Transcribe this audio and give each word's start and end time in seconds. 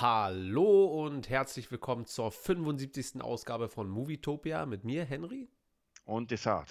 Hallo 0.00 0.86
und 1.04 1.28
herzlich 1.30 1.70
willkommen 1.70 2.04
zur 2.04 2.32
75. 2.32 3.22
Ausgabe 3.22 3.68
von 3.68 3.88
Movietopia 3.88 4.66
mit 4.66 4.82
mir, 4.82 5.04
Henry. 5.04 5.48
Und 6.04 6.32
Desart. 6.32 6.68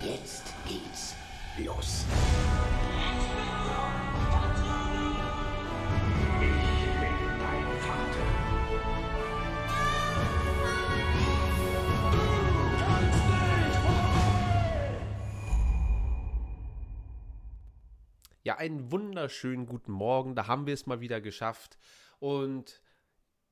Jetzt 0.00 0.52
geht's 0.66 1.14
los. 1.64 2.04
Ja, 18.46 18.58
einen 18.58 18.92
wunderschönen 18.92 19.66
guten 19.66 19.90
Morgen. 19.90 20.36
Da 20.36 20.46
haben 20.46 20.66
wir 20.68 20.74
es 20.74 20.86
mal 20.86 21.00
wieder 21.00 21.20
geschafft. 21.20 21.78
Und 22.20 22.80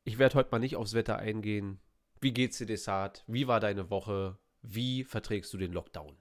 ich 0.04 0.18
werde 0.18 0.36
heute 0.36 0.50
mal 0.52 0.60
nicht 0.60 0.76
aufs 0.76 0.94
Wetter 0.94 1.18
eingehen. 1.18 1.80
Wie 2.20 2.32
geht's 2.32 2.58
dir, 2.58 2.66
Desart? 2.66 3.24
Wie 3.26 3.48
war 3.48 3.58
deine 3.58 3.90
Woche? 3.90 4.38
Wie 4.62 5.02
verträgst 5.02 5.52
du 5.52 5.58
den 5.58 5.72
Lockdown? 5.72 6.16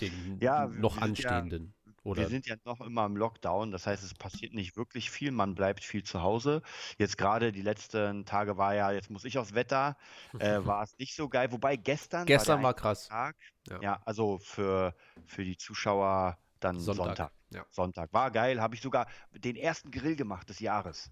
Den 0.00 0.38
Ja, 0.40 0.68
noch 0.68 0.94
sind 0.94 1.18
ja- 1.18 1.28
anstehenden. 1.28 1.74
Oder 2.02 2.22
Wir 2.22 2.28
sind 2.30 2.46
ja 2.46 2.56
noch 2.64 2.80
immer 2.80 3.04
im 3.04 3.14
Lockdown, 3.18 3.72
das 3.72 3.86
heißt, 3.86 4.02
es 4.02 4.14
passiert 4.14 4.54
nicht 4.54 4.78
wirklich 4.78 5.10
viel, 5.10 5.30
man 5.30 5.54
bleibt 5.54 5.84
viel 5.84 6.02
zu 6.02 6.22
Hause. 6.22 6.62
Jetzt 6.96 7.18
gerade 7.18 7.52
die 7.52 7.60
letzten 7.60 8.24
Tage 8.24 8.56
war 8.56 8.74
ja, 8.74 8.90
jetzt 8.90 9.10
muss 9.10 9.26
ich 9.26 9.36
aufs 9.36 9.52
Wetter, 9.52 9.98
äh, 10.38 10.64
war 10.64 10.82
es 10.82 10.96
nicht 10.96 11.14
so 11.14 11.28
geil. 11.28 11.52
Wobei 11.52 11.76
gestern 11.76 12.24
gestern 12.24 12.62
war 12.62 12.72
der 12.72 12.80
krass. 12.80 13.08
Tag, 13.08 13.36
Ja. 13.68 13.82
ja, 13.82 14.00
also 14.06 14.38
für, 14.38 14.94
für 15.26 15.44
die 15.44 15.58
Zuschauer 15.58 16.38
dann 16.60 16.78
Sonntag. 16.78 17.06
Sonntag. 17.06 17.32
Ja. 17.50 17.66
Sonntag. 17.70 18.12
War 18.12 18.30
geil, 18.30 18.60
habe 18.60 18.74
ich 18.74 18.80
sogar 18.80 19.06
den 19.32 19.56
ersten 19.56 19.90
Grill 19.90 20.16
gemacht 20.16 20.48
des 20.48 20.60
Jahres. 20.60 21.10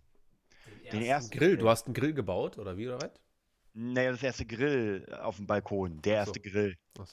Den 0.93 1.03
ersten 1.03 1.37
Grill. 1.37 1.57
Du 1.57 1.69
hast 1.69 1.87
einen 1.87 1.95
Grill 1.95 2.15
gebaut, 2.15 2.59
oder 2.59 2.77
wie, 2.77 2.89
oder 2.89 3.01
was? 3.01 3.11
Naja, 3.75 4.13
das 4.13 4.23
erste 4.23 4.47
Grill 4.47 5.07
auf 5.21 5.37
dem 5.37 5.47
Balkon, 5.47 6.01
der 6.03 6.23
Ach 6.23 6.27
so. 6.27 6.33
erste 6.33 6.41
Grill. 6.41 6.77
So. 6.97 7.05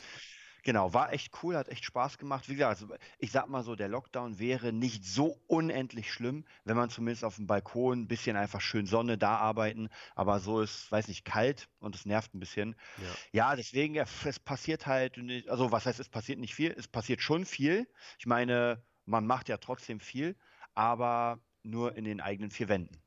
Genau, 0.65 0.93
war 0.93 1.11
echt 1.11 1.43
cool, 1.43 1.57
hat 1.57 1.67
echt 1.67 1.83
Spaß 1.83 2.17
gemacht. 2.17 2.47
Wie 2.47 2.53
gesagt, 2.53 2.81
also 2.81 2.95
ich 3.19 3.31
sag 3.31 3.49
mal 3.49 3.63
so, 3.63 3.75
der 3.75 3.89
Lockdown 3.89 4.39
wäre 4.39 4.71
nicht 4.71 5.03
so 5.03 5.37
unendlich 5.47 6.11
schlimm, 6.11 6.45
wenn 6.63 6.77
man 6.77 6.89
zumindest 6.89 7.25
auf 7.25 7.35
dem 7.35 7.47
Balkon 7.47 8.03
ein 8.03 8.07
bisschen 8.07 8.37
einfach 8.37 8.61
schön 8.61 8.85
Sonne 8.85 9.17
da 9.17 9.35
arbeiten. 9.35 9.89
Aber 10.15 10.39
so 10.39 10.61
ist, 10.61 10.89
weiß 10.89 11.09
nicht, 11.09 11.25
kalt 11.25 11.67
und 11.79 11.95
es 11.95 12.05
nervt 12.05 12.33
ein 12.33 12.39
bisschen. 12.39 12.77
Ja. 12.97 13.15
Ja, 13.33 13.55
deswegen, 13.57 13.95
es 13.97 14.39
passiert 14.39 14.87
halt 14.87 15.17
nicht, 15.17 15.49
also 15.49 15.73
was 15.73 15.85
heißt, 15.85 15.99
es 15.99 16.07
passiert 16.07 16.39
nicht 16.39 16.55
viel? 16.55 16.71
Es 16.71 16.87
passiert 16.87 17.21
schon 17.21 17.45
viel. 17.45 17.85
Ich 18.17 18.25
meine, 18.25 18.81
man 19.05 19.27
macht 19.27 19.49
ja 19.49 19.57
trotzdem 19.57 19.99
viel, 19.99 20.37
aber 20.75 21.39
nur 21.61 21.97
in 21.97 22.05
den 22.05 22.21
eigenen 22.21 22.51
vier 22.51 22.69
Wänden. 22.69 23.01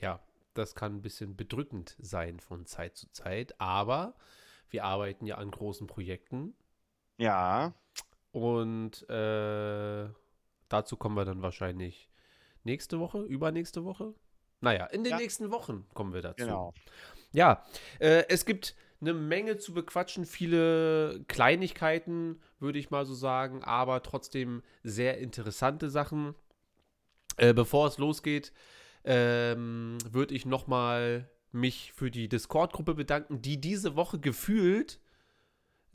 Ja, 0.00 0.20
das 0.54 0.76
kann 0.76 0.96
ein 0.96 1.02
bisschen 1.02 1.34
bedrückend 1.34 1.96
sein 1.98 2.38
von 2.38 2.66
Zeit 2.66 2.96
zu 2.96 3.10
Zeit, 3.10 3.60
aber 3.60 4.14
wir 4.70 4.84
arbeiten 4.84 5.26
ja 5.26 5.38
an 5.38 5.50
großen 5.50 5.88
Projekten 5.88 6.54
Ja, 7.18 7.74
und 8.32 9.08
äh, 9.10 10.08
dazu 10.68 10.96
kommen 10.96 11.16
wir 11.16 11.24
dann 11.24 11.42
wahrscheinlich 11.42 12.08
nächste 12.64 12.98
Woche, 13.00 13.22
übernächste 13.22 13.84
Woche. 13.84 14.14
Naja, 14.60 14.86
in 14.86 15.04
den 15.04 15.12
Ja. 15.12 15.18
nächsten 15.18 15.50
Wochen 15.50 15.86
kommen 15.94 16.12
wir 16.14 16.22
dazu. 16.22 16.44
genau. 16.44 16.74
Ja, 17.32 17.64
äh, 18.00 18.24
es 18.28 18.44
gibt 18.44 18.74
eine 19.00 19.14
Menge 19.14 19.58
zu 19.58 19.72
bequatschen, 19.74 20.24
viele 20.24 21.24
Kleinigkeiten, 21.28 22.40
würde 22.58 22.78
ich 22.78 22.90
mal 22.90 23.06
so 23.06 23.14
sagen, 23.14 23.62
aber 23.62 24.02
trotzdem 24.02 24.62
sehr 24.82 25.18
interessante 25.18 25.90
Sachen. 25.90 26.34
Äh, 27.36 27.54
bevor 27.54 27.86
es 27.86 27.98
losgeht, 27.98 28.52
ähm, 29.04 29.98
würde 30.10 30.34
ich 30.34 30.44
nochmal 30.46 31.30
mich 31.52 31.92
für 31.92 32.10
die 32.10 32.28
Discord-Gruppe 32.28 32.94
bedanken, 32.94 33.40
die 33.40 33.60
diese 33.60 33.94
Woche 33.94 34.18
gefühlt 34.18 35.00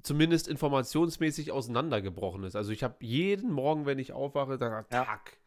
zumindest 0.03 0.47
informationsmäßig 0.47 1.51
auseinandergebrochen 1.51 2.43
ist. 2.43 2.55
Also 2.55 2.71
ich 2.71 2.83
habe 2.83 2.95
jeden 2.99 3.51
Morgen, 3.51 3.85
wenn 3.85 3.99
ich 3.99 4.11
aufwache, 4.13 4.57
dann 4.57 4.71
Ja. 4.91 5.05
tack, 5.05 5.37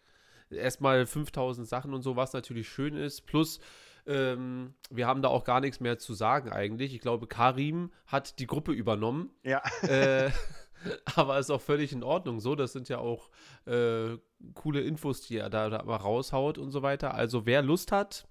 erstmal 0.50 1.06
5000 1.06 1.69
Sachen 1.69 1.94
und 1.94 2.03
so, 2.03 2.17
was 2.17 2.33
natürlich 2.33 2.69
schön 2.69 2.97
ist. 2.97 3.27
Plus, 3.27 3.61
ähm, 4.06 4.75
wir 4.91 5.06
haben 5.06 5.21
da 5.22 5.28
auch 5.28 5.45
gar 5.45 5.61
nichts 5.61 5.81
mehr 5.81 5.99
zu 5.99 6.15
sagen 6.15 6.50
eigentlich. 6.50 6.95
Ich 6.95 7.00
glaube, 7.00 7.27
Karim 7.27 7.93
hat 8.06 8.39
die 8.39 8.47
Gruppe 8.47 8.72
übernommen. 8.72 9.31
Ja, 9.43 9.62
äh, 9.83 10.31
aber 11.16 11.39
ist 11.39 11.50
auch 11.50 11.61
völlig 11.61 11.93
in 11.93 12.03
Ordnung 12.05 12.41
so. 12.41 12.55
Das 12.55 12.72
sind 12.72 12.89
ja 12.89 12.99
auch 12.99 13.28
äh, 13.66 14.16
coole 14.55 14.81
Infos, 14.81 15.22
die 15.22 15.37
er 15.39 15.50
da, 15.50 15.69
da 15.71 15.83
mal 15.83 15.97
raushaut 15.97 16.56
und 16.59 16.71
so 16.71 16.83
weiter. 16.83 17.15
Also 17.15 17.47
wer 17.47 17.62
Lust 17.62 17.93
hat, 17.93 18.27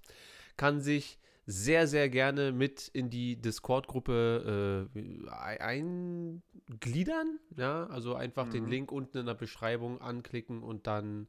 kann 0.56 0.80
sich 0.80 1.18
sehr, 1.46 1.86
sehr 1.86 2.08
gerne 2.08 2.52
mit 2.52 2.88
in 2.88 3.08
die 3.10 3.40
Discord-Gruppe 3.40 4.88
äh, 4.94 5.30
ein- 5.30 6.42
eingliedern. 6.68 7.38
Ja, 7.56 7.86
also 7.86 8.14
einfach 8.14 8.48
den 8.48 8.64
Mhm. 8.64 8.70
Link 8.70 8.92
unten 8.92 9.18
in 9.18 9.26
der 9.26 9.34
Beschreibung 9.34 10.00
anklicken 10.00 10.62
und 10.62 10.86
dann 10.86 11.28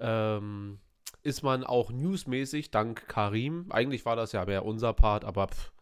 ähm, 0.00 0.80
ist 1.22 1.42
man 1.42 1.64
auch 1.64 1.90
newsmäßig, 1.90 2.70
dank 2.70 3.08
Karim. 3.08 3.66
Eigentlich 3.70 4.04
war 4.06 4.16
das 4.16 4.32
ja 4.32 4.44
mehr 4.44 4.64
unser 4.64 4.92
Part, 4.94 5.24
aber 5.24 5.48
pff, 5.48 5.72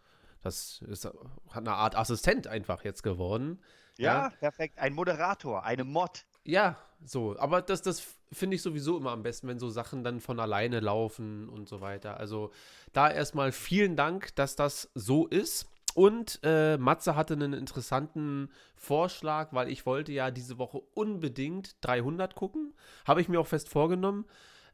das 0.42 0.82
ist 0.88 1.06
hat 1.06 1.14
eine 1.56 1.74
Art 1.74 1.96
Assistent 1.96 2.46
einfach 2.46 2.84
jetzt 2.84 3.02
geworden. 3.02 3.60
ja, 3.98 4.30
perfekt. 4.38 4.78
Ein 4.78 4.94
Moderator, 4.94 5.64
eine 5.64 5.84
Mod. 5.84 6.24
Ja, 6.44 6.78
so. 7.04 7.38
Aber 7.38 7.62
das, 7.62 7.82
das 7.82 8.16
finde 8.32 8.56
ich 8.56 8.62
sowieso 8.62 8.96
immer 8.96 9.12
am 9.12 9.22
besten, 9.22 9.48
wenn 9.48 9.58
so 9.58 9.70
Sachen 9.70 10.04
dann 10.04 10.20
von 10.20 10.40
alleine 10.40 10.80
laufen 10.80 11.48
und 11.48 11.68
so 11.68 11.80
weiter. 11.80 12.18
Also 12.18 12.50
da 12.92 13.10
erstmal 13.10 13.52
vielen 13.52 13.96
Dank, 13.96 14.34
dass 14.36 14.56
das 14.56 14.90
so 14.94 15.26
ist. 15.26 15.66
Und 15.94 16.40
äh, 16.42 16.76
Matze 16.76 17.16
hatte 17.16 17.34
einen 17.34 17.54
interessanten 17.54 18.50
Vorschlag, 18.74 19.54
weil 19.54 19.70
ich 19.70 19.86
wollte 19.86 20.12
ja 20.12 20.30
diese 20.30 20.58
Woche 20.58 20.82
unbedingt 20.94 21.76
300 21.80 22.34
gucken. 22.34 22.74
Habe 23.06 23.22
ich 23.22 23.28
mir 23.28 23.40
auch 23.40 23.46
fest 23.46 23.70
vorgenommen. 23.70 24.26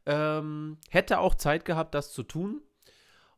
Ähm, 0.05 0.77
hätte 0.89 1.19
auch 1.19 1.35
Zeit 1.35 1.63
gehabt, 1.63 1.95
das 1.95 2.11
zu 2.11 2.23
tun. 2.23 2.61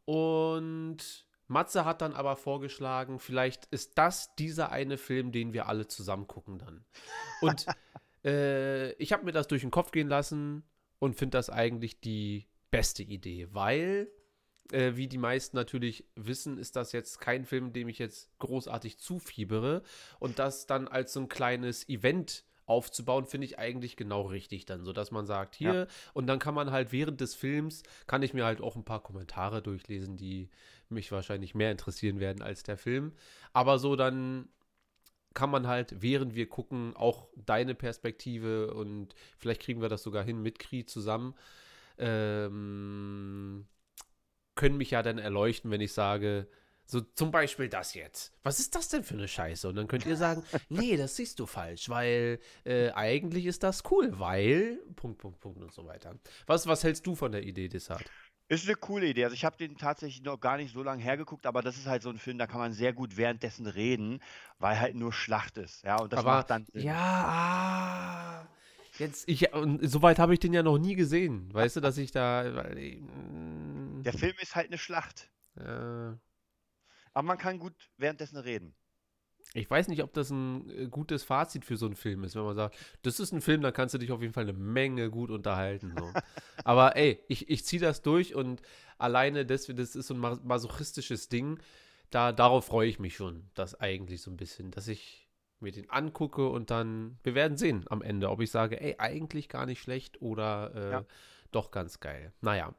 Und 0.06 1.26
Matze 1.48 1.86
hat 1.86 2.02
dann 2.02 2.14
aber 2.14 2.36
vorgeschlagen, 2.38 3.20
vielleicht 3.20 3.66
ist 3.66 3.98
das 3.98 4.36
dieser 4.36 4.72
eine 4.72 4.98
Film, 4.98 5.32
den 5.32 5.54
wir 5.54 5.68
alle 5.68 5.88
zusammen 5.88 6.28
gucken 6.28 6.58
dann. 6.58 6.86
Und 7.42 7.66
äh, 8.26 8.92
ich 8.94 9.14
habe 9.14 9.24
mir 9.26 9.32
das 9.32 9.48
durch 9.48 9.62
den 9.62 9.72
Kopf 9.72 9.92
gehen 9.92 10.08
lassen 10.08 10.64
und 11.00 11.16
finde 11.16 11.38
das 11.38 11.50
eigentlich 11.50 12.00
die 12.02 12.48
beste 12.72 13.04
Idee, 13.04 13.48
weil, 13.52 14.10
äh, 14.72 14.94
wie 14.96 15.08
die 15.08 15.18
meisten 15.20 15.56
natürlich 15.56 16.06
wissen, 16.16 16.58
ist 16.58 16.76
das 16.76 16.92
jetzt 16.92 17.22
kein 17.22 17.46
Film, 17.46 17.72
dem 17.72 17.88
ich 17.88 18.00
jetzt 18.00 18.30
großartig 18.40 18.98
zufiebere. 18.98 19.84
Und 20.20 20.40
das 20.40 20.66
dann 20.66 20.88
als 20.88 21.14
so 21.14 21.20
ein 21.22 21.30
kleines 21.30 21.88
Event 21.88 22.46
aufzubauen, 22.66 23.28
finde 23.28 23.46
ich 23.46 23.60
eigentlich 23.60 23.96
genau 23.96 24.24
richtig 24.24 24.66
dann, 24.66 24.84
so 24.84 24.92
dass 24.92 25.12
man 25.12 25.28
sagt, 25.28 25.56
hier, 25.56 25.74
Ja. 25.74 25.88
und 26.14 26.26
dann 26.26 26.40
kann 26.40 26.56
man 26.56 26.72
halt 26.72 26.92
während 26.92 27.22
des 27.22 27.36
Films, 27.36 27.84
kann 28.08 28.24
ich 28.24 28.34
mir 28.34 28.44
halt 28.44 28.60
auch 28.60 28.76
ein 28.76 28.84
paar 28.84 29.04
Kommentare 29.04 29.62
durchlesen, 29.62 30.18
die 30.18 30.50
mich 30.90 31.12
wahrscheinlich 31.12 31.54
mehr 31.54 31.72
interessieren 31.72 32.20
werden 32.20 32.42
als 32.42 32.64
der 32.64 32.78
Film. 32.78 33.14
Aber 33.54 33.78
so 33.78 33.96
dann 33.96 34.50
kann 35.36 35.52
man 35.52 35.68
halt, 35.68 36.02
während 36.02 36.34
wir 36.34 36.50
gucken, 36.50 36.96
auch 36.96 37.28
deine 37.36 37.76
Perspektive 37.76 38.74
und 38.74 39.14
vielleicht 39.38 39.62
kriegen 39.62 39.82
wir 39.82 39.90
das 39.90 40.02
sogar 40.02 40.24
hin 40.24 40.42
mit 40.42 40.58
Kri 40.58 40.86
zusammen, 40.86 41.36
ähm, 42.00 43.68
können 44.56 44.78
mich 44.78 44.92
ja 44.92 45.04
dann 45.04 45.20
erleuchten, 45.20 45.70
wenn 45.70 45.82
ich 45.82 45.94
sage, 45.94 46.48
so 46.88 47.02
zum 47.02 47.32
Beispiel 47.32 47.68
das 47.68 47.96
jetzt. 47.96 48.34
Was 48.44 48.60
ist 48.60 48.76
das 48.76 48.90
denn 48.90 49.04
für 49.04 49.16
eine 49.16 49.28
Scheiße? 49.28 49.68
Und 49.68 49.76
dann 49.76 49.88
könnt 49.88 50.06
ihr 50.06 50.16
sagen, 50.16 50.44
nee, 50.70 50.98
das 50.98 51.16
siehst 51.16 51.40
du 51.40 51.46
falsch, 51.46 51.90
weil 51.90 52.40
äh, 52.64 52.92
eigentlich 52.92 53.48
ist 53.48 53.64
das 53.64 53.84
cool, 53.92 54.20
weil 54.20 54.80
Punkt, 54.96 55.18
Punkt, 55.18 55.40
Punkt 55.40 55.62
und 55.62 55.74
so 55.74 55.86
weiter. 55.86 56.16
Was, 56.46 56.68
was 56.68 56.84
hältst 56.84 57.06
du 57.08 57.16
von 57.16 57.32
der 57.32 57.44
Idee, 57.44 57.68
Desart? 57.68 58.06
Ist 58.48 58.68
eine 58.68 58.76
coole 58.76 59.08
Idee. 59.08 59.24
Also 59.24 59.34
ich 59.34 59.44
habe 59.44 59.58
den 59.58 59.76
tatsächlich 59.76 60.22
noch 60.22 60.40
gar 60.40 60.58
nicht 60.58 60.72
so 60.72 60.84
lange 60.84 61.02
hergeguckt, 61.02 61.48
aber 61.48 61.64
das 61.64 61.78
ist 61.78 61.88
halt 61.88 62.04
so 62.04 62.10
ein 62.10 62.20
Film, 62.20 62.38
da 62.38 62.46
kann 62.46 62.60
man 62.60 62.74
sehr 62.74 62.94
gut 62.94 63.18
währenddessen 63.18 63.66
reden, 63.66 64.22
weil 64.60 64.80
halt 64.80 64.96
nur 64.96 65.12
Schlacht 65.12 65.58
ist. 65.58 65.84
Ja, 65.84 65.98
und 65.98 66.14
das 66.14 66.20
Aber 66.20 66.38
macht 66.38 66.52
dann 66.52 66.66
Sinn. 66.66 66.84
ja, 66.84 66.96
ah, 66.96 68.48
jetzt 69.00 69.28
ich 69.28 69.50
soweit 69.82 70.20
habe 70.20 70.34
ich 70.34 70.40
den 70.40 70.54
ja 70.54 70.62
noch 70.62 70.78
nie 70.78 70.96
gesehen, 70.96 71.52
weißt 71.54 71.78
du, 71.78 71.82
dass 71.82 71.98
ich 71.98 72.12
da 72.12 72.70
ich, 72.76 73.00
mm, 73.02 74.04
Der 74.04 74.14
Film 74.14 74.36
ist 74.40 74.56
halt 74.56 74.68
eine 74.68 74.78
Schlacht. 74.78 75.32
äh, 75.58 75.64
Aber 75.64 77.24
man 77.24 77.38
kann 77.40 77.58
gut 77.58 77.74
währenddessen 77.98 78.38
reden. 78.38 78.76
Ich 79.54 79.70
weiß 79.70 79.88
nicht, 79.88 80.04
ob 80.04 80.12
das 80.14 80.30
ein 80.32 80.70
äh, 80.70 80.88
gutes 80.88 81.24
Fazit 81.24 81.64
für 81.66 81.78
so 81.78 81.86
einen 81.86 81.96
Film 81.96 82.24
ist, 82.24 82.36
wenn 82.36 82.44
man 82.44 82.56
sagt, 82.56 82.76
das 83.04 83.20
ist 83.20 83.32
ein 83.32 83.42
Film, 83.42 83.62
da 83.62 83.72
kannst 83.72 83.94
du 83.94 83.98
dich 83.98 84.12
auf 84.12 84.22
jeden 84.22 84.34
Fall 84.34 84.44
eine 84.44 84.54
Menge 84.54 85.10
gut 85.10 85.30
unterhalten. 85.32 85.94
So. 85.98 86.12
Aber 86.66 86.96
ey, 86.96 87.20
ich, 87.30 87.50
ich 87.50 87.66
ziehe 87.66 87.82
das 87.82 88.02
durch 88.02 88.36
und 88.36 88.62
alleine 88.98 89.46
das, 89.46 89.68
das 89.68 89.96
ist 89.96 90.08
so 90.08 90.14
ein 90.14 90.20
mas- 90.20 90.44
masochistisches 90.44 91.30
Ding. 91.30 91.60
Da, 92.12 92.32
darauf 92.32 92.66
freue 92.66 92.88
ich 92.90 93.00
mich 93.00 93.16
schon, 93.16 93.50
das 93.56 93.80
eigentlich 93.80 94.22
so 94.22 94.30
ein 94.32 94.38
bisschen, 94.38 94.72
dass 94.72 94.88
ich 94.88 95.28
mir 95.60 95.72
den 95.72 95.90
angucke 95.90 96.48
und 96.50 96.70
dann, 96.70 97.18
wir 97.24 97.34
werden 97.34 97.58
sehen 97.58 97.86
am 97.90 98.02
Ende, 98.02 98.30
ob 98.30 98.42
ich 98.42 98.52
sage, 98.52 98.80
ey, 98.82 98.96
eigentlich 99.00 99.48
gar 99.50 99.66
nicht 99.66 99.82
schlecht 99.82 100.22
oder 100.22 100.72
äh, 100.76 100.92
Ja. 100.92 101.06
doch 101.52 101.72
ganz 101.72 102.00
geil. 102.02 102.34
Naja. 102.42 102.76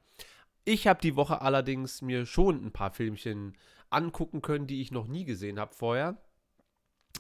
Ich 0.65 0.87
habe 0.87 1.01
die 1.01 1.17
Woche 1.17 1.41
allerdings 1.43 2.03
mir 2.03 2.27
schon 2.27 2.65
ein 2.65 2.73
paar 2.73 2.91
Filmchen 2.93 3.57
angucken 3.89 4.43
können, 4.43 4.67
die 4.67 4.81
ich 4.83 4.91
noch 4.91 5.07
nie 5.07 5.25
gesehen 5.25 5.59
habe 5.61 5.73
vorher. 5.75 6.19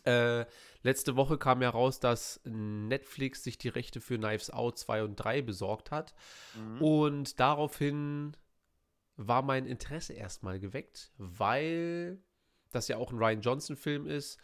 Äh, 0.07 0.47
letzte 0.83 1.17
Woche 1.17 1.37
kam 1.37 1.63
ja 1.63 1.71
raus, 1.71 2.01
dass 2.01 2.41
Netflix 2.45 3.43
sich 3.43 3.59
die 3.59 3.69
Rechte 3.69 4.01
für 4.01 4.19
Knives 4.19 4.51
Out 4.51 4.79
2 4.79 5.03
und 5.03 5.17
3 5.17 5.43
besorgt 5.43 5.91
hat. 5.91 6.15
Mhm. 6.55 6.83
Und 6.83 7.41
daraufhin 7.41 8.37
war 9.17 9.43
mein 9.43 9.67
Interesse 9.67 10.13
erstmal 10.13 10.61
geweckt, 10.61 11.13
weil 11.19 12.19
das 12.71 12.89
ja 12.89 12.99
auch 12.99 13.11
ein 13.11 13.19
Ryan 13.19 13.41
Johnson-Film 13.41 14.07
ist. 14.07 14.39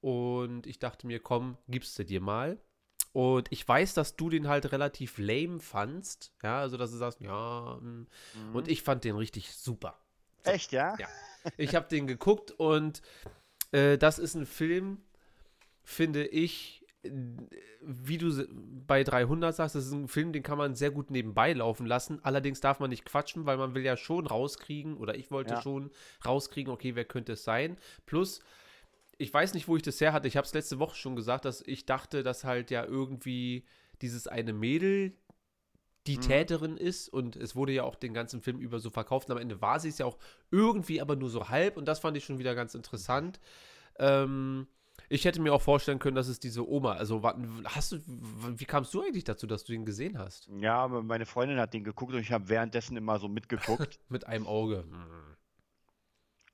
Und 0.00 0.66
ich 0.66 0.78
dachte 0.78 1.06
mir, 1.06 1.18
komm, 1.20 1.58
gibst 1.66 1.98
du 1.98 2.04
dir 2.04 2.20
mal. 2.20 2.60
Und 3.12 3.50
ich 3.50 3.66
weiß, 3.66 3.94
dass 3.94 4.16
du 4.16 4.30
den 4.30 4.46
halt 4.48 4.70
relativ 4.70 5.18
lame 5.18 5.58
fandst. 5.60 6.32
Ja, 6.42 6.60
also 6.60 6.76
dass 6.76 6.92
du 6.92 6.98
sagst, 6.98 7.20
ja. 7.20 7.78
mm. 7.80 8.06
Mhm. 8.34 8.54
Und 8.54 8.68
ich 8.68 8.82
fand 8.82 9.02
den 9.04 9.16
richtig 9.16 9.52
super. 9.52 9.98
Echt, 10.44 10.72
ja? 10.72 10.96
Ja. 10.98 11.08
Ich 11.56 11.74
habe 11.74 11.88
den 11.88 12.06
geguckt 12.06 12.50
und 12.52 13.02
äh, 13.72 13.98
das 13.98 14.18
ist 14.18 14.34
ein 14.34 14.46
Film, 14.46 15.02
finde 15.88 16.26
ich, 16.26 16.84
wie 17.80 18.18
du 18.18 18.46
bei 18.86 19.02
300 19.04 19.54
sagst, 19.54 19.74
das 19.74 19.86
ist 19.86 19.92
ein 19.92 20.06
Film, 20.06 20.34
den 20.34 20.42
kann 20.42 20.58
man 20.58 20.74
sehr 20.74 20.90
gut 20.90 21.10
nebenbei 21.10 21.54
laufen 21.54 21.86
lassen. 21.86 22.22
Allerdings 22.22 22.60
darf 22.60 22.78
man 22.78 22.90
nicht 22.90 23.06
quatschen, 23.06 23.46
weil 23.46 23.56
man 23.56 23.74
will 23.74 23.82
ja 23.82 23.96
schon 23.96 24.26
rauskriegen, 24.26 24.98
oder 24.98 25.16
ich 25.16 25.30
wollte 25.30 25.54
Ja. 25.54 25.62
schon 25.62 25.90
rauskriegen, 26.26 26.70
okay, 26.70 26.94
wer 26.94 27.06
könnte 27.06 27.32
es 27.32 27.44
sein. 27.44 27.78
Plus, 28.04 28.40
ich 29.16 29.32
weiß 29.32 29.54
nicht, 29.54 29.66
wo 29.66 29.76
ich 29.76 29.82
das 29.82 29.98
her 30.00 30.12
hatte. 30.12 30.28
Ich 30.28 30.36
habe 30.36 30.46
es 30.46 30.52
letzte 30.52 30.78
Woche 30.78 30.94
schon 30.94 31.16
gesagt, 31.16 31.46
dass 31.46 31.62
ich 31.62 31.86
dachte, 31.86 32.22
dass 32.22 32.44
halt 32.44 32.70
ja 32.70 32.84
irgendwie 32.84 33.64
dieses 34.02 34.26
eine 34.26 34.52
Mädel 34.52 35.16
die 36.06 36.16
Mhm. 36.16 36.20
Täterin 36.20 36.76
ist 36.76 37.08
und 37.08 37.34
es 37.36 37.56
wurde 37.56 37.72
ja 37.72 37.84
auch 37.84 37.96
den 37.96 38.12
ganzen 38.12 38.42
Film 38.42 38.58
über 38.60 38.78
so 38.78 38.90
verkauft 38.90 39.28
und 39.30 39.36
am 39.36 39.42
Ende 39.42 39.62
war 39.62 39.80
sie 39.80 39.88
es 39.88 39.98
ja 39.98 40.04
auch 40.06 40.18
irgendwie 40.50 41.00
aber 41.00 41.16
nur 41.16 41.30
so 41.30 41.48
halb 41.48 41.76
und 41.78 41.86
das 41.86 42.00
fand 42.00 42.16
ich 42.16 42.24
schon 42.26 42.38
wieder 42.38 42.54
ganz 42.54 42.74
interessant. 42.74 43.40
Ähm, 43.98 44.68
ich 45.08 45.24
hätte 45.24 45.40
mir 45.40 45.52
auch 45.52 45.62
vorstellen 45.62 45.98
können, 45.98 46.16
dass 46.16 46.28
es 46.28 46.40
diese 46.40 46.68
Oma, 46.68 46.92
also 46.92 47.22
hast 47.64 47.92
du, 47.92 47.98
wie 48.06 48.64
kamst 48.64 48.92
du 48.92 49.02
eigentlich 49.02 49.24
dazu, 49.24 49.46
dass 49.46 49.64
du 49.64 49.72
ihn 49.72 49.84
gesehen 49.84 50.18
hast? 50.18 50.48
Ja, 50.60 50.86
meine 50.88 51.26
Freundin 51.26 51.58
hat 51.58 51.72
den 51.72 51.84
geguckt 51.84 52.12
und 52.12 52.20
ich 52.20 52.32
habe 52.32 52.48
währenddessen 52.48 52.96
immer 52.96 53.18
so 53.18 53.28
mitgeguckt. 53.28 54.00
Mit 54.08 54.26
einem 54.26 54.46
Auge. 54.46 54.84
Hm. 54.88 55.36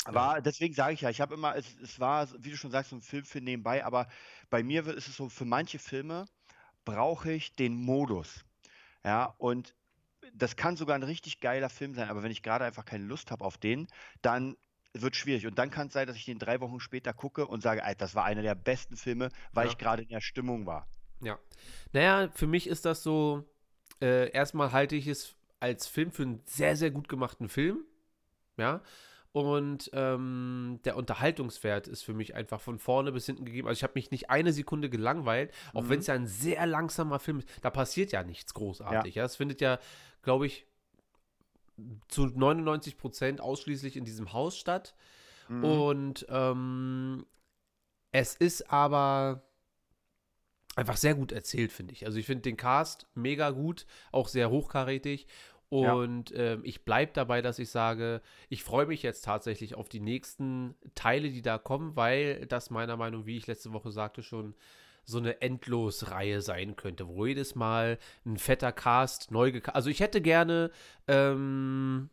War, 0.06 0.43
deswegen 0.43 0.75
sage 0.75 0.93
ich 0.93 1.00
ja, 1.00 1.11
ich 1.11 1.20
habe 1.20 1.35
immer, 1.35 1.56
es, 1.56 1.67
es 1.81 1.99
war, 1.99 2.29
wie 2.38 2.50
du 2.50 2.56
schon 2.56 2.70
sagst, 2.70 2.91
so 2.91 2.96
ein 2.96 3.02
Film 3.02 3.25
für 3.25 3.41
nebenbei, 3.41 3.85
aber 3.85 4.06
bei 4.50 4.62
mir 4.62 4.87
ist 4.87 5.08
es 5.08 5.17
so, 5.17 5.31
für 5.31 5.46
manche 5.46 5.79
Filme 5.79 6.26
brauche 6.85 7.32
ich 7.32 7.55
den 7.55 7.75
Modus. 7.75 8.44
Ja, 9.02 9.35
und 9.38 9.75
das 10.35 10.56
kann 10.56 10.76
sogar 10.76 10.94
ein 10.96 11.02
richtig 11.02 11.41
geiler 11.41 11.70
Film 11.70 11.94
sein, 11.94 12.08
aber 12.08 12.23
wenn 12.23 12.31
ich 12.31 12.43
gerade 12.43 12.64
einfach 12.64 12.85
keine 12.85 13.05
Lust 13.05 13.31
habe 13.31 13.44
auf 13.44 13.58
den, 13.58 13.88
dann 14.23 14.56
wird 14.96 15.17
schwierig. 15.17 15.46
Und 15.46 15.58
dann 15.58 15.70
kann 15.70 15.88
es 15.88 15.93
sein, 15.93 16.06
dass 16.06 16.17
ich 16.17 16.25
den 16.25 16.38
drei 16.38 16.61
Wochen 16.61 16.81
später 16.81 17.12
gucke 17.12 17.46
und 17.46 17.62
sage, 17.62 17.82
Alter, 17.85 17.99
das 18.05 18.14
war 18.14 18.25
einer 18.25 18.43
der 18.43 18.55
besten 18.55 18.96
Filme, 18.96 19.29
weil 19.52 19.67
Ja. 19.67 19.73
ich 19.73 19.79
gerade 19.79 20.02
in 20.02 20.08
der 20.08 20.20
Stimmung 20.20 20.67
war. 20.67 20.88
Ja. 21.20 21.38
Naja, 21.93 22.29
für 22.35 22.46
mich 22.46 22.67
ist 22.69 22.85
das 22.85 23.02
so, 23.02 23.44
äh, 24.00 24.31
erstmal 24.31 24.73
halte 24.73 24.94
ich 24.96 25.06
es 25.06 25.35
als 25.61 25.87
Film 25.87 26.12
für 26.12 26.23
einen 26.23 26.43
sehr, 26.46 26.76
sehr 26.76 26.91
gut 26.91 27.08
gemachten 27.08 27.49
Film. 27.49 27.85
Ja. 28.56 28.82
Und 29.32 29.91
ähm, 29.94 30.79
der 30.85 30.96
Unterhaltungswert 30.96 31.88
ist 31.88 32.02
für 32.05 32.14
mich 32.14 32.37
einfach 32.37 32.61
von 32.61 32.79
vorne 32.79 33.11
bis 33.11 33.26
hinten 33.26 33.44
gegeben. 33.44 33.67
Also 33.67 33.79
ich 33.79 33.82
habe 33.82 33.94
mich 33.96 34.12
nicht 34.12 34.31
eine 34.31 34.52
Sekunde 34.52 34.88
gelangweilt, 34.88 35.52
auch 35.73 35.82
Mhm. 35.82 35.88
wenn 35.88 35.99
es 35.99 36.06
ja 36.06 36.14
ein 36.14 36.29
sehr 36.29 36.67
langsamer 36.67 37.19
Film 37.19 37.38
ist. 37.41 37.49
Da 37.62 37.70
passiert 37.70 38.12
ja 38.12 38.23
nichts 38.23 38.55
großartig. 38.55 39.17
Ja, 39.17 39.25
es 39.25 39.35
findet 39.35 39.61
ja, 39.61 39.81
glaube 40.23 40.46
ich, 40.46 40.67
zu 42.08 42.26
99 42.26 42.96
Prozent 42.96 43.40
ausschließlich 43.40 43.96
in 43.96 44.04
diesem 44.04 44.32
Haus 44.32 44.56
statt. 44.56 44.94
Mhm. 45.48 45.64
Und 45.64 46.26
ähm, 46.28 47.26
es 48.12 48.34
ist 48.36 48.70
aber 48.70 49.42
einfach 50.76 50.96
sehr 50.96 51.14
gut 51.14 51.32
erzählt, 51.32 51.72
finde 51.72 51.92
ich. 51.92 52.06
Also 52.06 52.18
ich 52.18 52.26
finde 52.26 52.42
den 52.42 52.56
Cast 52.56 53.06
mega 53.14 53.50
gut, 53.50 53.86
auch 54.12 54.28
sehr 54.28 54.50
hochkarätig. 54.50 55.26
Ja. 55.70 55.94
Und 55.94 56.32
ähm, 56.36 56.60
ich 56.64 56.84
bleibe 56.84 57.12
dabei, 57.12 57.42
dass 57.42 57.58
ich 57.58 57.70
sage, 57.70 58.22
ich 58.48 58.62
freue 58.62 58.86
mich 58.86 59.02
jetzt 59.02 59.24
tatsächlich 59.24 59.74
auf 59.74 59.88
die 59.88 60.00
nächsten 60.00 60.76
Teile, 60.94 61.30
die 61.30 61.42
da 61.42 61.58
kommen, 61.58 61.96
weil 61.96 62.46
das 62.46 62.70
meiner 62.70 62.96
Meinung, 62.96 63.20
nach, 63.20 63.26
wie 63.26 63.36
ich 63.36 63.46
letzte 63.46 63.72
Woche 63.72 63.90
sagte, 63.90 64.22
schon 64.22 64.54
so 65.04 65.18
eine 65.18 65.40
Endlosreihe 65.42 66.40
sein 66.42 66.76
könnte, 66.76 67.08
wo 67.08 67.26
jedes 67.26 67.54
Mal 67.54 67.98
ein 68.24 68.38
fetter 68.38 68.72
Cast 68.72 69.30
neu 69.30 69.52
gecastet. 69.52 69.74
Also 69.76 69.90
ich 69.90 70.00
hätte 70.00 70.20
gerne, 70.20 70.70
ähm, 71.08 72.10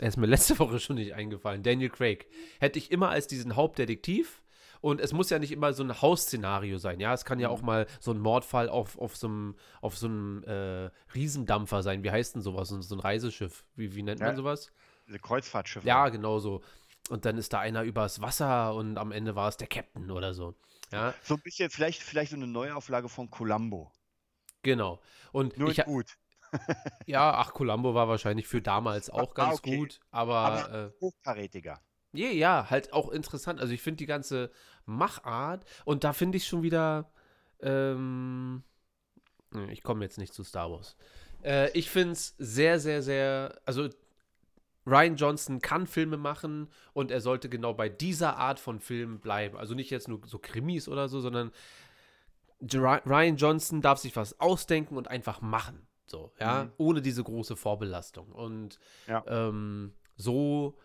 er 0.00 0.08
ist 0.08 0.16
mir 0.16 0.26
letzte 0.54 0.58
Woche 0.58 0.78
schon 0.80 0.96
nicht 0.96 1.14
eingefallen, 1.14 1.62
Daniel 1.62 1.90
Craig. 1.90 2.26
Hätte 2.58 2.78
ich 2.78 2.90
immer 2.90 3.10
als 3.10 3.26
diesen 3.26 3.56
Hauptdetektiv. 3.56 4.42
Und 4.82 4.98
es 4.98 5.12
muss 5.12 5.28
ja 5.28 5.38
nicht 5.38 5.52
immer 5.52 5.74
so 5.74 5.82
ein 5.82 6.00
Hausszenario 6.00 6.78
sein, 6.78 7.00
ja. 7.00 7.12
Es 7.12 7.26
kann 7.26 7.38
ja 7.38 7.48
Mhm. 7.48 7.54
auch 7.54 7.60
mal 7.60 7.86
so 8.00 8.12
ein 8.12 8.18
Mordfall 8.18 8.70
auf, 8.70 8.96
auf 8.98 9.14
so 9.14 9.26
einem, 9.26 9.54
auf 9.82 9.98
so 9.98 10.06
einem 10.06 10.42
äh, 10.44 10.88
Riesendampfer 11.14 11.82
sein. 11.82 12.02
Wie 12.02 12.10
heißt 12.10 12.34
denn 12.34 12.40
sowas? 12.40 12.70
So 12.70 12.80
so 12.80 12.94
ein 12.96 13.00
Reiseschiff. 13.00 13.66
Wie, 13.76 13.94
wie 13.94 14.02
nennt 14.02 14.20
Ja. 14.20 14.28
man 14.28 14.36
sowas? 14.36 14.72
Diese 15.06 15.18
Kreuzfahrtschiffe. 15.18 15.86
Ja, 15.86 16.08
genau 16.08 16.38
so. 16.38 16.62
Und 17.10 17.26
dann 17.26 17.36
ist 17.36 17.52
da 17.52 17.60
einer 17.60 17.82
übers 17.82 18.22
Wasser 18.22 18.74
und 18.74 18.96
am 18.96 19.12
Ende 19.12 19.34
war 19.36 19.48
es 19.48 19.58
der 19.58 19.66
Captain 19.68 20.10
oder 20.10 20.32
so. 20.32 20.54
Ja, 20.92 21.14
So 21.22 21.34
ein 21.34 21.40
bisschen, 21.42 21.70
vielleicht, 21.70 22.02
vielleicht 22.02 22.30
so 22.30 22.36
eine 22.36 22.46
Neuauflage 22.46 23.08
von 23.08 23.30
Columbo. 23.30 23.92
genau. 24.62 25.00
Und 25.32 25.56
Nur 25.56 25.70
ich, 25.70 25.84
gut. 25.84 26.16
ja, 27.06 27.32
ach, 27.34 27.52
Columbo 27.52 27.94
war 27.94 28.08
wahrscheinlich 28.08 28.46
für 28.48 28.62
damals 28.62 29.10
auch 29.10 29.34
Ah, 29.36 29.52
ganz 29.52 29.54
okay. 29.54 29.76
gut, 29.78 30.00
aber, 30.10 30.36
Aber 30.36 30.86
äh, 30.86 30.90
hochkarätiger. 31.00 31.80
Ja, 32.12 32.28
ja, 32.28 32.70
halt 32.70 32.92
auch 32.92 33.10
interessant. 33.10 33.60
Also 33.60 33.72
ich 33.72 33.82
finde 33.82 33.98
die 33.98 34.06
ganze 34.06 34.50
Machart 34.84 35.64
und 35.84 36.02
da 36.02 36.12
finde 36.12 36.38
ich 36.38 36.46
schon 36.46 36.62
wieder, 36.62 37.12
ähm, 37.60 38.64
ich 39.68 39.82
komme 39.82 40.04
jetzt 40.04 40.18
nicht 40.18 40.34
zu 40.34 40.42
Star 40.44 40.70
Wars. 40.70 40.96
Äh, 41.44 41.70
ich 41.78 41.88
finde 41.90 42.12
es 42.12 42.34
sehr, 42.38 42.80
sehr, 42.80 43.02
sehr, 43.02 43.60
also 43.64 43.88
Ryan 44.86 45.16
Johnson 45.16 45.60
kann 45.60 45.86
Filme 45.86 46.16
machen 46.16 46.68
und 46.94 47.10
er 47.10 47.20
sollte 47.20 47.48
genau 47.48 47.74
bei 47.74 47.88
dieser 47.88 48.36
Art 48.38 48.58
von 48.58 48.80
Film 48.80 49.20
bleiben. 49.20 49.56
Also 49.56 49.74
nicht 49.74 49.90
jetzt 49.90 50.08
nur 50.08 50.20
so 50.26 50.38
Krimis 50.38 50.88
oder 50.88 51.08
so, 51.08 51.20
sondern 51.20 51.52
Ryan 52.62 53.36
Johnson 53.36 53.80
darf 53.80 53.98
sich 53.98 54.16
was 54.16 54.38
ausdenken 54.40 54.96
und 54.96 55.08
einfach 55.08 55.40
machen. 55.40 55.86
So, 56.06 56.32
ja, 56.40 56.64
Mhm. 56.64 56.72
ohne 56.76 57.02
diese 57.02 57.22
große 57.22 57.56
Vorbelastung. 57.56 58.32
Und 58.32 58.78
Ja. 59.06 59.22
ähm, 59.26 59.92
so, 60.16 60.76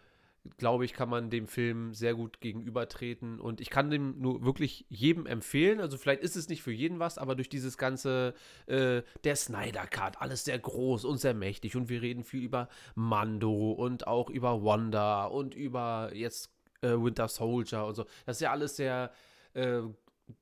glaube 0.58 0.86
ich, 0.86 0.94
kann 0.94 1.10
man 1.10 1.30
dem 1.30 1.48
Film 1.48 1.94
sehr 1.94 2.14
gut 2.14 2.42
gegenübertreten. 2.42 3.40
Und 3.40 3.62
ich 3.62 3.70
kann 3.70 3.90
dem 3.90 4.20
nur 4.20 4.44
wirklich 4.44 4.86
jedem 4.90 5.26
empfehlen. 5.26 5.80
Also 5.80 5.98
vielleicht 5.98 6.22
ist 6.22 6.36
es 6.36 6.50
nicht 6.50 6.62
für 6.62 6.72
jeden 6.72 7.00
was, 7.00 7.18
aber 7.18 7.36
durch 7.36 7.50
dieses 7.50 7.78
ganze, 7.78 8.34
äh, 8.68 9.02
der 9.24 9.36
Snyder 9.36 9.88
Cut, 9.88 10.22
alles 10.22 10.46
sehr 10.46 10.60
groß 10.60 11.06
und 11.06 11.18
sehr 11.18 11.34
mächtig. 11.34 11.76
Und 11.76 11.90
wir 11.90 12.02
reden 12.02 12.24
viel 12.24 12.44
über 12.44 12.70
Mando 12.96 13.72
und 13.72 14.08
auch 14.08 14.30
über 14.30 14.64
Wanda 14.64 15.26
und 15.26 15.56
über 15.56 16.12
jetzt 16.14 16.52
äh, 16.82 16.92
Winter 16.92 17.28
Soldier 17.28 17.86
und 17.86 17.96
so. 17.96 18.06
Das 18.26 18.38
ist 18.38 18.42
ja 18.42 18.52
alles 18.52 18.76
sehr, 18.76 19.12
äh, 19.54 19.82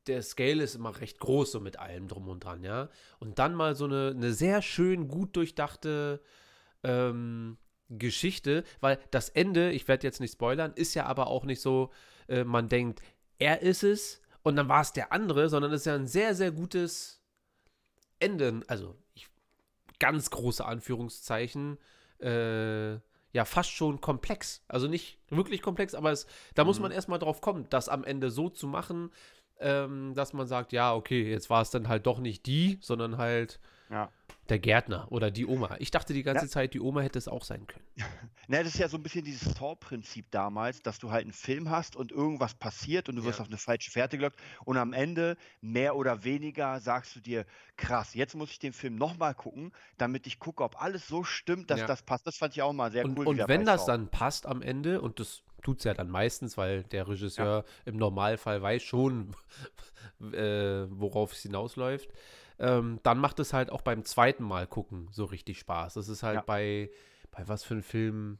der 0.08 0.22
Scale 0.22 0.64
ist 0.64 0.76
immer 0.76 1.00
recht 1.00 1.20
groß, 1.20 1.52
so 1.52 1.60
mit 1.60 1.80
allem 1.80 2.08
drum 2.08 2.28
und 2.28 2.44
dran, 2.44 2.64
ja. 2.64 2.90
Und 3.20 3.40
dann 3.40 3.54
mal 3.54 3.76
so 3.76 3.86
eine, 3.86 4.14
eine 4.16 4.34
sehr 4.34 4.62
schön 4.62 5.08
gut 5.08 5.36
durchdachte 5.36 6.22
ähm, 6.84 7.58
Geschichte, 7.98 8.64
weil 8.80 9.00
das 9.12 9.30
Ende, 9.30 9.72
ich 9.72 9.88
werde 9.88 10.06
jetzt 10.08 10.20
nicht 10.20 10.34
spoilern, 10.34 10.74
ist 10.76 10.94
ja 10.94 11.06
aber 11.06 11.28
auch 11.28 11.46
nicht 11.46 11.62
so, 11.62 11.92
äh, 12.28 12.44
man 12.44 12.70
denkt, 12.70 13.02
er 13.40 13.62
ist 13.62 13.84
es 13.84 14.22
und 14.44 14.56
dann 14.56 14.70
war 14.70 14.82
es 14.82 14.94
der 14.94 15.12
andere, 15.12 15.50
sondern 15.50 15.72
es 15.72 15.82
ist 15.82 15.86
ja 15.86 15.96
ein 15.96 16.08
sehr, 16.08 16.36
sehr 16.36 16.52
gutes 16.52 17.22
Ende. 18.20 18.62
Also, 18.68 18.96
ich, 19.14 19.28
ganz 20.00 20.30
große 20.30 20.66
Anführungszeichen, 20.66 21.78
äh, 22.20 22.94
ja, 23.36 23.46
fast 23.46 23.72
schon 23.72 24.00
komplex. 24.00 24.64
Also 24.68 24.88
nicht 24.88 25.18
wirklich 25.30 25.62
komplex, 25.62 25.96
aber 25.96 26.12
es, 26.12 26.28
da 26.56 26.64
muss 26.64 26.78
Mhm. 26.78 26.84
man 26.84 26.92
erstmal 26.92 27.20
drauf 27.20 27.42
kommen, 27.42 27.66
das 27.70 27.90
am 27.90 28.04
Ende 28.04 28.30
so 28.30 28.50
zu 28.50 28.68
machen, 28.68 29.12
ähm, 29.60 30.14
dass 30.14 30.34
man 30.34 30.46
sagt, 30.46 30.72
ja, 30.72 30.94
okay, 30.94 31.30
jetzt 31.30 31.50
war 31.50 31.62
es 31.62 31.70
dann 31.72 31.88
halt 31.88 32.06
doch 32.06 32.20
nicht 32.20 32.46
die, 32.46 32.78
sondern 32.82 33.18
halt 33.18 33.60
Ja. 33.90 34.12
Der 34.50 34.60
Gärtner 34.60 35.08
oder 35.10 35.32
die 35.32 35.46
Oma. 35.46 35.78
Ich 35.80 35.90
dachte 35.92 36.14
die 36.14 36.24
ganze 36.24 36.46
Ja. 36.46 36.52
Zeit, 36.52 36.74
die 36.74 36.82
Oma 36.82 37.02
hätte 37.02 37.18
es 37.18 37.28
auch 37.28 37.44
sein 37.44 37.66
können. 37.68 37.86
Ne, 38.50 38.58
das 38.62 38.74
ist 38.74 38.80
ja 38.80 38.90
so 38.90 38.98
ein 38.98 39.04
bisschen 39.04 39.24
dieses 39.24 39.54
Saw-Prinzip 39.58 40.30
damals, 40.30 40.82
dass 40.82 41.00
du 41.00 41.12
halt 41.12 41.24
einen 41.24 41.32
Film 41.32 41.70
hast 41.70 41.96
und 41.96 42.12
irgendwas 42.12 42.54
passiert 42.54 43.08
und 43.08 43.16
du 43.16 43.24
wirst 43.24 43.40
Ja. 43.40 43.44
auf 43.44 43.48
eine 43.48 43.58
falsche 43.58 43.90
Fährte 43.90 44.18
gelockt 44.18 44.38
und 44.66 44.76
am 44.76 44.92
Ende, 44.92 45.38
mehr 45.62 45.96
oder 45.96 46.26
weniger, 46.26 46.82
sagst 46.82 47.16
du 47.16 47.22
dir, 47.22 47.46
krass, 47.78 48.14
jetzt 48.16 48.36
muss 48.36 48.52
ich 48.52 48.60
den 48.60 48.74
Film 48.74 48.96
nochmal 48.96 49.34
gucken, 49.34 49.72
damit 49.98 50.28
ich 50.28 50.40
gucke, 50.40 50.62
ob 50.62 50.82
alles 50.82 51.08
so 51.08 51.24
stimmt, 51.24 51.72
dass 51.72 51.80
Ja. 51.80 51.88
das 51.88 52.04
passt. 52.04 52.28
Das 52.28 52.36
fand 52.36 52.54
ich 52.54 52.62
auch 52.62 52.74
mal 52.74 52.92
sehr 52.92 53.06
Und, 53.06 53.18
cool. 53.18 53.28
und 53.28 53.48
wenn 53.48 53.64
das 53.66 53.86
Saw. 53.86 53.94
dann 53.94 54.10
passt 54.10 54.46
am 54.46 54.62
Ende, 54.62 55.00
und 55.00 55.22
das 55.22 55.44
tut 55.62 55.78
es 55.78 55.86
ja 55.86 55.94
dann 55.94 56.10
meistens, 56.10 56.58
weil 56.58 56.84
der 56.84 57.08
Regisseur 57.08 57.64
im 57.86 57.96
Normalfall 57.96 58.62
weiß 58.62 58.84
schon, 58.84 59.34
äh, 60.34 60.86
worauf 60.90 61.32
es 61.32 61.44
hinausläuft, 61.44 62.10
ähm, 62.60 63.00
dann 63.04 63.18
macht 63.18 63.40
es 63.40 63.54
halt 63.54 63.72
auch 63.72 63.82
beim 63.82 64.04
zweiten 64.06 64.44
Mal 64.44 64.68
gucken 64.68 65.08
so 65.12 65.26
richtig 65.26 65.60
Spaß. 65.60 65.96
Das 65.96 66.08
ist 66.08 66.24
halt 66.24 66.36
Ja. 66.38 66.42
bei, 66.42 66.90
bei 67.32 67.48
was 67.48 67.64
für 67.64 67.74
einem 67.76 67.84
Film, 67.84 68.40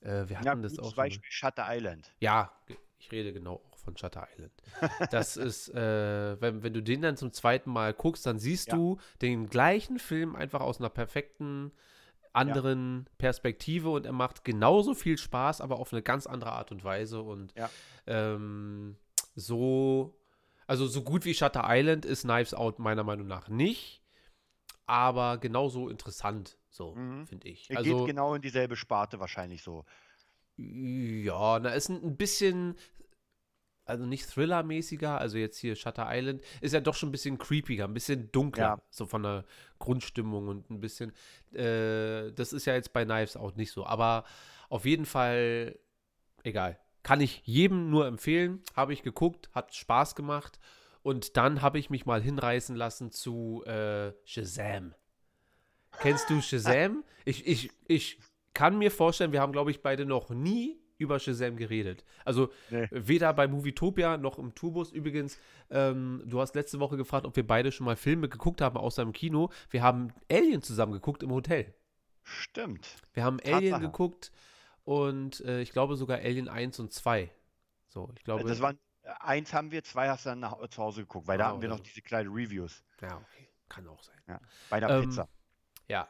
äh, 0.00 0.28
wir 0.28 0.38
hatten 0.38 0.46
Ja, 0.46 0.54
das 0.56 0.78
auch. 0.78 0.84
schon 0.90 0.96
mal. 0.96 1.04
Beispiel 1.04 1.30
Shutter 1.30 1.66
Island. 1.68 2.12
Ja, 2.20 2.52
ich 2.98 3.10
rede 3.12 3.32
genau 3.32 3.62
auch 3.70 3.76
von 3.78 3.96
Shutter 3.96 4.26
Island. 4.34 4.52
Das 5.10 5.36
ist, 5.36 5.68
äh, 5.70 6.40
wenn, 6.40 6.62
wenn 6.62 6.72
du 6.74 6.82
den 6.82 7.02
dann 7.02 7.16
zum 7.16 7.32
zweiten 7.32 7.70
Mal 7.70 7.94
guckst, 7.94 8.26
dann 8.26 8.38
siehst 8.38 8.68
Ja. 8.68 8.76
du 8.76 8.98
den 9.22 9.48
gleichen 9.48 9.98
Film 9.98 10.36
einfach 10.36 10.60
aus 10.60 10.78
einer 10.80 10.90
perfekten 10.90 11.72
anderen 12.32 13.08
Perspektive 13.18 13.90
und 13.90 14.06
er 14.06 14.12
macht 14.12 14.44
genauso 14.44 14.94
viel 14.94 15.18
Spaß, 15.18 15.60
aber 15.60 15.80
auf 15.80 15.92
eine 15.92 16.00
ganz 16.02 16.26
andere 16.28 16.52
Art 16.52 16.70
und 16.70 16.84
Weise 16.84 17.22
und 17.22 17.52
Ja. 17.56 17.68
ähm, 18.06 18.96
so, 19.34 20.14
also 20.70 20.86
so 20.86 21.02
gut 21.02 21.24
wie 21.24 21.34
Shutter 21.34 21.64
Island 21.66 22.04
ist 22.04 22.22
Knives 22.22 22.54
Out 22.54 22.78
meiner 22.78 23.02
Meinung 23.02 23.26
nach 23.26 23.48
nicht, 23.48 24.00
aber 24.86 25.38
genauso 25.38 25.88
interessant, 25.88 26.56
so 26.70 26.94
Mhm. 26.94 27.26
finde 27.26 27.48
ich. 27.48 27.68
Er 27.68 27.78
Also 27.78 27.96
geht 28.04 28.06
genau 28.06 28.34
in 28.36 28.42
dieselbe 28.42 28.76
Sparte 28.76 29.18
wahrscheinlich 29.18 29.64
so. 29.64 29.84
ja, 30.56 31.58
na, 31.58 31.70
ist 31.70 31.88
ein, 31.88 32.16
bisschen, 32.16 32.76
also 33.84 34.06
nicht 34.06 34.28
Thriller-mäßiger, 34.30 35.18
also 35.18 35.38
jetzt 35.38 35.58
hier 35.58 35.74
Shutter 35.74 36.06
Island, 36.08 36.40
ist 36.60 36.72
ja 36.72 36.80
doch 36.80 36.94
schon 36.94 37.08
ein 37.08 37.12
bisschen 37.12 37.36
creepiger, 37.38 37.86
ein 37.86 37.94
bisschen 37.94 38.30
dunkler, 38.30 38.62
Ja. 38.62 38.82
so 38.90 39.06
von 39.06 39.24
der 39.24 39.44
Grundstimmung 39.80 40.46
und 40.46 40.70
ein 40.70 40.80
bisschen, 40.80 41.10
äh, 41.52 42.30
das 42.32 42.52
ist 42.52 42.66
ja 42.66 42.74
jetzt 42.74 42.92
bei 42.92 43.04
Knives 43.04 43.36
auch 43.36 43.56
nicht 43.56 43.72
so, 43.72 43.84
aber 43.86 44.24
auf 44.68 44.84
jeden 44.84 45.04
Fall, 45.06 45.76
egal. 46.44 46.78
Kann 47.02 47.20
ich 47.20 47.42
jedem 47.44 47.90
nur 47.90 48.06
empfehlen, 48.06 48.62
habe 48.76 48.92
ich 48.92 49.02
geguckt, 49.02 49.48
hat 49.54 49.74
Spaß 49.74 50.14
gemacht 50.14 50.58
und 51.02 51.36
dann 51.36 51.62
habe 51.62 51.78
ich 51.78 51.88
mich 51.90 52.04
mal 52.06 52.20
hinreißen 52.22 52.76
lassen 52.76 53.10
zu 53.10 53.64
äh, 53.66 54.12
Shazam. 54.24 54.94
Kennst 56.00 56.28
du 56.30 56.40
Shazam? 56.40 57.04
Ich, 57.26 57.46
ich, 57.46 57.70
ich 57.86 58.18
kann 58.54 58.78
mir 58.78 58.90
vorstellen, 58.90 59.30
wir 59.32 59.42
haben, 59.42 59.52
glaube 59.52 59.70
ich, 59.70 59.82
beide 59.82 60.06
noch 60.06 60.30
nie 60.30 60.80
über 60.96 61.18
Shazam 61.18 61.56
geredet. 61.56 62.02
Also 62.24 62.48
Nee. 62.70 62.88
weder 62.90 63.32
bei 63.34 63.46
Movietopia 63.46 64.16
noch 64.16 64.38
im 64.38 64.54
Tourbus. 64.54 64.90
Übrigens, 64.90 65.38
ähm, 65.70 66.22
du 66.24 66.40
hast 66.40 66.54
letzte 66.54 66.80
Woche 66.80 66.96
gefragt, 66.96 67.26
ob 67.26 67.36
wir 67.36 67.46
beide 67.46 67.72
schon 67.72 67.84
mal 67.84 67.96
Filme 67.96 68.28
geguckt 68.30 68.62
haben, 68.62 68.78
außer 68.78 69.02
im 69.02 69.12
Kino. 69.12 69.50
Wir 69.68 69.82
haben 69.82 70.12
Alien 70.30 70.62
zusammen 70.62 70.92
geguckt 70.92 71.22
im 71.22 71.30
Hotel. 71.30 71.74
Stimmt. 72.22 72.88
Wir 73.12 73.22
haben 73.24 73.38
Alien 73.44 73.72
Tatsache. 73.72 73.80
geguckt 73.82 74.32
und 74.90 75.38
äh, 75.44 75.60
ich 75.60 75.70
glaube 75.70 75.94
sogar 75.94 76.18
Alien 76.18 76.48
1 76.48 76.80
und 76.80 76.92
2. 76.92 77.30
So, 77.86 78.12
ich 78.16 78.24
glaube. 78.24 78.42
das 78.48 78.60
waren, 78.60 78.76
äh, 79.02 79.10
eins 79.20 79.52
haben 79.52 79.70
wir, 79.70 79.84
zwei 79.84 80.08
hast 80.08 80.26
du 80.26 80.30
dann 80.30 80.40
nach, 80.40 80.66
zu 80.68 80.82
Hause 80.82 81.02
geguckt, 81.02 81.28
weil 81.28 81.38
da 81.38 81.46
Ah, 81.46 81.48
hatten 81.50 81.62
wir 81.62 81.68
noch 81.68 81.76
so. 81.76 81.84
diese 81.84 82.02
kleinen 82.02 82.28
Reviews 82.32 82.82
ja, 83.00 83.16
okay. 83.16 83.48
Kann 83.68 83.86
auch 83.86 84.02
sein. 84.02 84.16
bei 84.68 84.80
der 84.80 84.88
Ähm, 84.90 85.02
Pizza. 85.02 85.28
Ja. 85.86 86.08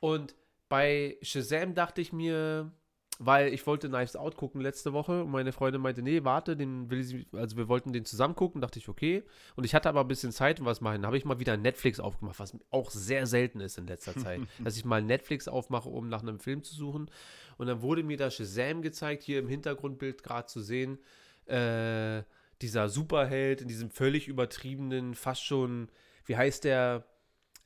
Und 0.00 0.34
bei 0.68 1.16
Shazam 1.22 1.76
dachte 1.76 2.00
ich 2.00 2.12
mir, 2.12 2.72
weil 3.18 3.52
ich 3.52 3.66
wollte 3.66 3.88
Knives 3.88 4.14
Out 4.14 4.36
gucken 4.36 4.60
letzte 4.60 4.92
Woche 4.92 5.24
und 5.24 5.30
meine 5.30 5.50
Freundin 5.52 5.82
meinte, 5.82 6.02
nee, 6.02 6.22
warte, 6.22 6.56
den 6.56 6.88
will 6.88 7.02
sie, 7.02 7.26
also 7.32 7.56
wir 7.56 7.68
wollten 7.68 7.92
den 7.92 8.04
zusammen 8.04 8.36
gucken, 8.36 8.60
dachte 8.60 8.78
ich, 8.78 8.88
okay. 8.88 9.24
Und 9.56 9.64
ich 9.64 9.74
hatte 9.74 9.88
aber 9.88 10.02
ein 10.02 10.08
bisschen 10.08 10.30
Zeit 10.30 10.60
und 10.60 10.66
was 10.66 10.80
machen. 10.80 11.02
Da 11.02 11.06
habe 11.06 11.18
ich 11.18 11.24
mal 11.24 11.40
wieder 11.40 11.56
Netflix 11.56 11.98
aufgemacht, 11.98 12.38
was 12.38 12.56
auch 12.70 12.90
sehr 12.90 13.26
selten 13.26 13.60
ist 13.60 13.76
in 13.76 13.88
letzter 13.88 14.16
Zeit, 14.16 14.40
dass 14.60 14.76
ich 14.76 14.84
mal 14.84 15.02
Netflix 15.02 15.48
aufmache, 15.48 15.88
um 15.88 16.08
nach 16.08 16.22
einem 16.22 16.38
Film 16.38 16.62
zu 16.62 16.74
suchen. 16.74 17.10
Und 17.56 17.66
dann 17.66 17.82
wurde 17.82 18.04
mir 18.04 18.16
da 18.16 18.30
Shazam 18.30 18.82
gezeigt, 18.82 19.24
hier 19.24 19.40
im 19.40 19.48
Hintergrundbild 19.48 20.22
gerade 20.22 20.46
zu 20.46 20.60
sehen. 20.60 20.98
Äh, 21.46 22.22
dieser 22.62 22.88
Superheld 22.88 23.60
in 23.62 23.68
diesem 23.68 23.90
völlig 23.90 24.28
übertriebenen, 24.28 25.14
fast 25.14 25.44
schon, 25.44 25.88
wie 26.24 26.36
heißt 26.36 26.64
der? 26.64 27.04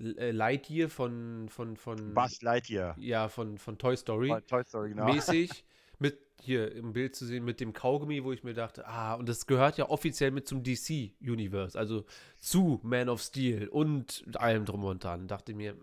Äh, 0.03 0.33
Lightyear 0.33 0.89
von, 0.89 1.49
von, 1.49 1.77
von, 1.77 2.13
Buzz 2.15 2.43
Lightyear. 2.43 2.97
ja, 2.99 3.29
von, 3.29 3.59
von 3.59 3.79
Toy 3.79 3.97
Story 3.97 4.29
Toy- 4.29 4.41
Toy 4.43 4.65
Story, 4.65 4.89
genau. 4.91 5.05
mäßig 5.13 5.65
mit 5.99 6.19
hier 6.41 6.75
im 6.75 6.93
Bild 6.93 7.15
zu 7.15 7.25
sehen 7.25 7.45
mit 7.45 7.61
dem 7.61 7.73
Kaugummi, 7.73 8.25
wo 8.25 8.33
ich 8.33 8.43
mir 8.43 8.55
dachte, 8.55 8.87
ah, 8.89 9.15
und 9.15 9.29
das 9.29 9.47
gehört 9.47 9.79
ja 9.79 9.89
offiziell 9.89 10.33
mit 10.33 10.49
zum 10.49 10.65
DC 10.65 11.13
Universe, 11.21 11.79
also 11.79 12.05
zu 12.39 12.81
Man 12.83 13.09
of 13.09 13.23
Steel 13.23 13.69
und 13.69 14.25
allem 14.35 14.65
drum 14.65 14.83
und 14.85 15.05
dran. 15.05 15.29
Dachte 15.29 15.55
mir, 15.55 15.77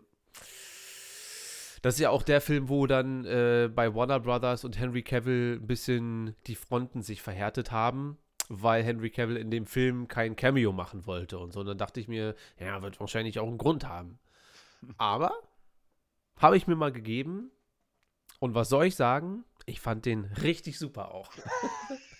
das 1.82 1.94
ist 1.96 2.02
ja 2.02 2.10
auch 2.10 2.24
der 2.24 2.42
Film, 2.42 2.68
wo 2.68 2.88
dann 2.88 3.24
äh, 3.24 3.70
bei 3.74 3.96
Warner 3.96 4.20
Brothers 4.20 4.66
und 4.66 4.78
Henry 4.78 5.02
Cavill 5.02 5.60
ein 5.62 5.68
bisschen 5.68 6.36
die 6.48 6.56
Fronten 6.56 7.02
sich 7.02 7.22
verhärtet 7.22 7.72
haben, 7.72 8.18
weil 8.50 8.84
Henry 8.84 9.12
Cavill 9.12 9.38
in 9.38 9.51
dem 9.51 9.65
Film 9.68 10.08
kein 10.08 10.36
Cameo 10.36 10.72
machen 10.74 11.06
wollte 11.06 11.38
und 11.38 11.53
so. 11.53 11.62
Und 11.62 11.68
dann 11.68 11.77
dachte 11.77 12.00
ich 12.00 12.08
mir, 12.08 12.36
ja, 12.60 12.82
wird 12.82 13.00
wahrscheinlich 13.00 13.39
auch 13.39 13.48
einen 13.48 13.60
Grund 13.60 13.88
haben. 13.88 14.20
Aber 14.98 15.32
habe 16.38 16.58
ich 16.58 16.68
mir 16.68 16.75
mal 16.75 16.91
gegeben. 16.91 17.51
Und 18.39 18.56
was 18.56 18.70
soll 18.70 18.86
ich 18.86 18.96
sagen? 18.96 19.44
Ich 19.65 19.79
fand 19.79 20.06
den 20.06 20.25
richtig 20.41 20.79
super 20.79 21.13
auch. 21.13 21.32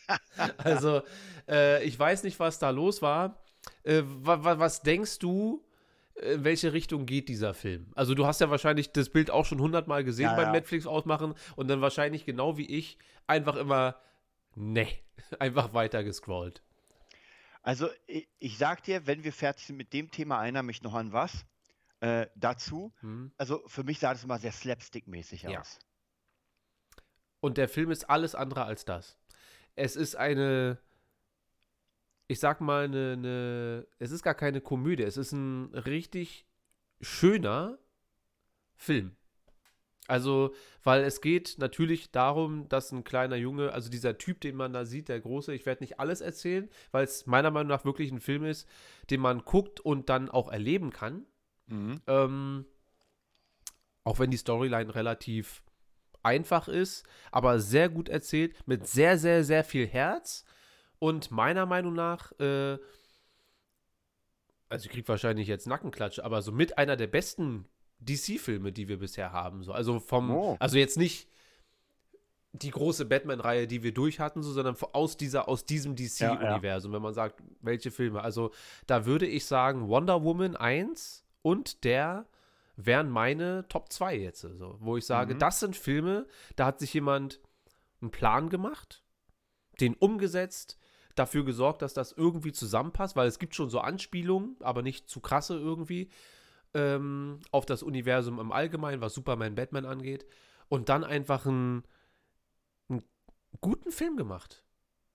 also, 0.57 1.01
äh, 1.48 1.83
ich 1.83 1.98
weiß 1.98 2.24
nicht, 2.24 2.39
was 2.39 2.59
da 2.59 2.69
los 2.69 3.01
war. 3.01 3.41
Äh, 3.83 4.03
wa 4.05 4.43
wa 4.43 4.59
was 4.59 4.81
denkst 4.81 5.19
du, 5.19 5.65
in 6.21 6.43
welche 6.43 6.74
Richtung 6.74 7.05
geht 7.05 7.29
dieser 7.29 7.53
Film? 7.53 7.91
Also, 7.95 8.13
du 8.13 8.25
hast 8.25 8.41
ja 8.41 8.50
wahrscheinlich 8.50 8.91
das 8.91 9.09
Bild 9.09 9.31
auch 9.31 9.45
schon 9.45 9.62
hundertmal 9.62 10.03
gesehen 10.03 10.25
Ja, 10.25 10.36
beim 10.36 10.48
ja. 10.48 10.51
Netflix 10.51 10.86
ausmachen 10.86 11.33
und 11.55 11.69
dann 11.69 11.81
wahrscheinlich 11.81 12.25
genau 12.25 12.57
wie 12.57 12.65
ich 12.65 12.98
einfach 13.25 13.55
immer, 13.55 13.95
ne, 14.55 14.88
einfach 15.39 15.74
weiter 15.74 16.03
gescrollt. 16.03 16.62
Also 17.62 17.89
ich, 18.07 18.27
ich 18.39 18.57
sag 18.57 18.83
dir, 18.83 19.05
wenn 19.05 19.24
wir 19.24 19.33
fertig 19.33 19.65
sind 19.67 19.77
mit 19.77 19.93
dem 19.93 20.12
Thema, 20.12 20.41
erinnere 20.41 20.63
mich 20.63 20.81
noch 20.81 20.93
an 20.93 21.12
was. 21.12 21.45
Äh, 22.01 22.27
dazu, 22.36 22.93
Hm? 23.01 23.33
also 23.38 23.62
für 23.67 23.83
mich 23.83 24.00
sah 24.00 24.13
das 24.13 24.24
immer 24.24 24.39
sehr 24.39 24.53
slapstick-mäßig 24.53 25.43
Ja. 25.43 25.59
aus. 25.59 25.79
Und 27.41 27.57
der 27.57 27.67
Film 27.67 27.91
ist 27.91 28.09
alles 28.09 28.36
andere 28.36 28.63
als 28.63 28.86
das. 28.86 29.17
Es 29.75 29.98
ist 29.98 30.15
eine, 30.15 30.79
ich 32.27 32.39
sag 32.39 32.62
mal, 32.62 32.86
eine, 32.86 33.13
eine, 33.13 33.88
es 33.98 34.12
ist 34.12 34.24
gar 34.24 34.36
keine 34.36 34.62
Komödie, 34.62 35.03
es 35.03 35.17
ist 35.17 35.33
ein 35.33 35.74
richtig 35.74 36.45
schöner 37.01 37.77
Film. 38.75 39.15
Also, 40.09 40.55
weil 40.83 41.03
es 41.03 41.21
geht 41.21 41.57
natürlich 41.59 42.11
darum, 42.11 42.67
dass 42.67 42.91
ein 42.91 43.03
kleiner 43.03 43.35
Junge, 43.35 43.71
also 43.73 43.89
dieser 43.89 44.17
Typ, 44.17 44.41
den 44.41 44.55
man 44.55 44.73
da 44.73 44.85
sieht, 44.85 45.07
der 45.07 45.19
große, 45.19 45.53
ich 45.53 45.67
werde 45.67 45.83
nicht 45.83 45.99
alles 45.99 46.21
erzählen, 46.21 46.67
weil 46.91 47.03
es 47.03 47.27
meiner 47.27 47.51
Meinung 47.51 47.69
nach 47.69 47.85
wirklich 47.85 48.11
ein 48.11 48.19
Film 48.19 48.43
ist, 48.43 48.67
den 49.11 49.21
man 49.21 49.45
guckt 49.45 49.79
und 49.79 50.09
dann 50.09 50.29
auch 50.29 50.51
erleben 50.51 50.91
kann. 50.91 51.25
Mhm. 51.67 52.01
Ähm, 52.07 52.65
auch 54.03 54.17
wenn 54.17 54.31
die 54.31 54.37
Storyline 54.37 54.95
relativ 54.95 55.63
einfach 56.23 56.67
ist, 56.67 57.05
aber 57.31 57.59
sehr 57.59 57.87
gut 57.87 58.09
erzählt, 58.09 58.55
mit 58.65 58.87
sehr, 58.87 59.19
sehr, 59.19 59.43
sehr 59.43 59.63
viel 59.63 59.85
Herz. 59.85 60.43
Und 60.97 61.29
meiner 61.29 61.67
Meinung 61.67 61.93
nach, 61.93 62.31
äh, 62.39 62.79
also 64.69 64.85
ich 64.85 64.89
krieg 64.89 65.07
wahrscheinlich 65.07 65.47
jetzt 65.47 65.67
Nackenklatsch, 65.67 66.17
aber 66.17 66.41
so 66.41 66.51
mit 66.51 66.79
einer 66.79 66.95
der 66.95 67.07
besten 67.07 67.69
DC-Filme, 68.00 68.72
die 68.72 68.88
wir 68.88 68.98
bisher 69.00 69.32
haben. 69.32 69.63
So. 69.63 69.72
Also 69.74 70.00
vom, 70.00 70.32
Oh. 70.32 70.58
also 70.60 70.77
jetzt 70.77 70.98
nicht 70.98 71.27
die 72.53 72.72
große 72.72 73.06
Batman-Reihe, 73.06 73.68
die 73.68 73.84
wir 73.84 73.94
durch 73.94 74.20
hatten, 74.20 74.41
so, 74.41 74.51
sondern 74.51 74.75
aus, 74.94 75.18
dieser, 75.18 75.48
aus 75.48 75.65
diesem 75.65 75.96
DC-Universum, 75.96 76.91
wenn 76.94 77.01
man 77.01 77.13
sagt, 77.13 77.41
welche 77.62 77.91
Filme. 77.91 78.22
Also 78.22 78.51
da 78.88 79.06
würde 79.06 79.27
ich 79.27 79.46
sagen, 79.46 79.88
Wonder 79.88 80.24
Woman 80.24 80.56
1 80.56 81.24
und 81.44 81.84
der 81.84 82.25
wären 82.75 83.10
meine 83.10 83.65
Top 83.68 83.91
2 83.91 84.18
jetzt. 84.18 84.41
So, 84.41 84.77
wo 84.79 84.98
ich 84.98 85.06
sage, 85.06 85.36
Mhm. 85.36 85.39
das 85.39 85.60
sind 85.60 85.75
Filme, 85.75 86.25
da 86.56 86.65
hat 86.65 86.79
sich 86.79 86.94
jemand 86.94 87.39
einen 88.01 88.10
Plan 88.12 88.50
gemacht, 88.50 89.03
den 89.79 89.94
umgesetzt, 89.94 90.77
dafür 91.15 91.44
gesorgt, 91.46 91.82
dass 91.82 91.94
das 91.94 92.13
irgendwie 92.13 92.53
zusammenpasst, 92.53 93.15
weil 93.15 93.27
es 93.27 93.39
gibt 93.39 93.53
schon 93.53 93.70
so 93.70 93.79
Anspielungen, 93.82 94.56
aber 94.62 94.82
nicht 94.82 95.10
zu 95.10 95.20
krasse 95.20 95.56
irgendwie, 95.58 96.10
ähm, 96.73 97.39
auf 97.51 97.65
das 97.65 97.83
Universum 97.83 98.39
im 98.39 98.51
Allgemeinen, 98.51 99.01
was 99.01 99.13
Superman, 99.13 99.55
Batman 99.55 99.85
angeht. 99.85 100.25
Und 100.67 100.89
dann 100.89 101.03
einfach 101.03 101.45
einen, 101.45 101.83
einen 102.89 103.03
guten 103.61 103.91
Film 103.91 104.17
gemacht. 104.17 104.63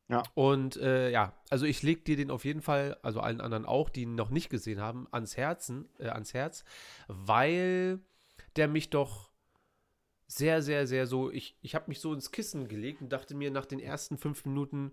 Ja. 0.09 0.23
Und 0.35 0.77
äh, 0.77 1.11
ja, 1.11 1.33
also 1.49 1.65
ich 1.65 1.83
lege 1.83 2.03
dir 2.03 2.17
den 2.17 2.31
auf 2.31 2.45
jeden 2.45 2.61
Fall, 2.61 2.99
also 3.03 3.21
allen 3.21 3.41
anderen 3.41 3.65
auch, 3.65 3.89
die 3.89 4.03
ihn 4.03 4.15
noch 4.15 4.31
nicht 4.31 4.51
gesehen 4.51 4.81
haben, 4.81 5.09
ans 5.13 5.37
Herzen, 5.37 5.89
äh, 5.99 6.09
ans 6.09 6.35
Herz, 6.35 6.65
weil 7.09 8.01
der 8.57 8.69
mich 8.69 8.91
doch 8.91 9.31
sehr, 10.27 10.63
sehr, 10.63 10.87
sehr 10.87 11.07
so, 11.07 11.31
ich, 11.31 11.57
ich 11.63 11.75
habe 11.75 11.87
mich 11.89 12.01
so 12.01 12.13
ins 12.13 12.33
Kissen 12.33 12.69
gelegt 12.69 13.01
und 13.01 13.13
dachte 13.13 13.35
mir 13.35 13.51
nach 13.51 13.67
den 13.67 13.79
ersten 13.79 14.19
fünf 14.19 14.45
Minuten, 14.45 14.93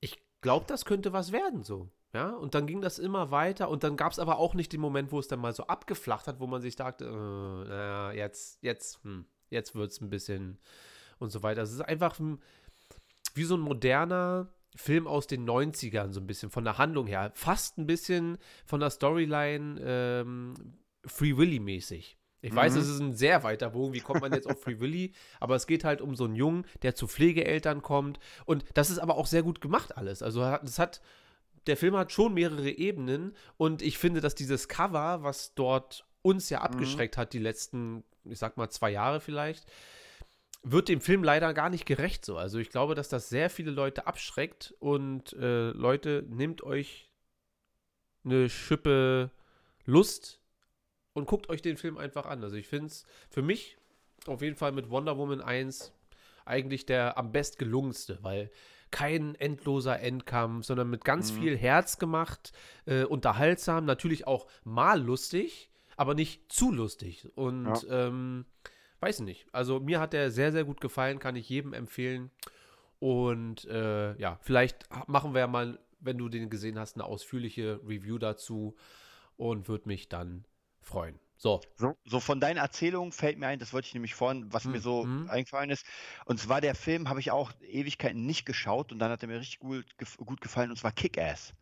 ich 0.00 0.20
glaube, 0.40 0.66
das 0.66 0.84
könnte 0.84 1.12
was 1.12 1.30
werden 1.30 1.62
so. 1.62 1.88
Ja, 2.14 2.30
und 2.30 2.54
dann 2.54 2.66
ging 2.68 2.80
das 2.80 2.98
immer 3.00 3.32
weiter 3.32 3.68
und 3.68 3.82
dann 3.82 3.96
gab 3.96 4.12
es 4.12 4.20
aber 4.20 4.38
auch 4.38 4.54
nicht 4.54 4.72
den 4.72 4.80
Moment, 4.80 5.10
wo 5.10 5.18
es 5.18 5.26
dann 5.26 5.40
mal 5.40 5.52
so 5.52 5.66
abgeflacht 5.66 6.28
hat, 6.28 6.38
wo 6.38 6.46
man 6.46 6.62
sich 6.62 6.76
dachte, 6.76 7.04
äh, 7.06 7.68
na, 7.68 8.12
jetzt, 8.12 8.62
jetzt, 8.62 9.02
hm, 9.02 9.26
jetzt 9.50 9.74
wird 9.74 9.90
es 9.90 10.00
ein 10.00 10.10
bisschen 10.10 10.58
und 11.18 11.30
so 11.30 11.42
weiter. 11.42 11.62
Es 11.62 11.72
ist 11.72 11.80
einfach 11.80 12.18
ein, 12.20 12.40
wie 13.34 13.42
so 13.44 13.56
ein 13.56 13.60
moderner 13.60 14.48
Film 14.76 15.06
aus 15.08 15.26
den 15.26 15.44
90ern, 15.48 16.12
so 16.12 16.20
ein 16.20 16.26
bisschen 16.26 16.50
von 16.50 16.62
der 16.64 16.78
Handlung 16.78 17.06
her. 17.08 17.32
Fast 17.34 17.78
ein 17.78 17.86
bisschen 17.86 18.38
von 18.64 18.78
der 18.80 18.90
Storyline 18.90 19.80
ähm, 19.82 20.54
Free 21.04 21.36
Willy-mäßig. 21.36 22.16
Ich 22.42 22.54
weiß, 22.54 22.74
Mhm. 22.74 22.78
es 22.80 22.88
ist 22.88 23.00
ein 23.00 23.14
sehr 23.14 23.42
weiter 23.42 23.70
Bogen, 23.70 23.94
wie 23.94 24.00
kommt 24.00 24.20
man 24.20 24.32
jetzt 24.32 24.46
auf 24.48 24.60
Free 24.60 24.78
Willy, 24.78 25.12
aber 25.40 25.56
es 25.56 25.66
geht 25.66 25.82
halt 25.82 26.00
um 26.00 26.14
so 26.14 26.24
einen 26.24 26.34
Jungen, 26.36 26.66
der 26.82 26.94
zu 26.94 27.08
Pflegeeltern 27.08 27.82
kommt 27.82 28.18
und 28.44 28.64
das 28.74 28.90
ist 28.90 28.98
aber 28.98 29.16
auch 29.16 29.26
sehr 29.26 29.42
gut 29.42 29.60
gemacht 29.60 29.96
alles. 29.96 30.22
Also 30.22 30.42
es 30.42 30.78
hat, 30.78 31.00
der 31.66 31.76
Film 31.76 31.96
hat 31.96 32.12
schon 32.12 32.34
mehrere 32.34 32.70
Ebenen 32.70 33.34
und 33.56 33.82
ich 33.82 33.98
finde, 33.98 34.20
dass 34.20 34.34
dieses 34.34 34.68
Cover, 34.68 35.22
was 35.22 35.54
dort 35.54 36.06
uns 36.22 36.50
ja 36.50 36.60
abgeschreckt 36.60 37.16
hat, 37.16 37.32
die 37.32 37.38
letzten, 37.38 38.04
ich 38.24 38.38
sag 38.38 38.56
mal, 38.56 38.70
zwei 38.70 38.90
Jahre 38.90 39.20
vielleicht, 39.20 39.66
wird 40.62 40.88
dem 40.88 41.00
Film 41.00 41.22
leider 41.22 41.52
gar 41.52 41.68
nicht 41.68 41.84
gerecht 41.84 42.24
so. 42.24 42.38
Also 42.38 42.58
ich 42.58 42.70
glaube, 42.70 42.94
dass 42.94 43.08
das 43.08 43.28
sehr 43.28 43.50
viele 43.50 43.70
Leute 43.70 44.06
abschreckt 44.06 44.74
und 44.78 45.34
äh, 45.34 45.70
Leute, 45.70 46.24
nehmt 46.28 46.62
euch 46.62 47.10
eine 48.24 48.48
Schippe 48.48 49.30
Lust 49.84 50.40
und 51.12 51.26
guckt 51.26 51.50
euch 51.50 51.60
den 51.60 51.76
Film 51.76 51.98
einfach 51.98 52.24
an. 52.24 52.42
Also 52.42 52.56
ich 52.56 52.66
finde 52.66 52.86
es 52.86 53.04
für 53.28 53.42
mich 53.42 53.76
auf 54.26 54.40
jeden 54.40 54.56
Fall 54.56 54.72
mit 54.72 54.88
Wonder 54.88 55.18
Woman 55.18 55.42
1 55.42 55.92
eigentlich 56.46 56.86
der 56.86 57.18
am 57.18 57.32
best 57.32 57.58
gelungenste, 57.58 58.18
weil 58.22 58.50
kein 58.94 59.34
endloser 59.34 59.98
Endkampf, 60.00 60.66
sondern 60.66 60.88
mit 60.88 61.04
ganz 61.04 61.32
Mhm. 61.32 61.36
viel 61.40 61.56
Herz 61.58 61.98
gemacht, 61.98 62.52
äh, 62.86 63.02
unterhaltsam, 63.02 63.84
natürlich 63.84 64.28
auch 64.28 64.46
mal 64.62 65.02
lustig, 65.02 65.68
aber 65.96 66.14
nicht 66.14 66.52
zu 66.52 66.70
lustig. 66.70 67.28
Und 67.34 67.84
ähm, 67.90 68.44
weiß 69.00 69.20
nicht. 69.20 69.46
Also 69.52 69.80
mir 69.80 69.98
hat 69.98 70.12
der 70.12 70.30
sehr, 70.30 70.52
sehr 70.52 70.62
gut 70.64 70.80
gefallen, 70.80 71.18
kann 71.18 71.34
ich 71.34 71.48
jedem 71.48 71.72
empfehlen. 71.72 72.30
Und 73.00 73.64
äh, 73.64 74.16
ja, 74.16 74.38
vielleicht 74.42 74.86
machen 75.08 75.34
wir 75.34 75.40
ja 75.40 75.46
mal, 75.48 75.80
wenn 75.98 76.16
du 76.16 76.28
den 76.28 76.48
gesehen 76.48 76.78
hast, 76.78 76.94
eine 76.94 77.04
ausführliche 77.04 77.80
Review 77.84 78.18
dazu 78.18 78.76
und 79.36 79.66
würde 79.68 79.88
mich 79.88 80.08
dann 80.08 80.44
freuen. 80.80 81.18
So. 81.36 81.60
So, 81.76 81.94
so 82.04 82.20
von 82.20 82.40
deinen 82.40 82.58
Erzählungen 82.58 83.12
fällt 83.12 83.38
mir 83.38 83.48
ein, 83.48 83.58
das 83.58 83.72
wollte 83.72 83.88
ich 83.88 83.94
nämlich 83.94 84.14
vorhin, 84.14 84.52
was 84.52 84.68
mir 84.68 84.80
so 84.80 85.06
Mhm. 85.06 85.26
eingefallen 85.26 85.70
ist. 85.70 85.84
Und 86.26 86.38
zwar 86.40 86.60
der 86.60 86.74
Film 86.76 87.08
habe 87.08 87.20
ich 87.20 87.30
auch 87.32 87.52
Ewigkeiten 87.60 88.24
nicht 88.26 88.46
geschaut 88.46 88.92
und 88.92 88.98
dann 89.00 89.10
hat 89.10 89.22
er 89.22 89.28
mir 89.28 89.40
richtig 89.40 89.58
gut, 89.58 89.84
gut 90.18 90.40
gefallen 90.40 90.70
und 90.70 90.76
zwar 90.76 90.92
Kick-Ass. 90.92 91.54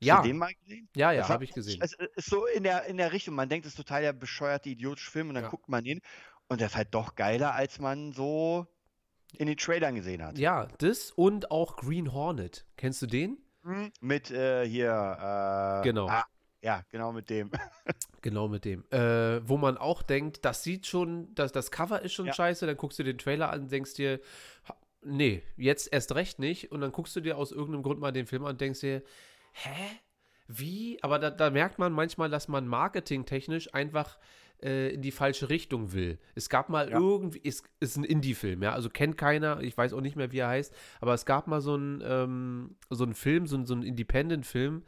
Hast 0.00 0.10
Ja. 0.10 0.16
du 0.18 0.18
den 0.18 0.38
mal 0.38 0.52
gesehen? 0.54 0.88
Ja, 0.96 1.12
ja, 1.12 1.28
habe 1.30 1.44
ich 1.44 1.52
gesehen. 1.54 1.80
Es 1.80 1.94
ist 2.16 2.30
so 2.30 2.46
in 2.46 2.64
der, 2.64 2.86
in 2.86 2.96
der 2.98 3.12
Richtung, 3.12 3.34
man 3.36 3.48
denkt, 3.48 3.66
es 3.66 3.72
ist 3.72 3.76
total 3.76 4.02
der 4.02 4.12
bescheuerte, 4.14 4.70
idiotische 4.70 5.10
Film 5.10 5.28
und 5.30 5.34
dann 5.36 5.44
Ja. 5.44 5.48
guckt 5.48 5.68
man 5.68 5.84
ihn 5.84 6.00
und 6.48 6.60
der 6.60 6.68
ist 6.68 6.76
halt 6.76 6.94
doch 6.94 7.14
geiler, 7.16 7.54
als 7.54 7.78
man 7.80 8.12
so 8.12 8.66
in 9.38 9.46
den 9.48 9.56
Trailern 9.58 9.94
gesehen 9.96 10.24
hat. 10.24 10.44
Ja, 10.44 10.66
das 10.78 11.10
und 11.12 11.50
auch 11.52 11.76
Green 11.76 12.12
Hornet. 12.12 12.66
Kennst 12.76 13.02
du 13.02 13.06
den? 13.06 13.38
Mhm. 13.64 13.92
Mit 14.00 14.30
äh, 14.30 14.66
hier, 14.66 14.88
äh, 14.90 15.22
Genau. 15.82 16.08
Ah, 16.10 16.24
ja, 16.62 16.82
genau 16.90 17.12
mit 17.12 17.28
dem. 17.30 17.50
Genau 18.22 18.46
mit 18.46 18.64
dem. 18.64 18.84
Äh, 18.92 19.40
wo 19.48 19.56
man 19.56 19.76
auch 19.76 20.00
denkt, 20.00 20.44
das 20.44 20.62
sieht 20.62 20.86
schon, 20.86 21.34
das, 21.34 21.50
das 21.50 21.72
Cover 21.72 22.02
ist 22.02 22.12
schon 22.12 22.26
Ja. 22.26 22.32
scheiße, 22.32 22.66
dann 22.66 22.76
guckst 22.76 22.96
du 23.00 23.02
den 23.02 23.18
Trailer 23.18 23.50
an 23.50 23.62
und 23.62 23.72
denkst 23.72 23.94
dir, 23.94 24.20
nee, 25.02 25.42
jetzt 25.56 25.92
erst 25.92 26.14
recht 26.14 26.38
nicht. 26.38 26.70
Und 26.70 26.82
dann 26.82 26.92
guckst 26.92 27.16
du 27.16 27.20
dir 27.20 27.36
aus 27.36 27.50
irgendeinem 27.50 27.82
Grund 27.82 27.98
mal 27.98 28.12
den 28.12 28.26
Film 28.26 28.44
an 28.44 28.52
und 28.52 28.60
denkst 28.60 28.78
dir, 28.78 29.02
hä? 29.54 29.74
Wie? 30.46 30.98
Aber 31.02 31.18
da, 31.18 31.30
da 31.30 31.50
merkt 31.50 31.80
man 31.80 31.92
manchmal, 31.92 32.30
dass 32.30 32.46
man 32.46 32.68
marketingtechnisch 32.68 33.74
einfach 33.74 34.18
äh, 34.62 34.94
in 34.94 35.02
die 35.02 35.10
falsche 35.10 35.48
Richtung 35.48 35.92
will. 35.92 36.20
Es 36.36 36.48
gab 36.48 36.68
mal 36.68 36.90
Ja. 36.90 36.98
irgendwie, 37.00 37.40
ist, 37.40 37.64
ist 37.80 37.96
ein 37.96 38.04
Indie-Film, 38.04 38.62
ja, 38.62 38.72
also 38.72 38.88
kennt 38.88 39.18
keiner, 39.18 39.60
ich 39.62 39.76
weiß 39.76 39.94
auch 39.94 40.00
nicht 40.00 40.14
mehr, 40.14 40.30
wie 40.30 40.38
er 40.38 40.48
heißt, 40.48 40.72
aber 41.00 41.14
es 41.14 41.26
gab 41.26 41.48
mal 41.48 41.60
so 41.60 41.74
einen, 41.74 42.00
ähm, 42.06 42.76
so 42.88 43.02
einen 43.02 43.14
Film, 43.14 43.48
so, 43.48 43.56
einen- 43.56 43.66
so 43.66 43.74
einen 43.74 43.82
Independent-Film, 43.82 44.84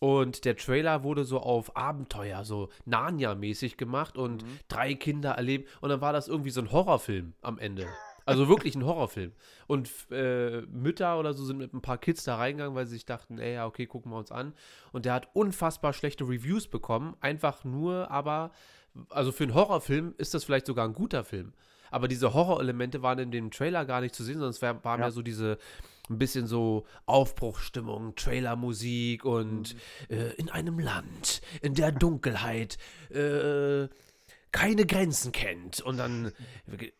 und 0.00 0.44
der 0.44 0.56
Trailer 0.56 1.04
wurde 1.04 1.24
so 1.24 1.38
auf 1.38 1.76
Abenteuer, 1.76 2.44
so 2.44 2.68
Narnia-mäßig 2.86 3.76
gemacht 3.76 4.16
und 4.18 4.42
Mhm. 4.42 4.58
drei 4.68 4.94
Kinder 4.94 5.32
erleben. 5.32 5.64
Und 5.80 5.90
dann 5.90 6.00
war 6.00 6.12
das 6.12 6.26
irgendwie 6.26 6.50
so 6.50 6.60
ein 6.60 6.72
Horrorfilm 6.72 7.34
am 7.42 7.58
Ende. 7.58 7.86
Also 8.26 8.48
wirklich 8.48 8.74
ein 8.76 8.84
Horrorfilm. 8.84 9.32
Und 9.66 9.90
äh, 10.10 10.62
Mütter 10.62 11.18
oder 11.18 11.32
so 11.34 11.44
sind 11.44 11.58
mit 11.58 11.72
ein 11.74 11.80
paar 11.82 11.98
Kids 11.98 12.24
da 12.24 12.36
reingegangen, 12.36 12.74
weil 12.76 12.86
sie 12.86 12.94
sich 12.94 13.04
dachten, 13.04 13.38
ey, 13.38 13.54
ja, 13.54 13.66
okay, 13.66 13.86
gucken 13.86 14.10
wir 14.12 14.18
uns 14.18 14.30
an. 14.32 14.54
Und 14.92 15.04
der 15.04 15.14
hat 15.14 15.28
unfassbar 15.34 15.92
schlechte 15.92 16.24
Reviews 16.24 16.66
bekommen. 16.68 17.16
Einfach 17.20 17.64
nur, 17.64 18.10
aber, 18.10 18.52
also 19.10 19.32
für 19.32 19.44
einen 19.44 19.54
Horrorfilm 19.54 20.14
ist 20.18 20.32
das 20.34 20.44
vielleicht 20.44 20.66
sogar 20.66 20.86
ein 20.86 20.94
guter 20.94 21.24
Film. 21.24 21.52
Aber 21.90 22.06
diese 22.08 22.32
Horrorelemente 22.32 23.02
waren 23.02 23.18
in 23.18 23.32
dem 23.32 23.50
Trailer 23.50 23.84
gar 23.84 24.00
nicht 24.00 24.14
zu 24.14 24.22
sehen, 24.22 24.34
sondern 24.34 24.50
es 24.50 24.62
war, 24.62 24.82
war 24.84 24.94
Ja. 24.94 24.98
mehr 24.98 25.10
so 25.10 25.22
diese 25.22 25.58
ein 26.10 26.18
bisschen 26.18 26.46
so 26.46 26.86
Aufbruchstimmung, 27.06 28.14
Trailermusik 28.16 29.24
und 29.24 29.76
äh, 30.08 30.34
in 30.34 30.50
einem 30.50 30.78
Land, 30.78 31.40
in 31.62 31.74
der 31.74 31.92
Dunkelheit 31.92 32.76
äh, 33.10 33.88
keine 34.52 34.84
Grenzen 34.86 35.32
kennt. 35.32 35.80
Und 35.80 35.96
dann 35.98 36.32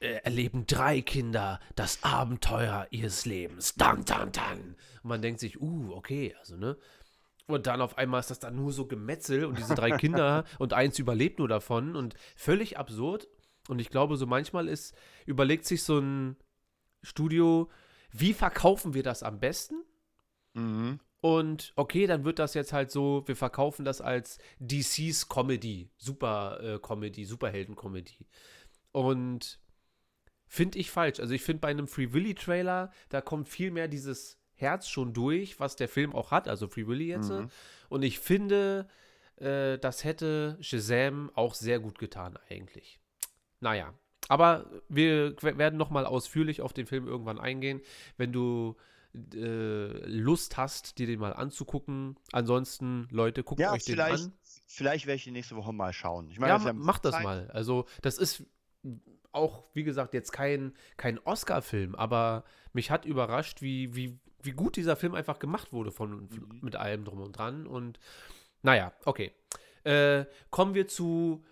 äh, 0.00 0.06
erleben 0.22 0.66
drei 0.66 1.00
Kinder 1.02 1.60
das 1.74 2.02
Abenteuer 2.02 2.86
ihres 2.90 3.26
Lebens. 3.26 3.74
Dann, 3.74 4.04
dann, 4.04 4.32
dann. 4.32 4.76
Und 5.02 5.08
man 5.08 5.22
denkt 5.22 5.40
sich, 5.40 5.60
uh, 5.60 5.92
okay, 5.92 6.34
also, 6.38 6.56
ne? 6.56 6.76
Und 7.46 7.66
dann 7.66 7.80
auf 7.80 7.98
einmal 7.98 8.20
ist 8.20 8.30
das 8.30 8.38
dann 8.38 8.54
nur 8.54 8.72
so 8.72 8.86
Gemetzel 8.86 9.44
und 9.44 9.58
diese 9.58 9.74
drei 9.74 9.90
Kinder 9.90 10.44
und 10.60 10.72
eins 10.72 11.00
überlebt 11.00 11.40
nur 11.40 11.48
davon 11.48 11.96
und 11.96 12.14
völlig 12.36 12.78
absurd. 12.78 13.26
Und 13.68 13.80
ich 13.80 13.90
glaube, 13.90 14.16
so 14.16 14.26
manchmal 14.26 14.68
ist, 14.68 14.94
überlegt 15.26 15.66
sich 15.66 15.82
so 15.82 15.98
ein 15.98 16.36
Studio, 17.02 17.68
wie 18.12 18.34
verkaufen 18.34 18.94
wir 18.94 19.02
das 19.02 19.22
am 19.22 19.40
besten? 19.40 19.84
Mhm. 20.54 21.00
Und 21.20 21.72
okay, 21.76 22.06
dann 22.06 22.24
wird 22.24 22.38
das 22.38 22.54
jetzt 22.54 22.72
halt 22.72 22.90
so, 22.90 23.22
wir 23.26 23.36
verkaufen 23.36 23.84
das 23.84 24.00
als 24.00 24.38
DC's 24.58 25.28
Comedy, 25.28 25.90
Super 25.98 26.60
äh, 26.62 26.78
Comedy, 26.78 27.24
Superhelden-Comedy. 27.24 28.26
Und 28.92 29.60
finde 30.46 30.78
ich 30.78 30.90
falsch. 30.90 31.20
Also 31.20 31.34
ich 31.34 31.42
finde 31.42 31.60
bei 31.60 31.68
einem 31.68 31.86
Free 31.86 32.12
Willy 32.12 32.34
Trailer, 32.34 32.90
da 33.10 33.20
kommt 33.20 33.48
viel 33.48 33.70
mehr 33.70 33.86
dieses 33.86 34.38
Herz 34.54 34.88
schon 34.88 35.12
durch, 35.12 35.60
was 35.60 35.76
der 35.76 35.88
Film 35.88 36.14
auch 36.14 36.30
hat, 36.30 36.48
also 36.48 36.68
Free 36.68 36.86
Willy 36.86 37.08
jetzt. 37.08 37.30
Mhm. 37.30 37.50
Und 37.88 38.02
ich 38.02 38.18
finde, 38.18 38.88
äh, 39.36 39.78
das 39.78 40.04
hätte 40.04 40.56
Shazam 40.60 41.30
auch 41.34 41.54
sehr 41.54 41.80
gut 41.80 41.98
getan 41.98 42.38
eigentlich. 42.48 42.98
Naja, 43.60 43.94
aber 44.30 44.64
wir 44.88 45.34
werden 45.42 45.76
noch 45.76 45.90
mal 45.90 46.06
ausführlich 46.06 46.62
auf 46.62 46.72
den 46.72 46.86
Film 46.86 47.08
irgendwann 47.08 47.40
eingehen, 47.40 47.80
wenn 48.16 48.32
du 48.32 48.76
äh, 49.34 50.06
Lust 50.06 50.56
hast, 50.56 50.98
dir 50.98 51.06
den 51.08 51.18
mal 51.18 51.32
anzugucken. 51.32 52.16
Ansonsten, 52.30 53.08
Leute, 53.10 53.42
guckt 53.42 53.60
Ja, 53.60 53.72
euch 53.72 53.84
den 53.84 53.94
vielleicht, 53.96 54.24
an. 54.26 54.32
vielleicht 54.68 55.06
werde 55.06 55.16
ich 55.16 55.24
die 55.24 55.32
nächste 55.32 55.56
Woche 55.56 55.72
mal 55.72 55.92
schauen. 55.92 56.30
Ich 56.30 56.38
Ja, 56.38 56.46
das 56.46 56.66
ein 56.66 56.78
mach 56.78 57.00
das 57.00 57.14
Zeit. 57.16 57.24
mal. 57.24 57.50
Also, 57.50 57.86
das 58.02 58.18
ist 58.18 58.44
auch, 59.32 59.64
wie 59.74 59.82
gesagt, 59.82 60.14
jetzt 60.14 60.32
kein, 60.32 60.74
kein 60.96 61.18
Oscar-Film, 61.18 61.96
aber 61.96 62.44
mich 62.72 62.92
hat 62.92 63.04
überrascht, 63.04 63.62
wie, 63.62 63.96
wie, 63.96 64.16
wie 64.42 64.52
gut 64.52 64.76
dieser 64.76 64.94
Film 64.94 65.16
einfach 65.16 65.40
gemacht 65.40 65.72
wurde 65.72 65.90
von, 65.90 66.28
Mhm. 66.28 66.60
mit 66.62 66.76
allem 66.76 67.04
drum 67.04 67.20
und 67.20 67.32
dran. 67.36 67.66
Und 67.66 67.98
naja, 68.62 68.92
okay. 69.04 69.32
Äh, 69.82 70.26
kommen 70.50 70.74
wir 70.74 70.86
zu 70.86 71.42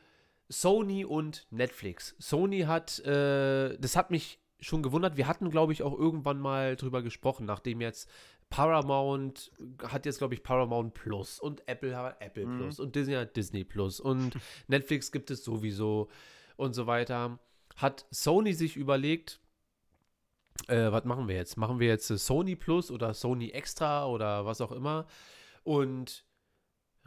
Sony 0.48 1.04
und 1.04 1.46
Netflix. 1.50 2.14
Sony 2.18 2.60
hat, 2.60 2.98
äh, 3.00 3.76
das 3.78 3.96
hat 3.96 4.10
mich 4.10 4.40
schon 4.60 4.82
gewundert. 4.82 5.16
Wir 5.16 5.26
hatten, 5.28 5.50
glaube 5.50 5.72
ich, 5.72 5.82
auch 5.82 5.96
irgendwann 5.96 6.40
mal 6.40 6.76
drüber 6.76 7.02
gesprochen, 7.02 7.46
nachdem 7.46 7.80
jetzt 7.80 8.10
Paramount 8.50 9.52
hat 9.86 10.06
jetzt, 10.06 10.18
glaube 10.18 10.34
ich, 10.34 10.42
Paramount 10.42 10.94
Plus 10.94 11.38
und 11.38 11.68
Apple 11.68 11.96
hat 11.96 12.20
Apple 12.20 12.46
Mhm. 12.46 12.58
Plus 12.58 12.80
und 12.80 12.96
Disney 12.96 13.14
hat 13.14 13.36
Disney 13.36 13.62
Plus 13.64 14.00
und 14.00 14.34
Netflix 14.68 15.12
gibt 15.12 15.30
es 15.30 15.44
sowieso 15.44 16.08
und 16.56 16.72
so 16.74 16.86
weiter. 16.86 17.38
Hat 17.76 18.06
Sony 18.10 18.54
sich 18.54 18.76
überlegt, 18.76 19.40
äh, 20.66 20.90
was 20.90 21.04
machen 21.04 21.28
wir 21.28 21.36
jetzt? 21.36 21.56
Machen 21.56 21.78
wir 21.78 21.88
jetzt 21.88 22.10
äh, 22.10 22.18
Sony 22.18 22.56
Plus 22.56 22.90
oder 22.90 23.14
Sony 23.14 23.50
Extra 23.50 24.06
oder 24.06 24.46
was 24.46 24.60
auch 24.60 24.72
immer? 24.72 25.06
Und 25.62 26.24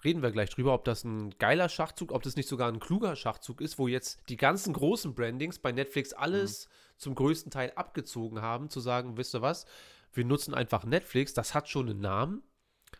reden 0.03 0.21
wir 0.21 0.31
gleich 0.31 0.49
drüber, 0.49 0.73
ob 0.73 0.85
das 0.85 1.03
ein 1.03 1.31
geiler 1.37 1.69
Schachzug, 1.69 2.11
ob 2.11 2.23
das 2.23 2.35
nicht 2.35 2.49
sogar 2.49 2.71
ein 2.71 2.79
kluger 2.79 3.15
Schachzug 3.15 3.61
ist, 3.61 3.77
wo 3.77 3.87
jetzt 3.87 4.19
die 4.29 4.37
ganzen 4.37 4.73
großen 4.73 5.13
Brandings 5.13 5.59
bei 5.59 5.71
Netflix 5.71 6.13
alles 6.13 6.67
zum 6.97 7.15
größten 7.15 7.51
Teil 7.51 7.71
abgezogen 7.75 8.41
haben, 8.41 8.69
zu 8.69 8.79
sagen, 8.79 9.17
wisst 9.17 9.35
ihr 9.35 9.41
was, 9.41 9.65
wir 10.13 10.25
nutzen 10.25 10.53
einfach 10.53 10.83
Netflix, 10.83 11.33
das 11.33 11.53
hat 11.53 11.69
schon 11.69 11.89
einen 11.89 12.01
Namen, 12.01 12.43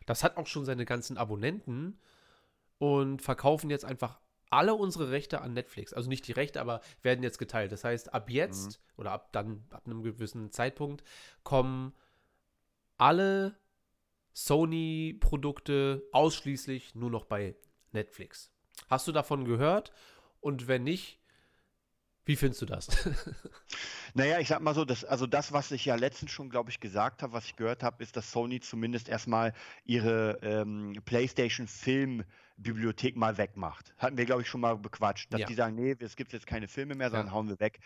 das 0.06 0.24
hat 0.24 0.38
auch 0.38 0.48
schon 0.48 0.66
seine 0.66 0.86
ganzen 0.86 1.18
Abonnenten 1.18 2.00
und 2.78 3.22
verkaufen 3.22 3.70
jetzt 3.70 3.86
einfach 3.86 4.20
alle 4.50 4.76
unsere 4.76 5.12
Rechte 5.12 5.42
an 5.42 5.54
Netflix. 5.54 5.94
Also 5.94 6.10
nicht 6.10 6.28
die 6.28 6.34
Rechte, 6.34 6.60
aber 6.60 6.82
werden 7.02 7.24
jetzt 7.24 7.38
geteilt. 7.38 7.72
Das 7.72 7.84
heißt, 7.84 8.14
ab 8.14 8.30
jetzt 8.30 8.82
oder 8.98 9.12
ab 9.12 9.32
dann, 9.32 9.64
ab 9.70 9.84
einem 9.86 10.04
gewissen 10.04 10.52
Zeitpunkt 10.52 11.04
kommen 11.44 11.94
alle 12.98 13.56
Sony-Produkte 14.34 16.04
ausschließlich 16.12 16.96
nur 16.96 17.10
noch 17.10 17.26
bei 17.26 17.56
Netflix. 17.91 18.52
Hast 18.89 19.08
du 19.08 19.12
davon 19.12 19.46
gehört? 19.46 19.91
Und 20.39 20.67
wenn 20.67 20.84
nicht, 20.84 21.20
wie 22.26 22.36
findest 22.36 22.62
du 22.62 22.65
das? 22.65 22.88
Naja, 24.13 24.39
ich 24.39 24.50
sag 24.50 24.60
mal 24.60 24.76
so, 24.76 24.84
das, 24.84 25.06
also 25.06 25.26
das, 25.26 25.54
was 25.54 25.72
ich 25.72 25.86
ja 25.86 25.96
letztens 25.96 26.32
schon, 26.32 26.50
glaube 26.50 26.70
ich, 26.70 26.82
gesagt 26.82 27.24
habe, 27.24 27.32
was 27.32 27.46
ich 27.46 27.56
gehört 27.56 27.82
habe, 27.82 28.04
ist, 28.04 28.17
dass 28.17 28.30
Sony 28.30 28.60
zumindest 28.60 29.08
erstmal 29.08 29.54
ihre 29.86 30.38
ähm, 30.41 30.91
PlayStation-Film-Bibliothek 31.06 33.15
mal 33.15 33.38
wegmacht. 33.38 33.94
Hatten 33.98 34.17
wir, 34.17 34.26
glaube 34.26 34.41
ich, 34.41 34.50
schon 34.50 34.60
mal 34.62 34.76
bequatscht, 34.78 35.32
dass 35.34 35.39
Ja. 35.41 35.48
die 35.48 35.54
sagen, 35.54 35.76
nee, 35.76 35.96
es 36.00 36.17
gibt 36.17 36.34
jetzt 36.34 36.46
keine 36.46 36.67
Filme 36.67 36.96
mehr, 36.96 37.10
sondern 37.10 37.28
Ja. 37.28 37.34
hauen 37.34 37.48
wir 37.48 37.58
weg. 37.62 37.80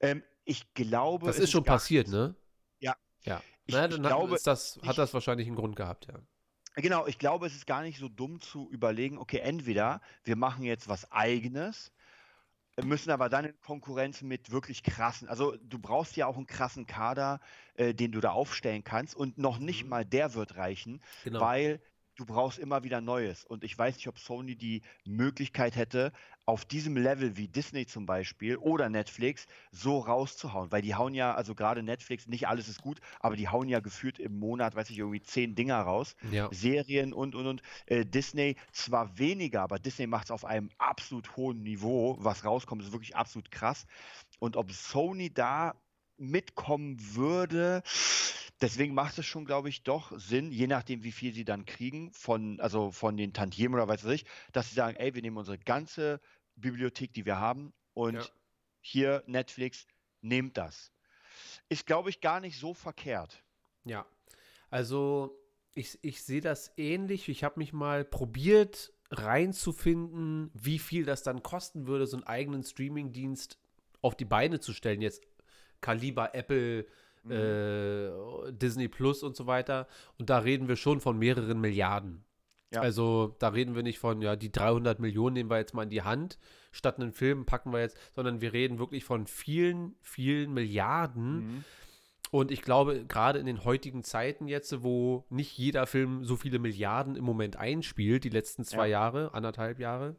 Ähm, 0.00 0.24
ich 0.44 0.74
glaube, 0.74 1.26
Das 1.26 1.38
ist 1.38 1.52
schon 1.52 1.62
passiert, 1.64 2.08
ne? 2.08 2.34
Ja. 2.80 2.96
Ja. 3.22 3.40
Ich- 3.64 3.74
Na, 3.74 3.84
ich 3.86 3.90
dann 3.92 4.02
glaube, 4.02 4.34
ist 4.34 4.46
das, 4.46 4.78
ich- 4.82 4.88
hat 4.88 4.98
das 4.98 5.14
wahrscheinlich 5.14 5.46
einen 5.46 5.56
Grund 5.56 5.76
gehabt, 5.76 6.06
ja. 6.06 6.18
Genau, 6.74 7.06
ich 7.06 7.18
glaube, 7.18 7.46
es 7.46 7.54
ist 7.54 7.66
gar 7.66 7.82
nicht 7.82 7.98
so 7.98 8.08
dumm 8.08 8.40
zu 8.40 8.70
überlegen, 8.70 9.18
okay, 9.18 9.38
entweder 9.38 10.00
wir 10.24 10.36
machen 10.36 10.64
jetzt 10.64 10.88
was 10.88 11.10
eigenes, 11.12 11.92
müssen 12.82 13.10
aber 13.10 13.28
dann 13.28 13.44
in 13.44 13.60
Konkurrenz 13.60 14.22
mit 14.22 14.50
wirklich 14.50 14.82
krassen, 14.82 15.28
also 15.28 15.54
du 15.62 15.78
brauchst 15.78 16.16
ja 16.16 16.26
auch 16.26 16.36
einen 16.38 16.46
krassen 16.46 16.86
Kader, 16.86 17.40
äh, 17.74 17.92
den 17.92 18.10
du 18.12 18.20
da 18.20 18.30
aufstellen 18.30 18.82
kannst 18.84 19.14
und 19.14 19.36
noch 19.36 19.58
nicht 19.58 19.84
Mhm. 19.84 19.90
mal 19.90 20.04
der 20.06 20.32
wird 20.32 20.56
reichen, 20.56 21.02
Genau. 21.24 21.40
weil 21.40 21.82
du 22.16 22.26
brauchst 22.26 22.58
immer 22.58 22.84
wieder 22.84 23.00
Neues. 23.00 23.44
Und 23.44 23.64
ich 23.64 23.76
weiß 23.76 23.96
nicht, 23.96 24.08
ob 24.08 24.18
Sony 24.18 24.56
die 24.56 24.82
Möglichkeit 25.04 25.76
hätte, 25.76 26.12
auf 26.44 26.64
diesem 26.64 26.96
Level 26.96 27.36
wie 27.36 27.48
Disney 27.48 27.86
zum 27.86 28.04
Beispiel 28.04 28.56
oder 28.56 28.88
Netflix 28.88 29.46
so 29.70 30.00
rauszuhauen, 30.00 30.72
weil 30.72 30.82
die 30.82 30.94
hauen 30.94 31.14
ja, 31.14 31.34
also 31.34 31.54
gerade 31.54 31.82
Netflix, 31.82 32.26
nicht 32.26 32.48
alles 32.48 32.68
ist 32.68 32.82
gut, 32.82 33.00
aber 33.20 33.36
die 33.36 33.48
hauen 33.48 33.68
ja 33.68 33.80
gefühlt 33.80 34.18
im 34.18 34.38
Monat, 34.38 34.74
weiß 34.74 34.90
ich, 34.90 34.98
irgendwie 34.98 35.22
zehn 35.22 35.54
Dinger 35.54 35.80
raus. 35.80 36.16
ja. 36.30 36.48
Serien 36.52 37.12
und 37.12 37.34
und 37.34 37.46
und. 37.46 37.62
Äh, 37.86 38.04
Disney 38.04 38.56
zwar 38.72 39.18
weniger, 39.18 39.62
aber 39.62 39.78
Disney 39.78 40.06
macht 40.06 40.26
es 40.26 40.30
auf 40.30 40.44
einem 40.44 40.70
absolut 40.78 41.36
hohen 41.36 41.62
Niveau. 41.62 42.16
Was 42.18 42.44
rauskommt, 42.44 42.82
ist 42.82 42.92
wirklich 42.92 43.16
absolut 43.16 43.50
krass. 43.50 43.86
Und 44.38 44.56
ob 44.56 44.72
Sony 44.72 45.32
da 45.32 45.74
mitkommen 46.16 46.96
würde, 47.14 47.82
deswegen 48.62 48.94
macht 48.94 49.18
es 49.18 49.26
schon, 49.26 49.44
glaube 49.44 49.68
ich, 49.68 49.82
doch 49.82 50.18
Sinn, 50.18 50.52
je 50.52 50.66
nachdem, 50.66 51.02
wie 51.02 51.12
viel 51.12 51.34
sie 51.34 51.44
dann 51.44 51.64
kriegen, 51.64 52.12
von, 52.12 52.60
also 52.60 52.90
von 52.90 53.16
den 53.16 53.32
Tantiemen 53.32 53.74
oder 53.74 53.88
weiß 53.88 54.04
was 54.04 54.12
ich, 54.12 54.24
dass 54.52 54.68
sie 54.68 54.74
sagen, 54.74 54.96
ey, 54.96 55.14
wir 55.14 55.22
nehmen 55.22 55.36
unsere 55.36 55.58
ganze 55.58 56.20
Bibliothek, 56.56 57.12
die 57.12 57.26
wir 57.26 57.38
haben, 57.38 57.72
und 57.94 58.14
Ja. 58.14 58.28
hier 58.80 59.22
Netflix, 59.26 59.86
nehmt 60.22 60.56
das. 60.56 60.92
Ist, 61.68 61.86
glaube 61.86 62.10
ich, 62.10 62.20
gar 62.20 62.40
nicht 62.40 62.58
so 62.58 62.74
verkehrt. 62.74 63.42
Ja, 63.84 64.06
also 64.70 65.38
ich, 65.74 65.98
ich 66.02 66.22
sehe 66.22 66.40
das 66.40 66.72
ähnlich. 66.76 67.28
Ich 67.28 67.44
habe 67.44 67.58
mich 67.58 67.72
mal 67.72 68.04
probiert 68.04 68.92
reinzufinden, 69.10 70.50
wie 70.54 70.78
viel 70.78 71.04
das 71.04 71.22
dann 71.22 71.42
kosten 71.42 71.86
würde, 71.86 72.06
so 72.06 72.16
einen 72.16 72.26
eigenen 72.26 72.62
Streamingdienst 72.62 73.58
auf 74.00 74.16
die 74.16 74.24
Beine 74.24 74.60
zu 74.60 74.72
stellen. 74.72 75.02
Jetzt 75.02 75.22
Kaliber 75.80 76.34
Apple, 76.34 76.86
äh, 77.30 78.10
Disney 78.52 78.88
Plus 78.88 79.22
und 79.22 79.36
so 79.36 79.46
weiter. 79.46 79.86
Und 80.18 80.30
da 80.30 80.38
reden 80.38 80.68
wir 80.68 80.76
schon 80.76 81.00
von 81.00 81.18
mehreren 81.18 81.60
Milliarden. 81.60 82.24
Ja. 82.72 82.80
Also 82.80 83.36
da 83.38 83.48
reden 83.48 83.74
wir 83.74 83.82
nicht 83.82 83.98
von, 83.98 84.22
ja, 84.22 84.34
die 84.34 84.50
300 84.50 84.98
Millionen 84.98 85.34
nehmen 85.34 85.50
wir 85.50 85.58
jetzt 85.58 85.74
mal 85.74 85.82
in 85.82 85.90
die 85.90 86.02
Hand, 86.02 86.38
statt 86.70 86.98
einen 86.98 87.12
Film 87.12 87.44
packen 87.44 87.72
wir 87.72 87.80
jetzt, 87.80 87.98
sondern 88.14 88.40
wir 88.40 88.52
reden 88.54 88.78
wirklich 88.78 89.04
von 89.04 89.26
vielen, 89.26 89.94
vielen 90.00 90.54
Milliarden. 90.54 91.34
Mhm. 91.34 91.64
Und 92.30 92.50
ich 92.50 92.62
glaube, 92.62 93.04
gerade 93.04 93.38
in 93.38 93.44
den 93.44 93.64
heutigen 93.64 94.02
Zeiten 94.04 94.48
jetzt, 94.48 94.82
wo 94.82 95.26
nicht 95.28 95.58
jeder 95.58 95.86
Film 95.86 96.24
so 96.24 96.36
viele 96.36 96.58
Milliarden 96.58 97.14
im 97.14 97.24
Moment 97.24 97.56
einspielt, 97.56 98.24
die 98.24 98.30
letzten 98.30 98.64
zwei 98.64 98.88
Ja. 98.88 99.00
Jahre, 99.00 99.34
anderthalb 99.34 99.78
Jahre, 99.78 100.16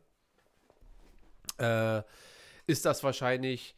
äh, 1.57 2.03
ist 2.67 2.85
das 2.85 3.03
wahrscheinlich 3.03 3.75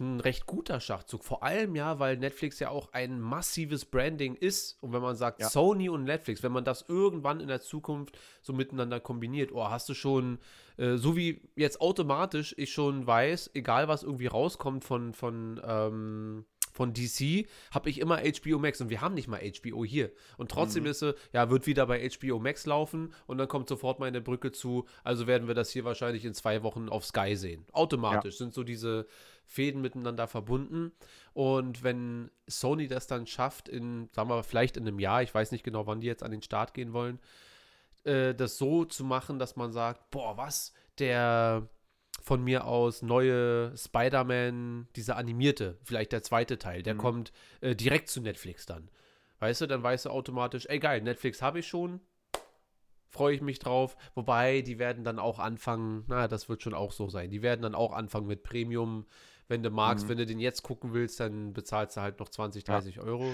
ein 0.00 0.20
recht 0.20 0.46
guter 0.46 0.80
Schachzug. 0.80 1.24
Vor 1.24 1.42
allem 1.42 1.74
ja, 1.76 1.98
weil 1.98 2.16
Netflix 2.16 2.58
ja 2.58 2.70
auch 2.70 2.92
ein 2.92 3.20
massives 3.20 3.84
Branding 3.84 4.34
ist. 4.34 4.82
Und 4.82 4.92
wenn 4.92 5.02
man 5.02 5.16
sagt 5.16 5.40
Ja. 5.40 5.48
Sony 5.48 5.88
und 5.88 6.04
Netflix, 6.04 6.42
wenn 6.42 6.52
man 6.52 6.64
das 6.64 6.84
irgendwann 6.88 7.40
in 7.40 7.48
der 7.48 7.60
Zukunft 7.60 8.18
so 8.42 8.52
miteinander 8.52 9.00
kombiniert, 9.00 9.52
oh, 9.52 9.68
hast 9.68 9.88
du 9.88 9.94
schon, 9.94 10.38
äh, 10.76 10.96
so 10.96 11.16
wie 11.16 11.42
jetzt 11.56 11.80
automatisch 11.80 12.54
ich 12.58 12.72
schon 12.72 13.06
weiß, 13.06 13.50
egal 13.54 13.88
was 13.88 14.02
irgendwie 14.02 14.26
rauskommt 14.26 14.84
von, 14.84 15.12
von, 15.12 15.60
ähm, 15.64 16.44
von 16.76 16.92
DC, 16.92 17.46
habe 17.72 17.90
ich 17.90 17.98
immer 18.00 18.18
HBO 18.18 18.58
Max 18.58 18.80
und 18.80 18.90
wir 18.90 19.00
haben 19.00 19.14
nicht 19.14 19.28
mal 19.28 19.40
HBO 19.40 19.84
hier. 19.84 20.12
Und 20.36 20.50
trotzdem 20.50 20.84
Mhm. 20.84 20.90
ist 20.90 21.02
es, 21.02 21.14
ja, 21.32 21.50
wird 21.50 21.66
wieder 21.66 21.86
bei 21.86 22.08
HBO 22.08 22.38
Max 22.38 22.66
laufen 22.66 23.12
und 23.26 23.38
dann 23.38 23.48
kommt 23.48 23.68
sofort 23.68 23.98
meine 23.98 24.20
Brücke 24.20 24.52
zu. 24.52 24.86
Also 25.02 25.26
werden 25.26 25.48
wir 25.48 25.54
das 25.54 25.70
hier 25.70 25.84
wahrscheinlich 25.84 26.24
in 26.24 26.34
zwei 26.34 26.62
Wochen 26.62 26.88
auf 26.88 27.04
Sky 27.04 27.34
sehen. 27.34 27.64
Automatisch 27.72 28.36
sind 28.38 28.54
so 28.54 28.62
diese 28.62 29.06
Fäden 29.46 29.80
miteinander 29.80 30.26
verbunden. 30.26 30.92
Und 31.32 31.82
wenn 31.82 32.30
Sony 32.46 32.88
das 32.88 33.06
dann 33.06 33.26
schafft, 33.26 33.68
in, 33.68 34.08
sagen 34.12 34.28
wir, 34.28 34.42
vielleicht 34.42 34.76
in 34.76 34.86
einem 34.86 34.98
Jahr, 34.98 35.22
ich 35.22 35.34
weiß 35.34 35.52
nicht 35.52 35.64
genau, 35.64 35.86
wann 35.86 36.00
die 36.00 36.06
jetzt 36.06 36.22
an 36.22 36.30
den 36.30 36.42
Start 36.42 36.74
gehen 36.74 36.92
wollen, 36.92 37.18
äh, 38.04 38.34
das 38.34 38.58
so 38.58 38.84
zu 38.84 39.04
machen, 39.04 39.38
dass 39.38 39.56
man 39.56 39.72
sagt, 39.72 40.10
boah, 40.10 40.36
was, 40.36 40.72
der 40.98 41.68
von 42.22 42.42
mir 42.42 42.64
aus 42.66 43.02
neue 43.02 43.76
Spider-Man, 43.76 44.88
dieser 44.96 45.16
animierte, 45.16 45.78
vielleicht 45.84 46.12
der 46.12 46.22
zweite 46.22 46.58
Teil, 46.58 46.82
der 46.82 46.94
Mhm. 46.94 46.98
kommt 46.98 47.32
äh, 47.60 47.74
direkt 47.76 48.08
zu 48.08 48.20
Netflix 48.20 48.66
dann. 48.66 48.88
Weißt 49.38 49.60
du, 49.60 49.66
dann 49.66 49.82
weißt 49.82 50.06
du 50.06 50.10
automatisch, 50.10 50.66
ey 50.68 50.78
geil, 50.78 51.02
Netflix 51.02 51.42
habe 51.42 51.58
ich 51.60 51.68
schon, 51.68 52.00
freue 53.08 53.34
ich 53.34 53.42
mich 53.42 53.58
drauf. 53.58 53.96
Wobei, 54.14 54.62
die 54.62 54.78
werden 54.78 55.04
dann 55.04 55.18
auch 55.18 55.38
anfangen, 55.38 56.04
na, 56.08 56.26
das 56.28 56.48
wird 56.48 56.62
schon 56.62 56.74
auch 56.74 56.92
so 56.92 57.08
sein. 57.08 57.30
Die 57.30 57.42
werden 57.42 57.62
dann 57.62 57.74
auch 57.74 57.92
anfangen 57.92 58.26
mit 58.26 58.42
Premium. 58.42 59.06
Wenn 59.48 59.62
du 59.62 59.70
magst, 59.70 60.04
Mhm. 60.06 60.08
wenn 60.10 60.18
du 60.18 60.26
den 60.26 60.40
jetzt 60.40 60.62
gucken 60.62 60.92
willst, 60.92 61.20
dann 61.20 61.52
bezahlst 61.52 61.96
du 61.96 62.00
halt 62.00 62.18
noch 62.18 62.28
20, 62.28 62.64
30 62.64 62.98
Euro. 63.00 63.32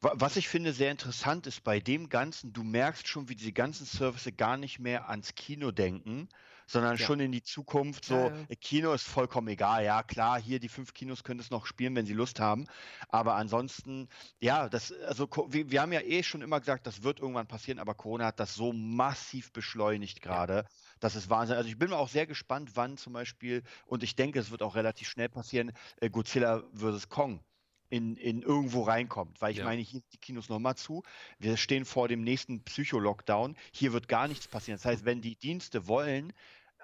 Wa- 0.00 0.12
Was 0.16 0.36
ich 0.36 0.48
finde 0.48 0.72
sehr 0.72 0.90
interessant 0.90 1.46
ist 1.46 1.62
bei 1.64 1.80
dem 1.80 2.08
Ganzen, 2.08 2.52
du 2.52 2.62
merkst 2.64 3.06
schon, 3.06 3.28
wie 3.28 3.36
diese 3.36 3.52
ganzen 3.52 3.86
Services 3.86 4.36
gar 4.36 4.56
nicht 4.56 4.78
mehr 4.80 5.08
ans 5.08 5.34
Kino 5.34 5.70
denken, 5.70 6.28
sondern 6.66 6.96
Ja. 6.96 7.06
schon 7.06 7.20
in 7.20 7.32
die 7.32 7.42
Zukunft. 7.42 8.04
So, 8.04 8.30
Ja, 8.30 8.44
äh, 8.48 8.56
Kino 8.56 8.92
ist 8.92 9.04
vollkommen 9.06 9.48
egal. 9.48 9.84
Ja, 9.84 10.02
klar, 10.02 10.40
hier 10.40 10.58
die 10.60 10.68
fünf 10.68 10.92
Kinos 10.94 11.22
können 11.24 11.40
es 11.40 11.50
noch 11.50 11.66
spielen, 11.66 11.94
wenn 11.96 12.06
sie 12.06 12.12
Lust 12.12 12.40
haben. 12.40 12.66
Aber 13.08 13.34
ansonsten, 13.36 14.08
ja, 14.40 14.68
das, 14.68 14.92
also 14.92 15.28
wir, 15.48 15.70
wir 15.70 15.80
haben 15.82 15.92
ja 15.92 16.00
eh 16.00 16.22
schon 16.22 16.42
immer 16.42 16.60
gesagt, 16.60 16.86
das 16.86 17.02
wird 17.02 17.20
irgendwann 17.20 17.46
passieren, 17.48 17.78
aber 17.78 17.94
Corona 17.94 18.26
hat 18.26 18.40
das 18.40 18.54
so 18.54 18.72
massiv 18.72 19.52
beschleunigt 19.52 20.22
gerade. 20.22 20.64
Das 21.00 21.14
ist 21.16 21.30
Wahnsinn. 21.30 21.56
Also 21.56 21.68
ich 21.68 21.78
bin 21.78 21.90
mir 21.90 21.96
auch 21.96 22.08
sehr 22.08 22.26
gespannt, 22.26 22.72
wann 22.74 22.96
zum 22.96 23.12
Beispiel, 23.12 23.62
und 23.86 24.02
ich 24.02 24.16
denke, 24.16 24.38
es 24.38 24.50
wird 24.50 24.62
auch 24.62 24.74
relativ 24.74 25.08
schnell 25.08 25.28
passieren, 25.28 25.72
äh, 26.00 26.10
Godzilla 26.10 26.62
vs. 26.74 27.08
Kong 27.08 27.44
in, 27.88 28.16
in 28.16 28.42
irgendwo 28.42 28.82
reinkommt. 28.82 29.40
Weil 29.40 29.52
ich 29.52 29.58
Ja. 29.58 29.64
meine, 29.64 29.82
hier 29.82 30.00
sind 30.00 30.12
die 30.12 30.18
Kinos 30.18 30.48
nochmal 30.48 30.76
zu. 30.76 31.02
Wir 31.38 31.56
stehen 31.56 31.84
vor 31.84 32.08
dem 32.08 32.22
nächsten 32.22 32.62
Psycho-Lockdown. 32.62 33.56
Hier 33.72 33.92
wird 33.92 34.08
gar 34.08 34.28
nichts 34.28 34.48
passieren. 34.48 34.78
Das 34.78 34.84
heißt, 34.84 35.04
wenn 35.04 35.20
die 35.20 35.36
Dienste 35.36 35.86
wollen 35.86 36.32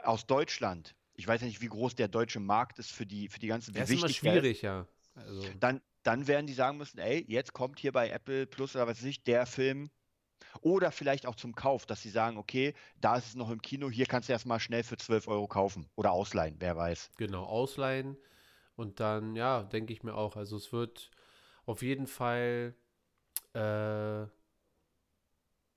aus 0.05 0.27
Deutschland, 0.27 0.95
ich 1.15 1.27
weiß 1.27 1.41
ja 1.41 1.47
nicht, 1.47 1.61
wie 1.61 1.69
groß 1.69 1.95
der 1.95 2.09
deutsche 2.09 2.41
Markt 2.41 2.79
ist 2.79 2.91
für 2.91 3.07
die, 3.07 3.29
für 3.29 3.38
die 3.38 3.49
ganzen, 3.49 3.75
Das 3.75 3.91
ist 3.91 3.99
immer 3.99 4.09
schwierig, 4.09 4.62
ja. 4.62 4.87
Also, 5.15 5.45
dann, 5.61 5.81
dann 6.03 6.27
werden 6.27 6.47
die 6.47 6.55
sagen 6.55 6.79
müssen, 6.79 6.99
ey, 6.99 7.25
jetzt 7.29 7.53
kommt 7.53 7.79
hier 7.79 7.93
bei 7.93 8.09
Apple 8.09 8.47
Plus 8.47 8.75
oder 8.75 8.87
was 8.87 8.99
weiß 8.99 9.05
ich, 9.05 9.23
der 9.23 9.47
Film. 9.47 9.91
Oder 10.61 10.91
vielleicht 10.91 11.27
auch 11.27 11.37
zum 11.37 11.55
Kauf, 11.55 11.87
dass 11.87 12.03
sie 12.03 12.11
sagen, 12.11 12.37
okay, 12.37 12.75
da 13.01 13.17
ist 13.17 13.27
es 13.27 13.35
noch 13.35 13.51
im 13.51 13.62
Kino, 13.62 13.91
hier 13.91 14.07
kannst 14.07 14.29
du 14.29 14.33
erstmal 14.33 14.61
schnell 14.61 14.83
für 14.83 14.97
12 14.97 15.29
Euro 15.29 15.47
kaufen 15.47 15.88
oder 15.95 16.12
ausleihen, 16.12 16.57
wer 16.59 16.77
weiß. 16.77 17.11
genau, 17.17 17.45
ausleihen. 17.45 18.17
Und 18.77 19.01
dann, 19.01 19.37
ja, 19.37 19.63
denke 19.65 19.93
ich 19.93 20.03
mir 20.03 20.15
auch. 20.15 20.37
Also 20.37 20.57
es 20.57 20.73
wird 20.73 21.11
auf 21.67 21.83
jeden 21.83 22.07
Fall 22.07 22.75
äh, 23.55 24.27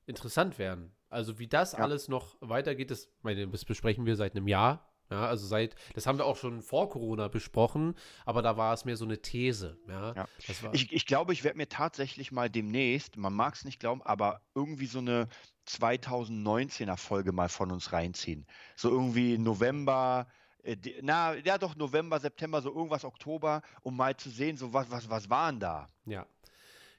interessant 0.05 0.57
werden. 0.59 0.95
Also 1.09 1.39
wie 1.39 1.47
das 1.47 1.73
Ja. 1.73 1.79
alles 1.79 2.07
noch 2.07 2.35
weitergeht, 2.41 2.91
das, 2.91 3.09
meine, 3.21 3.47
das 3.47 3.65
besprechen 3.65 4.05
wir 4.05 4.15
seit 4.15 4.35
einem 4.35 4.47
Jahr. 4.47 4.91
Ja, 5.11 5.27
also 5.27 5.45
seit, 5.45 5.75
das 5.93 6.07
haben 6.07 6.17
wir 6.17 6.25
auch 6.25 6.35
schon 6.35 6.63
vor 6.63 6.89
Corona 6.89 7.27
besprochen, 7.27 7.93
aber 8.25 8.41
da 8.41 8.57
war 8.57 8.73
es 8.73 8.85
mehr 8.85 8.97
so 8.97 9.05
eine 9.05 9.21
These. 9.21 9.77
Ja, 9.87 10.15
Ja. 10.15 10.27
Das 10.47 10.63
war, 10.63 10.73
Ich, 10.73 10.91
ich 10.91 11.05
glaube, 11.05 11.31
ich 11.31 11.43
werde 11.43 11.57
mir 11.57 11.69
tatsächlich 11.69 12.31
mal 12.31 12.49
demnächst, 12.49 13.15
man 13.15 13.33
mag 13.33 13.53
es 13.53 13.65
nicht 13.65 13.79
glauben, 13.79 14.01
aber 14.01 14.41
irgendwie 14.55 14.87
so 14.87 14.97
eine 14.97 15.27
2019er 15.67 16.97
Folge 16.97 17.33
mal 17.33 17.49
von 17.49 17.71
uns 17.71 17.91
reinziehen. 17.93 18.47
So 18.75 18.89
irgendwie 18.89 19.37
November, 19.37 20.27
die- 20.75 20.95
na, 21.01 21.35
ja 21.35 21.57
doch, 21.57 21.75
November, 21.75 22.19
September, 22.19 22.61
so 22.61 22.73
irgendwas 22.73 23.05
Oktober, 23.05 23.61
um 23.83 23.95
mal 23.95 24.15
zu 24.17 24.29
sehen, 24.29 24.57
so 24.57 24.73
was, 24.73 24.89
was, 24.89 25.09
was 25.09 25.29
waren 25.29 25.59
da? 25.59 25.89
Ja. 26.05 26.25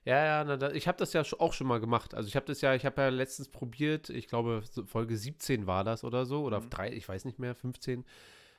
Ja, 0.04 0.24
ja, 0.24 0.44
na, 0.44 0.56
da, 0.56 0.70
ich 0.70 0.86
habe 0.86 0.98
das 0.98 1.12
ja 1.14 1.22
auch 1.40 1.52
schon 1.52 1.66
mal 1.66 1.80
gemacht. 1.80 2.14
Also 2.14 2.28
ich 2.28 2.36
habe 2.36 2.46
das 2.46 2.60
ja, 2.60 2.74
ich 2.76 2.86
habe 2.86 3.00
ja 3.02 3.08
letztens 3.08 3.48
probiert, 3.48 4.08
ich 4.08 4.28
glaube 4.28 4.62
Folge 4.86 5.16
17 5.16 5.66
war 5.66 5.82
das 5.82 6.04
oder 6.04 6.26
so, 6.26 6.44
oder 6.44 6.60
Mhm. 6.60 6.70
drei, 6.70 6.92
ich 6.92 7.08
weiß 7.08 7.24
nicht 7.24 7.40
mehr, 7.40 7.56
15, 7.56 8.04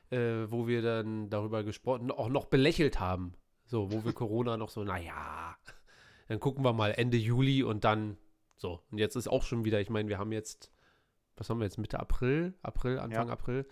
äh, 0.10 0.18
wo 0.50 0.68
wir 0.68 0.82
dann 0.82 1.30
darüber 1.30 1.64
gesprochen, 1.64 2.12
auch 2.12 2.28
noch 2.28 2.46
belächelt 2.46 3.00
haben. 3.00 3.34
So, 3.66 3.92
wo 3.94 4.04
wir 4.04 4.12
Corona 4.14 4.58
noch 4.58 4.70
so, 4.70 4.84
naja, 4.84 5.56
dann 6.28 6.40
gucken 6.42 6.66
wir 6.66 6.74
mal 6.74 6.92
Ende 6.92 7.16
Juli 7.18 7.64
und 7.64 7.86
dann 7.86 8.18
so. 8.58 8.82
Und 8.92 8.98
jetzt 8.98 9.16
ist 9.16 9.30
auch 9.30 9.44
schon 9.44 9.64
wieder, 9.64 9.80
ich 9.80 9.90
meine, 9.90 10.10
wir 10.10 10.18
haben 10.18 10.34
jetzt, 10.34 10.70
was 11.38 11.50
haben 11.50 11.60
wir 11.60 11.66
jetzt, 11.66 11.78
Mitte 11.78 12.00
April, 12.00 12.56
April, 12.62 13.00
Anfang 13.00 13.30
April. 13.30 13.66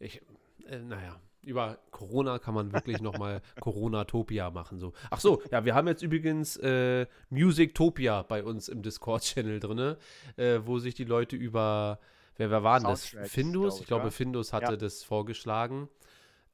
Ich, 0.00 0.20
äh, 0.66 0.78
naja, 0.80 1.20
über 1.42 1.78
Corona 1.90 2.38
kann 2.38 2.54
man 2.54 2.72
wirklich 2.72 3.00
nochmal 3.00 3.42
Corona-Topia 3.60 4.50
machen. 4.50 4.78
So. 4.78 4.92
Ach 5.10 5.20
so, 5.20 5.42
ja, 5.50 5.64
wir 5.64 5.74
haben 5.74 5.86
jetzt 5.88 6.02
übrigens 6.02 6.56
äh, 6.56 7.06
Music-Topia 7.30 8.22
bei 8.22 8.42
uns 8.42 8.68
im 8.68 8.82
Discord-Channel 8.82 9.60
drin, 9.60 9.96
äh, 10.36 10.60
wo 10.64 10.78
sich 10.78 10.94
die 10.94 11.04
Leute 11.04 11.36
über, 11.36 11.98
wer, 12.36 12.50
wer 12.50 12.62
waren 12.62 12.84
das? 12.84 13.08
Soundtracks, 13.10 13.30
Findus? 13.32 13.62
glaub 13.62 13.74
Ich 13.74 13.80
ich, 13.82 13.86
glaube, 13.88 14.04
ja. 14.04 14.10
Findus 14.10 14.52
hatte 14.52 14.72
Ja. 14.72 14.76
das 14.78 15.02
vorgeschlagen, 15.02 15.88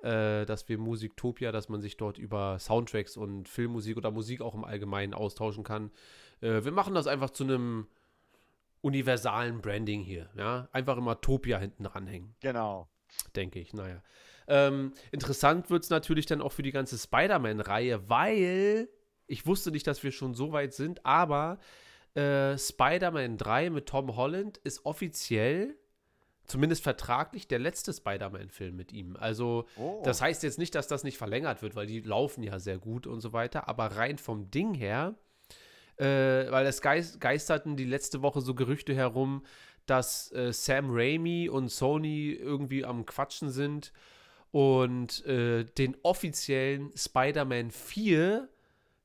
äh, 0.03 0.45
dass 0.47 0.69
wir 0.69 0.77
Musiktopia, 0.79 1.53
dass 1.53 1.69
man 1.69 1.81
sich 1.81 1.97
dort 1.97 2.19
über 2.19 2.59
Soundtracks 2.59 3.17
und 3.17 3.49
Filmmusik 3.49 3.97
oder 3.97 4.11
Musik 4.11 4.41
auch 4.41 4.55
im 4.55 4.65
Allgemeinen 4.65 5.15
austauschen 5.15 5.63
kann. 5.63 5.91
Äh, 6.41 6.65
wir 6.65 6.73
machen 6.73 6.95
das 6.95 7.07
einfach 7.07 7.31
zu 7.31 7.45
einem 7.45 7.87
universalen 8.81 9.61
Branding 9.61 10.03
hier. 10.03 10.31
Ja? 10.37 10.69
Einfach 10.73 10.97
immer 10.97 11.21
Topia 11.21 11.59
hinten 11.59 11.85
dranhängen 11.85 12.35
Genau. 12.41 12.89
Denke 13.37 13.59
ich. 13.59 13.73
Naja. 13.75 14.03
Ähm, 14.49 14.93
interessant 15.13 15.71
wird 15.71 15.85
es 15.85 15.91
natürlich 15.91 16.27
dann 16.27 16.43
auch 16.43 16.53
für 16.53 16.63
die 16.63 16.73
ganze 16.73 16.99
Spider-Man-Reihe, 16.99 18.09
weil 18.09 18.89
ich 19.27 19.47
wusste 19.47 19.71
nicht, 19.71 19.87
dass 19.87 20.03
wir 20.03 20.11
schon 20.11 20.35
so 20.35 20.51
weit 20.53 20.73
sind, 20.75 21.07
aber 21.07 21.59
äh, 22.15 22.59
Spider-Man 22.59 23.37
3 23.39 23.71
mit 23.71 23.87
Tom 23.87 24.17
Holland 24.17 24.59
ist 24.59 24.85
offiziell, 24.85 25.77
zumindest 26.47 26.83
vertraglich, 26.83 27.47
der 27.47 27.61
letzte 27.61 27.93
Spider-Man-Film 27.93 28.75
mit 28.75 28.93
ihm. 28.93 29.17
Also, 29.17 29.67
Oh. 29.77 30.03
das 30.05 30.21
heißt 30.21 30.43
jetzt 30.43 30.59
nicht, 30.59 30.75
dass 30.75 30.89
das 30.89 31.05
nicht 31.05 31.17
verlängert 31.17 31.63
wird, 31.63 31.77
weil 31.77 31.87
die 31.87 32.01
laufen 32.01 32.43
ja 32.43 32.59
sehr 32.59 32.79
gut 32.79 33.07
und 33.07 33.21
so 33.21 33.33
weiter, 33.33 33.69
aber 33.69 33.87
rein 33.87 34.19
vom 34.19 34.51
Ding 34.51 34.75
her, 34.75 35.15
äh, 35.97 36.51
weil 36.51 36.67
es 36.67 36.81
geist, 36.83 37.21
geisterten 37.21 37.77
die 37.77 37.85
letzte 37.85 38.23
Woche 38.23 38.41
so 38.41 38.55
Gerüchte 38.57 38.97
herum, 38.97 39.45
dass 39.91 40.31
äh, 40.33 40.53
Sam 40.53 40.87
Raimi 40.91 41.49
und 41.49 41.69
Sony 41.69 42.31
irgendwie 42.33 42.85
am 42.85 43.05
Quatschen 43.05 43.51
sind 43.51 43.93
und 44.53 45.25
äh, 45.27 45.65
den 45.65 45.97
offiziellen 46.03 46.93
Spider-Man 46.97 47.71
4 47.71 48.49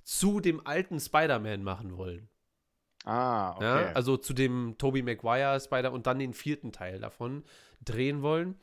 zu 0.03 0.39
dem 0.39 0.65
alten 0.65 0.99
Spider-Man 0.99 1.63
machen 1.63 1.97
wollen. 1.97 2.29
Ah, 3.03 3.55
okay. 3.55 3.63
Ja? 3.63 3.91
Also 3.93 4.17
zu 4.17 4.33
dem 4.33 4.75
Tobey 4.77 5.01
Maguire 5.01 5.59
Spider 5.59 5.91
und 5.91 6.07
dann 6.07 6.19
den 6.19 6.33
vierten 6.33 6.71
Teil 6.71 6.99
davon 6.99 7.43
drehen 7.83 8.21
wollen. 8.21 8.55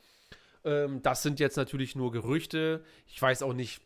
Ähm, 0.63 1.01
das 1.01 1.23
sind 1.23 1.39
jetzt 1.39 1.57
natürlich 1.57 1.95
nur 1.95 2.11
Gerüchte. 2.11 2.83
Ich 3.07 3.21
weiß 3.21 3.43
auch 3.43 3.53
nicht, 3.53 3.81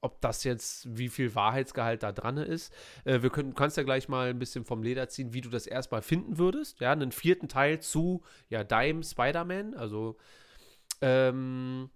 ob 0.00 0.20
das 0.20 0.44
jetzt, 0.44 0.96
wie 0.96 1.08
viel 1.08 1.34
Wahrheitsgehalt 1.34 2.02
da 2.02 2.12
dran 2.12 2.36
ist. 2.36 2.72
Äh, 3.04 3.22
wir 3.22 3.30
können, 3.30 3.54
kannst 3.54 3.76
ja 3.76 3.82
gleich 3.82 4.08
mal 4.08 4.30
ein 4.30 4.38
bisschen 4.38 4.64
vom 4.64 4.82
Leder 4.82 5.08
ziehen, 5.08 5.34
wie 5.34 5.40
du 5.40 5.48
das 5.48 5.66
erstmal 5.66 6.02
finden 6.02 6.38
würdest. 6.38 6.80
Ja, 6.80 6.92
einen 6.92 7.12
vierten 7.12 7.48
Teil 7.48 7.80
zu 7.80 8.22
ja, 8.48 8.64
deinem 8.64 9.02
Spider-Man. 9.02 9.74
Also, 9.74 10.16
ähm, 11.00 11.90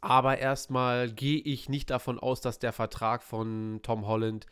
aber 0.00 0.38
erstmal 0.38 1.10
gehe 1.10 1.40
ich 1.40 1.68
nicht 1.68 1.90
davon 1.90 2.18
aus, 2.18 2.40
dass 2.40 2.58
der 2.58 2.72
Vertrag 2.72 3.22
von 3.22 3.80
Tom 3.82 4.06
Holland 4.06 4.46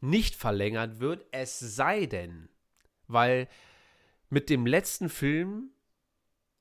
nicht 0.00 0.36
verlängert 0.36 1.00
wird, 1.00 1.24
es 1.32 1.58
sei 1.58 2.06
denn, 2.06 2.48
weil 3.08 3.48
mit 4.28 4.50
dem 4.50 4.66
letzten 4.66 5.08
Film 5.08 5.70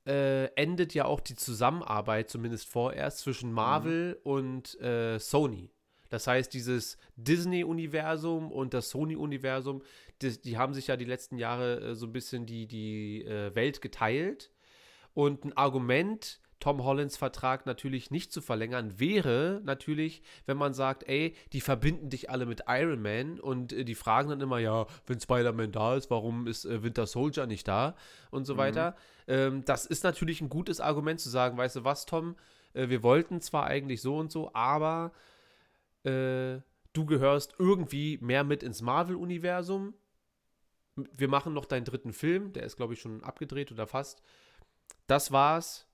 äh, 0.05 0.45
endet 0.55 0.93
ja 0.93 1.05
auch 1.05 1.19
die 1.19 1.35
Zusammenarbeit, 1.35 2.29
zumindest 2.29 2.67
vorerst, 2.67 3.19
zwischen 3.19 3.51
Marvel 3.51 4.19
und 4.23 4.79
äh, 4.81 5.19
Sony. 5.19 5.71
Das 6.09 6.27
heißt, 6.27 6.53
dieses 6.53 6.97
Disney-Universum 7.15 8.51
und 8.51 8.73
das 8.73 8.89
Sony-Universum, 8.89 9.81
die, 10.21 10.39
die 10.39 10.57
haben 10.57 10.73
sich 10.73 10.87
ja 10.87 10.95
die 10.95 11.05
letzten 11.05 11.37
Jahre 11.37 11.79
äh, 11.79 11.95
so 11.95 12.05
ein 12.05 12.13
bisschen 12.13 12.45
die, 12.45 12.67
die 12.67 13.25
äh, 13.25 13.55
Welt 13.55 13.81
geteilt. 13.81 14.51
Und 15.15 15.45
ein 15.45 15.57
Argument, 15.57 16.39
Tom 16.63 16.85
Hollands 16.85 17.17
Vertrag 17.17 17.65
natürlich 17.65 18.09
nicht 18.09 18.31
zu 18.31 18.39
verlängern, 18.39 18.97
wäre 18.97 19.59
natürlich, 19.65 20.21
wenn 20.45 20.55
man 20.55 20.73
sagt, 20.73 21.03
ey, 21.09 21.35
die 21.51 21.59
verbinden 21.59 22.09
dich 22.09 22.29
alle 22.29 22.45
mit 22.45 22.63
Iron 22.69 23.01
Man 23.01 23.37
und 23.37 23.73
äh, 23.73 23.83
die 23.83 23.95
fragen 23.95 24.29
dann 24.29 24.39
immer, 24.39 24.59
ja, 24.59 24.85
wenn 25.05 25.19
Spider-Man 25.19 25.73
da 25.73 25.97
ist, 25.97 26.09
warum 26.09 26.47
ist 26.47 26.63
äh, 26.63 26.81
Winter 26.81 27.05
Soldier 27.05 27.47
nicht 27.47 27.67
da 27.67 27.97
und 28.31 28.45
so 28.45 28.55
weiter. 28.55 28.95
Ähm, 29.27 29.65
das 29.65 29.85
ist 29.85 30.05
natürlich 30.05 30.39
ein 30.39 30.47
gutes 30.47 30.79
Argument 30.79 31.19
zu 31.19 31.29
sagen, 31.29 31.57
weißt 31.57 31.75
du 31.75 31.83
was, 31.83 32.05
Tom, 32.05 32.37
äh, 32.73 32.87
wir 32.87 33.03
wollten 33.03 33.41
zwar 33.41 33.65
eigentlich 33.65 34.01
so 34.01 34.15
und 34.15 34.31
so, 34.31 34.53
aber 34.53 35.11
äh, 36.05 36.59
du 36.93 37.05
gehörst 37.05 37.55
irgendwie 37.59 38.19
mehr 38.21 38.45
mit 38.45 38.63
ins 38.63 38.81
Marvel-Universum. 38.81 39.95
Wir 40.95 41.27
machen 41.27 41.53
noch 41.53 41.65
deinen 41.65 41.83
dritten 41.83 42.13
Film, 42.13 42.53
der 42.53 42.63
ist, 42.63 42.77
glaube 42.77 42.93
ich, 42.93 43.01
schon 43.01 43.21
abgedreht 43.21 43.69
oder 43.73 43.85
fast. 43.85 44.23
Das 45.07 45.33
war's. 45.33 45.87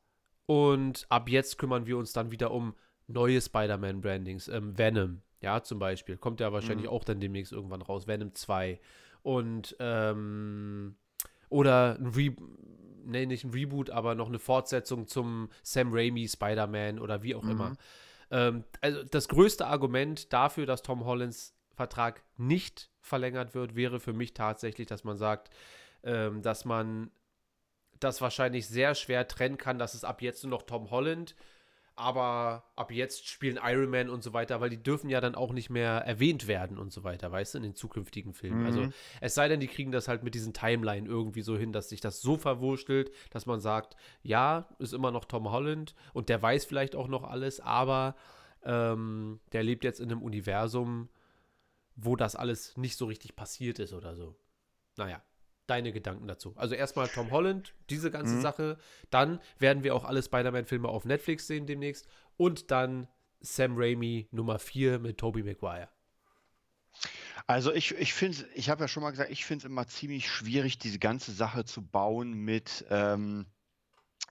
Und 0.49 1.05
ab 1.09 1.29
jetzt 1.29 1.59
kümmern 1.59 1.85
wir 1.85 1.95
uns 1.95 2.11
dann 2.11 2.31
wieder 2.31 2.49
um 2.49 2.73
neue 3.05 3.39
Spider-Man-Brandings. 3.39 4.47
Ähm, 4.47 4.75
Venom, 4.75 5.21
ja, 5.41 5.61
zum 5.61 5.77
Beispiel. 5.77 6.17
Kommt 6.17 6.39
ja 6.39 6.51
wahrscheinlich 6.51 6.87
auch 6.87 7.03
dann 7.03 7.19
demnächst 7.19 7.51
irgendwann 7.51 7.83
raus. 7.83 8.07
Venom 8.07 8.33
2. 8.33 8.79
Und, 9.21 9.75
ähm, 9.79 10.95
oder 11.49 11.99
ein 11.99 12.07
Re 12.07 12.35
nee, 13.05 13.27
nicht 13.27 13.43
ein 13.43 13.51
Reboot, 13.51 13.91
aber 13.91 14.15
noch 14.15 14.27
eine 14.27 14.39
Fortsetzung 14.39 15.05
zum 15.05 15.49
Sam 15.61 15.89
Raimi 15.93 16.27
Spider-Man 16.27 16.97
oder 16.97 17.21
wie 17.21 17.35
auch 17.35 17.43
immer. 17.43 17.77
Ähm, 18.31 18.63
also 18.81 19.03
das 19.03 19.27
größte 19.27 19.67
Argument 19.67 20.33
dafür, 20.33 20.65
dass 20.65 20.81
Tom 20.81 21.05
Hollands 21.05 21.55
Vertrag 21.75 22.23
nicht 22.37 22.89
verlängert 23.01 23.53
wird, 23.53 23.75
wäre 23.75 23.99
für 23.99 24.13
mich 24.13 24.33
tatsächlich, 24.33 24.87
dass 24.87 25.03
man 25.03 25.17
sagt, 25.17 25.51
ähm, 26.01 26.41
dass 26.41 26.65
man 26.65 27.11
das 27.99 28.21
wahrscheinlich 28.21 28.67
sehr 28.67 28.95
schwer 28.95 29.27
trennen 29.27 29.57
kann, 29.57 29.79
dass 29.79 29.93
es 29.93 30.03
ab 30.03 30.21
jetzt 30.21 30.43
nur 30.43 30.51
noch 30.51 30.63
Tom 30.63 30.91
Holland, 30.91 31.35
aber 31.99 32.63
ab 32.77 32.91
jetzt 32.91 33.27
spielen 33.27 33.59
Iron 33.61 33.89
Man 33.89 34.09
und 34.09 34.23
so 34.23 34.31
weiter, 34.31 34.61
weil 34.61 34.69
die 34.69 34.81
dürfen 34.81 35.09
ja 35.09 35.19
dann 35.19 35.35
auch 35.35 35.51
nicht 35.51 35.69
mehr 35.69 35.91
erwähnt 36.05 36.47
werden 36.47 36.77
und 36.77 36.93
so 36.93 37.03
weiter, 37.03 37.29
weißt 37.29 37.53
du, 37.53 37.57
in 37.57 37.63
den 37.63 37.75
zukünftigen 37.75 38.33
Filmen. 38.33 38.61
Mhm. 38.61 38.65
Also 38.65 38.87
es 39.19 39.35
sei 39.35 39.49
denn, 39.49 39.59
die 39.59 39.67
kriegen 39.67 39.91
das 39.91 40.07
halt 40.07 40.23
mit 40.23 40.33
diesen 40.33 40.53
Timeline 40.53 41.07
irgendwie 41.07 41.41
so 41.41 41.57
hin, 41.57 41.73
dass 41.73 41.89
sich 41.89 41.99
das 41.99 42.21
so 42.21 42.37
verwurstelt, 42.37 43.11
dass 43.31 43.45
man 43.45 43.59
sagt, 43.59 43.97
ja, 44.23 44.69
ist 44.79 44.93
immer 44.93 45.11
noch 45.11 45.25
Tom 45.25 45.51
Holland 45.51 45.93
und 46.13 46.29
der 46.29 46.41
weiß 46.41 46.63
vielleicht 46.63 46.95
auch 46.95 47.09
noch 47.09 47.25
alles, 47.25 47.59
aber 47.59 48.15
ähm, 48.63 49.41
der 49.51 49.63
lebt 49.63 49.83
jetzt 49.83 49.99
in 49.99 50.09
einem 50.09 50.21
Universum, 50.21 51.09
wo 51.97 52.15
das 52.15 52.37
alles 52.37 52.77
nicht 52.77 52.95
so 52.95 53.07
richtig 53.07 53.35
passiert 53.35 53.77
ist 53.77 53.91
oder 53.91 54.15
so. 54.15 54.37
Naja, 54.95 55.21
deine 55.69 55.91
Gedanken 55.91 56.27
dazu. 56.27 56.53
Also 56.55 56.75
erstmal 56.75 57.07
Tom 57.07 57.31
Holland, 57.31 57.73
diese 57.89 58.11
ganze 58.11 58.35
Mhm. 58.35 58.41
Sache. 58.41 58.77
Dann 59.09 59.39
werden 59.59 59.83
wir 59.83 59.95
auch 59.95 60.03
alle 60.05 60.21
Spider-Man-Filme 60.23 60.87
auf 60.87 61.05
Netflix 61.05 61.47
sehen 61.47 61.65
demnächst. 61.65 62.07
Und 62.37 62.71
dann 62.71 63.07
Sam 63.41 63.73
Raimi 63.77 64.27
Nummer 64.31 64.59
4 64.59 64.99
mit 64.99 65.17
Tobey 65.17 65.43
Maguire. 65.43 65.89
Also 67.47 67.73
ich, 67.73 67.91
ich 67.95 68.13
finde, 68.13 68.45
ich 68.53 68.69
habe 68.69 68.81
ja 68.81 68.87
schon 68.87 69.01
mal 69.03 69.11
gesagt, 69.11 69.31
ich 69.31 69.45
finde 69.45 69.65
es 69.65 69.69
immer 69.71 69.87
ziemlich 69.87 70.29
schwierig, 70.29 70.77
diese 70.77 70.99
ganze 70.99 71.31
Sache 71.31 71.65
zu 71.65 71.81
bauen 71.81 72.33
mit, 72.33 72.85
ähm, 72.89 73.45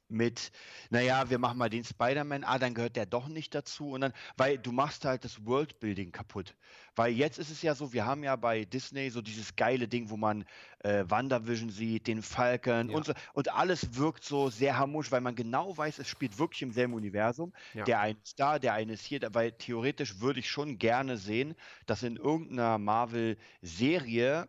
mit, 0.09 0.51
naja, 0.91 1.31
wir 1.31 1.39
machen 1.39 1.59
mal 1.59 1.69
den 1.71 1.85
Spider-Man, 1.85 2.45
ah, 2.45 2.59
dann 2.59 2.75
gehört 2.75 2.97
der 2.97 3.07
doch 3.07 3.29
nicht 3.29 3.55
dazu 3.55 3.91
und 3.91 4.01
dann, 4.01 4.13
weil 4.37 4.59
du 4.59 4.73
machst 4.73 5.05
halt 5.05 5.25
das 5.25 5.45
Worldbuilding 5.45 6.13
kaputt. 6.13 6.55
Weil 6.97 7.13
jetzt 7.13 7.39
ist 7.39 7.51
es 7.51 7.63
ja 7.63 7.75
so, 7.75 7.93
wir 7.93 8.07
haben 8.07 8.25
ja 8.25 8.35
bei 8.37 8.65
Disney 8.65 9.11
so 9.11 9.23
dieses 9.23 9.55
geile 9.57 9.87
Ding, 9.89 10.11
wo 10.11 10.17
man 10.17 10.45
äh, 10.81 11.05
WandaVision 11.07 11.71
sieht, 11.71 12.07
den 12.07 12.23
Falcon 12.23 12.91
Ja. 12.91 12.97
und 12.97 13.07
so, 13.07 13.13
und 13.35 13.53
alles 13.53 13.97
wirkt 13.97 14.25
so 14.25 14.51
sehr 14.51 14.79
harmonisch, 14.79 15.13
weil 15.13 15.21
man 15.21 15.35
genau 15.35 15.77
weiß, 15.77 15.99
es 15.99 16.09
spielt 16.09 16.39
wirklich 16.39 16.63
im 16.63 16.73
selben 16.73 16.95
Universum. 16.95 17.53
Ja. 17.75 17.85
Der 17.85 18.01
eine 18.01 18.19
ist 18.23 18.41
da, 18.41 18.59
der 18.59 18.75
eine 18.75 18.95
ist 18.95 19.05
hier, 19.05 19.21
weil 19.33 19.53
theoretisch 19.53 20.21
würde 20.21 20.41
ich 20.41 20.49
schon 20.51 20.79
gerne 20.79 21.17
sehen, 21.19 21.55
dass 21.87 22.03
in 22.03 22.17
irgendeiner 22.17 22.79
Marvel-Serie, 22.79 24.49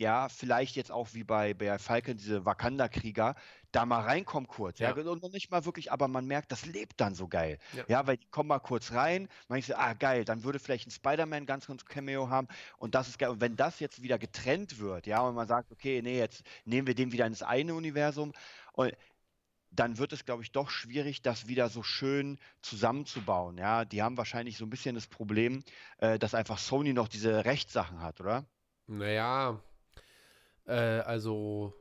ja, 0.00 0.30
vielleicht 0.30 0.76
jetzt 0.76 0.90
auch 0.90 1.12
wie 1.12 1.24
bei, 1.24 1.52
bei 1.52 1.78
Falcon, 1.78 2.16
diese 2.16 2.46
Wakanda-Krieger, 2.46 3.34
da 3.70 3.84
mal 3.84 4.00
reinkommen 4.00 4.48
kurz, 4.48 4.78
ja. 4.78 4.96
Ja. 4.96 5.10
und 5.10 5.22
noch 5.22 5.30
nicht 5.30 5.50
mal 5.50 5.66
wirklich, 5.66 5.92
aber 5.92 6.08
man 6.08 6.26
merkt, 6.26 6.50
das 6.50 6.64
lebt 6.64 7.00
dann 7.02 7.14
so 7.14 7.28
geil. 7.28 7.58
Ja. 7.74 7.84
Ja, 7.86 8.06
weil 8.06 8.16
die 8.16 8.26
kommen 8.30 8.48
mal 8.48 8.60
kurz 8.60 8.92
rein, 8.92 9.28
man 9.48 9.60
denkt 9.60 9.78
ah, 9.78 9.92
geil, 9.92 10.24
dann 10.24 10.42
würde 10.42 10.58
vielleicht 10.58 10.88
ein 10.88 10.90
Spider-Man 10.90 11.44
ganz, 11.44 11.66
ganz 11.66 11.84
Cameo 11.84 12.30
haben 12.30 12.48
und 12.78 12.94
das 12.94 13.08
ist 13.08 13.18
geil. 13.18 13.28
Und 13.28 13.42
wenn 13.42 13.56
das 13.56 13.78
jetzt 13.78 14.02
wieder 14.02 14.18
getrennt 14.18 14.78
wird, 14.78 15.06
ja, 15.06 15.20
und 15.20 15.34
man 15.34 15.46
sagt, 15.46 15.70
okay, 15.70 16.00
nee, 16.02 16.18
jetzt 16.18 16.44
nehmen 16.64 16.86
wir 16.86 16.94
den 16.94 17.12
wieder 17.12 17.26
ins 17.26 17.42
eine 17.42 17.74
Universum 17.74 18.32
und 18.72 18.96
dann 19.70 19.98
wird 19.98 20.14
es, 20.14 20.24
glaube 20.24 20.42
ich, 20.42 20.50
doch 20.50 20.70
schwierig, 20.70 21.20
das 21.20 21.46
wieder 21.46 21.68
so 21.68 21.82
schön 21.82 22.38
zusammenzubauen. 22.62 23.58
Ja, 23.58 23.84
die 23.84 24.02
haben 24.02 24.16
wahrscheinlich 24.16 24.56
so 24.56 24.64
ein 24.64 24.70
bisschen 24.70 24.94
das 24.94 25.06
Problem, 25.06 25.62
äh, 25.98 26.18
dass 26.18 26.34
einfach 26.34 26.58
Sony 26.58 26.94
noch 26.94 27.06
diese 27.06 27.44
Rechtssachen 27.44 28.00
hat, 28.00 28.20
oder? 28.20 28.46
Naja, 28.86 29.60
äh, 30.70 31.02
also 31.04 31.74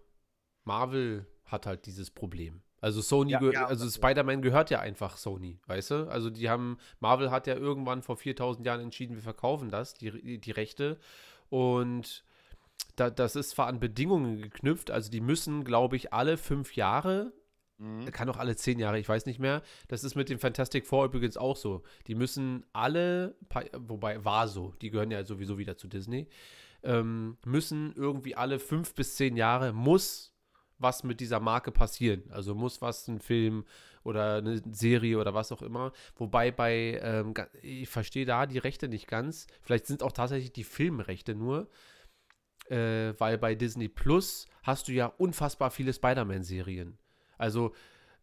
Marvel 0.63 1.25
hat 1.45 1.65
halt 1.65 1.85
dieses 1.85 2.11
Problem. 2.11 2.61
Also 2.81 3.01
Sony, 3.01 3.31
Ja, 3.31 3.41
ja, 3.51 3.65
also 3.65 3.89
Spider-Man 3.89 4.41
gehört 4.41 4.69
ja 4.69 4.79
einfach 4.79 5.17
Sony, 5.17 5.59
weißt 5.67 5.91
du? 5.91 6.09
Also 6.09 6.29
die 6.29 6.49
haben, 6.49 6.77
Marvel 6.99 7.29
hat 7.29 7.45
ja 7.47 7.55
irgendwann 7.55 8.01
vor 8.01 8.15
4000 8.15 8.65
Jahren 8.65 8.79
entschieden, 8.79 9.15
wir 9.15 9.21
verkaufen 9.21 9.69
das, 9.69 9.95
die, 9.95 10.39
die 10.39 10.51
Rechte. 10.51 10.97
Und 11.49 12.23
da, 12.95 13.09
das 13.09 13.35
ist 13.35 13.51
zwar 13.51 13.67
an 13.67 13.79
Bedingungen 13.81 14.41
geknüpft, 14.41 14.91
also 14.91 15.11
die 15.11 15.19
müssen, 15.19 15.65
glaube 15.65 15.97
ich, 15.97 16.13
alle 16.13 16.37
fünf 16.37 16.75
Jahre 16.75 17.33
Mhm. 17.79 18.11
Kann 18.11 18.29
auch 18.29 18.37
alle 18.37 18.55
zehn 18.55 18.77
Jahre, 18.77 18.99
ich 18.99 19.07
weiß 19.07 19.25
nicht 19.25 19.39
mehr. 19.39 19.63
Das 19.87 20.03
ist 20.03 20.15
mit 20.15 20.29
dem 20.29 20.37
Fantastic 20.37 20.85
Four 20.85 21.05
übrigens 21.05 21.37
auch 21.37 21.55
so. 21.55 21.81
Die 22.07 22.15
müssen 22.15 22.65
alle, 22.73 23.35
wobei 23.73 24.23
war 24.23 24.47
so, 24.47 24.73
die 24.81 24.91
gehören 24.91 25.11
ja 25.11 25.23
sowieso 25.23 25.57
wieder 25.57 25.77
zu 25.77 25.87
Disney, 25.87 26.27
ähm, 26.83 27.37
müssen 27.45 27.93
irgendwie 27.95 28.35
alle 28.35 28.59
fünf 28.59 28.93
bis 28.93 29.15
zehn 29.15 29.35
Jahre 29.35 29.73
muss 29.73 30.29
was 30.79 31.03
mit 31.03 31.19
dieser 31.19 31.39
Marke 31.39 31.71
passieren. 31.71 32.23
Also 32.31 32.55
muss 32.55 32.81
was, 32.81 33.07
ein 33.07 33.19
Film 33.19 33.65
oder 34.03 34.37
eine 34.37 34.61
Serie 34.71 35.19
oder 35.19 35.33
was 35.33 35.51
auch 35.51 35.61
immer. 35.61 35.91
Wobei 36.15 36.51
bei, 36.51 36.99
ähm, 37.03 37.33
ich 37.61 37.89
verstehe 37.89 38.25
da 38.25 38.45
die 38.45 38.57
Rechte 38.57 38.87
nicht 38.87 39.07
ganz. 39.07 39.47
Vielleicht 39.61 39.85
sind 39.85 40.01
auch 40.01 40.13
tatsächlich 40.13 40.53
die 40.53 40.63
Filmrechte 40.63 41.35
nur. 41.35 41.69
Äh, 42.69 43.19
weil 43.19 43.37
bei 43.37 43.55
Disney 43.55 43.87
Plus 43.87 44.45
hast 44.63 44.87
du 44.87 44.91
ja 44.91 45.07
unfassbar 45.07 45.71
viele 45.71 45.91
Spider-Man-Serien. 45.91 46.97
Also 47.37 47.73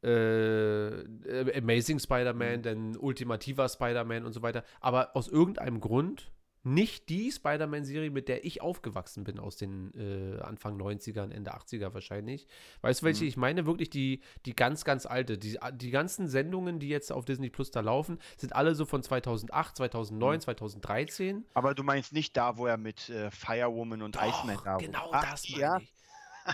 äh, 0.04 0.88
äh, 1.00 1.58
Amazing 1.58 1.98
Spider-Man, 1.98 2.62
dann 2.62 2.96
Ultimativer 2.96 3.68
Spider-Man 3.68 4.24
und 4.24 4.32
so 4.32 4.42
weiter. 4.42 4.62
Aber 4.80 5.16
aus 5.16 5.28
irgendeinem 5.28 5.80
Grund 5.80 6.30
nicht 6.66 7.08
die 7.08 7.30
Spider-Man-Serie, 7.30 8.10
mit 8.10 8.28
der 8.28 8.44
ich 8.44 8.60
aufgewachsen 8.60 9.22
bin, 9.22 9.38
aus 9.38 9.56
den 9.56 9.92
äh, 9.94 10.40
Anfang 10.42 10.76
90ern, 10.80 11.30
Ende 11.30 11.54
80er 11.54 11.94
wahrscheinlich. 11.94 12.48
Weißt 12.80 13.02
du, 13.02 13.06
welche 13.06 13.22
Mhm. 13.22 13.28
ich 13.28 13.36
meine? 13.36 13.66
Wirklich 13.66 13.88
die, 13.88 14.20
die 14.44 14.56
ganz, 14.56 14.84
ganz 14.84 15.06
alte. 15.06 15.38
Die, 15.38 15.58
die 15.74 15.90
ganzen 15.90 16.26
Sendungen, 16.28 16.80
die 16.80 16.88
jetzt 16.88 17.12
auf 17.12 17.24
Disney 17.24 17.50
Plus 17.50 17.70
da 17.70 17.80
laufen, 17.80 18.18
sind 18.36 18.54
alle 18.54 18.74
so 18.74 18.84
von 18.84 19.02
2008, 19.02 19.76
2009, 19.76 20.36
Mhm. 20.36 20.40
2013. 20.40 21.44
Aber 21.54 21.74
du 21.74 21.84
meinst 21.84 22.12
nicht 22.12 22.36
da, 22.36 22.56
wo 22.56 22.66
er 22.66 22.76
mit 22.78 23.08
äh, 23.10 23.30
Firewoman 23.30 24.02
und 24.02 24.16
Iceman 24.16 24.58
da 24.64 24.74
Doch, 24.74 24.80
genau 24.80 25.10
Ach, 25.12 25.30
das 25.30 25.48
meine 25.48 25.60
ja? 25.62 25.78
ich. 25.78 25.92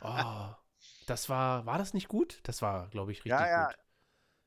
Oh, 0.02 0.54
das 1.06 1.28
war, 1.28 1.64
war 1.66 1.78
das 1.78 1.94
nicht 1.94 2.08
gut? 2.08 2.40
Das 2.42 2.60
war, 2.62 2.88
glaube 2.90 3.12
ich, 3.12 3.18
richtig 3.18 3.30
Ja, 3.30 3.46
ja. 3.48 3.66
gut. 3.66 3.76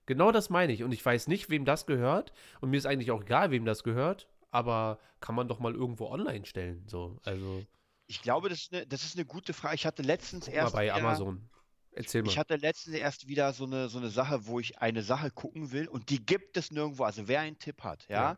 Genau 0.07 0.31
das 0.31 0.51
meine 0.51 0.71
ich. 0.71 0.83
Und 0.83 0.91
ich 0.91 1.03
weiß 1.03 1.27
nicht, 1.27 1.49
wem 1.49 1.65
das 1.65 1.87
gehört. 1.87 2.33
Und 2.61 2.69
mir 2.69 2.77
ist 2.77 2.85
eigentlich 2.85 3.09
auch 3.09 3.23
egal, 3.23 3.49
wem 3.49 3.65
das 3.65 3.83
gehört. 3.83 4.27
Aber 4.55 4.99
kann 5.19 5.35
man 5.35 5.49
doch 5.49 5.59
mal 5.59 5.73
irgendwo 5.73 6.07
online 6.07 6.45
stellen. 6.45 6.87
So, 6.87 7.19
also 7.25 7.65
Ich 8.07 8.21
glaube, 8.21 8.47
das 8.47 8.61
ist, 8.61 8.73
eine, 8.73 8.87
das 8.87 9.03
ist 9.03 9.17
eine 9.17 9.25
gute 9.25 9.51
Frage. 9.51 9.75
Ich 9.75 9.85
hatte 9.85 10.01
letztens 10.01 10.45
guck 10.45 10.53
mal 10.53 10.61
erst 10.61 10.73
bei 10.73 10.85
wieder, 10.85 10.95
Amazon. 10.95 11.49
Erzähl 11.91 12.23
mal. 12.23 12.29
Ich 12.29 12.37
hatte 12.37 12.55
letztens 12.55 12.95
erst 12.95 13.27
wieder 13.27 13.51
so 13.51 13.65
eine, 13.65 13.89
so 13.89 13.97
eine 13.97 14.09
Sache, 14.09 14.47
wo 14.47 14.61
ich 14.61 14.79
eine 14.79 15.01
Sache 15.01 15.29
gucken 15.29 15.73
will 15.73 15.89
und 15.89 16.09
die 16.09 16.25
gibt 16.25 16.55
es 16.55 16.71
nirgendwo. 16.71 17.03
Also 17.03 17.27
wer 17.27 17.41
einen 17.41 17.59
Tipp 17.59 17.83
hat, 17.83 18.07
ja. 18.07 18.15
Ja. 18.15 18.37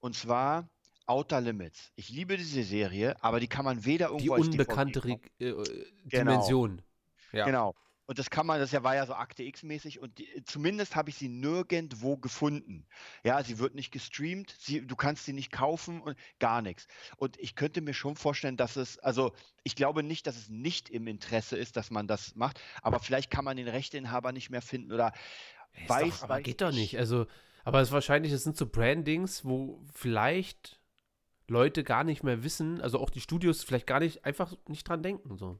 Und 0.00 0.16
zwar 0.16 0.68
Outer 1.06 1.40
Limits. 1.40 1.92
Ich 1.94 2.08
liebe 2.08 2.36
diese 2.36 2.64
Serie, 2.64 3.14
aber 3.22 3.38
die 3.38 3.46
kann 3.46 3.64
man 3.64 3.84
weder 3.84 4.08
die 4.08 4.26
irgendwo 4.26 4.34
DVD 4.36 4.50
unbekannte 4.50 5.04
Re 5.04 5.20
äh, 5.38 5.54
Dimension. 6.04 6.82
Ja. 7.30 7.44
Genau. 7.44 7.76
Und 8.06 8.20
das 8.20 8.30
kann 8.30 8.46
man, 8.46 8.60
das 8.60 8.70
ja 8.70 8.84
war 8.84 8.94
ja 8.94 9.04
so 9.04 9.14
Akte 9.14 9.42
X-mäßig 9.42 9.98
und 10.00 10.18
die, 10.18 10.44
zumindest 10.44 10.94
habe 10.94 11.10
ich 11.10 11.16
sie 11.16 11.28
nirgendwo 11.28 12.16
gefunden. 12.16 12.86
Ja, 13.24 13.42
sie 13.42 13.58
wird 13.58 13.74
nicht 13.74 13.90
gestreamt, 13.90 14.54
sie, 14.60 14.86
du 14.86 14.94
kannst 14.94 15.24
sie 15.24 15.32
nicht 15.32 15.50
kaufen 15.50 16.00
und 16.00 16.16
gar 16.38 16.62
nichts. 16.62 16.86
Und 17.16 17.36
ich 17.38 17.56
könnte 17.56 17.80
mir 17.80 17.94
schon 17.94 18.14
vorstellen, 18.14 18.56
dass 18.56 18.76
es, 18.76 18.98
also 19.00 19.32
ich 19.64 19.74
glaube 19.74 20.04
nicht, 20.04 20.26
dass 20.28 20.36
es 20.36 20.48
nicht 20.48 20.88
im 20.88 21.08
Interesse 21.08 21.56
ist, 21.56 21.76
dass 21.76 21.90
man 21.90 22.06
das 22.06 22.36
macht, 22.36 22.60
aber 22.80 23.00
vielleicht 23.00 23.30
kann 23.30 23.44
man 23.44 23.56
den 23.56 23.68
Rechteinhaber 23.68 24.30
nicht 24.30 24.50
mehr 24.50 24.62
finden 24.62 24.92
oder 24.92 25.12
Ist 25.74 25.88
weiß, 25.88 26.18
doch, 26.18 26.22
aber 26.24 26.34
weiß 26.36 26.44
geht 26.44 26.60
doch 26.60 26.70
ich. 26.70 26.76
nicht. 26.76 26.98
Also, 26.98 27.26
aber 27.64 27.80
es 27.80 27.88
ist 27.88 27.92
wahrscheinlich, 27.92 28.32
es 28.32 28.44
sind 28.44 28.56
so 28.56 28.66
Brandings, 28.66 29.44
wo 29.44 29.84
vielleicht 29.92 30.78
Leute 31.48 31.82
gar 31.82 32.04
nicht 32.04 32.22
mehr 32.22 32.44
wissen, 32.44 32.80
also 32.80 33.00
auch 33.00 33.10
die 33.10 33.20
Studios 33.20 33.64
vielleicht 33.64 33.86
gar 33.86 33.98
nicht, 33.98 34.24
einfach 34.24 34.54
nicht 34.68 34.88
dran 34.88 35.02
denken. 35.02 35.36
So. 35.36 35.58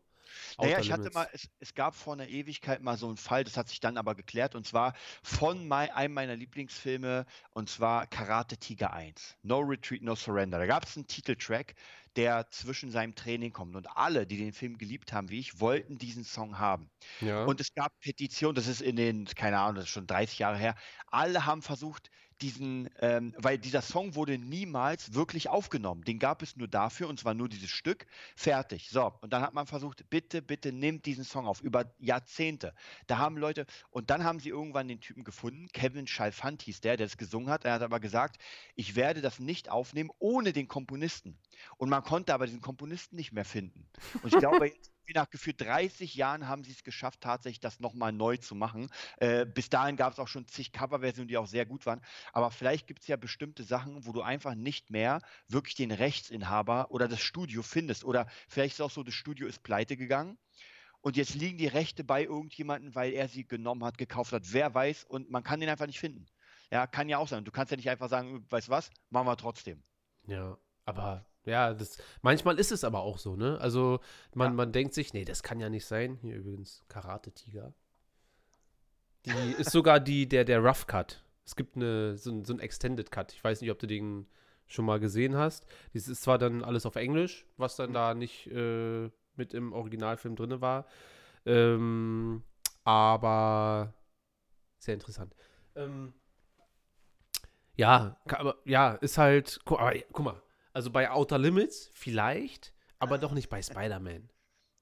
Naja, 0.59 0.81
ich 0.81 0.93
hatte 0.93 1.11
mal, 1.12 1.29
es, 1.33 1.49
es 1.61 1.75
gab 1.75 1.95
vor 1.95 2.15
einer 2.15 2.29
Ewigkeit 2.29 2.83
mal 2.83 2.97
so 2.97 3.07
einen 3.07 3.17
Fall, 3.17 3.45
das 3.45 3.57
hat 3.57 3.69
sich 3.69 3.81
dann 3.81 3.97
aber 3.97 4.15
geklärt, 4.15 4.55
und 4.55 4.67
zwar 4.67 4.95
von 5.23 5.67
mei, 5.69 5.95
einem 5.95 6.15
meiner 6.15 6.37
Lieblingsfilme, 6.37 7.27
und 7.53 7.69
zwar 7.69 8.07
Karate 8.07 8.57
Tiger 8.57 8.93
1. 8.93 9.37
No 9.43 9.61
Retreat, 9.61 10.03
No 10.03 10.15
Surrender. 10.15 10.59
Da 10.59 10.67
gab 10.67 10.85
es 10.85 10.97
einen 10.97 11.07
Titeltrack, 11.07 11.75
der 12.17 12.51
zwischen 12.51 12.91
seinem 12.91 13.15
Training 13.15 13.53
kommt. 13.53 13.77
Und 13.77 13.89
alle, 13.97 14.27
die 14.27 14.39
den 14.39 14.53
Film 14.53 14.79
geliebt 14.79 15.12
haben, 15.12 15.29
wie 15.29 15.39
ich, 15.39 15.61
wollten 15.61 15.99
diesen 15.99 16.25
Song 16.25 16.59
haben. 16.59 16.91
Ja. 17.21 17.45
Und 17.45 17.61
es 17.61 17.75
gab 17.75 17.99
Petitionen, 18.01 18.55
das 18.55 18.67
ist 18.67 18.81
in 18.81 18.97
den, 18.97 19.27
keine 19.27 19.59
Ahnung, 19.59 19.77
das 19.77 19.85
ist 19.85 19.91
schon 19.91 20.07
30 20.07 20.39
Jahre 20.39 20.57
her. 20.57 20.75
Alle 21.09 21.45
haben 21.45 21.62
versucht, 21.62 22.11
diesen, 22.40 22.90
ähm, 23.01 23.35
weil 23.38 23.59
dieser 23.59 23.83
Song 23.83 24.14
wurde 24.14 24.38
niemals 24.38 25.14
wirklich 25.14 25.49
aufgenommen. 25.49 26.03
Den 26.03 26.18
gab 26.18 26.42
es 26.42 26.57
nur 26.57 26.68
dafür 26.68 27.09
und 27.09 27.18
zwar 27.18 27.35
nur 27.35 27.49
dieses 27.49 27.70
Stück. 27.70 28.07
Fertig. 28.35 28.88
So, 28.90 29.12
und 29.20 29.33
dann 29.33 29.42
hat 29.42 29.55
man 29.55 29.66
versucht, 29.66 30.09
bitte, 30.11 30.42
bitte 30.42 30.72
nimmt 30.72 31.07
diesen 31.07 31.25
Song 31.25 31.46
auf. 31.46 31.61
Über 31.61 31.92
Jahrzehnte. 31.99 32.75
Da 33.07 33.18
haben 33.18 33.37
Leute, 33.37 33.66
und 33.90 34.11
dann 34.11 34.25
haben 34.25 34.40
sie 34.40 34.51
irgendwann 34.51 34.88
den 34.88 35.01
Typen 35.01 35.25
gefunden, 35.25 35.68
Kevin 35.72 36.07
Chalfant 36.07 36.62
hieß 36.62 36.81
der, 36.81 36.96
der 36.96 37.07
das 37.07 37.16
gesungen 37.16 37.51
hat. 37.51 37.64
Er 37.64 37.75
hat 37.75 37.83
aber 37.83 38.01
gesagt, 38.01 38.37
ich 38.75 38.96
werde 38.96 39.20
das 39.20 39.38
nicht 39.38 39.70
aufnehmen 39.70 40.11
ohne 40.18 40.53
den 40.53 40.68
Komponisten. 40.68 41.38
Und 41.77 41.88
man 41.88 42.03
konnte 42.03 42.35
aber 42.35 42.46
diesen 42.46 42.61
Komponisten 42.61 43.16
nicht 43.16 43.33
mehr 43.33 43.44
finden. 43.44 43.87
Und 44.22 44.33
ich 44.33 44.38
glaube, 44.38 44.72
nach 45.14 45.31
gefühlt 45.31 45.61
30 45.61 46.14
Jahren 46.14 46.49
haben 46.49 46.64
sie 46.64 46.73
es 46.73 46.83
geschafft, 46.83 47.21
tatsächlich 47.21 47.61
das 47.61 47.81
nochmal 47.81 48.12
neu 48.12 48.37
zu 48.37 48.55
machen. 48.55 48.90
Äh, 49.19 49.47
bis 49.47 49.71
dahin 49.71 49.97
gab 49.97 50.12
es 50.12 50.19
auch 50.19 50.29
schon 50.29 50.47
zig 50.47 50.73
Coverversionen, 50.73 51.29
die 51.29 51.38
auch 51.38 51.47
sehr 51.47 51.66
gut 51.66 51.87
waren. 51.87 52.01
Aber 52.33 52.51
vielleicht 52.51 52.87
gibt 52.87 53.03
es 53.03 53.09
ja 53.09 53.16
bestimmte 53.16 53.64
Sachen, 53.64 54.07
wo 54.07 54.12
du 54.12 54.23
einfach 54.23 54.55
nicht 54.55 54.90
mehr 54.90 55.21
wirklich 55.49 55.75
den 55.75 55.92
Rechtsinhaber 55.92 56.90
oder 56.90 57.09
das 57.09 57.21
Studio 57.21 57.62
findest. 57.62 58.05
Oder 58.05 58.27
vielleicht 58.49 58.75
ist 58.75 58.81
auch 58.81 58.90
so, 58.90 59.03
das 59.03 59.14
Studio 59.14 59.47
ist 59.47 59.62
pleite 59.62 59.97
gegangen. 59.97 60.38
Und 61.01 61.16
jetzt 61.16 61.35
liegen 61.35 61.59
die 61.59 61.69
Rechte 61.69 62.03
bei 62.03 62.25
irgendjemandem, 62.25 62.95
weil 62.95 63.12
er 63.12 63.29
sie 63.29 63.47
genommen 63.47 63.85
hat, 63.85 63.97
gekauft 63.97 64.33
hat. 64.33 64.42
Wer 64.53 64.75
weiß, 64.75 65.05
und 65.05 65.31
man 65.31 65.45
kann 65.45 65.61
den 65.61 65.69
einfach 65.69 65.87
nicht 65.87 66.01
finden. 66.01 66.27
Ja, 66.71 66.87
kann 66.87 67.09
ja 67.09 67.19
auch 67.19 67.29
sein. 67.29 67.45
Du 67.45 67.53
kannst 67.53 67.71
ja 67.71 67.77
nicht 67.77 67.88
einfach 67.88 68.09
sagen, 68.09 68.45
weißt 68.51 68.66
du 68.66 68.73
was, 68.73 68.90
machen 69.11 69.27
wir 69.27 69.37
trotzdem. 69.37 69.85
Ja, 70.27 70.59
aber 70.85 71.25
ja, 71.47 71.73
das 71.75 71.99
manchmal 72.23 72.59
ist 72.59 72.73
es 72.73 72.85
aber 72.85 73.01
auch 73.01 73.19
so, 73.19 73.37
ne? 73.37 73.59
Also 73.61 74.01
man, 74.35 74.49
Ja. 74.51 74.55
man 74.55 74.73
denkt 74.73 74.95
sich, 74.95 75.15
nee, 75.15 75.25
das 75.25 75.43
kann 75.43 75.61
ja 75.61 75.69
nicht 75.71 75.87
sein. 75.87 76.19
Hier 76.23 76.37
übrigens 76.37 76.85
Karate 76.89 77.33
Tiger. 77.33 77.73
Die 79.25 79.31
ist 79.59 79.71
sogar 79.73 80.01
die 80.01 80.29
der 80.29 80.45
der 80.45 80.61
Rough 80.61 80.87
Cut. 80.87 81.23
Es 81.45 81.57
gibt 81.57 81.77
eine 81.77 82.17
so, 82.17 82.31
ein- 82.31 82.45
so 82.45 82.53
ein 82.55 82.61
Extended 82.61 83.11
Cut. 83.11 83.33
Ich 83.33 83.43
weiß 83.43 83.61
nicht, 83.61 83.71
ob 83.71 83.79
du 83.79 83.87
den 83.87 84.27
schon 84.67 84.85
mal 84.85 84.99
gesehen 84.99 85.37
hast. 85.37 85.65
Das 85.95 86.09
ist 86.09 86.23
zwar 86.23 86.39
dann 86.39 86.65
alles 86.65 86.87
auf 86.87 86.97
Englisch, 86.97 87.47
was 87.57 87.77
dann 87.77 87.93
da 87.93 88.15
nicht 88.15 88.49
äh, 88.49 89.11
mit 89.37 89.55
im 89.55 89.73
Originalfilm 89.73 90.35
drin 90.35 90.61
war, 90.61 90.87
ähm, 91.45 92.43
aber 92.85 93.95
sehr 94.79 94.95
interessant. 94.95 95.35
Ähm, 95.77 96.15
ja, 97.77 98.17
aber 98.27 98.57
ja, 98.65 98.93
ist 98.95 99.19
halt, 99.19 99.61
gu- 99.65 99.77
aber 99.77 99.93
guck 100.13 100.25
mal, 100.25 100.43
also 100.77 100.91
bei 100.91 101.11
Outer 101.11 101.39
Limits 101.39 101.91
vielleicht, 101.95 102.75
aber 102.99 103.17
doch 103.17 103.33
nicht 103.33 103.49
bei 103.49 103.62
Spider-Man. 103.62 104.29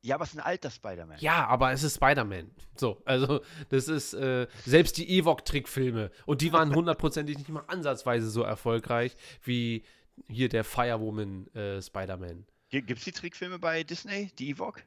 Ja, 0.03 0.17
aber 0.17 0.25
es 0.25 0.31
ist 0.31 0.39
ein 0.41 0.45
alter 0.45 0.71
Spider-Man. 0.71 1.19
Ja, 1.21 1.47
aber 1.47 1.71
es 1.71 1.85
ist 1.85 1.95
Spider-Man. 1.95 2.51
So, 2.75 3.01
also 3.05 3.43
das 3.69 3.87
ist 3.87 4.13
äh, 4.13 4.49
selbst 4.67 4.99
die 4.99 5.09
Ewok-Trickfilme 5.09 6.11
und 6.27 6.41
die 6.41 6.53
waren 6.53 6.75
hundertprozentig 6.75 7.39
nicht 7.39 7.49
mal 7.49 7.63
ansatzweise 7.69 8.29
so 8.29 8.43
erfolgreich 8.43 9.17
wie 9.45 9.85
hier 10.29 10.49
der 10.49 10.65
Firewoman 10.65 11.47
äh, 11.55 11.81
Spider-Man. 11.81 12.45
Gibt 12.71 12.91
es 12.91 13.05
die 13.05 13.13
Trickfilme 13.13 13.61
bei 13.61 13.85
Disney, 13.85 14.33
die 14.37 14.51
Ewok? 14.51 14.83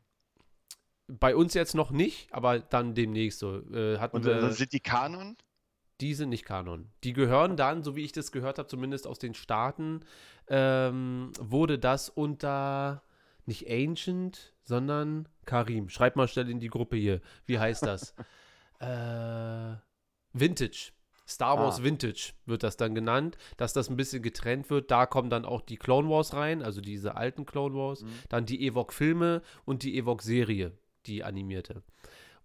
Bei 1.07 1.37
uns 1.37 1.53
jetzt 1.53 1.73
noch 1.73 1.91
nicht, 1.91 2.33
aber 2.33 2.59
dann 2.59 2.95
demnächst 2.95 3.39
so. 3.39 3.61
Äh, 3.71 3.97
hatten 3.97 4.17
Und 4.17 4.25
wir, 4.25 4.51
sind 4.51 4.73
die 4.73 4.81
Kanon? 4.81 5.37
Die 6.01 6.13
sind 6.13 6.29
nicht 6.29 6.45
Kanon. 6.45 6.89
Die 7.03 7.13
gehören 7.13 7.57
dann, 7.57 7.83
so 7.83 7.95
wie 7.95 8.03
ich 8.03 8.11
das 8.11 8.31
gehört 8.31 8.59
habe, 8.59 8.67
zumindest 8.67 9.07
aus 9.07 9.17
den 9.19 9.33
Staaten, 9.33 10.01
ähm, 10.47 11.31
wurde 11.39 11.79
das 11.79 12.09
unter 12.09 13.01
nicht 13.45 13.69
Ancient, 13.69 14.53
sondern 14.63 15.27
Karim. 15.45 15.89
Schreib 15.89 16.15
mal 16.15 16.27
schnell 16.27 16.49
in 16.49 16.59
die 16.59 16.67
Gruppe 16.67 16.97
hier. 16.97 17.21
Wie 17.45 17.57
heißt 17.59 17.83
das? 17.83 18.13
äh, 18.79 19.75
Vintage. 20.33 20.91
Star 21.29 21.57
Wars 21.59 21.79
Ah. 21.79 21.83
Vintage 21.83 22.33
wird 22.45 22.63
das 22.63 22.77
dann 22.77 22.95
genannt, 22.95 23.37
dass 23.57 23.73
das 23.73 23.89
ein 23.89 23.97
bisschen 23.97 24.21
getrennt 24.23 24.69
wird. 24.69 24.91
Da 24.91 25.05
kommen 25.05 25.29
dann 25.29 25.43
auch 25.43 25.61
die 25.61 25.75
Clone 25.77 26.09
Wars 26.09 26.33
rein, 26.33 26.61
also 26.63 26.79
diese 26.79 27.15
alten 27.15 27.45
Clone 27.45 27.75
Wars, 27.75 28.03
Mhm. 28.03 28.07
dann 28.29 28.45
die 28.45 28.63
Ewok-Filme 28.65 29.41
und 29.65 29.83
die 29.83 29.97
Ewok-Serie, 29.97 30.71
die 31.05 31.23
animierte. 31.25 31.83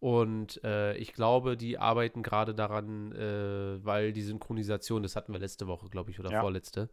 Und 0.02 0.62
äh, 0.64 0.96
ich 0.96 1.12
glaube, 1.12 1.56
die 1.56 1.78
arbeiten 1.78 2.24
gerade 2.24 2.56
daran, 2.56 3.12
äh, 3.12 3.84
weil 3.84 4.12
die 4.12 4.22
Synchronisation, 4.22 5.04
das 5.04 5.14
hatten 5.14 5.32
wir 5.32 5.38
letzte 5.38 5.68
Woche, 5.68 5.88
glaube 5.90 6.10
ich, 6.10 6.18
oder 6.18 6.32
Ja. 6.32 6.40
vorletzte, 6.40 6.88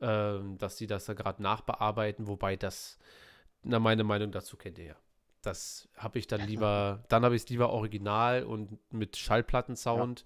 ähm, 0.00 0.56
dass 0.56 0.78
sie 0.78 0.86
das 0.86 1.04
da 1.04 1.12
gerade 1.12 1.42
nachbearbeiten, 1.42 2.28
wobei 2.28 2.56
das, 2.56 2.96
na, 3.62 3.78
meine 3.78 4.04
Meinung 4.04 4.32
dazu 4.32 4.56
kennt 4.56 4.78
ihr 4.78 4.84
ja. 4.86 4.96
Das 5.42 5.86
habe 5.98 6.18
ich 6.18 6.28
dann 6.28 6.40
lieber, 6.40 7.04
dann 7.10 7.26
habe 7.26 7.36
ich 7.36 7.42
es 7.42 7.48
lieber 7.50 7.68
original 7.74 8.44
und 8.44 8.78
mit 8.90 9.18
Schallplattensound, 9.18 10.24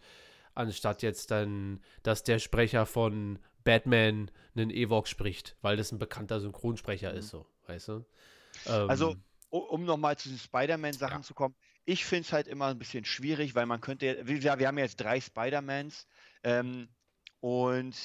anstatt 0.55 1.03
jetzt 1.03 1.33
dann, 1.33 1.81
dass 2.05 2.22
der 2.22 2.39
Sprecher 2.39 2.87
von 2.87 3.41
Batman 3.64 4.31
einen 4.55 4.70
Ewok 4.70 5.09
spricht, 5.09 5.57
weil 5.62 5.76
das 5.76 5.91
ein 5.91 5.99
bekannter 5.99 6.39
Synchronsprecher 6.39 7.11
Mhm. 7.11 7.18
ist, 7.18 7.31
so, 7.31 7.45
weißt 7.66 7.89
du? 7.89 8.05
Ähm, 8.66 8.89
Also, 8.89 9.16
um 9.49 9.85
nochmal 9.85 10.16
zu 10.16 10.28
den 10.28 10.39
Spider-Man-Sachen 10.39 11.18
Ja. 11.18 11.22
zu 11.22 11.35
kommen, 11.35 11.57
ich 11.91 12.05
finde 12.05 12.22
es 12.22 12.32
halt 12.32 12.47
immer 12.47 12.66
ein 12.68 12.78
bisschen 12.78 13.05
schwierig, 13.05 13.57
weil 13.57 13.66
man 13.66 13.80
könnte, 13.80 14.20
wie 14.24 14.36
gesagt, 14.36 14.61
wir 14.61 14.68
haben 14.68 14.78
jetzt 14.78 15.01
drei 15.01 15.20
Spider-Mans 15.20 16.07
ähm, 16.45 16.88
und 17.41 17.97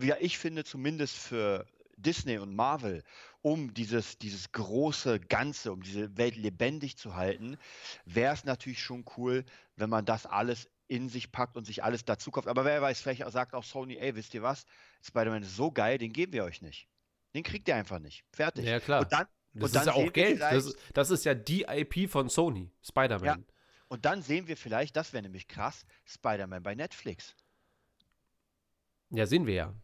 äh, 0.00 0.18
ich 0.20 0.38
finde 0.38 0.62
zumindest 0.62 1.18
für 1.18 1.66
Disney 1.96 2.38
und 2.38 2.54
Marvel, 2.54 3.02
um 3.40 3.74
dieses, 3.74 4.18
dieses 4.18 4.52
große 4.52 5.18
Ganze, 5.18 5.72
um 5.72 5.82
diese 5.82 6.16
Welt 6.16 6.36
lebendig 6.36 6.96
zu 6.96 7.16
halten, 7.16 7.56
wäre 8.04 8.34
es 8.34 8.44
natürlich 8.44 8.80
schon 8.80 9.04
cool, 9.16 9.44
wenn 9.74 9.90
man 9.90 10.04
das 10.04 10.24
alles 10.24 10.70
in 10.86 11.08
sich 11.08 11.32
packt 11.32 11.56
und 11.56 11.64
sich 11.64 11.82
alles 11.82 12.04
dazu 12.04 12.30
kauft. 12.30 12.46
Aber 12.46 12.64
wer 12.64 12.82
weiß, 12.82 13.00
vielleicht 13.00 13.28
sagt 13.32 13.54
auch 13.54 13.64
Sony, 13.64 13.96
ey, 13.96 14.14
wisst 14.14 14.32
ihr 14.34 14.42
was? 14.42 14.64
Spider-Man 15.02 15.42
ist 15.42 15.56
so 15.56 15.72
geil, 15.72 15.98
den 15.98 16.12
geben 16.12 16.34
wir 16.34 16.44
euch 16.44 16.62
nicht. 16.62 16.86
Den 17.34 17.42
kriegt 17.42 17.66
ihr 17.66 17.74
einfach 17.74 17.98
nicht. 17.98 18.24
Fertig. 18.30 18.64
Ja, 18.64 18.78
klar. 18.78 19.00
Und 19.00 19.12
dann, 19.12 19.26
Das 19.54 19.64
und 19.70 19.74
dann 19.74 19.82
ist 19.82 19.86
ja 19.86 19.94
auch 19.94 20.12
Geld. 20.12 20.40
Das, 20.40 20.76
das 20.94 21.10
ist 21.10 21.24
ja 21.24 21.34
die 21.34 21.62
IP 21.68 22.10
von 22.10 22.28
Sony, 22.28 22.70
Spider-Man. 22.82 23.24
Ja. 23.24 23.36
Und 23.88 24.06
dann 24.06 24.22
sehen 24.22 24.48
wir 24.48 24.56
vielleicht, 24.56 24.96
das 24.96 25.12
wäre 25.12 25.22
nämlich 25.22 25.48
krass, 25.48 25.84
Spider-Man 26.06 26.62
bei 26.62 26.74
Netflix. 26.74 27.36
ja, 29.10 29.26
sehen 29.26 29.46
wir 29.46 29.54
ja. 29.54 29.74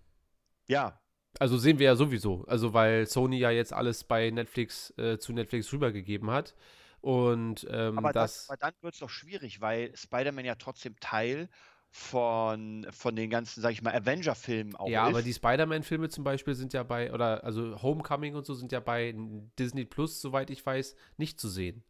Ja, 0.66 1.00
Also 1.38 1.58
sehen 1.58 1.78
wir 1.78 1.86
ja 1.86 1.96
sowieso. 1.96 2.44
Also 2.46 2.72
weil 2.72 3.06
Sony 3.06 3.38
ja 3.38 3.50
jetzt 3.50 3.72
alles 3.72 4.04
bei 4.04 4.30
Netflix 4.30 4.90
äh, 4.98 5.18
zu 5.18 5.32
Netflix 5.32 5.70
rübergegeben 5.72 6.30
hat. 6.30 6.54
Und 7.00 7.66
ähm, 7.70 7.98
aber, 7.98 8.12
das. 8.12 8.34
das, 8.34 8.50
aber 8.50 8.56
dann 8.56 8.72
wird 8.80 8.94
es 8.94 9.00
doch 9.00 9.10
schwierig, 9.10 9.60
weil 9.60 9.94
Spider-Man 9.94 10.44
ja 10.44 10.56
trotzdem 10.56 10.98
Teil 11.00 11.48
von, 11.90 12.86
von 12.90 13.16
den 13.16 13.30
ganzen, 13.30 13.60
sag 13.62 13.72
ich 13.72 13.82
mal, 13.82 13.94
Avenger-Filmen 13.94 14.76
auch 14.76 14.88
ja, 14.88 15.04
ist. 15.04 15.08
aber 15.08 15.22
die 15.22 15.32
Spider-Man-Filme 15.32 16.08
zum 16.08 16.22
Beispiel 16.24 16.54
sind 16.54 16.72
ja 16.72 16.82
bei, 16.82 17.12
oder 17.12 17.42
also 17.44 17.80
Homecoming 17.82 18.34
und 18.34 18.44
so 18.46 18.54
sind 18.54 18.72
ja 18.72 18.80
bei 18.80 19.14
Disney 19.58 19.84
Plus, 19.84 20.20
soweit 20.20 20.50
ich 20.50 20.64
weiß, 20.64 20.94
nicht 21.16 21.40
zu 21.40 21.48
sehen. 21.48 21.82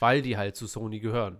Weil 0.00 0.22
die 0.22 0.36
halt 0.36 0.56
zu 0.56 0.66
Sony 0.66 0.98
gehören. 0.98 1.36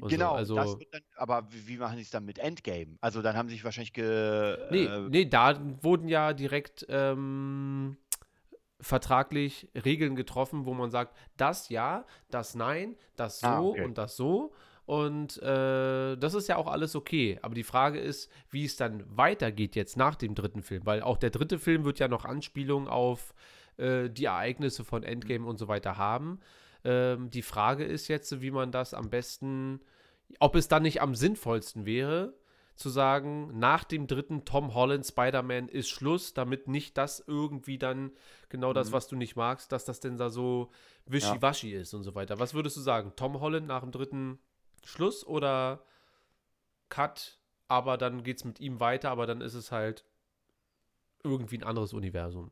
und 0.00 0.10
so, 0.10 0.16
genau, 0.16 0.34
also- 0.34 0.54
das 0.56 0.78
wird 0.78 0.92
dann, 0.92 1.02
aber 1.16 1.46
wie, 1.50 1.68
wie 1.68 1.76
machen 1.76 1.96
die 1.96 2.02
es 2.02 2.10
dann 2.10 2.24
mit 2.24 2.38
Endgame? 2.38 2.96
Also 3.00 3.22
dann 3.22 3.36
haben 3.36 3.48
sie 3.48 3.54
sich 3.54 3.64
wahrscheinlich 3.64 3.92
ge, 3.92 4.58
Nee, 4.70 4.84
äh, 4.84 5.08
nee, 5.08 5.24
da 5.24 5.58
wurden 5.82 6.08
ja 6.08 6.32
direkt 6.32 6.84
ähm, 6.88 7.96
vertraglich 8.80 9.68
Regeln 9.74 10.16
getroffen, 10.16 10.64
wo 10.64 10.74
man 10.74 10.90
sagt, 10.90 11.16
das 11.36 11.68
ja, 11.68 12.04
das 12.30 12.54
nein, 12.54 12.96
das 13.16 13.40
so 13.40 13.46
Ah, 13.46 13.60
okay. 13.60 13.84
und 13.84 13.98
das 13.98 14.16
so. 14.16 14.52
Und 14.90 15.40
äh, 15.40 16.16
das 16.16 16.34
ist 16.34 16.48
ja 16.48 16.56
auch 16.56 16.66
alles 16.66 16.96
okay. 16.96 17.38
Aber 17.42 17.54
die 17.54 17.62
Frage 17.62 18.00
ist, 18.00 18.28
wie 18.50 18.64
es 18.64 18.74
dann 18.76 19.04
weitergeht 19.06 19.76
jetzt 19.76 19.96
nach 19.96 20.16
dem 20.16 20.34
dritten 20.34 20.64
Film. 20.64 20.84
Weil 20.84 21.00
auch 21.02 21.16
der 21.16 21.30
dritte 21.30 21.60
Film 21.60 21.84
wird 21.84 22.00
ja 22.00 22.08
noch 22.08 22.24
Anspielungen 22.24 22.88
auf 22.88 23.32
äh, 23.76 24.10
die 24.10 24.24
Ereignisse 24.24 24.84
von 24.84 25.04
Endgame 25.04 25.46
und 25.46 25.58
so 25.60 25.68
weiter 25.68 25.96
haben. 25.96 26.40
Ähm, 26.82 27.30
die 27.30 27.42
Frage 27.42 27.84
ist 27.84 28.08
jetzt, 28.08 28.40
wie 28.42 28.50
man 28.50 28.72
das 28.72 28.92
am 28.92 29.10
besten, 29.10 29.78
ob 30.40 30.56
es 30.56 30.66
dann 30.66 30.82
nicht 30.82 31.00
am 31.00 31.14
sinnvollsten 31.14 31.86
wäre, 31.86 32.34
zu 32.74 32.88
sagen, 32.88 33.56
nach 33.60 33.84
dem 33.84 34.08
dritten 34.08 34.44
Tom 34.44 34.74
Holland 34.74 35.06
Spider-Man 35.06 35.68
ist 35.68 35.88
Schluss, 35.88 36.34
damit 36.34 36.66
nicht 36.66 36.98
das 36.98 37.22
irgendwie 37.24 37.78
dann 37.78 38.10
genau 38.48 38.72
das, 38.72 38.88
Mhm. 38.88 38.92
was 38.94 39.06
du 39.06 39.14
nicht 39.14 39.36
magst, 39.36 39.70
dass 39.70 39.84
das 39.84 40.00
denn 40.00 40.16
da 40.16 40.30
so 40.30 40.72
wischiwaschi 41.06 41.74
ist 41.74 41.94
und 41.94 42.02
so 42.02 42.16
weiter. 42.16 42.40
Was 42.40 42.54
würdest 42.54 42.76
du 42.76 42.80
sagen? 42.80 43.12
Tom 43.14 43.38
Holland 43.38 43.68
nach 43.68 43.82
dem 43.82 43.92
dritten 43.92 44.40
Schluss 44.84 45.26
oder 45.26 45.84
Cut, 46.88 47.38
aber 47.68 47.96
dann 47.98 48.22
geht 48.22 48.38
es 48.38 48.44
mit 48.44 48.60
ihm 48.60 48.80
weiter, 48.80 49.10
aber 49.10 49.26
dann 49.26 49.40
ist 49.40 49.54
es 49.54 49.70
halt 49.72 50.04
irgendwie 51.22 51.58
ein 51.58 51.64
anderes 51.64 51.92
Universum. 51.92 52.50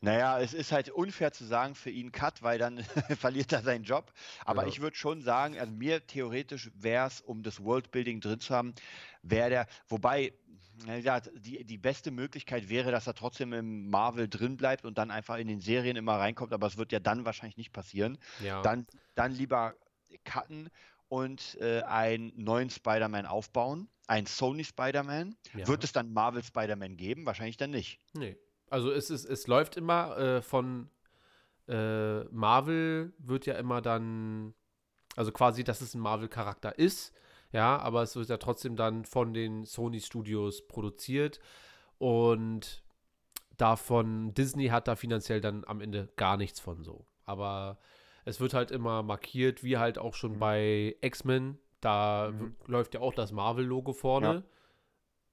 Naja, 0.00 0.40
es 0.40 0.52
ist 0.52 0.72
halt 0.72 0.90
unfair 0.90 1.32
zu 1.32 1.44
sagen 1.44 1.76
für 1.76 1.90
ihn 1.90 2.10
Cut, 2.10 2.42
weil 2.42 2.58
dann 2.58 2.78
verliert 3.18 3.52
er 3.52 3.62
seinen 3.62 3.84
Job. 3.84 4.12
Aber 4.44 4.62
Ja. 4.62 4.68
ich 4.68 4.80
würde 4.80 4.96
schon 4.96 5.22
sagen, 5.22 5.56
also 5.58 5.72
mir 5.72 6.04
theoretisch 6.04 6.70
wäre 6.74 7.06
es, 7.06 7.20
um 7.20 7.44
das 7.44 7.62
Worldbuilding 7.62 8.20
drin 8.20 8.40
zu 8.40 8.52
haben, 8.52 8.74
wäre 9.22 9.48
der, 9.48 9.66
wobei, 9.86 10.34
ja, 11.02 11.20
die, 11.20 11.64
die 11.64 11.78
beste 11.78 12.10
Möglichkeit 12.10 12.68
wäre, 12.68 12.90
dass 12.90 13.06
er 13.06 13.14
trotzdem 13.14 13.52
im 13.52 13.90
Marvel 13.90 14.28
drin 14.28 14.56
bleibt 14.56 14.84
und 14.84 14.98
dann 14.98 15.12
einfach 15.12 15.36
in 15.36 15.46
den 15.46 15.60
Serien 15.60 15.96
immer 15.96 16.18
reinkommt, 16.18 16.52
aber 16.52 16.66
es 16.66 16.76
wird 16.76 16.90
ja 16.90 16.98
dann 16.98 17.24
wahrscheinlich 17.24 17.56
nicht 17.56 17.72
passieren. 17.72 18.18
Ja. 18.40 18.60
Dann, 18.62 18.88
dann 19.14 19.30
lieber 19.30 19.74
cutten 20.24 20.68
und 21.12 21.58
äh, 21.60 21.82
einen 21.82 22.32
neuen 22.36 22.70
Spider-Man 22.70 23.26
aufbauen, 23.26 23.86
einen 24.06 24.26
Sony 24.26 24.64
Spider-Man. 24.64 25.36
ja. 25.54 25.68
Wird 25.68 25.84
es 25.84 25.92
dann 25.92 26.10
Marvel 26.14 26.42
Spider-Man 26.42 26.96
geben? 26.96 27.26
Wahrscheinlich 27.26 27.58
dann 27.58 27.70
nicht. 27.70 28.00
Nee. 28.14 28.38
Also 28.70 28.90
es, 28.90 29.10
ist, 29.10 29.26
es 29.26 29.46
läuft 29.46 29.76
immer 29.76 30.16
äh, 30.16 30.40
von 30.40 30.88
äh, 31.68 32.24
Marvel 32.30 33.12
wird 33.18 33.44
ja 33.44 33.56
immer 33.56 33.82
dann, 33.82 34.54
also 35.14 35.32
quasi, 35.32 35.64
dass 35.64 35.82
es 35.82 35.92
ein 35.94 36.00
Marvel-Charakter 36.00 36.78
ist, 36.78 37.12
ja, 37.52 37.76
aber 37.76 38.02
es 38.02 38.16
wird 38.16 38.30
ja 38.30 38.38
trotzdem 38.38 38.74
dann 38.74 39.04
von 39.04 39.34
den 39.34 39.66
Sony 39.66 40.00
Studios 40.00 40.66
produziert 40.66 41.40
und 41.98 42.82
davon, 43.58 44.32
Disney 44.32 44.68
hat 44.68 44.88
da 44.88 44.96
finanziell 44.96 45.42
dann 45.42 45.64
am 45.66 45.82
Ende 45.82 46.08
gar 46.16 46.38
nichts 46.38 46.58
von 46.58 46.82
so. 46.82 47.04
Aber 47.26 47.78
es 48.24 48.40
wird 48.40 48.54
halt 48.54 48.70
immer 48.70 49.02
markiert, 49.02 49.62
wie 49.64 49.78
halt 49.78 49.98
auch 49.98 50.14
schon 50.14 50.34
Mhm. 50.34 50.38
bei 50.38 50.96
X-Men, 51.00 51.58
da 51.80 52.30
Mhm. 52.30 52.54
läuft 52.66 52.94
ja 52.94 53.00
auch 53.00 53.14
das 53.14 53.32
Marvel-Logo 53.32 53.92
vorne. 53.92 54.44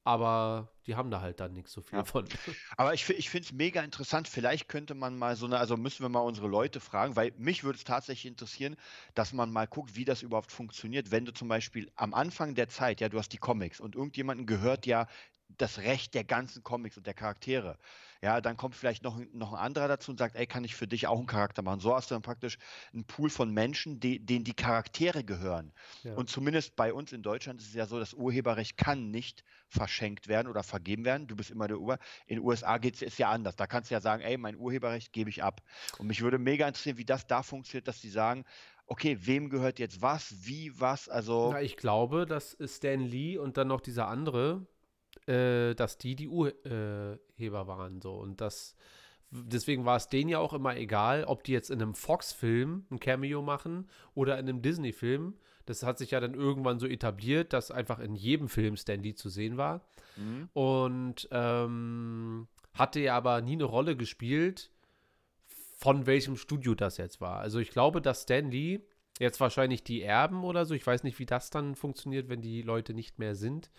Aber 0.06 0.72
die 0.88 0.96
haben 0.96 1.12
da 1.12 1.22
halt 1.22 1.40
dann 1.40 1.54
nichts 1.54 1.72
so 1.72 1.82
viel 1.82 2.00
Ja. 2.00 2.06
von. 2.06 2.26
Aber 2.78 2.94
ich, 2.94 3.08
ich 3.10 3.30
finde 3.30 3.46
es 3.46 3.52
mega 3.52 3.84
interessant. 3.84 4.28
Vielleicht 4.28 4.68
könnte 4.68 4.96
man 4.96 5.18
mal 5.18 5.36
so 5.36 5.46
eine, 5.46 5.60
also 5.60 5.78
müssen 5.78 6.04
wir 6.04 6.10
mal 6.10 6.22
unsere 6.22 6.48
Leute 6.48 6.80
fragen, 6.80 7.16
weil 7.16 7.32
mich 7.38 7.64
würde 7.64 7.78
es 7.78 7.84
tatsächlich 7.84 8.26
interessieren, 8.32 8.76
dass 9.14 9.34
man 9.34 9.52
mal 9.52 9.68
guckt, 9.68 9.96
wie 9.96 10.06
das 10.06 10.24
überhaupt 10.24 10.52
funktioniert. 10.52 11.12
Wenn 11.12 11.26
du 11.26 11.34
zum 11.34 11.48
Beispiel 11.48 11.92
am 11.96 12.14
Anfang 12.14 12.56
der 12.56 12.70
Zeit, 12.70 13.02
ja, 13.02 13.10
du 13.10 13.20
hast 13.20 13.34
die 13.34 13.38
Comics 13.38 13.80
und 13.80 13.96
irgendjemandem 13.96 14.48
gehört 14.48 14.86
ja 14.88 15.06
das 15.50 15.80
Recht 15.80 16.14
der 16.16 16.24
ganzen 16.24 16.64
Comics 16.64 16.98
und 16.98 17.06
der 17.06 17.14
Charaktere. 17.14 17.78
Ja, 18.22 18.42
dann 18.42 18.58
kommt 18.58 18.76
vielleicht 18.76 19.04
noch, 19.04 19.18
ein- 19.18 19.30
noch 19.32 19.54
ein 19.54 19.60
anderer 19.60 19.88
dazu 19.88 20.12
und 20.12 20.18
sagt, 20.18 20.36
ey, 20.36 20.46
kann 20.46 20.66
ich 20.66 20.76
für 20.76 20.88
dich 20.88 21.08
auch 21.08 21.18
einen 21.18 21.28
Charakter 21.28 21.62
machen? 21.62 21.80
So 21.80 21.96
hast 21.96 22.12
du 22.12 22.16
dann 22.16 22.22
praktisch 22.22 22.58
einen 22.94 23.06
Pool 23.06 23.30
von 23.30 23.50
Menschen, 23.54 24.00
die, 24.02 24.20
denen 24.26 24.44
die 24.44 24.54
Charaktere 24.54 25.24
gehören. 25.24 25.72
Ja. 26.04 26.16
Und 26.16 26.30
zumindest 26.30 26.76
bei 26.76 26.94
uns 26.94 27.14
in 27.14 27.24
Deutschland 27.24 27.62
ist 27.62 27.70
es 27.70 27.74
ja 27.74 27.86
so, 27.86 27.98
das 27.98 28.14
Urheberrecht 28.14 28.76
kann 28.76 29.10
nicht 29.10 29.44
verschenkt 29.70 30.28
werden 30.28 30.48
oder 30.48 30.64
vergeben 30.64 31.06
werden. 31.06 31.28
Du 31.28 31.36
bist 31.38 31.50
immer 31.50 31.68
der 31.70 31.80
Ur. 31.80 31.98
In 32.28 32.38
den 32.38 32.46
USA 32.46 32.78
geht 32.78 33.02
es 33.02 33.18
ja 33.18 33.30
anders. 33.30 33.56
Da 33.56 33.68
kannst 33.68 33.90
du 33.90 33.94
ja 33.96 34.02
sagen, 34.02 34.22
ey, 34.22 34.38
mein 34.38 34.58
Urheberrecht 34.58 35.14
gebe 35.14 35.30
ich 35.30 35.42
ab. 35.42 35.62
Und 35.98 36.08
mich 36.08 36.22
würde 36.22 36.40
mega 36.40 36.68
interessieren, 36.68 36.98
wie 36.98 37.06
das 37.06 37.26
da 37.26 37.42
funktioniert, 37.42 37.88
dass 37.88 38.02
die 38.02 38.10
sagen, 38.10 38.44
okay, 38.86 39.18
wem 39.22 39.50
gehört 39.50 39.80
jetzt 39.80 40.02
was, 40.02 40.34
wie 40.46 40.78
was, 40.80 41.08
also 41.08 41.52
Na, 41.54 41.62
ich 41.62 41.78
glaube, 41.78 42.26
das 42.26 42.54
ist 42.54 42.78
Stan 42.78 43.00
Lee 43.00 43.38
und 43.38 43.56
dann 43.58 43.68
noch 43.68 43.82
dieser 43.82 44.08
andere, 44.08 44.66
äh, 45.30 45.76
dass 45.76 45.98
die 45.98 46.16
die 46.16 46.28
Urheber 46.28 47.68
waren. 47.68 48.02
So. 48.02 48.14
Und 48.14 48.42
das, 48.42 48.76
deswegen 49.30 49.86
war 49.86 49.98
es 49.98 50.10
denen 50.10 50.30
ja 50.30 50.40
auch 50.40 50.54
immer 50.54 50.76
egal, 50.76 51.24
ob 51.26 51.44
die 51.44 51.52
jetzt 51.52 51.70
in 51.70 51.82
einem 51.82 51.94
Fox-Film 51.94 52.86
ein 52.90 53.00
Cameo 53.00 53.42
machen 53.42 53.88
oder 54.16 54.40
in 54.40 54.50
einem 54.50 54.62
Disney-Film. 54.62 55.36
Das 55.66 55.84
hat 55.84 56.00
sich 56.00 56.12
ja 56.12 56.20
dann 56.20 56.34
irgendwann 56.34 56.80
so 56.80 56.88
etabliert, 56.88 57.54
dass 57.54 57.70
einfach 57.70 58.00
in 58.00 58.16
jedem 58.16 58.50
Film 58.50 58.76
Stan 58.76 59.02
Lee 59.02 59.14
zu 59.14 59.30
sehen 59.30 59.58
war. 59.58 59.86
Mhm. 60.18 60.50
Und 60.54 61.28
ähm, 61.32 62.48
hatte 62.74 63.00
ja 63.00 63.16
aber 63.16 63.42
nie 63.42 63.54
eine 63.54 63.66
Rolle 63.66 63.96
gespielt, 63.96 64.72
von 65.78 66.08
welchem 66.08 66.38
Studio 66.38 66.74
das 66.74 66.98
jetzt 66.98 67.22
war. 67.22 67.40
Also 67.40 67.60
ich 67.60 67.70
glaube, 67.70 68.02
dass 68.02 68.24
Stan 68.24 68.50
Lee 68.50 68.80
jetzt 69.20 69.40
wahrscheinlich 69.40 69.84
die 69.84 70.02
Erben 70.02 70.44
oder 70.44 70.66
so, 70.66 70.74
ich 70.74 70.88
weiß 70.88 71.04
nicht, 71.04 71.20
wie 71.20 71.26
das 71.26 71.52
dann 71.52 71.76
funktioniert, 71.76 72.30
wenn 72.30 72.42
die 72.42 72.64
Leute 72.64 72.96
nicht 72.96 73.20
mehr 73.20 73.36
sind. 73.36 73.70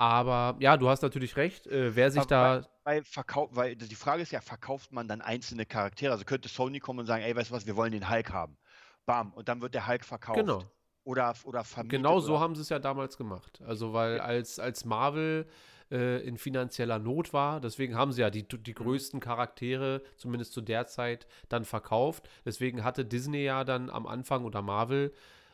Aber 0.00 0.56
ja, 0.60 0.78
du 0.78 0.88
hast 0.88 1.02
natürlich 1.02 1.36
recht, 1.36 1.66
äh, 1.66 1.94
wer 1.94 2.10
sich 2.10 2.22
Aber 2.22 2.28
da. 2.28 2.66
Weil, 2.84 3.04
Verkauf, 3.04 3.50
weil 3.52 3.76
die 3.76 3.94
Frage 3.94 4.22
ist 4.22 4.32
ja, 4.32 4.40
verkauft 4.40 4.92
man 4.92 5.06
dann 5.06 5.20
einzelne 5.20 5.66
Charaktere? 5.66 6.12
Also 6.12 6.24
könnte 6.24 6.48
Sony 6.48 6.80
kommen 6.80 7.00
und 7.00 7.06
sagen, 7.06 7.22
ey, 7.22 7.36
weißt 7.36 7.50
du 7.50 7.54
was, 7.54 7.66
wir 7.66 7.76
wollen 7.76 7.92
den 7.92 8.08
Hulk 8.08 8.32
haben. 8.32 8.56
Bam, 9.04 9.34
und 9.34 9.50
dann 9.50 9.60
wird 9.60 9.74
der 9.74 9.86
Hulk 9.86 10.06
verkauft. 10.06 10.38
Genau. 10.38 10.62
Oder, 11.04 11.34
oder 11.44 11.64
vermietet. 11.64 11.98
Genau 11.98 12.18
so 12.18 12.32
oder, 12.32 12.40
haben 12.40 12.54
sie 12.54 12.62
es 12.62 12.70
ja 12.70 12.78
damals 12.78 13.18
gemacht. 13.18 13.60
Also, 13.66 13.92
weil 13.92 14.20
als, 14.20 14.58
als 14.58 14.86
Marvel 14.86 15.46
äh, 15.90 16.26
in 16.26 16.38
finanzieller 16.38 16.98
Not 16.98 17.34
war, 17.34 17.60
deswegen 17.60 17.94
haben 17.94 18.12
sie 18.12 18.22
ja 18.22 18.30
die, 18.30 18.48
die 18.48 18.72
größten 18.72 19.20
Charaktere, 19.20 20.02
zumindest 20.16 20.54
zu 20.54 20.62
der 20.62 20.86
Zeit, 20.86 21.26
dann 21.50 21.66
verkauft. 21.66 22.26
Deswegen 22.46 22.84
hatte 22.84 23.04
Disney 23.04 23.44
ja 23.44 23.64
dann 23.64 23.90
am 23.90 24.06
Anfang 24.06 24.46
oder 24.46 24.62
Marvel 24.62 25.12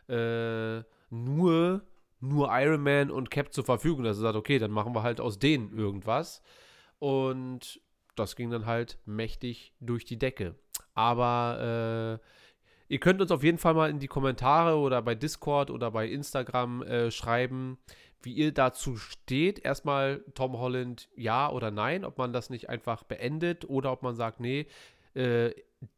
äh, 0.09 0.85
nur, 1.11 1.83
nur 2.29 2.49
Iron 2.53 2.83
Man 2.83 3.11
und 3.11 3.31
Cap 3.31 3.53
zur 3.53 3.65
Verfügung. 3.65 4.05
Dass 4.05 4.17
sie 4.17 4.23
sagt, 4.23 4.37
okay, 4.37 4.59
dann 4.59 4.71
machen 4.71 4.95
wir 4.95 5.03
halt 5.03 5.21
aus 5.21 5.39
denen 5.39 5.77
irgendwas. 5.77 6.43
Und 6.99 7.81
das 8.15 8.37
ging 8.37 8.51
dann 8.51 8.67
halt 8.67 8.99
mächtig 9.05 9.75
durch 9.81 10.05
die 10.05 10.19
Decke. 10.19 10.55
Aber 10.95 12.21
äh, 12.21 12.27
Ihr 12.89 13.01
könnt 13.01 13.21
uns 13.21 13.33
auf 13.33 13.43
jeden 13.43 13.59
Fall 13.59 13.75
mal 13.75 13.91
in 13.91 13.99
die 13.99 14.07
Kommentare 14.07 14.77
oder 14.77 15.03
bei 15.03 15.15
Discord 15.15 15.71
oder 15.71 15.91
bei 15.91 16.07
Instagram 16.07 16.83
äh, 16.83 17.11
schreiben, 17.11 17.79
wie 18.23 18.33
ihr 18.33 18.53
dazu 18.53 18.97
steht. 18.97 19.59
Erstmal 19.65 20.25
Tom 20.35 20.57
Holland 20.59 21.09
ja 21.17 21.51
oder 21.51 21.71
nein, 21.71 22.05
ob 22.05 22.19
man 22.19 22.33
das 22.33 22.49
nicht 22.49 22.69
einfach 22.69 23.03
beendet 23.03 23.69
oder 23.69 23.91
ob 23.91 24.03
man 24.03 24.15
sagt, 24.15 24.39
nee, 24.39 24.67
äh, 25.15 25.51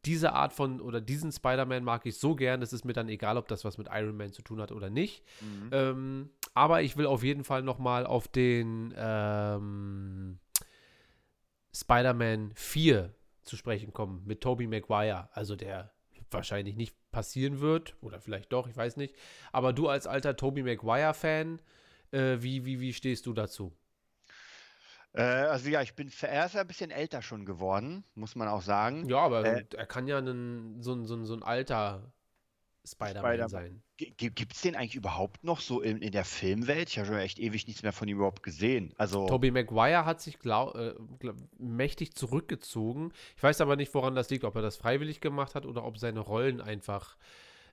diese 0.05 0.33
Art 0.33 0.53
von 0.53 0.81
oder 0.81 1.01
diesen 1.01 1.31
Spider-Man 1.31 1.83
mag 1.83 2.05
ich 2.05 2.19
so 2.19 2.35
gern, 2.35 2.61
es 2.61 2.73
ist 2.73 2.85
mir 2.85 2.93
dann 2.93 3.09
egal, 3.09 3.37
ob 3.37 3.47
das 3.47 3.63
was 3.63 3.77
mit 3.77 3.87
Iron 3.91 4.17
Man 4.17 4.33
zu 4.33 4.41
tun 4.41 4.61
hat 4.61 4.71
oder 4.71 4.89
nicht. 4.89 5.23
Mhm. 5.41 5.69
Ähm, 5.71 6.29
aber 6.53 6.81
ich 6.81 6.97
will 6.97 7.05
auf 7.05 7.23
jeden 7.23 7.43
Fall 7.43 7.63
noch 7.63 7.79
mal 7.79 8.05
auf 8.05 8.27
den 8.27 8.93
ähm, 8.97 10.39
Spider-Man 11.73 12.51
4 12.55 13.13
zu 13.43 13.55
sprechen 13.55 13.93
kommen 13.93 14.23
mit 14.25 14.41
Tobey 14.41 14.67
Maguire, 14.67 15.29
also 15.33 15.55
der 15.55 15.91
wahrscheinlich 16.31 16.75
nicht 16.75 16.95
passieren 17.11 17.59
wird 17.59 17.95
oder 18.01 18.19
vielleicht 18.19 18.51
doch, 18.53 18.67
ich 18.67 18.77
weiß 18.77 18.97
nicht. 18.97 19.15
Aber 19.51 19.73
du 19.73 19.87
als 19.87 20.07
alter 20.07 20.35
Tobey 20.35 20.63
Maguire-Fan, 20.63 21.61
äh, 22.11 22.37
wie, 22.39 22.65
wie, 22.65 22.79
wie 22.79 22.93
stehst 22.93 23.25
du 23.25 23.33
dazu? 23.33 23.73
Äh, 25.13 25.21
also 25.21 25.69
ja, 25.69 25.81
ich 25.81 25.95
bin 25.95 26.11
er 26.21 26.45
ist 26.45 26.55
ja 26.55 26.61
ein 26.61 26.67
bisschen 26.67 26.91
älter 26.91 27.21
schon 27.21 27.45
geworden, 27.45 28.03
muss 28.15 28.35
man 28.35 28.47
auch 28.47 28.61
sagen. 28.61 29.07
Ja, 29.09 29.19
aber 29.19 29.43
Äh, 29.45 29.65
er 29.75 29.85
kann 29.87 30.07
ja 30.07 30.19
ein, 30.19 30.81
so, 30.81 30.93
ein- 30.93 31.05
so, 31.05 31.15
ein- 31.15 31.25
so 31.25 31.33
ein 31.33 31.43
alter 31.43 32.11
Spider-Man 32.85 33.31
Spider-Man. 33.33 33.49
sein. 33.49 33.83
Gibt 33.97 34.53
es 34.53 34.61
den 34.61 34.75
eigentlich 34.75 34.95
überhaupt 34.95 35.43
noch 35.43 35.59
so 35.59 35.81
in, 35.81 36.01
in 36.01 36.11
der 36.13 36.23
Filmwelt? 36.23 36.89
Ich 36.89 36.97
habe 36.97 37.07
schon 37.07 37.17
echt 37.17 37.37
ewig 37.37 37.67
nichts 37.67 37.83
mehr 37.83 37.91
von 37.91 38.07
ihm 38.07 38.17
überhaupt 38.17 38.41
gesehen. 38.43 38.93
Also, 38.97 39.27
Tobey 39.27 39.51
Maguire 39.51 40.05
hat 40.05 40.21
sich 40.21 40.39
glau 40.39 40.71
äh, 40.73 40.95
glaub, 41.19 41.35
mächtig 41.57 42.15
zurückgezogen. 42.15 43.11
Ich 43.35 43.43
weiß 43.43 43.59
aber 43.61 43.75
nicht, 43.75 43.93
woran 43.93 44.15
das 44.15 44.29
liegt, 44.29 44.45
ob 44.45 44.55
er 44.55 44.61
das 44.61 44.77
freiwillig 44.77 45.19
gemacht 45.19 45.53
hat 45.55 45.65
oder 45.65 45.83
ob 45.83 45.97
seine 45.97 46.21
Rollen 46.21 46.61
einfach. 46.61 47.17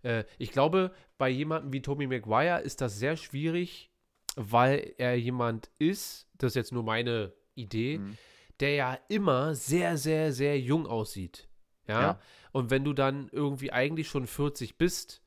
Äh, 0.02 0.24
ich 0.38 0.50
glaube, 0.50 0.92
bei 1.18 1.28
jemandem 1.28 1.72
wie 1.72 1.82
Tobey 1.82 2.08
Maguire 2.08 2.60
ist 2.60 2.80
das 2.80 2.98
sehr 2.98 3.16
schwierig, 3.16 3.90
weil 4.36 4.94
er 4.98 5.16
jemand 5.18 5.70
ist, 5.78 6.28
das 6.38 6.52
ist 6.52 6.56
jetzt 6.56 6.72
nur 6.72 6.82
meine 6.84 7.32
Idee, 7.54 7.98
Mhm. 7.98 8.16
der 8.60 8.74
ja 8.74 8.98
immer 9.08 9.54
sehr, 9.54 9.96
sehr, 9.96 10.32
sehr 10.32 10.60
jung 10.60 10.86
aussieht. 10.86 11.48
Ja? 11.88 12.00
Ja. 12.00 12.20
Und 12.52 12.70
wenn 12.70 12.84
du 12.84 12.92
dann 12.92 13.28
irgendwie 13.32 13.72
eigentlich 13.72 14.08
schon 14.08 14.26
40 14.26 14.78
bist 14.78 15.22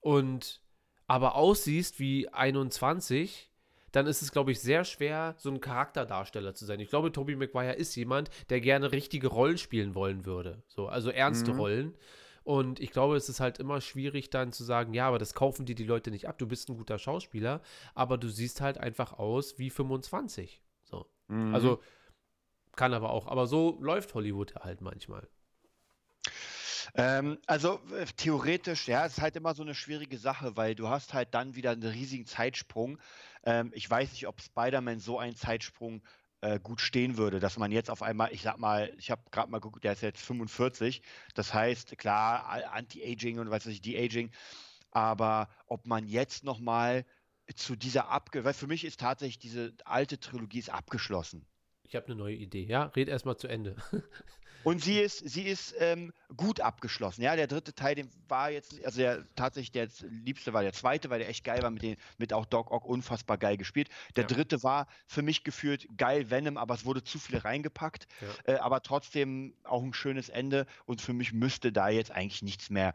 und 0.00 0.60
aber 1.06 1.34
aussiehst 1.36 1.98
wie 2.00 2.28
21, 2.28 3.50
dann 3.92 4.06
ist 4.06 4.20
es, 4.20 4.30
glaube 4.32 4.52
ich, 4.52 4.60
sehr 4.60 4.84
schwer, 4.84 5.34
so 5.38 5.50
ein 5.50 5.60
Charakterdarsteller 5.60 6.54
zu 6.54 6.66
sein. 6.66 6.78
Ich 6.80 6.90
glaube, 6.90 7.10
Tobey 7.10 7.36
Maguire 7.36 7.72
ist 7.72 7.94
jemand, 7.96 8.28
der 8.50 8.60
gerne 8.60 8.92
richtige 8.92 9.28
Rollen 9.28 9.56
spielen 9.56 9.94
wollen 9.94 10.26
würde. 10.26 10.62
So, 10.68 10.88
also 10.88 11.10
ernste 11.10 11.52
Mhm. 11.54 11.58
Rollen. 11.58 11.98
Und 12.48 12.80
ich 12.80 12.92
glaube, 12.92 13.14
es 13.14 13.28
ist 13.28 13.40
halt 13.40 13.58
immer 13.58 13.82
schwierig 13.82 14.30
dann 14.30 14.52
zu 14.52 14.64
sagen, 14.64 14.94
ja, 14.94 15.06
aber 15.06 15.18
das 15.18 15.34
kaufen 15.34 15.66
dir 15.66 15.74
die 15.74 15.84
Leute 15.84 16.10
nicht 16.10 16.28
ab. 16.28 16.38
Du 16.38 16.46
bist 16.46 16.70
ein 16.70 16.78
guter 16.78 16.98
Schauspieler, 16.98 17.60
aber 17.94 18.16
du 18.16 18.30
siehst 18.30 18.62
halt 18.62 18.78
einfach 18.78 19.12
aus 19.12 19.58
wie 19.58 19.68
25. 19.68 20.62
So. 20.82 21.04
Mhm. 21.26 21.54
Also 21.54 21.82
kann 22.74 22.94
aber 22.94 23.10
auch. 23.10 23.26
Aber 23.26 23.46
so 23.46 23.76
läuft 23.82 24.14
Hollywood 24.14 24.54
halt 24.54 24.80
manchmal. 24.80 25.28
Ähm, 26.94 27.36
also 27.46 27.82
äh, 27.94 28.06
theoretisch, 28.16 28.88
ja, 28.88 29.04
es 29.04 29.18
ist 29.18 29.20
halt 29.20 29.36
immer 29.36 29.54
so 29.54 29.62
eine 29.62 29.74
schwierige 29.74 30.16
Sache, 30.16 30.56
weil 30.56 30.74
du 30.74 30.88
hast 30.88 31.12
halt 31.12 31.34
dann 31.34 31.54
wieder 31.54 31.72
einen 31.72 31.82
riesigen 31.82 32.24
Zeitsprung. 32.24 32.98
Ähm, 33.44 33.72
ich 33.74 33.90
weiß 33.90 34.10
nicht, 34.12 34.26
ob 34.26 34.40
Spider-Man 34.40 35.00
so 35.00 35.18
einen 35.18 35.36
Zeitsprung 35.36 36.02
äh, 36.40 36.60
gut 36.60 36.80
stehen 36.80 37.16
würde, 37.16 37.40
dass 37.40 37.58
man 37.58 37.72
jetzt 37.72 37.90
auf 37.90 38.02
einmal, 38.02 38.32
ich 38.32 38.42
sag 38.42 38.58
mal, 38.58 38.92
ich 38.98 39.10
habe 39.10 39.22
gerade 39.30 39.50
mal 39.50 39.58
geguckt, 39.58 39.84
der 39.84 39.92
ist 39.92 40.02
jetzt 40.02 40.24
45, 40.24 41.02
das 41.34 41.52
heißt, 41.52 41.98
klar, 41.98 42.46
Anti-Aging 42.72 43.38
und 43.38 43.50
was 43.50 43.66
weiß 43.66 43.72
ich, 43.72 43.80
De-Aging, 43.80 44.30
aber 44.90 45.48
ob 45.66 45.86
man 45.86 46.06
jetzt 46.06 46.44
noch 46.44 46.60
mal 46.60 47.04
zu 47.54 47.76
dieser 47.76 48.08
abge, 48.08 48.44
weil 48.44 48.54
für 48.54 48.66
mich 48.66 48.84
ist 48.84 49.00
tatsächlich 49.00 49.38
diese 49.38 49.74
alte 49.84 50.20
Trilogie 50.20 50.58
ist 50.58 50.70
abgeschlossen. 50.70 51.46
Ich 51.88 51.96
habe 51.96 52.06
eine 52.06 52.16
neue 52.16 52.34
Idee. 52.34 52.64
Ja, 52.64 52.84
red 52.94 53.08
erstmal 53.08 53.36
zu 53.36 53.48
Ende. 53.48 53.76
Und 54.64 54.82
sie 54.82 54.98
ist, 54.98 55.26
sie 55.26 55.44
ist 55.44 55.74
ähm, 55.78 56.12
gut 56.36 56.60
abgeschlossen. 56.60 57.22
Ja, 57.22 57.36
der 57.36 57.46
dritte 57.46 57.74
Teil, 57.74 57.94
den 57.94 58.10
war 58.26 58.50
jetzt, 58.50 58.84
also 58.84 58.98
der 58.98 59.24
tatsächlich 59.36 59.70
der 59.70 59.88
liebste 60.10 60.52
war 60.52 60.62
der 60.62 60.72
zweite, 60.74 61.08
weil 61.08 61.20
der 61.20 61.28
echt 61.28 61.44
geil 61.44 61.62
war, 61.62 61.70
mit, 61.70 61.82
den, 61.82 61.96
mit 62.18 62.32
auch 62.34 62.44
Doc 62.44 62.70
Ock 62.70 62.84
unfassbar 62.84 63.38
geil 63.38 63.56
gespielt. 63.56 63.88
Der 64.16 64.24
Ja. 64.24 64.28
dritte 64.28 64.62
war 64.62 64.88
für 65.06 65.22
mich 65.22 65.44
gefühlt 65.44 65.86
geil 65.96 66.30
Venom, 66.30 66.58
aber 66.58 66.74
es 66.74 66.84
wurde 66.84 67.02
zu 67.02 67.18
viel 67.18 67.38
reingepackt. 67.38 68.06
Ja. 68.20 68.54
Äh, 68.54 68.58
aber 68.58 68.82
trotzdem 68.82 69.54
auch 69.62 69.82
ein 69.82 69.94
schönes 69.94 70.28
Ende. 70.28 70.66
Und 70.84 71.00
für 71.00 71.14
mich 71.14 71.32
müsste 71.32 71.72
da 71.72 71.88
jetzt 71.88 72.10
eigentlich 72.10 72.42
nichts 72.42 72.68
mehr. 72.68 72.94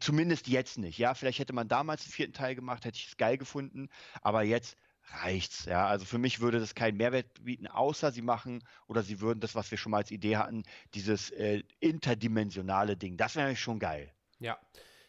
Zumindest 0.00 0.48
jetzt 0.48 0.78
nicht. 0.78 0.98
Ja, 0.98 1.14
vielleicht 1.14 1.38
hätte 1.38 1.52
man 1.52 1.68
damals 1.68 2.04
den 2.04 2.12
vierten 2.12 2.32
Teil 2.32 2.54
gemacht, 2.54 2.86
hätte 2.86 2.96
ich 2.96 3.08
es 3.08 3.16
geil 3.18 3.36
gefunden. 3.36 3.90
Aber 4.22 4.42
jetzt 4.42 4.76
reicht's. 5.10 5.64
Ja, 5.64 5.86
also 5.86 6.04
für 6.04 6.18
mich 6.18 6.40
würde 6.40 6.60
das 6.60 6.74
keinen 6.74 6.96
Mehrwert 6.96 7.44
bieten, 7.44 7.66
außer 7.66 8.12
sie 8.12 8.22
machen 8.22 8.62
oder 8.86 9.02
sie 9.02 9.20
würden 9.20 9.40
das, 9.40 9.54
was 9.54 9.70
wir 9.70 9.78
schon 9.78 9.90
mal 9.90 9.98
als 9.98 10.10
Idee 10.10 10.36
hatten, 10.36 10.62
dieses 10.94 11.30
äh, 11.30 11.62
interdimensionale 11.80 12.96
Ding. 12.96 13.16
Das 13.16 13.36
wäre 13.36 13.54
schon 13.56 13.78
geil. 13.78 14.12
Ja, 14.38 14.58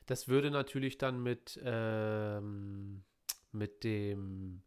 das 0.05 0.27
würde 0.27 0.51
natürlich 0.51 0.97
dann 0.97 1.21
mit, 1.21 1.59
ähm, 1.63 3.03
mit 3.51 3.83
dem, 3.83 4.61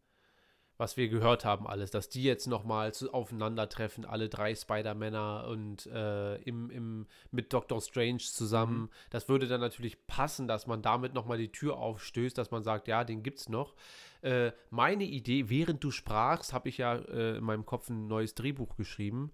was 0.78 0.96
wir 0.96 1.08
gehört 1.08 1.44
haben, 1.44 1.66
alles, 1.66 1.90
dass 1.90 2.08
die 2.08 2.22
jetzt 2.22 2.46
nochmal 2.46 2.92
aufeinandertreffen, 3.12 4.04
alle 4.04 4.28
drei 4.28 4.54
Spider-Männer 4.54 5.46
und 5.48 5.86
äh, 5.86 6.36
im, 6.42 6.70
im, 6.70 7.06
mit 7.30 7.52
Doctor 7.52 7.80
Strange 7.80 8.18
zusammen. 8.18 8.90
Das 9.10 9.28
würde 9.28 9.46
dann 9.46 9.60
natürlich 9.60 10.06
passen, 10.06 10.46
dass 10.46 10.66
man 10.66 10.82
damit 10.82 11.14
nochmal 11.14 11.38
die 11.38 11.52
Tür 11.52 11.78
aufstößt, 11.78 12.36
dass 12.36 12.50
man 12.50 12.62
sagt, 12.62 12.88
ja, 12.88 13.04
den 13.04 13.22
gibt's 13.22 13.48
noch. 13.48 13.74
Äh, 14.20 14.52
meine 14.70 15.04
Idee, 15.04 15.48
während 15.48 15.82
du 15.82 15.90
sprachst, 15.90 16.52
habe 16.52 16.68
ich 16.68 16.78
ja 16.78 16.96
äh, 16.96 17.38
in 17.38 17.44
meinem 17.44 17.64
Kopf 17.64 17.88
ein 17.88 18.06
neues 18.06 18.34
Drehbuch 18.34 18.76
geschrieben. 18.76 19.32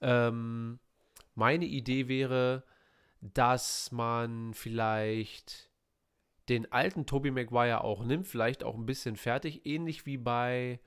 Ähm, 0.00 0.80
meine 1.34 1.66
Idee 1.66 2.08
wäre, 2.08 2.64
dass 3.20 3.92
man 3.92 4.54
vielleicht 4.54 5.69
den 6.50 6.70
alten 6.70 7.06
Tobey 7.06 7.30
Maguire 7.30 7.82
auch 7.84 8.04
nimmt, 8.04 8.26
vielleicht 8.26 8.64
auch 8.64 8.74
ein 8.74 8.84
bisschen 8.84 9.16
fertig, 9.16 9.64
ähnlich 9.64 10.04
wie 10.04 10.18
bei 10.18 10.80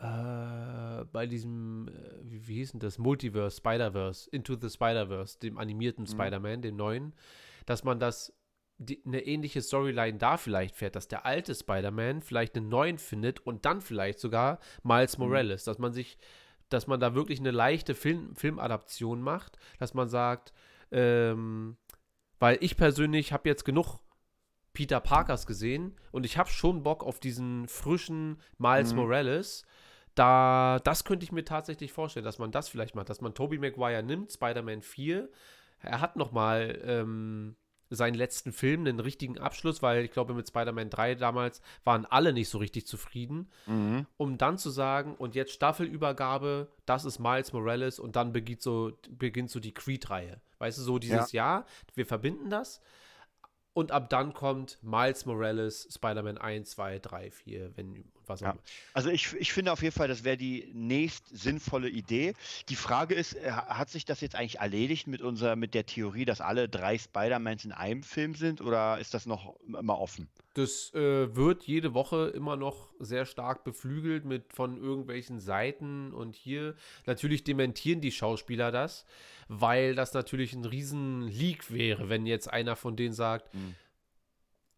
äh, 0.00 1.04
bei 1.12 1.26
diesem, 1.26 1.88
äh, 1.88 1.92
wie, 2.22 2.46
wie 2.46 2.54
hieß 2.54 2.72
denn 2.72 2.80
das, 2.80 2.98
Multiverse, 2.98 3.56
Spider-Verse, 3.56 4.30
Into 4.30 4.54
the 4.60 4.70
Spider-Verse, 4.70 5.40
dem 5.40 5.58
animierten 5.58 6.04
Mhm. 6.04 6.08
Spider-Man, 6.08 6.62
dem 6.62 6.76
neuen, 6.76 7.14
dass 7.66 7.82
man 7.82 7.98
das, 7.98 8.32
die, 8.76 9.02
eine 9.04 9.22
ähnliche 9.26 9.60
Storyline 9.60 10.18
da 10.18 10.36
vielleicht 10.36 10.76
fährt, 10.76 10.94
dass 10.94 11.08
der 11.08 11.26
alte 11.26 11.52
Spider-Man 11.52 12.22
vielleicht 12.22 12.56
einen 12.56 12.68
neuen 12.68 12.98
findet 12.98 13.40
und 13.40 13.64
dann 13.64 13.80
vielleicht 13.80 14.20
sogar 14.20 14.60
Miles 14.84 15.18
Mhm. 15.18 15.24
Morales, 15.24 15.64
dass 15.64 15.78
man 15.78 15.92
sich, 15.92 16.16
dass 16.68 16.86
man 16.86 17.00
da 17.00 17.16
wirklich 17.16 17.40
eine 17.40 17.50
leichte 17.50 17.96
Film, 17.96 18.36
Filmadaption 18.36 19.20
macht, 19.20 19.58
dass 19.80 19.94
man 19.94 20.08
sagt, 20.08 20.52
ähm, 20.92 21.76
weil 22.38 22.58
ich 22.60 22.76
persönlich 22.76 23.32
habe 23.32 23.48
jetzt 23.48 23.64
genug 23.64 23.98
Peter 24.78 25.00
Parkers 25.00 25.44
gesehen 25.44 25.96
und 26.12 26.24
ich 26.24 26.38
habe 26.38 26.48
schon 26.48 26.84
Bock 26.84 27.02
auf 27.02 27.18
diesen 27.18 27.66
frischen 27.66 28.40
Miles 28.58 28.92
Mhm. 28.92 29.00
Morales. 29.00 29.64
Da, 30.14 30.78
das 30.84 31.02
könnte 31.02 31.24
ich 31.24 31.32
mir 31.32 31.44
tatsächlich 31.44 31.92
vorstellen, 31.92 32.24
dass 32.24 32.38
man 32.38 32.52
das 32.52 32.68
vielleicht 32.68 32.94
macht, 32.94 33.08
dass 33.10 33.20
man 33.20 33.34
Tobey 33.34 33.58
Maguire 33.58 34.04
nimmt, 34.04 34.30
Spider-Man 34.30 34.82
4. 34.82 35.28
Er 35.82 36.00
hat 36.00 36.14
noch 36.14 36.30
mal 36.30 36.80
ähm, 36.84 37.56
seinen 37.90 38.14
letzten 38.14 38.52
Film, 38.52 38.82
einen 38.86 39.00
richtigen 39.00 39.36
Abschluss, 39.38 39.82
weil 39.82 40.04
ich 40.04 40.12
glaube, 40.12 40.32
mit 40.32 40.46
Spider-Man 40.46 40.90
3 40.90 41.16
damals 41.16 41.60
waren 41.82 42.06
alle 42.06 42.32
nicht 42.32 42.48
so 42.48 42.58
richtig 42.58 42.86
zufrieden 42.86 43.48
um 44.16 44.38
dann 44.38 44.58
zu 44.58 44.70
sagen, 44.70 45.16
und 45.16 45.34
jetzt 45.34 45.52
Staffelübergabe, 45.54 46.68
das 46.86 47.04
ist 47.04 47.18
Miles 47.18 47.52
Morales 47.52 47.98
und 47.98 48.14
dann 48.14 48.32
beginnt 48.32 48.62
so, 48.62 48.92
beginnt 49.10 49.50
so 49.50 49.58
die 49.58 49.74
Creed-Reihe. 49.74 50.40
Weißt 50.60 50.78
du, 50.78 50.82
so 50.82 51.00
dieses 51.00 51.32
Jahr, 51.32 51.66
wir 51.96 52.06
verbinden 52.06 52.48
das 52.48 52.80
und 53.78 53.92
ab 53.92 54.10
dann 54.10 54.34
kommt 54.34 54.76
Miles 54.82 55.24
Morales, 55.24 55.86
Spider-Man 55.94 56.36
1, 56.36 56.68
2, 56.70 56.98
3, 56.98 57.30
4, 57.30 57.70
wenn 57.76 58.04
was 58.26 58.42
auch 58.42 58.46
Ja. 58.46 58.50
immer. 58.52 58.60
Also 58.92 59.08
ich, 59.10 59.32
ich 59.34 59.52
finde 59.52 59.70
auf 59.72 59.82
jeden 59.82 59.94
Fall, 59.94 60.08
das 60.08 60.24
wäre 60.24 60.36
die 60.36 60.68
nächst 60.74 61.28
sinnvolle 61.28 61.88
Idee. 61.88 62.34
Die 62.68 62.74
Frage 62.74 63.14
ist, 63.14 63.34
äh, 63.34 63.52
ha- 63.52 63.78
hat 63.78 63.88
sich 63.88 64.04
das 64.04 64.20
jetzt 64.20 64.34
eigentlich 64.34 64.58
erledigt 64.58 65.06
mit 65.06 65.22
unserer, 65.22 65.54
mit 65.54 65.74
der 65.74 65.86
Theorie, 65.86 66.24
dass 66.24 66.40
alle 66.40 66.68
drei 66.68 66.98
Spider-Mans 66.98 67.64
in 67.64 67.70
einem 67.72 68.02
Film 68.02 68.34
sind 68.34 68.60
oder 68.60 68.98
ist 68.98 69.14
das 69.14 69.26
noch 69.26 69.54
immer 69.66 69.98
offen? 70.00 70.28
Das 70.58 70.92
äh, 70.94 71.36
wird 71.36 71.62
jede 71.64 71.94
Woche 71.94 72.32
immer 72.34 72.56
noch 72.56 72.92
sehr 72.98 73.26
stark 73.26 73.62
beflügelt 73.62 74.24
mit 74.24 74.52
von 74.52 74.76
irgendwelchen 74.76 75.38
Seiten 75.38 76.12
und 76.12 76.34
hier 76.34 76.74
natürlich 77.06 77.44
dementieren 77.44 78.00
die 78.00 78.10
Schauspieler 78.10 78.72
das, 78.72 79.04
weil 79.46 79.94
das 79.94 80.14
natürlich 80.14 80.54
ein 80.54 80.64
riesen 80.64 81.22
Leak 81.28 81.70
wäre, 81.72 82.08
wenn 82.08 82.26
jetzt 82.26 82.52
einer 82.52 82.74
von 82.74 82.96
denen 82.96 83.14
sagt, 83.14 83.54
Mhm. 83.54 83.76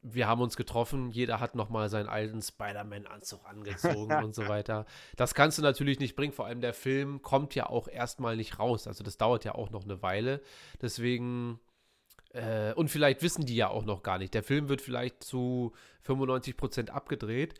wir 0.02 0.26
haben 0.28 0.40
uns 0.40 0.56
getroffen, 0.56 1.10
jeder 1.10 1.40
hat 1.40 1.54
nochmal 1.54 1.88
seinen 1.88 2.08
alten 2.08 2.40
Spider-Man-Anzug 2.42 3.40
angezogen 3.46 4.22
und 4.24 4.34
so 4.34 4.42
weiter. 4.48 4.86
Das 5.16 5.34
kannst 5.34 5.56
du 5.58 5.62
natürlich 5.62 5.98
nicht 5.98 6.14
bringen, 6.16 6.32
vor 6.32 6.46
allem 6.46 6.60
der 6.60 6.74
Film 6.74 7.22
kommt 7.22 7.54
ja 7.54 7.68
auch 7.68 7.88
erstmal 7.88 8.36
nicht 8.36 8.58
raus, 8.58 8.86
also 8.86 9.02
das 9.02 9.16
dauert 9.18 9.44
ja 9.44 9.54
auch 9.54 9.70
noch 9.70 9.84
eine 9.84 10.02
Weile, 10.02 10.40
deswegen 10.82 11.58
äh, 12.32 12.72
und 12.74 12.88
vielleicht 12.88 13.22
wissen 13.22 13.46
die 13.46 13.56
ja 13.56 13.68
auch 13.68 13.84
noch 13.84 14.02
gar 14.02 14.18
nicht. 14.18 14.34
Der 14.34 14.42
Film 14.42 14.68
wird 14.68 14.80
vielleicht 14.80 15.24
zu 15.24 15.72
95% 16.06 16.90
abgedreht. 16.90 17.58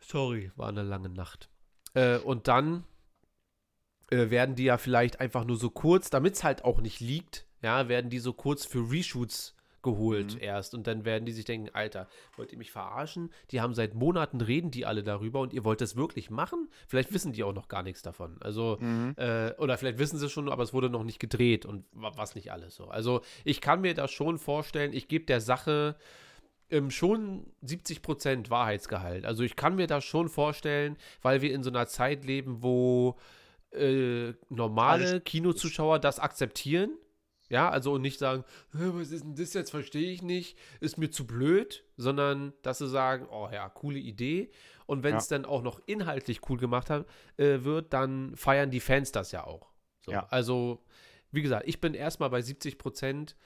Sorry, 0.00 0.52
war 0.54 0.68
eine 0.68 0.82
lange 0.82 1.08
Nacht. 1.08 1.50
Äh, 1.94 2.18
und 2.18 2.46
dann 2.46 2.84
äh, 4.10 4.30
werden 4.30 4.54
die 4.54 4.64
ja 4.64 4.78
vielleicht 4.78 5.20
einfach 5.20 5.44
nur 5.44 5.56
so 5.56 5.70
kurz, 5.70 6.10
damit 6.10 6.34
es 6.34 6.44
halt 6.44 6.64
auch 6.64 6.80
nicht 6.80 7.00
liegt, 7.00 7.46
ja, 7.62 7.88
werden 7.88 8.10
die 8.10 8.20
so 8.20 8.32
kurz 8.32 8.64
für 8.64 8.90
Reshoots 8.90 9.55
geholt 9.86 10.34
Mhm. 10.34 10.40
erst 10.42 10.74
und 10.74 10.86
dann 10.86 11.04
werden 11.06 11.24
die 11.24 11.32
sich 11.32 11.46
denken, 11.46 11.70
Alter, 11.72 12.06
wollt 12.36 12.52
ihr 12.52 12.58
mich 12.58 12.70
verarschen? 12.70 13.30
Die 13.50 13.60
haben 13.62 13.72
seit 13.72 13.94
Monaten 13.94 14.40
reden 14.42 14.70
die 14.70 14.84
alle 14.84 15.02
darüber 15.02 15.40
und 15.40 15.54
ihr 15.54 15.64
wollt 15.64 15.80
das 15.80 15.96
wirklich 15.96 16.28
machen? 16.28 16.68
Vielleicht 16.86 17.14
wissen 17.14 17.32
die 17.32 17.42
auch 17.44 17.54
noch 17.54 17.68
gar 17.68 17.82
nichts 17.82 18.02
davon. 18.02 18.36
Also 18.40 18.76
Mhm. 18.80 19.14
äh, 19.16 19.52
oder 19.58 19.78
vielleicht 19.78 19.98
wissen 19.98 20.18
sie 20.18 20.28
schon, 20.28 20.50
aber 20.50 20.62
es 20.62 20.74
wurde 20.74 20.90
noch 20.90 21.04
nicht 21.04 21.20
gedreht 21.20 21.64
und 21.64 21.84
wa- 21.92 22.12
was 22.16 22.34
nicht 22.34 22.52
alles 22.52 22.74
so. 22.74 22.88
Also 22.88 23.22
ich 23.44 23.62
kann 23.62 23.80
mir 23.80 23.94
das 23.94 24.10
schon 24.10 24.36
vorstellen, 24.38 24.92
ich 24.92 25.08
gebe 25.08 25.24
der 25.24 25.40
Sache 25.40 25.96
ähm, 26.68 26.90
schon 26.90 27.46
70% 27.64 28.50
Wahrheitsgehalt. 28.50 29.24
Also 29.24 29.44
ich 29.44 29.54
kann 29.54 29.76
mir 29.76 29.86
das 29.86 30.04
schon 30.04 30.28
vorstellen, 30.28 30.96
weil 31.22 31.40
wir 31.40 31.52
in 31.54 31.62
so 31.62 31.70
einer 31.70 31.86
Zeit 31.86 32.24
leben, 32.24 32.60
wo 32.60 33.16
äh, 33.72 34.32
normale 34.48 35.20
Kinozuschauer 35.20 35.98
das 36.00 36.18
akzeptieren. 36.18 36.90
Ja, 37.48 37.68
also 37.70 37.92
und 37.92 38.02
nicht 38.02 38.18
sagen, 38.18 38.44
"Hä, 38.72 38.90
was 38.94 39.10
ist 39.12 39.24
denn 39.24 39.36
das 39.36 39.54
jetzt, 39.54 39.70
verstehe 39.70 40.10
ich 40.10 40.22
nicht, 40.22 40.58
ist 40.80 40.98
mir 40.98 41.10
zu 41.10 41.26
blöd, 41.26 41.84
sondern 41.96 42.52
dass 42.62 42.78
sie 42.78 42.88
sagen, 42.88 43.26
oh 43.30 43.48
ja, 43.52 43.68
coole 43.68 43.98
Idee. 43.98 44.50
Und 44.86 45.02
wenn 45.04 45.12
Ja. 45.12 45.18
es 45.18 45.28
dann 45.28 45.44
auch 45.44 45.62
noch 45.62 45.80
inhaltlich 45.86 46.40
cool 46.48 46.58
gemacht 46.58 46.90
hat, 46.90 47.06
äh, 47.36 47.62
wird, 47.64 47.92
dann 47.92 48.34
feiern 48.36 48.70
die 48.70 48.80
Fans 48.80 49.12
das 49.12 49.32
ja 49.32 49.44
auch. 49.44 49.70
So, 50.04 50.12
Ja. 50.12 50.26
Also, 50.30 50.84
wie 51.32 51.42
gesagt, 51.42 51.66
ich 51.68 51.80
bin 51.80 51.94
erstmal 51.94 52.30
bei 52.30 52.40
70 52.42 52.78
Prozent. 52.78 53.36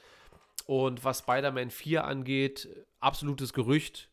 Und 0.67 1.05
was 1.05 1.21
Spider-Man 1.21 1.71
4 1.71 2.05
angeht, 2.05 2.69
absolutes 3.01 3.53
Gerücht, 3.53 4.09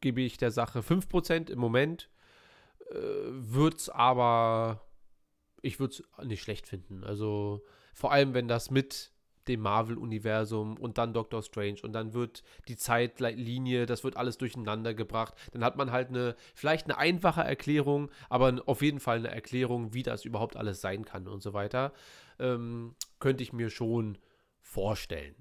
gebe 0.00 0.20
ich 0.22 0.36
der 0.38 0.50
Sache 0.50 0.82
5% 0.82 1.50
im 1.50 1.58
Moment. 1.58 2.08
Äh, 2.90 2.94
wird's 2.94 3.88
aber, 3.88 4.80
ich 5.62 5.78
würde 5.78 5.94
es 5.94 6.26
nicht 6.26 6.42
schlecht 6.42 6.66
finden. 6.66 7.04
Also 7.04 7.62
vor 7.98 8.12
allem, 8.12 8.32
wenn 8.32 8.46
das 8.46 8.70
mit 8.70 9.10
dem 9.48 9.60
Marvel-Universum 9.60 10.76
und 10.76 10.98
dann 10.98 11.12
Doctor 11.12 11.42
Strange 11.42 11.78
und 11.82 11.92
dann 11.94 12.12
wird 12.12 12.44
die 12.68 12.76
Zeitlinie, 12.76 13.86
das 13.86 14.04
wird 14.04 14.16
alles 14.16 14.38
durcheinander 14.38 14.94
gebracht. 14.94 15.34
Dann 15.52 15.64
hat 15.64 15.76
man 15.76 15.90
halt 15.90 16.10
eine, 16.10 16.36
vielleicht 16.54 16.84
eine 16.84 16.96
einfache 16.96 17.40
Erklärung, 17.40 18.08
aber 18.28 18.62
auf 18.66 18.82
jeden 18.82 19.00
Fall 19.00 19.18
eine 19.18 19.32
Erklärung, 19.32 19.94
wie 19.94 20.04
das 20.04 20.24
überhaupt 20.24 20.54
alles 20.54 20.80
sein 20.80 21.04
kann 21.04 21.26
und 21.26 21.42
so 21.42 21.54
weiter. 21.54 21.92
Ähm, 22.38 22.94
könnte 23.18 23.42
ich 23.42 23.52
mir 23.52 23.68
schon 23.68 24.16
vorstellen. 24.60 25.34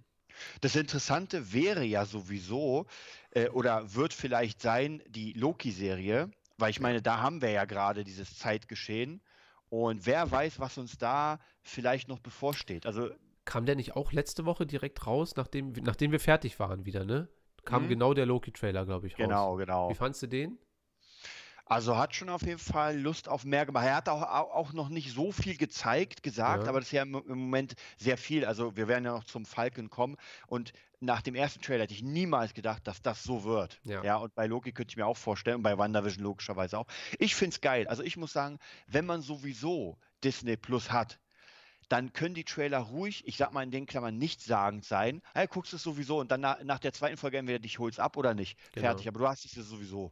Das 0.61 0.75
Interessante 0.75 1.53
wäre 1.53 1.83
ja 1.83 2.05
sowieso, 2.05 2.87
äh, 3.31 3.49
oder 3.49 3.93
wird 3.93 4.13
vielleicht 4.13 4.63
sein, 4.63 5.03
die 5.07 5.33
Loki-Serie, 5.33 6.31
weil 6.57 6.71
ich 6.71 6.79
meine, 6.79 7.03
da 7.03 7.21
haben 7.21 7.41
wir 7.43 7.51
ja 7.51 7.65
gerade 7.65 8.03
dieses 8.03 8.35
Zeitgeschehen. 8.35 9.21
Und 9.69 10.05
wer 10.05 10.29
weiß, 10.31 10.59
was 10.59 10.77
uns 10.77 10.97
da 10.97 11.39
vielleicht 11.61 12.07
noch 12.07 12.19
bevorsteht. 12.19 12.85
Also, 12.85 13.09
Kam 13.45 13.65
der 13.65 13.75
nicht 13.75 13.95
auch 13.95 14.11
letzte 14.11 14.45
Woche 14.45 14.65
direkt 14.65 15.07
raus, 15.07 15.35
nachdem, 15.37 15.71
nachdem 15.71 16.11
wir 16.11 16.19
fertig 16.19 16.59
waren 16.59 16.85
wieder, 16.85 17.05
ne? 17.05 17.29
Kam 17.63 17.83
Mhm. 17.83 17.89
genau 17.89 18.13
der 18.13 18.25
Loki-Trailer, 18.25 18.85
glaube 18.85 19.07
ich, 19.07 19.13
raus. 19.13 19.19
genau, 19.19 19.55
genau. 19.55 19.89
Wie 19.89 19.95
fandst 19.95 20.21
du 20.21 20.27
den? 20.27 20.57
Also 21.69 21.97
hat 21.97 22.15
schon 22.15 22.29
auf 22.29 22.43
jeden 22.43 22.59
Fall 22.59 22.97
Lust 22.97 23.27
auf 23.27 23.43
mehr 23.43 23.65
gemacht. 23.65 23.85
Er 23.85 23.95
hat 23.97 24.09
auch, 24.09 24.21
au- 24.21 24.51
auch 24.53 24.73
noch 24.73 24.89
nicht 24.89 25.11
so 25.13 25.31
viel 25.31 25.57
gezeigt, 25.57 26.23
gesagt, 26.23 26.63
Ja. 26.63 26.69
aber 26.69 26.79
das 26.79 26.87
ist 26.87 26.93
ja 26.93 27.01
im, 27.03 27.15
im 27.15 27.37
Moment 27.39 27.75
sehr 27.97 28.17
viel. 28.17 28.45
Also 28.45 28.75
wir 28.77 28.87
werden 28.87 29.03
ja 29.05 29.11
noch 29.13 29.25
zum 29.25 29.45
Falcon 29.45 29.89
kommen. 29.89 30.15
Und 30.47 30.71
nach 30.99 31.21
dem 31.21 31.35
ersten 31.35 31.61
Trailer 31.61 31.83
hätte 31.83 31.93
ich 31.93 32.01
niemals 32.03 32.53
gedacht, 32.53 32.87
dass 32.87 33.01
das 33.01 33.21
so 33.23 33.43
wird. 33.43 33.79
Ja. 33.83 34.15
und 34.17 34.33
bei 34.33 34.47
Loki 34.47 34.71
könnte 34.71 34.91
ich 34.93 34.97
mir 34.97 35.05
auch 35.05 35.17
vorstellen 35.17 35.57
und 35.57 35.63
bei 35.63 35.77
WandaVision 35.77 36.23
logischerweise 36.23 36.77
auch. 36.79 36.87
Ich 37.19 37.35
finde 37.35 37.53
es 37.55 37.61
geil. 37.61 37.87
Also 37.87 38.01
ich 38.01 38.17
muss 38.17 38.31
sagen, 38.33 38.59
wenn 38.87 39.05
man 39.05 39.21
sowieso 39.21 39.97
Disney 40.23 40.57
Plus 40.57 40.91
hat, 40.91 41.19
dann 41.89 42.11
können 42.11 42.35
die 42.35 42.43
Trailer 42.43 42.79
ruhig, 42.79 43.25
ich 43.27 43.37
sag 43.37 43.53
mal 43.53 43.63
in 43.63 43.71
den 43.71 43.85
Klammern, 43.85 44.17
nichtssagend 44.17 44.83
sein. 44.83 45.21
Hey, 45.33 45.47
guckst 45.47 45.71
du 45.71 45.77
es 45.77 45.83
sowieso 45.83 46.19
und 46.19 46.31
dann 46.31 46.41
nach, 46.41 46.61
nach 46.63 46.79
der 46.79 46.91
zweiten 46.93 47.15
Folge 47.17 47.37
entweder 47.37 47.59
dich 47.59 47.79
holst 47.79 47.99
ab 47.99 48.17
oder 48.17 48.33
nicht. 48.33 48.57
Genau. 48.73 48.87
Fertig. 48.87 49.07
Aber 49.07 49.19
du 49.19 49.27
hast 49.27 49.45
es 49.45 49.55
ja 49.55 49.63
sowieso. 49.63 50.11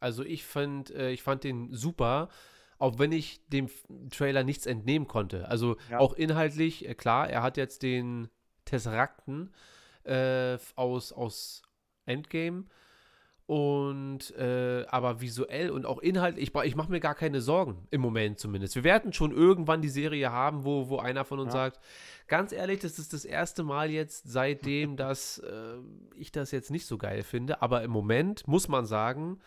Also 0.00 0.24
ich 0.24 0.44
fand, 0.44 0.90
äh, 0.90 1.10
ich 1.10 1.22
fand 1.22 1.44
den 1.44 1.72
super, 1.72 2.28
auch 2.78 2.98
wenn 2.98 3.12
ich 3.12 3.40
dem 3.48 3.68
Trailer 4.10 4.44
nichts 4.44 4.66
entnehmen 4.66 5.08
konnte. 5.08 5.48
Also 5.48 5.76
Ja. 5.90 5.98
auch 5.98 6.12
inhaltlich, 6.14 6.88
äh, 6.88 6.94
klar, 6.94 7.28
er 7.30 7.42
hat 7.42 7.56
jetzt 7.56 7.82
den 7.82 8.28
Tesseracten 8.64 9.52
äh, 10.04 10.58
aus, 10.76 11.12
aus 11.12 11.62
Endgame. 12.04 12.64
Und 13.46 14.32
äh, 14.36 14.84
aber 14.88 15.20
visuell 15.20 15.70
und 15.70 15.86
auch 15.86 16.00
inhaltlich, 16.00 16.50
ich, 16.52 16.62
ich 16.64 16.74
mache 16.74 16.90
mir 16.90 16.98
gar 16.98 17.14
keine 17.14 17.40
Sorgen, 17.40 17.86
im 17.92 18.00
Moment 18.00 18.40
zumindest. 18.40 18.74
Wir 18.74 18.82
werden 18.82 19.12
schon 19.12 19.30
irgendwann 19.30 19.80
die 19.82 19.88
Serie 19.88 20.32
haben, 20.32 20.64
wo, 20.64 20.88
wo 20.88 20.98
einer 20.98 21.24
von 21.24 21.38
uns 21.38 21.54
Ja. 21.54 21.60
sagt, 21.60 21.78
ganz 22.26 22.50
ehrlich, 22.50 22.80
das 22.80 22.98
ist 22.98 23.12
das 23.12 23.24
erste 23.24 23.62
Mal 23.62 23.92
jetzt 23.92 24.24
seitdem, 24.28 24.96
dass 24.96 25.38
äh, 25.38 25.76
ich 26.16 26.32
das 26.32 26.50
jetzt 26.50 26.72
nicht 26.72 26.86
so 26.86 26.98
geil 26.98 27.22
finde. 27.22 27.62
Aber 27.62 27.84
im 27.84 27.92
Moment 27.92 28.48
muss 28.48 28.66
man 28.66 28.84
sagen, 28.84 29.38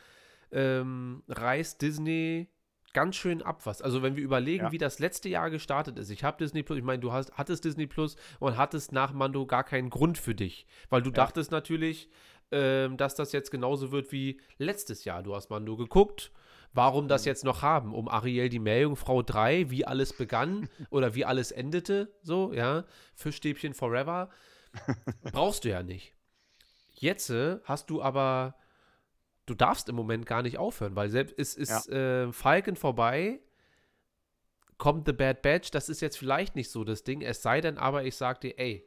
ähm, 0.52 1.24
reißt 1.28 1.82
Disney 1.82 2.50
ganz 2.94 3.16
schön 3.16 3.42
ab 3.44 3.66
was. 3.66 3.82
Also 3.84 4.02
wenn 4.02 4.16
wir 4.16 4.24
überlegen, 4.24 4.66
Ja. 4.66 4.72
wie 4.72 4.78
das 4.80 4.98
letzte 5.00 5.30
Jahr 5.30 5.50
gestartet 5.52 5.98
ist. 6.00 6.10
Ich 6.10 6.24
habe 6.24 6.38
Disney 6.38 6.64
Plus, 6.64 6.78
ich 6.80 6.84
meine, 6.84 7.00
du 7.00 7.12
hast, 7.14 7.32
hattest 7.38 7.64
Disney 7.66 7.86
Plus 7.88 8.16
und 8.40 8.58
hattest 8.58 8.92
nach 8.92 9.14
Mando 9.14 9.46
gar 9.46 9.64
keinen 9.64 9.90
Grund 9.92 10.18
für 10.18 10.34
dich. 10.34 10.66
Weil 10.90 11.02
du 11.04 11.10
Ja. 11.10 11.16
dachtest 11.16 11.52
natürlich, 11.52 12.10
ähm, 12.52 12.98
dass 12.98 13.14
das 13.14 13.32
jetzt 13.32 13.52
genauso 13.52 13.92
wird 13.92 14.12
wie 14.12 14.42
letztes 14.58 15.06
Jahr. 15.06 15.22
Du 15.22 15.36
hast 15.36 15.50
Mando 15.52 15.78
geguckt. 15.78 16.32
Warum 16.74 17.08
das 17.08 17.24
Mhm. 17.26 17.28
jetzt 17.30 17.44
noch 17.46 17.62
haben? 17.62 17.94
Um 17.94 18.08
Ariel 18.08 18.50
die 18.50 18.60
Meerjungfrau 18.60 19.22
3, 19.24 19.70
wie 19.70 19.86
alles 19.86 20.14
begann 20.14 20.68
oder 20.90 21.14
wie 21.16 21.26
alles 21.26 21.52
endete, 21.52 22.12
so, 22.24 22.54
ja. 22.54 22.86
Fischstäbchen 23.16 23.74
forever. 23.76 24.30
Brauchst 25.32 25.64
du 25.66 25.70
ja 25.70 25.84
nicht. 25.84 26.14
Jetzt 26.94 27.30
äh, 27.30 27.60
hast 27.64 27.90
du 27.90 28.02
aber, 28.02 28.56
du 29.50 29.56
darfst 29.56 29.90
im 29.90 29.96
Moment 29.96 30.26
gar 30.26 30.42
nicht 30.44 30.58
aufhören, 30.58 30.96
weil 30.96 31.10
selbst 31.10 31.36
es 31.38 31.56
ist 31.56 31.90
äh, 31.90 32.32
Falcon 32.32 32.76
vorbei, 32.76 33.40
kommt 34.78 35.06
The 35.08 35.14
Bad 35.14 35.42
Batch, 35.42 35.72
das 35.72 35.90
ist 35.90 36.02
jetzt 36.02 36.18
vielleicht 36.18 36.56
nicht 36.56 36.72
so 36.72 36.84
das 36.84 37.04
Ding, 37.04 37.22
es 37.22 37.42
sei 37.42 37.60
denn 37.62 37.78
aber, 37.78 38.06
ich 38.06 38.16
sag 38.16 38.40
dir, 38.42 38.58
ey, 38.58 38.86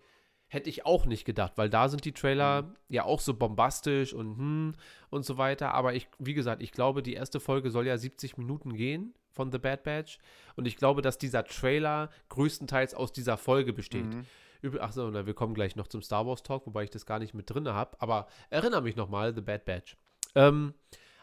hätte 0.49 0.69
ich 0.71 0.85
auch 0.87 1.07
nicht 1.07 1.25
gedacht, 1.25 1.53
weil 1.57 1.69
da 1.71 1.89
sind 1.89 2.05
die 2.05 2.13
Trailer 2.13 2.75
ja 2.89 3.05
auch 3.05 3.21
so 3.21 3.35
bombastisch 3.35 4.13
und 4.15 4.37
hm 4.37 4.75
und 5.11 5.25
so 5.25 5.37
weiter, 5.39 5.73
aber 5.75 5.95
ich, 5.95 6.09
wie 6.19 6.35
gesagt, 6.35 6.63
ich 6.63 6.73
glaube, 6.73 7.03
die 7.03 7.15
erste 7.15 7.41
Folge 7.41 7.71
soll 7.71 7.87
ja 7.87 7.97
70 7.99 8.37
Minuten 8.39 8.75
gehen 8.75 9.15
von 9.33 9.51
The 9.51 9.59
Bad 9.59 9.83
Batch 9.83 10.19
und 10.57 10.67
ich 10.67 10.77
glaube, 10.77 11.01
dass 11.03 11.19
dieser 11.19 11.45
Trailer 11.45 12.11
größtenteils 12.29 12.95
aus 12.95 13.13
dieser 13.13 13.37
Folge 13.39 13.73
besteht. 13.73 14.05
Mhm. 14.15 14.27
Üb- 14.63 14.79
Ach 14.81 14.93
so, 14.93 15.11
na, 15.11 15.27
wir 15.27 15.35
kommen 15.35 15.55
gleich 15.55 15.75
noch 15.75 15.89
zum 15.89 16.03
Star 16.03 16.27
Wars 16.27 16.43
Talk, 16.43 16.67
wobei 16.67 16.85
ich 16.85 16.91
das 16.91 17.05
gar 17.07 17.19
nicht 17.19 17.35
mit 17.35 17.51
drin 17.51 17.67
habe. 17.69 17.97
Aber 18.01 18.29
erinnere 18.51 18.83
mich 18.83 18.95
nochmal, 18.95 19.35
The 19.35 19.41
Bad 19.41 19.65
Batch. 19.65 19.97
Ähm, 20.35 20.74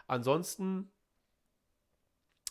ansonsten 0.08 0.92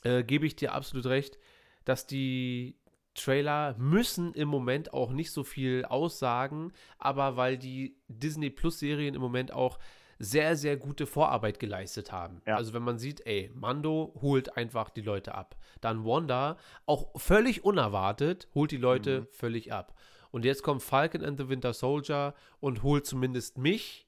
äh, 0.04 0.22
gebe 0.24 0.46
ich 0.46 0.56
dir 0.56 0.72
absolut 0.74 1.06
recht, 1.06 1.38
dass 1.84 2.06
die 2.06 2.78
Trailer 3.14 3.74
müssen 3.78 4.32
im 4.34 4.48
Moment 4.48 4.92
auch 4.92 5.10
nicht 5.10 5.32
so 5.32 5.42
viel 5.42 5.84
aussagen, 5.84 6.72
aber 6.98 7.36
weil 7.36 7.58
die 7.58 7.96
Disney 8.06 8.50
Plus 8.50 8.78
Serien 8.78 9.14
im 9.14 9.20
Moment 9.20 9.52
auch 9.52 9.78
sehr, 10.20 10.56
sehr 10.56 10.76
gute 10.76 11.06
Vorarbeit 11.06 11.60
geleistet 11.60 12.10
haben. 12.10 12.42
Ja. 12.46 12.56
Also 12.56 12.72
wenn 12.74 12.82
man 12.82 12.98
sieht, 12.98 13.24
ey, 13.26 13.50
Mando 13.54 14.14
holt 14.20 14.56
einfach 14.56 14.90
die 14.90 15.00
Leute 15.00 15.34
ab. 15.34 15.56
Dann 15.80 16.04
Wanda, 16.04 16.56
auch 16.86 17.18
völlig 17.20 17.64
unerwartet, 17.64 18.48
holt 18.54 18.72
die 18.72 18.76
Leute 18.78 19.20
Mhm. 19.20 19.26
völlig 19.30 19.72
ab. 19.72 19.94
Und 20.30 20.44
jetzt 20.44 20.62
kommt 20.62 20.82
Falcon 20.82 21.24
and 21.24 21.38
the 21.38 21.48
Winter 21.48 21.72
Soldier 21.72 22.34
und 22.60 22.82
holt 22.82 23.06
zumindest 23.06 23.58
mich. 23.58 24.07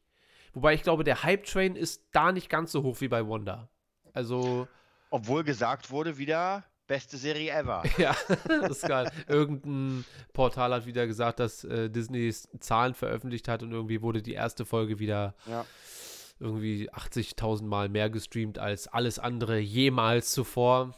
Wobei 0.53 0.75
ich 0.75 0.83
glaube, 0.83 1.05
der 1.05 1.23
Hype-Train 1.23 1.77
ist 1.77 2.03
da 2.13 2.33
nicht 2.33 2.49
ganz 2.49 2.73
so 2.73 2.83
hoch 2.83 3.01
wie 3.01 3.09
bei 3.09 3.27
Wanda. 3.27 3.69
Also, 4.13 4.67
Obwohl 5.11 5.45
gesagt 5.45 5.91
wurde, 5.91 6.19
wieder 6.19 6.65
beste 6.87 7.17
Serie 7.17 7.53
ever. 7.53 7.85
ja, 7.99 8.17
das 8.49 8.79
ist 8.79 8.89
geil. 8.89 9.11
Irgendein 9.29 10.05
Portal 10.33 10.75
hat 10.75 10.87
wieder 10.87 11.07
gesagt, 11.07 11.39
dass 11.39 11.63
äh, 11.63 11.89
Disney 11.89 12.33
Zahlen 12.59 12.95
veröffentlicht 12.95 13.47
hat 13.47 13.63
und 13.63 13.71
irgendwie 13.71 14.03
wurde 14.03 14.23
die 14.23 14.33
erste 14.33 14.65
Folge 14.67 14.99
wieder 14.99 15.35
Ja. 15.47 15.65
irgendwie 16.41 16.91
80.000 16.91 17.63
Mal 17.65 17.89
mehr 17.89 18.11
gestreamt 18.11 18.59
als 18.59 18.89
alles 18.89 19.21
andere 19.21 19.59
jemals 19.61 20.33
zuvor. 20.33 20.95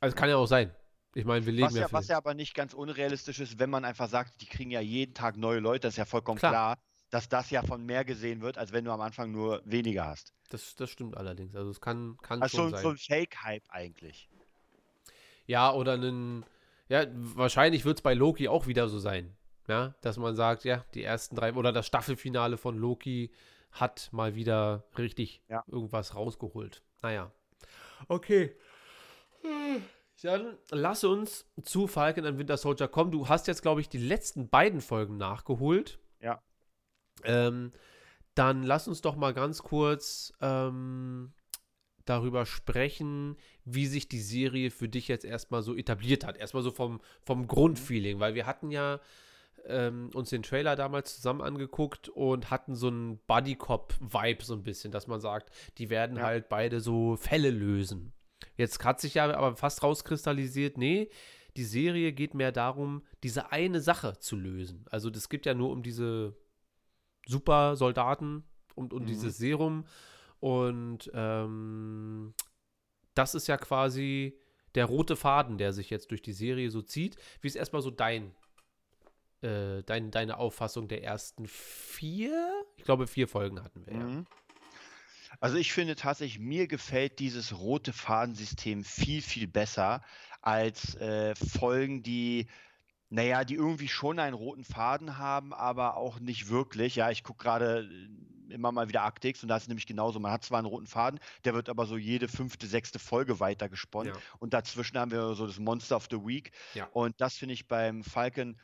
Also 0.00 0.14
kann 0.14 0.28
ja 0.28 0.36
auch 0.36 0.46
sein. 0.46 0.74
Ich 1.14 1.24
meine, 1.24 1.46
wir 1.46 1.52
leben 1.54 1.68
Was 1.68 1.74
ja, 1.74 1.80
ja, 1.82 1.92
was 1.92 2.08
ja 2.08 2.16
aber 2.18 2.34
nicht 2.34 2.54
ganz 2.54 2.74
unrealistisch 2.74 3.38
ist, 3.38 3.58
wenn 3.58 3.70
man 3.70 3.84
einfach 3.86 4.08
sagt, 4.10 4.42
die 4.42 4.46
kriegen 4.46 4.70
ja 4.70 4.80
jeden 4.80 5.14
Tag 5.14 5.38
neue 5.38 5.60
Leute, 5.60 5.80
das 5.86 5.94
ist 5.94 5.98
ja 5.98 6.04
vollkommen 6.04 6.38
Klar. 6.38 6.52
klar, 6.52 6.78
dass 7.10 7.28
das 7.28 7.50
ja 7.50 7.62
von 7.62 7.84
mehr 7.84 8.04
gesehen 8.04 8.40
wird, 8.42 8.58
als 8.58 8.72
wenn 8.72 8.84
du 8.84 8.90
am 8.92 9.00
Anfang 9.00 9.30
nur 9.30 9.62
weniger 9.64 10.06
hast. 10.06 10.32
Das, 10.50 10.74
das 10.76 10.90
stimmt 10.90 11.16
allerdings. 11.16 11.54
Also 11.56 11.70
es 11.70 11.80
kann, 11.80 12.16
kann 12.22 12.42
Also 12.42 12.56
schon 12.58 12.70
so, 12.70 12.76
sein. 12.76 12.82
so 12.82 12.88
ein 12.90 12.96
Fake-Hype 12.98 13.64
eigentlich. 13.68 14.28
Ja, 15.46 15.72
oder 15.72 15.92
einen. 15.94 16.44
Ja, 16.88 17.06
wahrscheinlich 17.14 17.84
wird 17.84 17.98
es 17.98 18.02
bei 18.02 18.14
Loki 18.14 18.48
auch 18.48 18.66
wieder 18.66 18.88
so 18.88 18.98
sein. 18.98 19.36
Ja, 19.68 19.94
dass 20.02 20.18
man 20.18 20.36
sagt, 20.36 20.64
ja, 20.64 20.84
die 20.94 21.02
ersten 21.02 21.36
drei 21.36 21.54
oder 21.54 21.72
das 21.72 21.86
Staffelfinale 21.86 22.58
von 22.58 22.76
Loki 22.76 23.30
hat 23.72 24.10
mal 24.12 24.34
wieder 24.34 24.84
richtig 24.98 25.42
Ja. 25.48 25.64
irgendwas 25.66 26.14
rausgeholt. 26.14 26.82
Naja. 27.02 27.32
Okay. 28.08 28.54
Dann 30.22 30.56
lass 30.70 31.04
uns 31.04 31.46
zu 31.62 31.86
Falcon 31.86 32.24
and 32.24 32.38
Winter 32.38 32.56
Soldier 32.56 32.88
kommen. 32.88 33.10
Du 33.10 33.28
hast 33.28 33.46
jetzt, 33.46 33.62
glaube 33.62 33.80
ich, 33.80 33.88
die 33.88 33.98
letzten 33.98 34.48
beiden 34.48 34.80
Folgen 34.80 35.16
nachgeholt. 35.16 35.98
Ja. 36.20 36.40
Ähm, 37.22 37.72
dann 38.34 38.62
lass 38.64 38.88
uns 38.88 39.00
doch 39.00 39.14
mal 39.16 39.32
ganz 39.32 39.62
kurz 39.62 40.32
ähm, 40.40 41.32
darüber 42.04 42.44
sprechen, 42.46 43.36
wie 43.64 43.86
sich 43.86 44.08
die 44.08 44.20
Serie 44.20 44.70
für 44.70 44.88
dich 44.88 45.08
jetzt 45.08 45.24
erstmal 45.24 45.62
so 45.62 45.74
etabliert 45.76 46.24
hat. 46.26 46.36
Erstmal 46.36 46.62
so 46.62 46.70
vom, 46.70 47.00
vom 47.22 47.46
Grundfeeling, 47.46 48.18
weil 48.20 48.34
wir 48.34 48.46
hatten 48.46 48.70
ja 48.70 49.00
ähm, 49.66 50.10
uns 50.14 50.30
den 50.30 50.42
Trailer 50.42 50.76
damals 50.76 51.16
zusammen 51.16 51.40
angeguckt 51.40 52.08
und 52.10 52.50
hatten 52.50 52.74
so 52.74 52.88
einen 52.88 53.18
Buddy-Cop-Vibe 53.26 54.44
so 54.44 54.54
ein 54.54 54.62
bisschen, 54.62 54.90
dass 54.92 55.06
man 55.06 55.20
sagt, 55.20 55.50
die 55.78 55.88
werden 55.88 56.18
Ja. 56.18 56.24
halt 56.24 56.48
beide 56.48 56.80
so 56.80 57.16
Fälle 57.16 57.50
lösen. 57.50 58.12
Jetzt 58.56 58.84
hat 58.84 59.00
sich 59.00 59.14
ja 59.14 59.32
aber 59.34 59.56
fast 59.56 59.82
rauskristallisiert, 59.82 60.76
nee, 60.76 61.08
die 61.56 61.64
Serie 61.64 62.12
geht 62.12 62.34
mehr 62.34 62.52
darum, 62.52 63.02
diese 63.22 63.52
eine 63.52 63.80
Sache 63.80 64.18
zu 64.18 64.36
lösen. 64.36 64.84
Also 64.90 65.08
das 65.08 65.28
geht 65.28 65.46
ja 65.46 65.54
nur 65.54 65.70
um 65.70 65.82
diese 65.82 66.36
Supersoldaten 67.26 68.44
und 68.74 68.92
um 68.92 69.02
Mhm. 69.02 69.06
dieses 69.06 69.36
Serum. 69.38 69.86
Und 70.40 71.10
ähm, 71.14 72.34
das 73.14 73.34
ist 73.34 73.46
ja 73.46 73.56
quasi 73.56 74.38
der 74.74 74.86
rote 74.86 75.16
Faden, 75.16 75.56
der 75.58 75.72
sich 75.72 75.88
jetzt 75.90 76.10
durch 76.10 76.22
die 76.22 76.32
Serie 76.32 76.70
so 76.70 76.82
zieht. 76.82 77.16
Wie 77.40 77.46
ist 77.46 77.54
erstmal 77.54 77.82
so 77.82 77.90
dein, 77.90 78.34
äh, 79.42 79.82
dein, 79.84 80.10
deine 80.10 80.36
Auffassung 80.38 80.88
der 80.88 81.04
ersten 81.04 81.46
vier? 81.46 82.64
Ich 82.76 82.84
glaube, 82.84 83.06
vier 83.06 83.28
Folgen 83.28 83.62
hatten 83.62 83.86
wir. 83.86 83.92
Ja. 83.94 84.00
Mhm. 84.00 84.26
Also 85.40 85.56
ich 85.56 85.72
finde 85.72 85.96
tatsächlich, 85.96 86.38
mir 86.38 86.68
gefällt 86.68 87.18
dieses 87.18 87.58
rote 87.58 87.92
Fadensystem 87.92 88.84
viel, 88.84 89.20
viel 89.20 89.48
besser 89.48 90.02
als 90.42 90.94
äh, 90.96 91.34
Folgen, 91.34 92.02
die, 92.02 92.46
naja, 93.14 93.44
die 93.44 93.54
irgendwie 93.54 93.86
schon 93.86 94.18
einen 94.18 94.34
roten 94.34 94.64
Faden 94.64 95.18
haben, 95.18 95.54
aber 95.54 95.96
auch 95.96 96.18
nicht 96.18 96.48
wirklich. 96.48 96.96
Ja, 96.96 97.10
ich 97.10 97.22
gucke 97.22 97.44
gerade 97.44 97.88
äh, 97.88 98.52
immer 98.52 98.72
mal 98.72 98.88
wieder 98.88 99.02
Arctics 99.02 99.42
und 99.42 99.48
da 99.48 99.56
ist 99.56 99.62
es 99.62 99.68
nämlich 99.68 99.86
genauso. 99.86 100.18
Man 100.18 100.32
hat 100.32 100.44
zwar 100.44 100.58
einen 100.58 100.66
roten 100.66 100.88
Faden, 100.88 101.20
der 101.44 101.54
wird 101.54 101.68
aber 101.68 101.86
so 101.86 101.96
jede 101.96 102.26
fünfte, 102.26 102.66
sechste 102.66 102.98
Folge 102.98 103.38
weitergesponnen. 103.38 104.14
Ja. 104.14 104.20
Und 104.40 104.52
dazwischen 104.52 104.98
haben 104.98 105.12
wir 105.12 105.34
so 105.34 105.46
das 105.46 105.60
Monster 105.60 105.96
of 105.96 106.08
the 106.10 106.16
Week. 106.16 106.50
Ja. 106.74 106.86
Und 106.92 107.20
das 107.20 107.36
finde 107.36 107.54
ich 107.54 107.68
beim 107.68 108.02
Falcon 108.02 108.58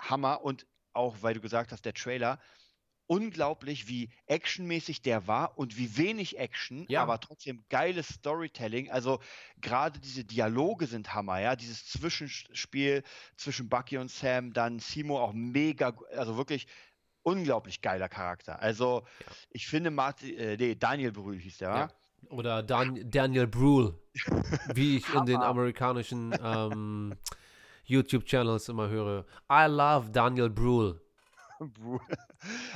Hammer 0.00 0.42
und 0.42 0.66
auch, 0.92 1.16
weil 1.20 1.34
du 1.34 1.40
gesagt 1.40 1.70
hast, 1.70 1.84
der 1.84 1.94
Trailer, 1.94 2.40
unglaublich, 3.06 3.88
wie 3.88 4.10
actionmäßig 4.26 5.02
der 5.02 5.26
war 5.26 5.58
und 5.58 5.76
wie 5.76 5.96
wenig 5.96 6.38
Action, 6.38 6.86
Ja. 6.88 7.02
aber 7.02 7.20
trotzdem 7.20 7.64
geiles 7.68 8.08
Storytelling. 8.08 8.90
Also 8.90 9.20
gerade 9.60 10.00
diese 10.00 10.24
Dialoge 10.24 10.86
sind 10.86 11.12
Hammer, 11.14 11.38
ja. 11.40 11.56
Dieses 11.56 11.86
Zwischenspiel 11.86 13.02
zwischen 13.36 13.68
Bucky 13.68 13.98
und 13.98 14.10
Sam, 14.10 14.52
dann 14.52 14.78
Simo 14.78 15.20
auch 15.20 15.32
mega, 15.32 15.94
also 16.16 16.36
wirklich 16.36 16.66
unglaublich 17.22 17.80
geiler 17.82 18.08
Charakter. 18.08 18.60
Also 18.60 19.02
Ja. 19.20 19.26
ich 19.50 19.66
finde 19.66 19.90
Martin, 19.90 20.36
äh, 20.36 20.56
nee, 20.56 20.74
Daniel 20.74 21.12
Brühl 21.12 21.38
hieß 21.38 21.58
der, 21.58 21.68
Ja. 21.70 21.88
Oder 22.30 22.62
Dan 22.62 23.10
Daniel 23.10 23.46
Brühl, 23.46 23.98
wie 24.72 24.96
ich 24.96 25.12
in 25.12 25.26
den 25.26 25.42
amerikanischen 25.42 26.34
ähm, 26.42 27.14
YouTube-Channels 27.84 28.68
immer 28.70 28.88
höre. 28.88 29.26
I 29.52 29.66
love 29.68 30.10
Daniel 30.10 30.48
Brühl. 30.48 31.03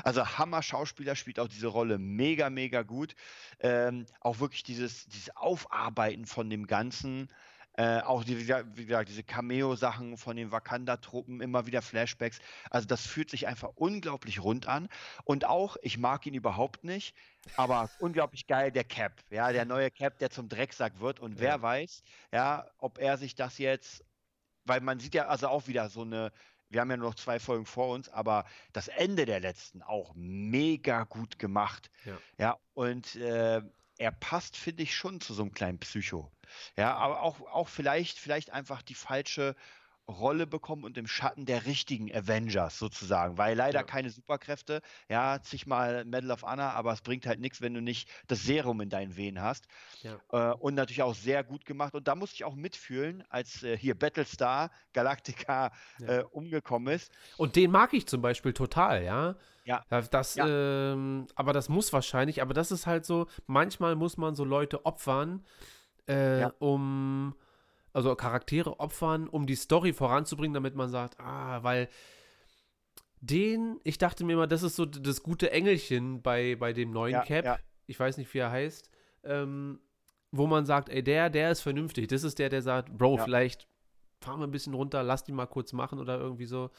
Also 0.04 0.24
Hammer 0.38 0.62
Schauspieler 0.62 1.14
spielt 1.16 1.38
auch 1.40 1.48
diese 1.48 1.66
Rolle 1.68 1.98
mega, 1.98 2.50
mega 2.50 2.82
gut. 2.82 3.14
Ähm, 3.60 4.06
auch 4.20 4.40
wirklich 4.40 4.62
dieses, 4.62 5.06
dieses 5.06 5.34
Aufarbeiten 5.36 6.26
von 6.26 6.48
dem 6.50 6.66
Ganzen. 6.66 7.28
Äh, 7.74 8.00
auch 8.00 8.24
die, 8.24 8.38
wie 8.38 8.86
gesagt, 8.86 9.08
diese 9.08 9.22
Cameo-Sachen 9.22 10.16
von 10.16 10.36
den 10.36 10.50
Wakanda-Truppen, 10.50 11.40
immer 11.40 11.66
wieder 11.66 11.80
Flashbacks. 11.82 12.40
Also 12.70 12.86
das 12.88 13.06
fühlt 13.06 13.30
sich 13.30 13.46
einfach 13.46 13.70
unglaublich 13.76 14.42
rund 14.42 14.66
an. 14.66 14.88
Und 15.24 15.44
auch, 15.44 15.76
ich 15.82 15.96
mag 15.98 16.26
ihn 16.26 16.34
überhaupt 16.34 16.82
nicht, 16.84 17.16
aber 17.54 17.90
unglaublich 17.98 18.46
geil, 18.48 18.72
der 18.72 18.84
Cap. 18.84 19.22
Ja, 19.30 19.52
der 19.52 19.64
neue 19.64 19.90
Cap, 19.92 20.18
der 20.18 20.30
zum 20.30 20.48
Drecksack 20.48 20.98
wird. 21.00 21.20
Und 21.20 21.38
wer 21.38 21.56
Ja. 21.56 21.62
weiß, 21.62 22.02
ja, 22.32 22.66
ob 22.78 22.98
er 22.98 23.16
sich 23.16 23.34
das 23.36 23.58
jetzt, 23.58 24.04
weil 24.64 24.80
man 24.80 25.00
sieht 25.00 25.14
ja 25.14 25.28
also 25.28 25.48
auch 25.48 25.66
wieder 25.68 25.88
so 25.88 26.02
eine, 26.02 26.32
wir 26.70 26.80
haben 26.80 26.90
ja 26.90 26.96
nur 26.96 27.08
noch 27.08 27.14
zwei 27.14 27.38
Folgen 27.38 27.66
vor 27.66 27.88
uns, 27.94 28.08
aber 28.08 28.44
das 28.72 28.88
Ende 28.88 29.26
der 29.26 29.40
letzten 29.40 29.82
auch 29.82 30.12
mega 30.14 31.04
gut 31.04 31.38
gemacht. 31.38 31.90
Ja. 32.04 32.18
Ja, 32.38 32.58
und 32.74 33.16
äh, 33.16 33.62
er 33.98 34.12
passt, 34.12 34.56
finde 34.56 34.84
ich, 34.84 34.94
schon 34.94 35.20
zu 35.20 35.34
so 35.34 35.42
einem 35.42 35.52
kleinen 35.52 35.78
Psycho. 35.78 36.30
Ja, 36.76 36.94
aber 36.96 37.22
auch, 37.22 37.40
auch 37.42 37.68
vielleicht, 37.68 38.18
vielleicht 38.18 38.50
einfach 38.50 38.82
die 38.82 38.94
falsche 38.94 39.54
Rolle 40.08 40.46
bekommen 40.46 40.84
und 40.84 40.96
im 40.96 41.06
Schatten 41.06 41.44
der 41.44 41.66
richtigen 41.66 42.10
Avengers 42.14 42.78
sozusagen, 42.78 43.36
weil 43.36 43.56
leider 43.56 43.80
Ja. 43.80 43.84
keine 43.84 44.08
Superkräfte, 44.10 44.80
ja, 45.08 45.40
zigmal 45.42 46.04
Medal 46.06 46.30
of 46.30 46.42
Honor, 46.42 46.72
aber 46.72 46.92
es 46.92 47.02
bringt 47.02 47.26
halt 47.26 47.40
nichts, 47.40 47.60
wenn 47.60 47.74
du 47.74 47.82
nicht 47.82 48.08
das 48.26 48.42
Serum 48.42 48.80
in 48.80 48.88
deinen 48.88 49.16
Venen 49.16 49.42
hast. 49.42 49.66
Ja. 50.02 50.18
Äh, 50.32 50.54
und 50.54 50.74
natürlich 50.74 51.02
auch 51.02 51.14
sehr 51.14 51.44
gut 51.44 51.64
gemacht. 51.66 51.94
Und 51.94 52.08
da 52.08 52.14
musste 52.14 52.36
ich 52.36 52.44
auch 52.44 52.54
mitfühlen, 52.54 53.22
als 53.28 53.62
äh, 53.62 53.76
hier 53.76 53.98
Battlestar 53.98 54.70
Galactica 54.94 55.72
Ja. 55.98 56.06
äh, 56.20 56.22
umgekommen 56.30 56.94
ist. 56.94 57.12
Und 57.36 57.56
den 57.56 57.70
mag 57.70 57.92
ich 57.92 58.06
zum 58.06 58.22
Beispiel 58.22 58.52
total, 58.54 59.04
ja. 59.04 59.36
Ja. 59.64 59.84
Das. 60.10 60.38
Ähm, 60.40 61.26
aber 61.34 61.52
das 61.52 61.68
muss 61.68 61.92
wahrscheinlich, 61.92 62.40
aber 62.40 62.54
das 62.54 62.70
ist 62.70 62.86
halt 62.86 63.04
so, 63.04 63.26
manchmal 63.46 63.94
muss 63.96 64.16
man 64.16 64.34
so 64.34 64.44
Leute 64.44 64.86
opfern, 64.86 65.44
äh, 66.06 66.48
um, 66.58 67.34
also 67.98 68.14
Charaktere 68.14 68.78
opfern, 68.78 69.28
um 69.28 69.46
die 69.46 69.56
Story 69.56 69.92
voranzubringen, 69.92 70.54
damit 70.54 70.74
man 70.76 70.88
sagt, 70.88 71.18
ah, 71.18 71.62
weil 71.64 71.88
den, 73.20 73.80
ich 73.82 73.98
dachte 73.98 74.24
mir 74.24 74.34
immer, 74.34 74.46
das 74.46 74.62
ist 74.62 74.76
so 74.76 74.84
das 74.86 75.22
gute 75.22 75.50
Engelchen 75.50 76.22
bei, 76.22 76.54
bei 76.56 76.72
dem 76.72 76.90
neuen 76.92 77.14
Ja, 77.14 77.22
Cap. 77.24 77.44
ja. 77.44 77.58
Ich 77.86 77.98
weiß 77.98 78.16
nicht, 78.18 78.32
wie 78.32 78.38
er 78.38 78.50
heißt. 78.50 78.90
Ähm, 79.24 79.80
wo 80.30 80.46
man 80.46 80.66
sagt, 80.66 80.90
ey, 80.90 81.02
der, 81.02 81.30
der 81.30 81.50
ist 81.50 81.62
vernünftig. 81.62 82.06
Das 82.08 82.22
ist 82.22 82.38
der, 82.38 82.48
der 82.50 82.62
sagt, 82.62 82.96
Bro, 82.96 83.16
Ja. 83.16 83.24
vielleicht 83.24 83.66
fahren 84.20 84.38
wir 84.40 84.46
ein 84.46 84.50
bisschen 84.52 84.74
runter, 84.74 85.02
lass 85.02 85.24
die 85.24 85.32
mal 85.32 85.46
kurz 85.46 85.72
machen 85.72 85.98
oder 85.98 86.18
irgendwie 86.20 86.44
so. 86.46 86.70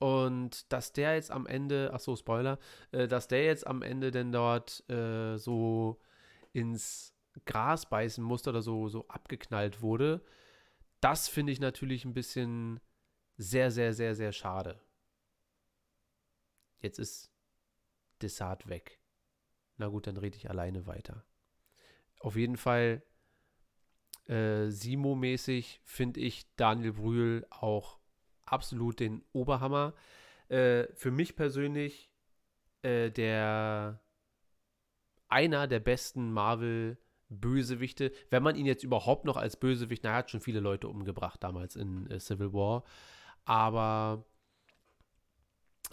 Und 0.00 0.70
dass 0.72 0.92
der 0.92 1.14
jetzt 1.14 1.30
am 1.30 1.46
Ende, 1.46 1.90
ach 1.94 2.00
so, 2.00 2.16
Spoiler, 2.16 2.58
äh, 2.90 3.06
dass 3.08 3.28
der 3.28 3.44
jetzt 3.44 3.66
am 3.66 3.82
Ende 3.82 4.10
denn 4.10 4.32
dort 4.32 4.82
äh, 4.90 5.36
so 5.38 6.00
ins 6.52 7.14
Gras 7.46 7.88
beißen 7.88 8.22
musste 8.22 8.50
oder 8.50 8.60
so, 8.62 8.88
so 8.88 9.06
abgeknallt 9.08 9.80
wurde, 9.80 10.20
das 11.02 11.28
finde 11.28 11.52
ich 11.52 11.60
natürlich 11.60 12.04
ein 12.04 12.14
bisschen 12.14 12.80
sehr, 13.36 13.70
sehr, 13.70 13.92
sehr, 13.92 14.14
sehr 14.14 14.32
schade. 14.32 14.80
Jetzt 16.80 16.98
ist 16.98 17.32
Desart 18.22 18.68
weg. 18.68 19.00
Na 19.76 19.88
gut, 19.88 20.06
dann 20.06 20.16
rede 20.16 20.36
ich 20.36 20.48
alleine 20.48 20.86
weiter. 20.86 21.24
Auf 22.20 22.36
jeden 22.36 22.56
Fall, 22.56 23.02
äh, 24.26 24.68
Simo-mäßig 24.68 25.80
finde 25.84 26.20
ich 26.20 26.46
Daniel 26.54 26.92
Brühl 26.92 27.46
auch 27.50 27.98
absolut 28.44 29.00
den 29.00 29.24
Oberhammer. 29.32 29.94
Äh, 30.48 30.86
für 30.94 31.10
mich 31.10 31.34
persönlich 31.34 32.12
äh, 32.82 33.10
der 33.10 34.00
einer 35.28 35.66
der 35.66 35.80
besten 35.80 36.32
Marvel-Bösewichte, 37.32 38.12
wenn 38.30 38.42
man 38.42 38.56
ihn 38.56 38.66
jetzt 38.66 38.84
überhaupt 38.84 39.24
noch 39.24 39.36
als 39.36 39.56
Bösewicht, 39.56 40.04
na, 40.04 40.10
er 40.10 40.16
hat 40.16 40.30
schon 40.30 40.40
viele 40.40 40.60
Leute 40.60 40.88
umgebracht 40.88 41.42
damals 41.42 41.76
in 41.76 42.10
äh, 42.10 42.20
Civil 42.20 42.52
War, 42.52 42.84
aber 43.44 44.24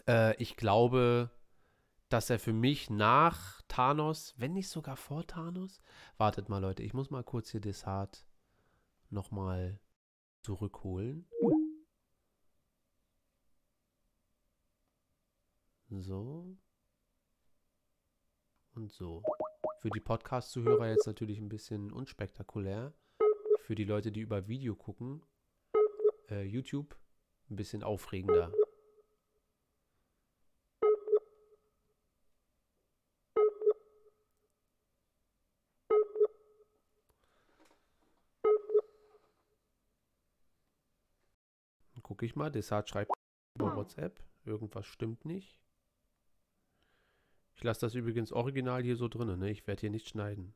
äh, 0.07 0.35
ich 0.41 0.55
glaube, 0.57 1.29
dass 2.09 2.29
er 2.29 2.39
für 2.39 2.53
mich 2.53 2.89
nach 2.89 3.61
Thanos, 3.67 4.33
wenn 4.37 4.53
nicht 4.53 4.69
sogar 4.69 4.97
vor 4.97 5.25
Thanos, 5.25 5.81
wartet 6.17 6.49
mal 6.49 6.59
Leute, 6.59 6.83
ich 6.83 6.93
muss 6.93 7.09
mal 7.09 7.23
kurz 7.23 7.51
hier 7.51 7.61
Desart 7.61 8.25
nochmal 9.09 9.79
zurückholen. 10.41 11.27
So. 15.89 16.55
Und 18.75 18.91
so. 18.91 19.23
Für 19.81 19.89
die 19.89 20.01
Podcast-Zuhörer 20.01 20.89
jetzt 20.89 21.07
natürlich 21.07 21.39
ein 21.39 21.47
bisschen 21.47 21.93
unspektakulär. 21.93 22.93
Für 23.61 23.75
die 23.75 23.85
Leute, 23.85 24.11
die 24.11 24.19
über 24.19 24.49
Video 24.49 24.75
gucken, 24.75 25.23
äh, 26.29 26.43
YouTube, 26.43 26.97
ein 27.49 27.55
bisschen 27.55 27.81
aufregender. 27.83 28.51
Gucke 42.03 42.25
ich 42.25 42.35
mal, 42.35 42.51
Desart 42.51 42.89
schreibt 42.89 43.13
über 43.55 43.77
WhatsApp. 43.77 44.19
Irgendwas 44.43 44.85
stimmt 44.87 45.23
nicht. 45.23 45.57
Ich 47.59 47.63
lasse 47.65 47.81
das 47.81 47.93
übrigens 47.93 48.31
original 48.31 48.81
hier 48.83 48.95
so 48.95 49.09
drin, 49.09 49.37
ne? 49.37 49.51
Ich 49.51 49.67
werde 49.67 49.81
hier 49.81 49.89
nicht 49.89 50.07
schneiden. 50.07 50.53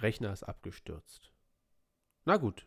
Rechner 0.00 0.32
ist 0.32 0.42
abgestürzt. 0.42 1.30
Na 2.24 2.38
gut. 2.38 2.66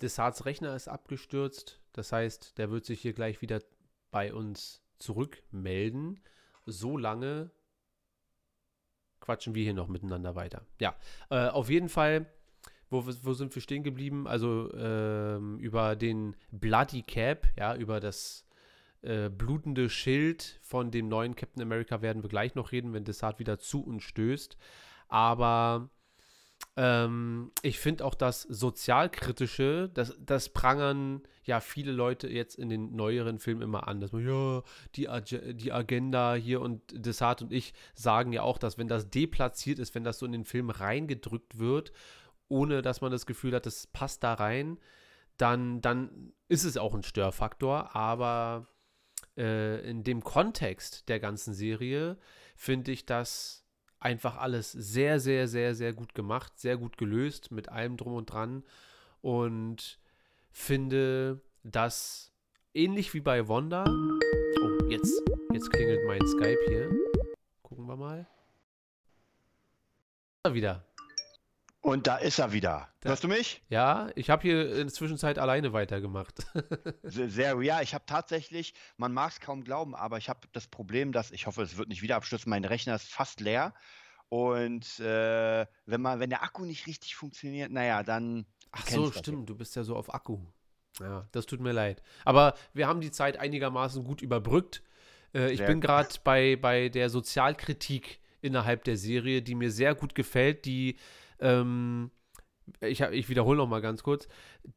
Desarts 0.00 0.46
Rechner 0.46 0.74
ist 0.74 0.88
abgestürzt. 0.88 1.80
Das 1.92 2.10
heißt, 2.10 2.58
der 2.58 2.72
wird 2.72 2.86
sich 2.86 3.00
hier 3.00 3.12
gleich 3.12 3.40
wieder 3.40 3.62
bei 4.10 4.34
uns 4.34 4.82
zurückmelden. 4.98 6.20
So 6.66 6.96
lange 6.96 7.52
quatschen 9.20 9.54
wir 9.54 9.62
hier 9.62 9.74
noch 9.74 9.86
miteinander 9.86 10.34
weiter. 10.34 10.66
Ja, 10.80 10.96
äh, 11.30 11.46
auf 11.50 11.70
jeden 11.70 11.88
Fall, 11.88 12.33
wo, 12.94 13.12
wo 13.22 13.32
sind 13.32 13.54
wir 13.54 13.62
stehen 13.62 13.82
geblieben? 13.82 14.26
Also 14.26 14.72
ähm, 14.74 15.58
über 15.58 15.96
den 15.96 16.36
Bloody 16.50 17.02
Cap, 17.02 17.46
ja, 17.58 17.74
über 17.74 18.00
das 18.00 18.46
äh, 19.02 19.28
blutende 19.28 19.90
Schild 19.90 20.58
von 20.62 20.90
dem 20.90 21.08
neuen 21.08 21.36
Captain 21.36 21.62
America 21.62 22.00
werden 22.00 22.22
wir 22.22 22.30
gleich 22.30 22.54
noch 22.54 22.72
reden, 22.72 22.92
wenn 22.92 23.04
Desart 23.04 23.38
wieder 23.38 23.58
zu 23.58 23.84
uns 23.84 24.02
stößt. 24.04 24.56
Aber 25.08 25.90
ähm, 26.76 27.52
ich 27.62 27.78
finde 27.78 28.04
auch 28.04 28.14
das 28.14 28.42
Sozialkritische, 28.42 29.90
das, 29.94 30.16
das 30.18 30.48
prangern 30.48 31.22
ja 31.44 31.60
viele 31.60 31.92
Leute 31.92 32.28
jetzt 32.28 32.56
in 32.56 32.68
den 32.68 32.96
neueren 32.96 33.38
Filmen 33.38 33.62
immer 33.62 33.86
an, 33.86 34.00
dass 34.00 34.12
man, 34.12 34.26
ja, 34.26 34.62
die, 34.96 35.08
Ag 35.08 35.24
die 35.52 35.72
Agenda 35.72 36.34
hier 36.34 36.60
und 36.60 36.80
Desart 36.92 37.42
und 37.42 37.52
ich 37.52 37.74
sagen 37.94 38.32
ja 38.32 38.42
auch, 38.42 38.58
dass 38.58 38.78
wenn 38.78 38.88
das 38.88 39.10
deplatziert 39.10 39.78
ist, 39.78 39.94
wenn 39.94 40.04
das 40.04 40.18
so 40.18 40.26
in 40.26 40.32
den 40.32 40.44
Film 40.44 40.70
reingedrückt 40.70 41.58
wird, 41.58 41.92
ohne 42.48 42.82
dass 42.82 43.00
man 43.00 43.12
das 43.12 43.26
Gefühl 43.26 43.54
hat, 43.54 43.66
das 43.66 43.86
passt 43.86 44.22
da 44.22 44.34
rein, 44.34 44.78
dann, 45.36 45.80
dann 45.80 46.32
ist 46.48 46.64
es 46.64 46.76
auch 46.76 46.94
ein 46.94 47.02
Störfaktor, 47.02 47.94
aber 47.96 48.68
äh, 49.36 49.88
in 49.88 50.04
dem 50.04 50.22
Kontext 50.22 51.08
der 51.08 51.20
ganzen 51.20 51.54
Serie 51.54 52.18
finde 52.56 52.92
ich 52.92 53.06
das 53.06 53.64
einfach 53.98 54.36
alles 54.36 54.70
sehr, 54.70 55.18
sehr, 55.18 55.48
sehr, 55.48 55.74
sehr 55.74 55.92
gut 55.92 56.14
gemacht, 56.14 56.58
sehr 56.58 56.76
gut 56.76 56.98
gelöst 56.98 57.50
mit 57.50 57.68
allem 57.70 57.96
drum 57.96 58.14
und 58.14 58.26
dran 58.26 58.64
und 59.22 59.98
finde, 60.50 61.40
dass 61.62 62.32
ähnlich 62.74 63.14
wie 63.14 63.20
bei 63.20 63.48
Wanda, 63.48 63.84
oh, 63.86 64.90
jetzt, 64.90 65.22
jetzt 65.52 65.70
klingelt 65.70 66.06
mein 66.06 66.24
Skype 66.26 66.60
hier. 66.68 66.90
Gucken 67.62 67.86
wir 67.86 67.96
mal. 67.96 68.28
Wieder. 70.52 70.84
Und 71.84 72.06
da 72.06 72.16
ist 72.16 72.38
er 72.38 72.54
wieder. 72.54 72.88
Da- 73.00 73.10
Hörst 73.10 73.24
du 73.24 73.28
mich? 73.28 73.62
Ja, 73.68 74.08
ich 74.14 74.30
habe 74.30 74.40
hier 74.40 74.70
in 74.70 74.86
der 74.86 74.88
Zwischenzeit 74.88 75.38
alleine 75.38 75.74
weitergemacht. 75.74 76.46
Sehr, 77.02 77.28
sehr 77.28 77.60
ja, 77.60 77.82
ich 77.82 77.92
habe 77.92 78.06
tatsächlich, 78.06 78.72
man 78.96 79.12
mag 79.12 79.32
es 79.32 79.40
kaum 79.40 79.62
glauben, 79.62 79.94
aber 79.94 80.16
ich 80.16 80.30
habe 80.30 80.48
das 80.52 80.66
Problem, 80.66 81.12
dass, 81.12 81.30
ich 81.30 81.46
hoffe, 81.46 81.60
es 81.60 81.76
wird 81.76 81.90
nicht 81.90 82.00
wieder 82.00 82.16
abstürzen, 82.16 82.48
mein 82.48 82.64
Rechner 82.64 82.94
ist 82.94 83.12
fast 83.12 83.40
leer. 83.40 83.74
Und 84.30 84.98
äh, 84.98 85.66
wenn 85.84 86.00
man, 86.00 86.20
wenn 86.20 86.30
der 86.30 86.42
Akku 86.42 86.64
nicht 86.64 86.86
richtig 86.86 87.16
funktioniert, 87.16 87.70
naja, 87.70 88.02
dann. 88.02 88.46
Ach 88.72 88.88
so, 88.88 89.04
das 89.04 89.16
ja. 89.16 89.18
stimmt, 89.20 89.50
du 89.50 89.54
bist 89.54 89.76
ja 89.76 89.84
so 89.84 89.94
auf 89.94 90.14
Akku. 90.14 90.38
Ja, 91.00 91.28
das 91.32 91.44
tut 91.44 91.60
mir 91.60 91.72
leid. 91.72 92.02
Aber 92.24 92.54
wir 92.72 92.88
haben 92.88 93.02
die 93.02 93.10
Zeit 93.10 93.36
einigermaßen 93.36 94.04
gut 94.04 94.22
überbrückt. 94.22 94.82
Äh, 95.34 95.50
ich 95.50 95.58
Sehr 95.58 95.66
bin 95.66 95.82
gerade 95.82 96.08
bei, 96.24 96.56
bei 96.56 96.88
der 96.88 97.10
Sozialkritik 97.10 98.20
innerhalb 98.40 98.84
der 98.84 98.96
Serie, 98.96 99.42
die 99.42 99.54
mir 99.54 99.70
sehr 99.70 99.94
gut 99.94 100.14
gefällt, 100.14 100.64
die, 100.64 100.96
ähm, 101.40 102.10
ich, 102.80 103.00
ich 103.00 103.28
wiederhole 103.28 103.58
noch 103.58 103.68
mal 103.68 103.80
ganz 103.80 104.02
kurz, 104.02 104.26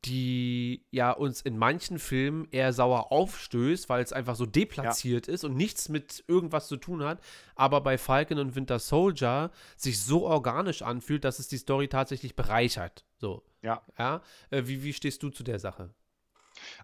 die 0.05 0.85
ja 0.91 1.11
uns 1.11 1.41
in 1.41 1.57
manchen 1.57 1.99
Filmen 1.99 2.47
eher 2.51 2.73
sauer 2.73 3.11
aufstößt, 3.11 3.89
weil 3.89 4.03
es 4.03 4.13
einfach 4.13 4.35
so 4.35 4.45
deplatziert 4.45 5.27
ist 5.27 5.43
und 5.43 5.55
nichts 5.55 5.89
mit 5.89 6.23
irgendwas 6.27 6.67
zu 6.67 6.77
tun 6.77 7.03
hat, 7.03 7.21
aber 7.55 7.81
bei 7.81 7.97
Falcon 7.97 8.39
und 8.39 8.55
Winter 8.55 8.79
Soldier 8.79 9.51
sich 9.75 10.01
so 10.01 10.25
organisch 10.25 10.81
anfühlt, 10.81 11.23
dass 11.23 11.39
es 11.39 11.47
die 11.47 11.57
Story 11.57 11.87
tatsächlich 11.87 12.35
bereichert. 12.35 13.05
So. 13.17 13.43
Ja. 13.61 13.81
Ja. 13.97 14.21
Äh, 14.49 14.63
wie, 14.65 14.83
wie 14.83 14.93
stehst 14.93 15.23
du 15.23 15.29
zu 15.29 15.43
der 15.43 15.59
Sache? 15.59 15.93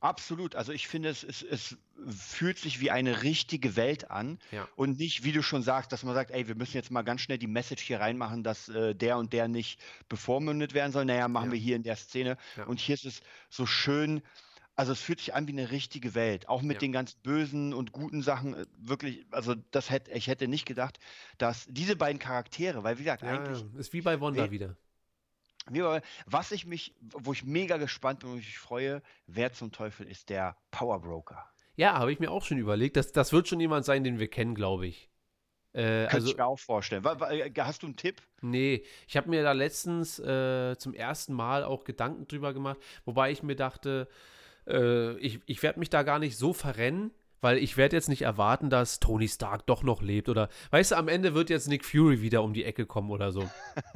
Absolut. 0.01 0.55
Also 0.55 0.71
ich 0.71 0.87
finde, 0.87 1.09
es, 1.09 1.23
es, 1.23 1.41
es 1.43 1.77
fühlt 2.07 2.57
sich 2.57 2.79
wie 2.79 2.91
eine 2.91 3.23
richtige 3.23 3.75
Welt 3.75 4.09
an 4.11 4.39
Ja. 4.51 4.67
und 4.75 4.97
nicht, 4.99 5.23
wie 5.23 5.31
du 5.31 5.41
schon 5.43 5.63
sagst, 5.63 5.91
dass 5.91 6.03
man 6.03 6.13
sagt, 6.13 6.31
ey, 6.31 6.47
wir 6.47 6.55
müssen 6.55 6.75
jetzt 6.75 6.91
mal 6.91 7.03
ganz 7.03 7.21
schnell 7.21 7.37
die 7.37 7.47
Message 7.47 7.83
hier 7.83 7.99
reinmachen, 7.99 8.43
dass 8.43 8.69
äh, 8.69 8.93
der 8.95 9.17
und 9.17 9.33
der 9.33 9.47
nicht 9.47 9.79
bevormundet 10.09 10.73
werden 10.73 10.91
soll. 10.91 11.05
Naja, 11.05 11.27
machen 11.27 11.47
Ja. 11.47 11.51
wir 11.53 11.59
hier 11.59 11.75
in 11.75 11.83
der 11.83 11.95
Szene. 11.95 12.37
Ja. 12.57 12.65
Und 12.65 12.79
hier 12.79 12.95
ist 12.95 13.05
es 13.05 13.21
so 13.49 13.65
schön. 13.65 14.21
Also 14.75 14.91
es 14.91 14.99
fühlt 15.01 15.19
sich 15.19 15.35
an 15.35 15.47
wie 15.47 15.51
eine 15.51 15.69
richtige 15.69 16.15
Welt, 16.15 16.49
auch 16.49 16.63
mit 16.63 16.81
den 16.81 16.91
ganz 16.91 17.13
bösen 17.13 17.75
und 17.75 17.91
guten 17.91 18.23
Sachen. 18.23 18.55
äh, 18.55 18.65
Wirklich, 18.79 19.23
also 19.29 19.53
das 19.69 19.91
hätte 19.91 20.11
ich 20.11 20.25
hätte 20.27 20.47
nicht 20.47 20.65
gedacht, 20.65 20.97
dass 21.37 21.67
diese 21.69 21.95
beiden 21.95 22.17
Charaktere, 22.17 22.83
weil 22.83 22.97
wie 22.97 23.03
gesagt, 23.03 23.21
eigentlich. 23.23 23.63
Ist 23.77 23.93
wie 23.93 24.01
bei 24.01 24.19
Wanda 24.19 24.49
wieder. 24.49 24.75
Was 26.25 26.51
ich 26.51 26.65
mich, 26.65 26.93
wo 26.99 27.33
ich 27.33 27.43
mega 27.45 27.77
gespannt 27.77 28.19
bin 28.19 28.29
und 28.29 28.35
mich 28.37 28.57
freue, 28.57 29.01
wer 29.27 29.53
zum 29.53 29.71
Teufel 29.71 30.07
ist 30.07 30.29
der 30.29 30.57
Power 30.71 31.01
Broker? 31.01 31.45
Ja, 31.75 31.97
habe 31.97 32.11
ich 32.11 32.19
mir 32.19 32.31
auch 32.31 32.43
schon 32.43 32.57
überlegt. 32.57 32.97
Das, 32.97 33.11
das 33.11 33.33
wird 33.33 33.47
schon 33.47 33.59
jemand 33.59 33.85
sein, 33.85 34.03
den 34.03 34.19
wir 34.19 34.27
kennen, 34.27 34.55
glaube 34.55 34.87
ich. 34.87 35.09
Äh, 35.73 36.05
Könnte 36.05 36.13
also, 36.13 36.31
ich 36.31 36.37
mir 36.37 36.45
auch 36.45 36.59
vorstellen. 36.59 37.03
Äh, 37.03 37.51
Hast 37.59 37.81
du 37.81 37.87
einen 37.87 37.95
Tipp? 37.95 38.21
nee, 38.41 38.83
ich 39.07 39.17
habe 39.17 39.29
mir 39.29 39.41
da 39.41 39.53
letztens 39.53 40.19
äh, 40.19 40.77
zum 40.77 40.93
ersten 40.93 41.33
Mal 41.33 41.63
auch 41.63 41.83
Gedanken 41.83 42.27
drüber 42.27 42.53
gemacht, 42.53 42.77
wobei 43.05 43.31
ich 43.31 43.41
mir 43.41 43.55
dachte, 43.55 44.07
äh, 44.67 45.17
ich, 45.17 45.39
ich 45.47 45.63
werde 45.63 45.79
mich 45.79 45.89
da 45.89 46.03
gar 46.03 46.19
nicht 46.19 46.37
so 46.37 46.53
verrennen, 46.53 47.11
weil 47.43 47.57
ich 47.57 47.75
werde 47.75 47.95
jetzt 47.95 48.07
nicht 48.07 48.21
erwarten, 48.21 48.69
dass 48.69 48.99
Tony 48.99 49.27
Stark 49.27 49.67
doch 49.67 49.83
noch 49.83 50.01
lebt 50.01 50.29
oder, 50.29 50.47
weißt 50.71 50.91
du, 50.91 50.95
am 50.95 51.09
Ende 51.09 51.35
wird 51.35 51.49
jetzt 51.49 51.67
Nick 51.67 51.83
Fury 51.83 52.21
wieder 52.21 52.41
um 52.41 52.53
die 52.53 52.63
Ecke 52.63 52.85
kommen 52.85 53.11
oder 53.11 53.31
so. 53.31 53.47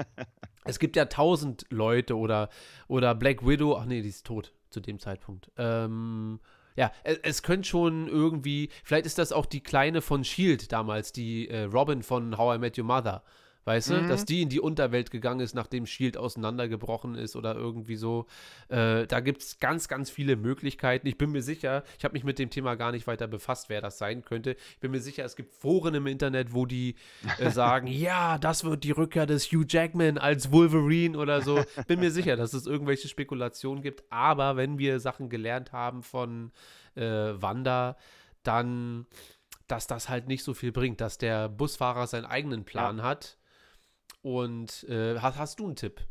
es 0.65 0.79
gibt 0.79 0.97
ja 0.97 1.05
tausend 1.05 1.65
Leute 1.69 2.17
oder, 2.17 2.49
oder 2.87 3.15
Black 3.15 3.47
Widow, 3.47 3.77
ach 3.77 3.85
nee, 3.85 4.01
die 4.01 4.09
ist 4.09 4.25
tot 4.25 4.53
zu 4.69 4.81
dem 4.81 4.99
Zeitpunkt. 4.99 5.49
Ähm, 5.57 6.41
ja, 6.75 6.91
es, 7.05 7.19
es 7.23 7.41
könnte 7.41 7.69
schon 7.69 8.09
irgendwie, 8.09 8.69
vielleicht 8.83 9.05
ist 9.05 9.17
das 9.17 9.31
auch 9.31 9.45
die 9.45 9.63
Kleine 9.63 10.01
von 10.01 10.25
Shield 10.25 10.71
damals, 10.73 11.13
die 11.13 11.47
äh, 11.47 11.63
Robin 11.63 12.03
von 12.03 12.37
How 12.37 12.57
I 12.57 12.59
Met 12.59 12.77
Your 12.77 12.85
Mother. 12.85 13.23
Weißt 13.67 13.89
du, 13.89 13.95
Mhm. 14.01 14.07
dass 14.07 14.23
die 14.23 14.41
in 14.43 14.47
die 14.47 14.61
Unterwelt 14.61 15.11
gegangen 15.11 15.41
ist, 15.41 15.53
nachdem 15.53 15.85
Shield 15.85 16.15
auseinandergebrochen 16.15 17.15
ist 17.15 17.35
oder 17.35 17.53
irgendwie 17.53 17.97
so. 17.97 18.25
Äh, 18.69 19.05
da 19.07 19.19
gibt 19.19 19.41
es 19.41 19.59
ganz, 19.59 19.89
ganz 19.89 20.09
viele 20.09 20.37
Möglichkeiten. 20.37 21.05
Ich 21.05 21.17
bin 21.17 21.33
mir 21.33 21.41
sicher, 21.41 21.83
ich 21.97 22.05
habe 22.05 22.13
mich 22.13 22.23
mit 22.23 22.39
dem 22.39 22.49
Thema 22.49 22.75
gar 22.75 22.93
nicht 22.93 23.07
weiter 23.07 23.27
befasst, 23.27 23.67
wer 23.67 23.81
das 23.81 23.97
sein 23.97 24.23
könnte. 24.23 24.55
Ich 24.75 24.79
bin 24.79 24.91
mir 24.91 25.01
sicher, 25.01 25.25
es 25.25 25.35
gibt 25.35 25.51
Foren 25.53 25.95
im 25.95 26.07
Internet, 26.07 26.53
wo 26.53 26.65
die 26.65 26.95
äh, 27.39 27.49
sagen, 27.51 27.87
ja, 27.87 28.37
das 28.37 28.63
wird 28.63 28.85
die 28.85 28.91
Rückkehr 28.91 29.25
des 29.25 29.51
Hugh 29.51 29.65
Jackman 29.67 30.17
als 30.17 30.49
Wolverine 30.53 31.17
oder 31.17 31.41
so. 31.41 31.61
Bin 31.87 31.99
mir 31.99 32.11
sicher, 32.11 32.37
dass 32.37 32.53
es 32.53 32.67
irgendwelche 32.67 33.09
Spekulationen 33.09 33.81
gibt. 33.83 34.05
Aber 34.09 34.55
wenn 34.55 34.77
wir 34.79 35.01
Sachen 35.01 35.27
gelernt 35.27 35.73
haben 35.73 36.03
von 36.03 36.53
äh, 36.95 37.01
Wanda, 37.03 37.97
dann, 38.43 39.07
dass 39.67 39.87
das 39.87 40.07
halt 40.07 40.29
nicht 40.29 40.45
so 40.45 40.53
viel 40.53 40.71
bringt, 40.71 41.01
dass 41.01 41.17
der 41.17 41.49
Busfahrer 41.49 42.07
seinen 42.07 42.23
eigenen 42.23 42.63
Plan 42.63 43.03
hat. 43.03 43.37
Und 44.21 44.83
äh, 44.85 45.19
hast, 45.19 45.37
hast 45.37 45.59
du 45.59 45.65
einen 45.67 45.75
Tipp? 45.75 46.05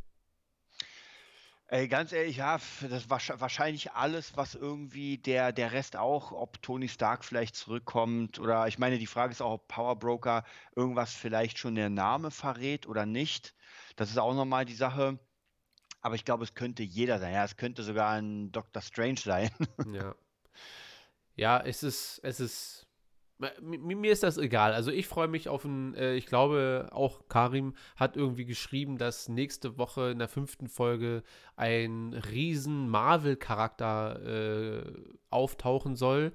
Ey, 1.69 1.89
ganz 1.89 2.13
ehrlich, 2.13 2.37
ja, 2.37 2.61
das 2.89 3.09
wahrsch- 3.11 3.41
wahrscheinlich 3.41 3.91
alles, 3.93 4.37
was 4.37 4.55
irgendwie 4.55 5.19
der, 5.19 5.51
der 5.53 5.73
Rest 5.73 5.97
auch, 5.97 6.31
ob 6.31 6.63
Tony 6.63 6.89
Stark 6.89 7.25
vielleicht 7.25 7.57
zurückkommt 7.57 8.39
oder 8.39 8.69
ich 8.69 8.79
meine, 8.79 8.99
die 8.99 9.07
Frage 9.09 9.33
ist 9.33 9.43
auch, 9.43 9.55
ob 9.55 9.67
Power 9.67 9.99
Broker 9.99 10.45
irgendwas 10.77 11.13
vielleicht 11.13 11.59
schon 11.59 11.75
der 11.75 11.91
Name 11.91 12.31
verrät 12.31 12.87
oder 12.87 13.05
nicht. 13.05 13.57
Das 13.97 14.11
ist 14.11 14.19
auch 14.19 14.35
nochmal 14.35 14.65
die 14.65 14.77
Sache. 14.77 15.19
Aber 16.03 16.15
ich 16.15 16.25
glaube, 16.25 16.45
es 16.45 16.55
könnte 16.55 16.85
jeder 16.85 17.19
sein. 17.19 17.35
Ja, 17.35 17.45
es 17.45 17.57
könnte 17.57 17.83
sogar 17.83 18.13
ein 18.13 18.53
Doctor 18.53 18.81
Strange 18.81 19.19
sein. 19.25 19.51
Ja. 19.93 20.15
Ja, 21.35 21.61
es 21.61 21.83
ist, 21.83 22.21
es 22.23 22.39
ist. 22.39 22.86
Mi- 23.61 23.79
mi- 23.79 23.95
Mir 23.95 24.13
ist 24.13 24.23
das 24.23 24.39
egal. 24.39 24.73
Also 24.73 24.91
ich 24.91 25.07
freue 25.07 25.29
mich 25.29 25.49
auf 25.49 25.65
ein, 25.65 25.95
äh, 25.95 26.15
ich 26.15 26.27
glaube 26.27 26.89
auch 26.93 27.29
Karim 27.29 27.75
hat 27.97 28.17
irgendwie 28.17 28.45
geschrieben, 28.47 28.99
dass 28.99 29.29
nächste 29.29 29.79
Woche 29.79 30.11
in 30.11 30.19
der 30.19 30.29
fünften 30.29 30.69
Folge 30.69 31.23
ein 31.57 32.13
riesen 32.31 32.89
Marvel-Charakter 32.89 34.85
äh, 34.85 34.93
auftauchen 35.31 35.97
soll. 35.97 36.33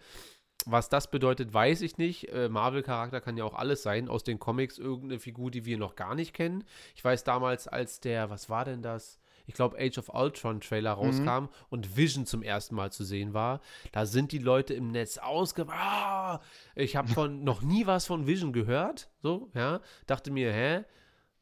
Was 0.68 0.90
das 0.90 1.10
bedeutet, 1.10 1.54
weiß 1.54 1.82
ich 1.82 1.98
nicht. 1.98 2.30
Äh, 2.30 2.48
Marvel-Charakter 2.50 3.20
kann 3.22 3.38
ja 3.38 3.46
auch 3.46 3.56
alles 3.56 3.82
sein. 3.82 4.08
Aus 4.10 4.24
den 4.24 4.38
Comics 4.40 4.78
irgendeine 4.78 5.20
Figur, 5.20 5.50
die 5.50 5.66
wir 5.66 5.78
noch 5.80 5.96
gar 5.96 6.14
nicht 6.14 6.34
kennen. 6.34 6.64
Ich 6.96 7.04
weiß 7.04 7.24
damals, 7.24 7.68
als 7.68 8.00
der, 8.00 8.30
was 8.30 8.50
war 8.50 8.66
denn 8.66 8.84
das? 8.84 9.21
Ich 9.52 9.56
glaube, 9.56 9.78
Age 9.78 9.98
of 9.98 10.08
Ultron 10.08 10.62
Trailer 10.62 10.94
rauskam 10.94 11.50
und 11.70 11.98
Vision 11.98 12.26
zum 12.26 12.42
ersten 12.42 12.74
Mal 12.74 12.90
zu 12.90 13.04
sehen 13.04 13.34
war, 13.34 13.60
da 13.92 14.06
sind 14.06 14.32
die 14.32 14.38
Leute 14.38 14.74
im 14.74 14.92
Netz 14.92 15.18
ausge... 15.18 15.66
Ah, 15.68 16.40
ich 16.74 16.96
habe 16.96 17.10
von 17.10 17.44
noch 17.44 17.62
nie 17.62 17.86
was 17.86 18.06
von 18.06 18.28
Vision 18.28 18.54
gehört. 18.54 19.10
So, 19.20 19.52
ja. 19.54 19.82
Dachte 20.08 20.32
mir, 20.32 20.54
hä? 20.54 20.86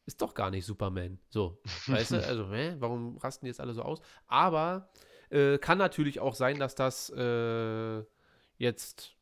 Ist 0.06 0.20
doch 0.20 0.34
gar 0.34 0.50
nicht 0.50 0.66
Superman. 0.66 1.20
So, 1.28 1.60
weißt 1.86 2.10
du? 2.10 2.16
Also, 2.26 2.52
hä? 2.52 2.74
Warum 2.80 3.16
rasten 3.18 3.46
jetzt 3.46 3.60
alle 3.60 3.74
so 3.74 3.82
aus? 3.82 4.00
Aber 4.26 4.90
äh, 5.30 5.58
kann 5.58 5.78
natürlich 5.78 6.18
auch 6.18 6.34
sein, 6.34 6.58
dass 6.58 6.74
das 6.74 7.10
äh, 7.10 8.02
jetzt 8.56 9.14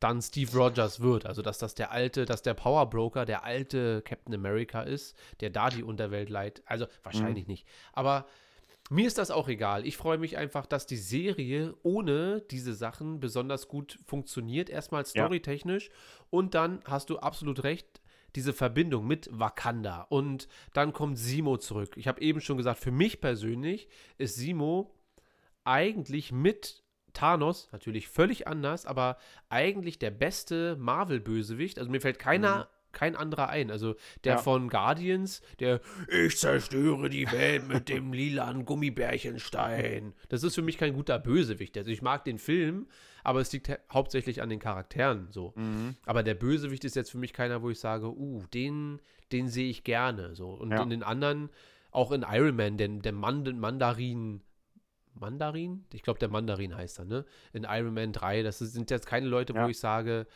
dann 0.00 0.20
Steve 0.20 0.56
Rogers 0.56 1.00
wird. 1.00 1.26
Also, 1.26 1.42
dass 1.42 1.58
das 1.58 1.74
der 1.74 1.90
alte, 1.90 2.24
dass 2.24 2.42
der 2.42 2.54
Power 2.54 2.88
Broker 2.90 3.24
der 3.24 3.44
alte 3.44 4.02
Captain 4.02 4.34
America 4.34 4.82
ist, 4.82 5.16
der 5.40 5.50
da 5.50 5.70
die 5.70 5.82
Unterwelt 5.82 6.30
leitet. 6.30 6.64
Also, 6.66 6.86
wahrscheinlich 7.02 7.46
nicht. 7.46 7.66
Aber 7.92 8.26
mir 8.90 9.06
ist 9.06 9.18
das 9.18 9.30
auch 9.30 9.48
egal. 9.48 9.86
Ich 9.86 9.96
freue 9.96 10.18
mich 10.18 10.36
einfach, 10.36 10.66
dass 10.66 10.86
die 10.86 10.98
Serie 10.98 11.74
ohne 11.82 12.42
diese 12.50 12.74
Sachen 12.74 13.18
besonders 13.18 13.68
gut 13.68 13.98
funktioniert. 14.04 14.68
Erstmal 14.68 15.06
storytechnisch. 15.06 15.88
Und 16.30 16.54
dann 16.54 16.82
hast 16.84 17.08
du 17.08 17.18
absolut 17.18 17.64
recht, 17.64 18.02
diese 18.36 18.52
Verbindung 18.52 19.06
mit 19.06 19.28
Wakanda. 19.32 20.02
Und 20.02 20.48
dann 20.74 20.92
kommt 20.92 21.18
Simo 21.18 21.56
zurück. 21.56 21.96
Ich 21.96 22.08
habe 22.08 22.20
eben 22.20 22.40
schon 22.40 22.58
gesagt, 22.58 22.78
für 22.78 22.90
mich 22.90 23.20
persönlich 23.20 23.88
ist 24.18 24.36
Simo 24.36 24.94
eigentlich 25.64 26.30
mit 26.30 26.83
Thanos, 27.14 27.68
natürlich 27.72 28.08
völlig 28.08 28.46
anders, 28.46 28.84
aber 28.86 29.16
eigentlich 29.48 29.98
der 29.98 30.10
beste 30.10 30.76
Marvel-Bösewicht. 30.76 31.78
Also 31.78 31.90
mir 31.90 32.00
fällt 32.00 32.18
keiner, 32.18 32.68
kein 32.92 33.16
anderer 33.16 33.48
ein. 33.48 33.70
Also 33.70 33.96
der 34.24 34.34
Ja. 34.34 34.38
von 34.38 34.68
Guardians, 34.68 35.40
der 35.58 35.80
Ich 36.26 36.38
zerstöre 36.38 37.08
die 37.10 37.30
Welt 37.32 37.66
mit 37.66 37.88
dem 37.88 38.12
lilanen 38.12 38.64
Gummibärchenstein. 38.64 40.14
Das 40.28 40.42
ist 40.42 40.54
für 40.54 40.62
mich 40.62 40.78
kein 40.78 40.94
guter 40.94 41.18
Bösewicht. 41.18 41.76
Also 41.76 41.90
ich 41.90 42.02
mag 42.02 42.24
den 42.24 42.38
Film, 42.38 42.86
aber 43.22 43.40
es 43.40 43.52
liegt 43.52 43.68
ha- 43.68 43.78
hauptsächlich 43.92 44.42
an 44.42 44.48
den 44.48 44.58
Charakteren 44.58 45.28
so. 45.30 45.52
Mhm. 45.56 45.96
Aber 46.06 46.22
der 46.22 46.34
Bösewicht 46.34 46.84
ist 46.84 46.96
jetzt 46.96 47.10
für 47.10 47.18
mich 47.18 47.32
keiner, 47.32 47.62
wo 47.62 47.70
ich 47.70 47.80
sage, 47.80 48.06
uh, 48.08 48.42
den, 48.52 49.00
den 49.32 49.48
sehe 49.48 49.70
ich 49.70 49.84
gerne. 49.84 50.34
So. 50.34 50.50
Und 50.50 50.70
Ja. 50.72 50.82
in 50.82 50.90
den 50.90 51.02
anderen, 51.02 51.50
auch 51.90 52.12
in 52.12 52.24
Iron 52.28 52.56
Man, 52.56 52.76
den, 52.76 53.00
der 53.02 53.12
Mand 53.12 53.56
Mandarin, 53.58 54.42
Mandarin? 55.14 55.84
Ich 55.92 56.02
glaube, 56.02 56.18
der 56.18 56.28
Mandarin 56.28 56.76
heißt 56.76 56.98
er, 56.98 57.04
ne? 57.04 57.24
In 57.52 57.64
Iron 57.68 57.94
Man 57.94 58.12
3. 58.12 58.42
Das 58.42 58.58
sind 58.58 58.90
jetzt 58.90 59.06
keine 59.06 59.26
Leute, 59.26 59.52
Ja. 59.54 59.64
wo 59.64 59.68
ich 59.68 59.78
sage, 59.78 60.26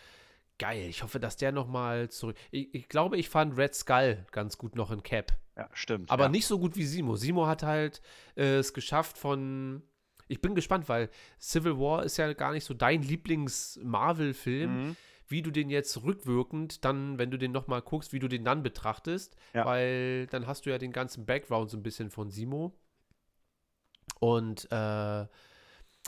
geil, 0.59 0.87
ich 0.89 1.03
hoffe, 1.03 1.21
dass 1.21 1.37
der 1.37 1.53
nochmal 1.53 2.09
zurück. 2.11 2.37
Ich, 2.51 2.75
ich 2.75 2.89
glaube, 2.89 3.17
ich 3.17 3.29
fand 3.29 3.57
Red 3.57 3.75
Skull 3.75 4.25
ganz 4.33 4.59
gut 4.59 4.75
noch 4.77 4.91
in 4.91 5.03
Cap. 5.03 5.33
Ja, 5.57 5.69
stimmt. 5.73 6.11
Aber 6.11 6.25
ja. 6.25 6.29
nicht 6.31 6.47
so 6.47 6.59
gut 6.59 6.77
wie 6.77 6.85
Simo. 6.85 7.17
Simo 7.17 7.47
hat 7.47 7.63
halt 7.63 8.01
äh, 8.37 8.57
es 8.59 8.73
geschafft 8.73 9.19
von. 9.19 9.83
Ich 10.31 10.41
bin 10.43 10.55
gespannt, 10.55 10.89
weil 10.89 11.09
Civil 11.41 11.79
War 11.79 12.05
ist 12.05 12.17
ja 12.19 12.33
gar 12.35 12.53
nicht 12.53 12.65
so 12.65 12.75
dein 12.75 13.03
Lieblings-Marvel-Film, 13.03 14.71
Mhm. 14.91 14.97
wie 15.29 15.43
du 15.43 15.51
den 15.51 15.71
jetzt 15.71 16.03
rückwirkend 16.03 16.85
dann, 16.85 17.19
wenn 17.19 17.31
du 17.31 17.39
den 17.39 17.53
nochmal 17.53 17.83
guckst, 17.83 18.13
wie 18.13 18.19
du 18.19 18.29
den 18.29 18.45
dann 18.45 18.63
betrachtest. 18.63 19.37
Ja. 19.55 19.65
Weil 19.65 20.27
dann 20.29 20.47
hast 20.47 20.67
du 20.67 20.71
ja 20.71 20.79
den 20.79 20.93
ganzen 20.93 21.27
Background 21.27 21.71
so 21.71 21.77
ein 21.77 21.83
bisschen 21.83 22.11
von 22.11 22.31
Simo. 22.31 22.75
Und 24.21 24.67
äh, 24.71 25.27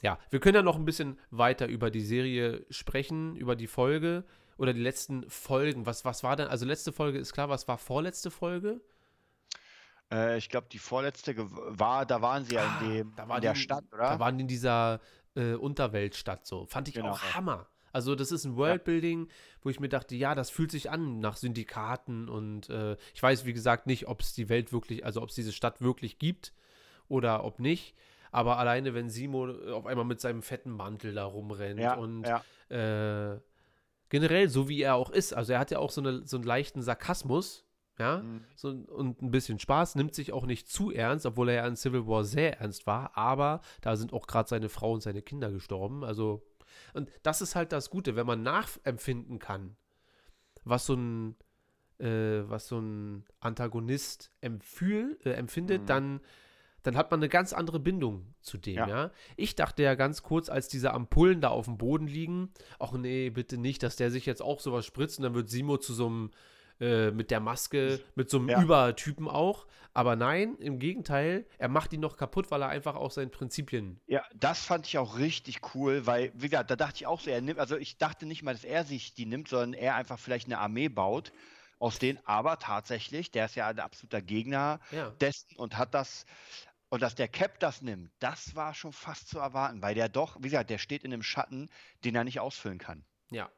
ja, 0.03 0.19
wir 0.31 0.41
können 0.41 0.55
ja 0.57 0.63
noch 0.63 0.77
ein 0.77 0.85
bisschen 0.85 1.19
weiter 1.31 1.67
über 1.69 1.91
die 1.91 2.01
Serie 2.01 2.65
sprechen, 2.71 3.37
über 3.37 3.55
die 3.57 3.67
Folge 3.67 4.25
oder 4.57 4.73
die 4.73 4.81
letzten 4.83 5.29
Folgen. 5.29 5.87
Was, 5.87 6.05
was 6.05 6.23
war 6.23 6.37
denn? 6.37 6.49
Also 6.49 6.67
letzte 6.67 6.93
Folge 6.93 7.19
ist 7.19 7.33
klar, 7.33 7.49
was 7.49 7.69
war 7.69 7.79
vorletzte 7.79 8.31
Folge? 8.31 8.81
Äh, 10.13 10.39
ich 10.39 10.49
glaube, 10.49 10.67
die 10.73 10.79
vorletzte 10.79 11.35
war, 11.39 12.07
da 12.07 12.21
waren 12.23 12.45
sie 12.45 12.55
ja 12.55 12.63
Ah, 12.67 12.85
in, 12.85 12.91
dem, 12.91 13.13
da 13.17 13.29
war 13.29 13.37
in 13.37 13.43
der 13.43 13.53
die- 13.55 13.61
Stadt, 13.61 13.85
Da 13.91 13.97
oder? 13.97 14.19
waren 14.21 14.39
die 14.39 14.43
in 14.43 14.49
dieser 14.49 15.01
äh, 15.37 15.55
Unterweltstadt 15.55 16.47
so. 16.47 16.67
Fand 16.67 16.89
ich 16.89 16.95
Genau. 16.95 17.11
auch 17.13 17.21
Hammer. 17.35 17.67
Also 17.93 18.15
das 18.15 18.31
ist 18.31 18.45
ein 18.45 18.57
Worldbuilding, 18.57 19.29
wo 19.63 19.69
ich 19.71 19.81
mir 19.81 19.89
dachte, 19.89 20.15
ja, 20.15 20.35
das 20.37 20.49
fühlt 20.51 20.71
sich 20.71 20.91
an 20.91 21.19
nach 21.19 21.37
Syndikaten 21.37 22.29
und 22.29 22.69
äh, 22.71 22.97
ich 23.15 23.23
weiß, 23.23 23.45
wie 23.47 23.53
gesagt, 23.53 23.87
nicht, 23.89 24.07
ob 24.07 24.21
es 24.21 24.33
die 24.33 24.49
Welt 24.49 24.73
wirklich, 24.73 25.05
also 25.05 25.21
ob 25.23 25.29
es 25.31 25.35
diese 25.35 25.53
Stadt 25.53 25.81
wirklich 25.81 26.19
gibt 26.19 26.53
oder 27.11 27.45
ob 27.45 27.59
nicht. 27.59 27.95
Aber 28.33 28.59
alleine, 28.59 28.95
wenn 28.95 29.11
Simo 29.11 29.49
auf 29.73 29.87
einmal 29.87 30.05
mit 30.05 30.21
seinem 30.21 30.43
fetten 30.43 30.71
Mantel 30.71 31.13
da 31.15 31.25
rumrennt 31.25 31.81
ja, 31.81 31.95
und 31.95 32.25
ja, 32.25 33.35
äh, 33.35 33.41
generell 34.09 34.49
so 34.49 34.69
wie 34.69 34.83
er 34.83 34.95
auch 34.95 35.11
ist, 35.11 35.33
also 35.35 35.53
er 35.53 35.59
hat 35.59 35.71
ja 35.71 35.79
auch 35.81 35.91
so, 35.91 36.01
eine, 36.01 36.27
so 36.27 36.37
einen 36.37 36.45
leichten 36.45 36.81
Sarkasmus, 36.83 37.65
ja, 37.99 38.19
Mhm. 38.19 38.45
so, 38.55 38.69
und 38.69 39.21
ein 39.21 39.31
bisschen 39.31 39.59
Spaß, 39.59 39.97
nimmt 39.97 40.15
sich 40.15 40.33
auch 40.33 40.47
nicht 40.47 40.69
zu 40.69 40.91
ernst, 40.93 41.27
obwohl 41.27 41.49
er 41.51 41.57
ja 41.57 41.67
in 41.67 41.77
Civil 41.77 42.07
War 42.07 42.25
sehr 42.25 42.61
ernst 42.61 42.87
war, 42.87 43.17
aber 43.17 43.61
da 43.83 43.97
sind 43.97 44.13
auch 44.13 44.27
gerade 44.27 44.49
seine 44.49 44.69
Frau 44.69 44.93
und 44.93 45.03
seine 45.03 45.23
Kinder 45.23 45.51
gestorben, 45.51 46.05
also 46.05 46.43
und 46.95 47.11
das 47.25 47.41
ist 47.43 47.57
halt 47.57 47.73
das 47.73 47.91
Gute, 47.91 48.15
wenn 48.17 48.27
man 48.27 48.43
nachempfinden 48.45 49.39
kann, 49.41 49.77
was 50.65 50.87
so 50.87 50.95
ein 50.95 51.37
äh, 51.99 52.49
was 52.49 52.69
so 52.69 52.79
ein 52.79 53.25
Antagonist 53.41 54.31
empfühl, 54.41 55.19
äh, 55.25 55.31
empfindet, 55.33 55.83
Mhm. 55.83 55.87
dann 55.87 56.21
dann 56.83 56.97
hat 56.97 57.11
man 57.11 57.21
eine 57.21 57.29
ganz 57.29 57.53
andere 57.53 57.79
Bindung 57.81 58.35
zu 58.41 58.59
dem, 58.59 58.77
ja. 58.77 58.89
Ja. 58.89 59.11
Ich 59.37 59.55
dachte 59.55 59.83
ja 59.83 59.95
ganz 59.95 60.23
kurz, 60.23 60.49
als 60.49 60.69
diese 60.69 60.93
Ampullen 60.93 61.41
da 61.41 61.49
auf 61.49 61.67
dem 61.67 61.79
Boden 61.79 62.07
liegen, 62.07 62.51
ach 62.79 62.93
nee, 62.93 63.31
bitte 63.31 63.59
nicht, 63.59 63.83
dass 63.83 63.97
der 63.97 64.11
sich 64.11 64.27
jetzt 64.27 64.43
auch 64.43 64.61
sowas 64.61 64.87
spritzt 64.87 65.19
und 65.19 65.25
dann 65.25 65.35
wird 65.35 65.49
Simo 65.51 65.77
zu 65.77 65.93
so 65.95 66.07
einem, 66.07 66.31
äh, 66.81 67.11
mit 67.11 67.31
der 67.31 67.41
Maske, 67.41 68.01
mit 68.15 68.31
so 68.31 68.39
einem 68.39 68.49
Ja. 68.49 68.63
Übertypen 68.63 69.29
auch. 69.29 69.67
Aber 69.93 70.15
nein, 70.17 70.55
im 70.61 70.79
Gegenteil, 70.79 71.45
er 71.59 71.69
macht 71.69 71.93
ihn 71.93 72.01
noch 72.01 72.17
kaputt, 72.17 72.51
weil 72.53 72.63
er 72.63 72.69
einfach 72.69 72.95
auch 72.95 73.11
seinen 73.11 73.31
Prinzipien. 73.33 74.01
ja, 74.07 74.23
das 74.35 74.65
fand 74.65 74.87
ich 74.87 74.97
auch 74.99 75.19
richtig 75.19 75.61
cool, 75.75 76.07
weil, 76.07 76.31
wie 76.35 76.49
gesagt, 76.49 76.71
da 76.71 76.77
dachte 76.77 76.95
ich 76.97 77.07
auch 77.09 77.21
so, 77.21 77.29
er 77.29 77.41
nimmt, 77.41 77.59
also 77.59 77.77
ich 77.77 77.99
dachte 77.99 78.25
nicht 78.25 78.43
mal, 78.45 78.55
dass 78.55 78.65
er 78.65 78.85
sich 78.85 79.15
die 79.15 79.27
nimmt, 79.27 79.49
sondern 79.49 79.75
er 79.75 79.97
einfach 79.97 80.19
vielleicht 80.19 80.47
eine 80.47 80.59
Armee 80.59 80.89
baut 80.89 81.33
aus 81.81 81.99
denen, 81.99 82.19
aber 82.25 82.59
tatsächlich, 82.59 83.31
der 83.31 83.47
ist 83.47 83.57
ja 83.57 83.67
ein 83.67 83.81
absoluter 83.81 84.21
Gegner 84.23 84.81
Ja. 84.93 85.11
dessen 85.21 85.57
und 85.57 85.77
hat 85.77 85.93
das, 85.95 86.25
und 86.91 87.03
dass 87.03 87.15
der 87.15 87.29
Cap 87.29 87.59
das 87.61 87.83
nimmt, 87.83 88.11
das 88.19 88.55
war 88.55 88.75
schon 88.75 88.93
fast 88.93 89.29
zu 89.29 89.39
erwarten, 89.39 89.81
weil 89.81 89.95
der 89.95 90.09
doch, 90.09 90.37
wie 90.39 90.49
gesagt, 90.49 90.71
der 90.71 90.79
steht 90.79 91.05
in 91.05 91.13
einem 91.13 91.23
Schatten, 91.23 91.71
den 92.05 92.15
er 92.15 92.25
nicht 92.25 92.41
ausfüllen 92.41 92.79
kann. 92.79 93.05
Ja. 93.31 93.49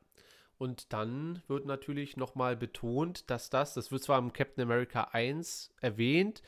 Und 0.58 0.92
dann 0.92 1.42
wird 1.48 1.66
natürlich 1.66 2.16
nochmal 2.16 2.56
betont, 2.56 3.28
dass 3.30 3.50
das, 3.50 3.74
das 3.74 3.90
wird 3.90 4.04
zwar 4.04 4.18
im 4.18 4.32
Captain 4.32 4.62
America 4.62 5.08
1 5.10 5.74
erwähnt, 5.80 6.42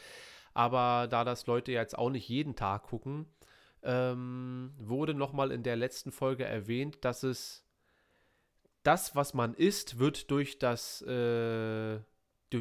aber 0.53 1.09
da 1.09 1.25
das 1.25 1.47
Leute 1.47 1.73
jetzt 1.73 1.99
auch 1.99 2.11
nicht 2.11 2.29
jeden 2.29 2.55
Tag 2.55 2.85
gucken, 2.85 3.27
ähm, 3.83 4.73
wurde 4.79 5.15
nochmal 5.15 5.51
in 5.51 5.63
der 5.63 5.77
letzten 5.77 6.13
Folge 6.13 6.45
erwähnt, 6.45 7.05
dass 7.05 7.23
es 7.23 7.65
das, 8.83 9.17
was 9.17 9.35
man 9.35 9.55
isst, 9.55 9.99
wird 9.99 10.31
durch 10.31 10.59
das, 10.59 11.03
äh, 11.03 11.99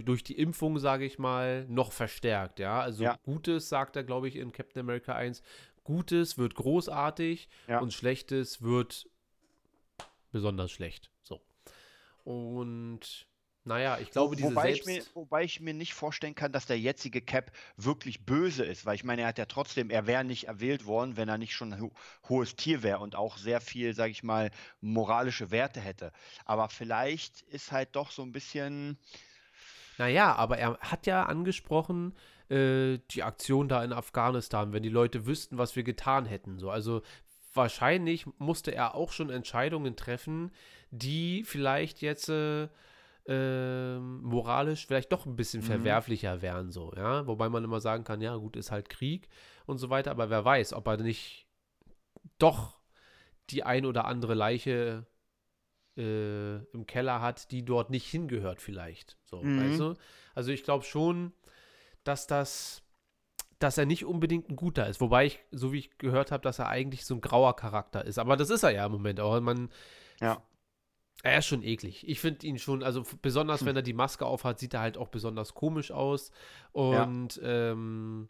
durch, 0.01 0.23
die 0.23 0.37
Impfung, 0.37 0.79
sage 0.79 1.05
ich 1.05 1.19
mal, 1.19 1.65
noch 1.67 1.91
verstärkt. 1.91 2.59
Ja, 2.59 2.81
also 2.81 3.03
Ja. 3.03 3.17
Gutes 3.23 3.69
sagt 3.69 3.95
er, 3.95 4.03
glaube 4.03 4.27
ich, 4.27 4.35
in 4.35 4.51
Captain 4.51 4.79
America 4.79 5.13
1. 5.13 5.41
Gutes 5.83 6.37
wird 6.37 6.55
großartig 6.55 7.49
Ja. 7.67 7.79
und 7.79 7.93
Schlechtes 7.93 8.61
wird 8.61 9.07
besonders 10.31 10.71
schlecht. 10.71 11.11
So. 11.23 11.41
Und 12.23 13.27
naja, 13.65 13.97
ich 14.01 14.11
glaube, 14.11 14.35
diese 14.35 14.49
wobei, 14.49 14.73
Selbst... 14.73 14.81
ich 14.81 14.85
mir, 14.85 15.03
wobei 15.13 15.43
ich 15.43 15.61
mir 15.61 15.73
nicht 15.73 15.93
vorstellen 15.93 16.35
kann, 16.35 16.51
dass 16.51 16.65
der 16.65 16.77
jetzige 16.77 17.21
Cap 17.21 17.51
wirklich 17.77 18.25
böse 18.25 18.65
ist, 18.65 18.85
weil 18.85 18.95
ich 18.95 19.05
meine, 19.05 19.21
er 19.21 19.29
hat 19.29 19.37
ja 19.37 19.45
trotzdem, 19.45 19.89
er 19.89 20.05
wäre 20.05 20.25
nicht 20.25 20.47
erwählt 20.47 20.85
worden, 20.85 21.15
wenn 21.15 21.29
er 21.29 21.37
nicht 21.37 21.53
schon 21.53 21.71
ein 21.71 21.81
ho 21.81 21.91
hohes 22.27 22.57
Tier 22.57 22.83
wäre 22.83 22.99
und 22.99 23.15
auch 23.15 23.37
sehr 23.37 23.61
viel, 23.61 23.93
sage 23.93 24.11
ich 24.11 24.21
mal, 24.21 24.51
moralische 24.81 25.49
Werte 25.51 25.79
hätte. 25.79 26.11
Aber 26.43 26.67
vielleicht 26.67 27.41
ist 27.43 27.71
halt 27.71 27.95
doch 27.95 28.11
so 28.11 28.21
ein 28.21 28.33
bisschen, 28.33 28.97
Naja, 29.97 30.35
aber 30.35 30.57
er 30.57 30.77
hat 30.79 31.05
ja 31.05 31.23
angesprochen, 31.23 32.13
äh, 32.49 32.99
die 33.11 33.23
Aktion 33.23 33.67
da 33.67 33.83
in 33.83 33.93
Afghanistan, 33.93 34.73
wenn 34.73 34.83
die 34.83 34.89
Leute 34.89 35.25
wüssten, 35.25 35.57
was 35.57 35.75
wir 35.75 35.83
getan 35.83 36.25
hätten. 36.25 36.59
So. 36.59 36.69
Also 36.69 37.01
wahrscheinlich 37.53 38.25
musste 38.39 38.73
er 38.73 38.95
auch 38.95 39.11
schon 39.11 39.29
Entscheidungen 39.29 39.95
treffen, 39.95 40.51
die 40.91 41.43
vielleicht 41.43 42.01
jetzt 42.01 42.29
äh, 42.29 42.67
ähm, 43.25 44.21
moralisch 44.23 44.85
vielleicht 44.85 45.11
doch 45.11 45.25
ein 45.25 45.35
bisschen 45.35 45.61
Mhm. 45.61 45.65
verwerflicher 45.67 46.41
wären, 46.41 46.71
so, 46.71 46.91
ja. 46.95 47.25
Wobei 47.25 47.47
man 47.49 47.63
immer 47.63 47.79
sagen 47.79 48.03
kann, 48.03 48.19
ja, 48.21 48.35
gut, 48.35 48.55
ist 48.57 48.71
halt 48.71 48.89
Krieg 48.89 49.29
und 49.65 49.77
so 49.77 49.89
weiter, 49.89 50.11
aber 50.11 50.29
wer 50.29 50.43
weiß, 50.43 50.73
ob 50.73 50.87
er 50.87 50.97
nicht 50.97 51.47
doch 52.37 52.79
die 53.49 53.63
ein 53.63 53.85
oder 53.85 54.05
andere 54.05 54.33
Leiche 54.33 55.05
äh, 55.97 56.57
im 56.73 56.85
Keller 56.87 57.21
hat, 57.21 57.51
die 57.51 57.63
dort 57.65 57.89
nicht 57.89 58.07
hingehört, 58.07 58.61
vielleicht. 58.61 59.17
So, 59.25 59.41
Mhm. 59.41 59.59
weißt 59.59 59.79
du? 59.79 59.93
Also 60.35 60.51
ich 60.51 60.63
glaube 60.63 60.83
schon, 60.85 61.33
dass 62.03 62.27
das, 62.27 62.81
dass 63.59 63.77
er 63.77 63.85
nicht 63.85 64.03
unbedingt 64.05 64.49
ein 64.49 64.55
guter 64.55 64.87
ist. 64.87 64.99
Wobei 65.01 65.25
ich, 65.27 65.39
so 65.51 65.71
wie 65.71 65.79
ich 65.79 65.97
gehört 65.97 66.31
habe, 66.31 66.43
dass 66.43 66.59
er 66.59 66.67
eigentlich 66.67 67.05
so 67.05 67.13
ein 67.15 67.21
grauer 67.21 67.55
Charakter 67.55 68.03
ist. 68.05 68.17
Aber 68.19 68.35
das 68.35 68.49
ist 68.49 68.63
er 68.63 68.71
ja 68.71 68.85
im 68.85 68.91
Moment 68.91 69.19
auch. 69.19 69.39
Man, 69.39 69.69
ja. 70.19 70.41
er 71.21 71.37
ist 71.39 71.45
schon 71.45 71.63
eklig. 71.63 72.07
Ich 72.07 72.19
finde 72.19 72.45
ihn 72.47 72.57
schon, 72.59 72.83
also 72.83 73.03
besonders 73.21 73.61
Hm. 73.61 73.67
wenn 73.67 73.75
er 73.77 73.81
die 73.83 73.93
Maske 73.93 74.25
aufhat, 74.25 74.59
sieht 74.59 74.73
er 74.73 74.81
halt 74.81 74.97
auch 74.97 75.07
besonders 75.09 75.53
komisch 75.53 75.91
aus. 75.91 76.31
Und 76.73 77.39
ähm, 77.43 78.27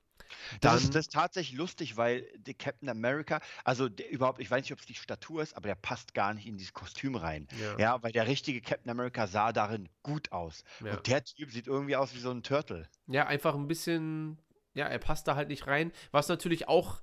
Das 0.62 0.84
ist, 0.84 0.96
das 0.96 1.06
ist 1.06 1.14
tatsächlich 1.14 1.58
lustig, 1.58 1.96
weil 1.98 2.28
der 2.38 2.54
Captain 2.54 2.90
America, 2.90 3.40
also 3.64 3.88
der, 3.90 4.10
überhaupt, 4.10 4.40
ich 4.40 4.50
weiß 4.50 4.64
nicht, 4.64 4.74
ob 4.74 4.80
es 4.80 4.86
die 4.86 4.96
Statur 4.96 5.42
ist, 5.42 5.56
aber 5.56 5.68
der 5.68 5.76
passt 5.76 6.14
gar 6.14 6.34
nicht 6.34 6.48
in 6.48 6.58
dieses 6.58 6.74
Kostüm 6.74 7.16
rein. 7.16 7.48
ja, 7.60 7.78
Ja, 7.80 8.04
weil 8.04 8.12
der 8.12 8.28
richtige 8.28 8.62
Captain 8.62 8.90
America 8.92 9.28
sah 9.28 9.52
darin 9.54 9.90
gut 10.02 10.32
aus. 10.32 10.64
ja. 10.84 10.94
Und 10.98 11.08
der 11.08 11.24
Typ 11.24 11.52
sieht 11.52 11.68
irgendwie 11.68 11.96
aus 11.96 12.14
wie 12.14 12.20
so 12.20 12.32
ein 12.32 12.44
Turtle. 12.44 12.88
Ja, 13.08 13.26
einfach 13.28 13.54
ein 13.56 13.68
bisschen, 13.68 14.38
ja, 14.74 14.86
er 14.88 15.00
passt 15.00 15.28
da 15.28 15.36
halt 15.36 15.50
nicht 15.50 15.68
rein. 15.68 15.92
Was 16.12 16.28
natürlich 16.28 16.68
auch 16.68 17.02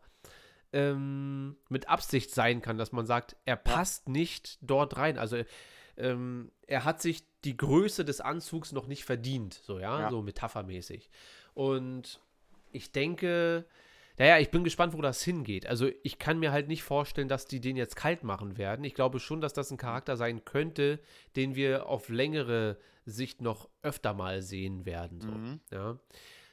ähm, 0.72 1.56
mit 1.68 1.88
Absicht 1.88 2.30
sein 2.32 2.62
kann, 2.62 2.78
dass 2.78 2.92
man 2.92 3.06
sagt, 3.06 3.36
er 3.44 3.56
passt 3.56 4.08
nicht 4.08 4.58
dort 4.60 4.96
rein. 4.96 5.18
Also 5.18 5.42
ähm, 5.96 6.52
er 6.66 6.84
hat 6.84 7.00
sich 7.02 7.24
die 7.44 7.56
Größe 7.56 8.04
des 8.04 8.20
Anzugs 8.20 8.72
noch 8.72 8.86
nicht 8.86 9.04
verdient, 9.04 9.54
so 9.54 9.78
ja, 9.78 10.00
Ja. 10.00 10.10
so 10.10 10.22
metaphermäßig. 10.22 11.10
Und 11.54 12.20
ich 12.72 12.92
denke, 12.92 13.66
naja, 14.18 14.38
ich 14.38 14.50
bin 14.50 14.64
gespannt, 14.64 14.92
wo 14.92 15.00
das 15.00 15.22
hingeht. 15.22 15.66
Also 15.66 15.88
ich 16.02 16.18
kann 16.18 16.38
mir 16.38 16.52
halt 16.52 16.68
nicht 16.68 16.82
vorstellen, 16.82 17.28
dass 17.28 17.46
die 17.46 17.60
den 17.60 17.76
jetzt 17.76 17.96
kalt 17.96 18.22
machen 18.22 18.58
werden. 18.58 18.84
Ich 18.84 18.94
glaube 18.94 19.18
schon, 19.18 19.40
dass 19.40 19.54
das 19.54 19.70
ein 19.70 19.78
Charakter 19.78 20.16
sein 20.16 20.44
könnte, 20.44 21.00
den 21.36 21.54
wir 21.54 21.86
auf 21.86 22.10
längere 22.10 22.76
Sicht 23.06 23.40
noch 23.40 23.70
öfter 23.82 24.12
mal 24.12 24.42
sehen 24.42 24.84
werden. 24.84 25.20
So. 25.20 25.30
Mhm. 25.30 25.60
Ja. 25.70 25.98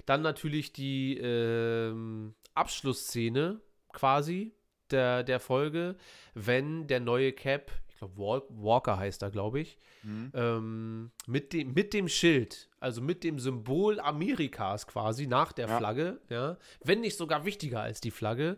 Dann 0.06 0.22
natürlich 0.22 0.72
die 0.72 1.18
ähm, 1.18 2.36
Abschlussszene 2.54 3.60
quasi 3.92 4.54
der, 4.92 5.24
der 5.24 5.42
Folge, 5.42 5.98
wenn 6.34 6.88
der 6.88 7.02
neue 7.02 7.34
Cap, 7.34 7.72
glaube 7.98 8.46
Walker 8.50 8.98
heißt 8.98 9.22
er, 9.24 9.32
glaube 9.32 9.60
ich, 9.60 9.78
Mhm. 10.04 10.32
ähm, 10.34 11.12
mit, 11.26 11.52
dem, 11.54 11.74
mit 11.74 11.94
dem 11.94 12.08
Schild, 12.08 12.70
also 12.80 13.02
mit 13.02 13.24
dem 13.24 13.40
Symbol 13.40 14.00
Amerikas 14.00 14.86
quasi 14.88 15.28
nach 15.28 15.52
der 15.52 15.68
Ja. 15.68 15.78
Flagge, 15.78 16.22
ja, 16.30 16.58
wenn 16.84 17.02
nicht 17.02 17.18
sogar 17.18 17.44
wichtiger 17.46 17.82
als 17.82 18.00
die 18.02 18.12
Flagge, 18.12 18.58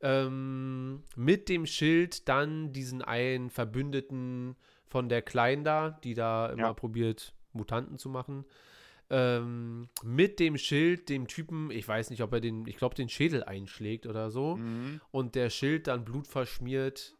ähm, 0.00 1.04
mit 1.16 1.48
dem 1.48 1.66
Schild 1.66 2.28
dann 2.28 2.72
diesen 2.72 3.02
einen 3.02 3.50
Verbündeten 3.50 4.56
von 4.88 5.08
der 5.08 5.22
Klein 5.22 5.64
da, 5.64 5.90
die 5.90 6.14
da 6.14 6.46
immer 6.50 6.62
Ja. 6.68 6.72
probiert, 6.72 7.32
Mutanten 7.52 7.98
zu 7.98 8.08
machen, 8.08 8.44
ähm, 9.10 9.88
mit 10.02 10.40
dem 10.40 10.56
Schild 10.56 11.08
dem 11.10 11.28
Typen, 11.28 11.70
ich 11.70 11.86
weiß 11.86 12.10
nicht, 12.10 12.22
ob 12.22 12.32
er 12.32 12.40
den, 12.40 12.66
ich 12.66 12.76
glaube, 12.78 12.94
den 12.94 13.08
Schädel 13.10 13.44
einschlägt 13.44 14.06
oder 14.06 14.30
so, 14.30 14.56
Mhm. 14.56 15.00
und 15.10 15.34
der 15.34 15.50
Schild 15.50 15.86
dann 15.86 16.04
blutverschmiert 16.04 17.14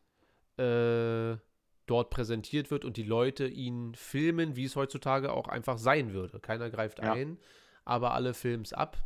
äh, 0.58 1.36
dort 1.86 2.10
präsentiert 2.10 2.70
wird 2.70 2.84
und 2.84 2.96
die 2.96 3.02
Leute 3.02 3.46
ihn 3.46 3.94
filmen, 3.94 4.56
wie 4.56 4.64
es 4.64 4.76
heutzutage 4.76 5.32
auch 5.32 5.48
einfach 5.48 5.78
sein 5.78 6.12
würde. 6.12 6.40
Keiner 6.40 6.70
greift 6.70 6.98
Ja. 7.00 7.12
ein, 7.12 7.38
aber 7.84 8.14
alle 8.14 8.34
filmen 8.34 8.64
es 8.64 8.72
ab. 8.72 8.96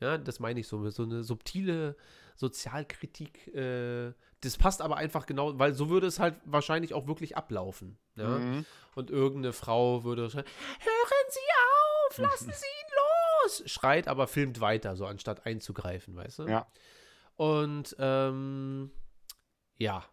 Ja, 0.00 0.16
das 0.16 0.38
meine 0.38 0.60
ich 0.60 0.68
so, 0.68 0.88
so 0.90 1.02
eine 1.02 1.24
subtile 1.24 1.96
Sozialkritik. 2.36 3.48
Äh, 3.54 4.12
das 4.42 4.56
passt 4.56 4.80
aber 4.80 4.96
einfach 4.96 5.26
genau, 5.26 5.58
weil 5.58 5.74
so 5.74 5.90
würde 5.90 6.06
es 6.06 6.20
halt 6.20 6.36
wahrscheinlich 6.44 6.94
auch 6.94 7.08
wirklich 7.08 7.36
ablaufen. 7.36 7.98
Ja? 8.14 8.38
Mhm. 8.38 8.64
Und 8.94 9.10
irgendeine 9.10 9.52
Frau 9.52 10.04
würde 10.04 10.30
schreien, 10.30 10.44
hören 10.78 11.28
Sie 11.30 11.40
auf, 12.10 12.18
lassen 12.30 12.52
Sie 12.52 12.66
ihn 12.66 12.92
los, 13.44 13.62
schreit, 13.66 14.06
aber 14.06 14.28
filmt 14.28 14.60
weiter, 14.60 14.94
so 14.94 15.04
anstatt 15.06 15.44
einzugreifen, 15.46 16.14
weißt 16.14 16.38
du? 16.40 16.42
Ja. 16.44 16.68
Und 17.34 17.96
ähm, 17.98 18.92
ja, 19.76 20.04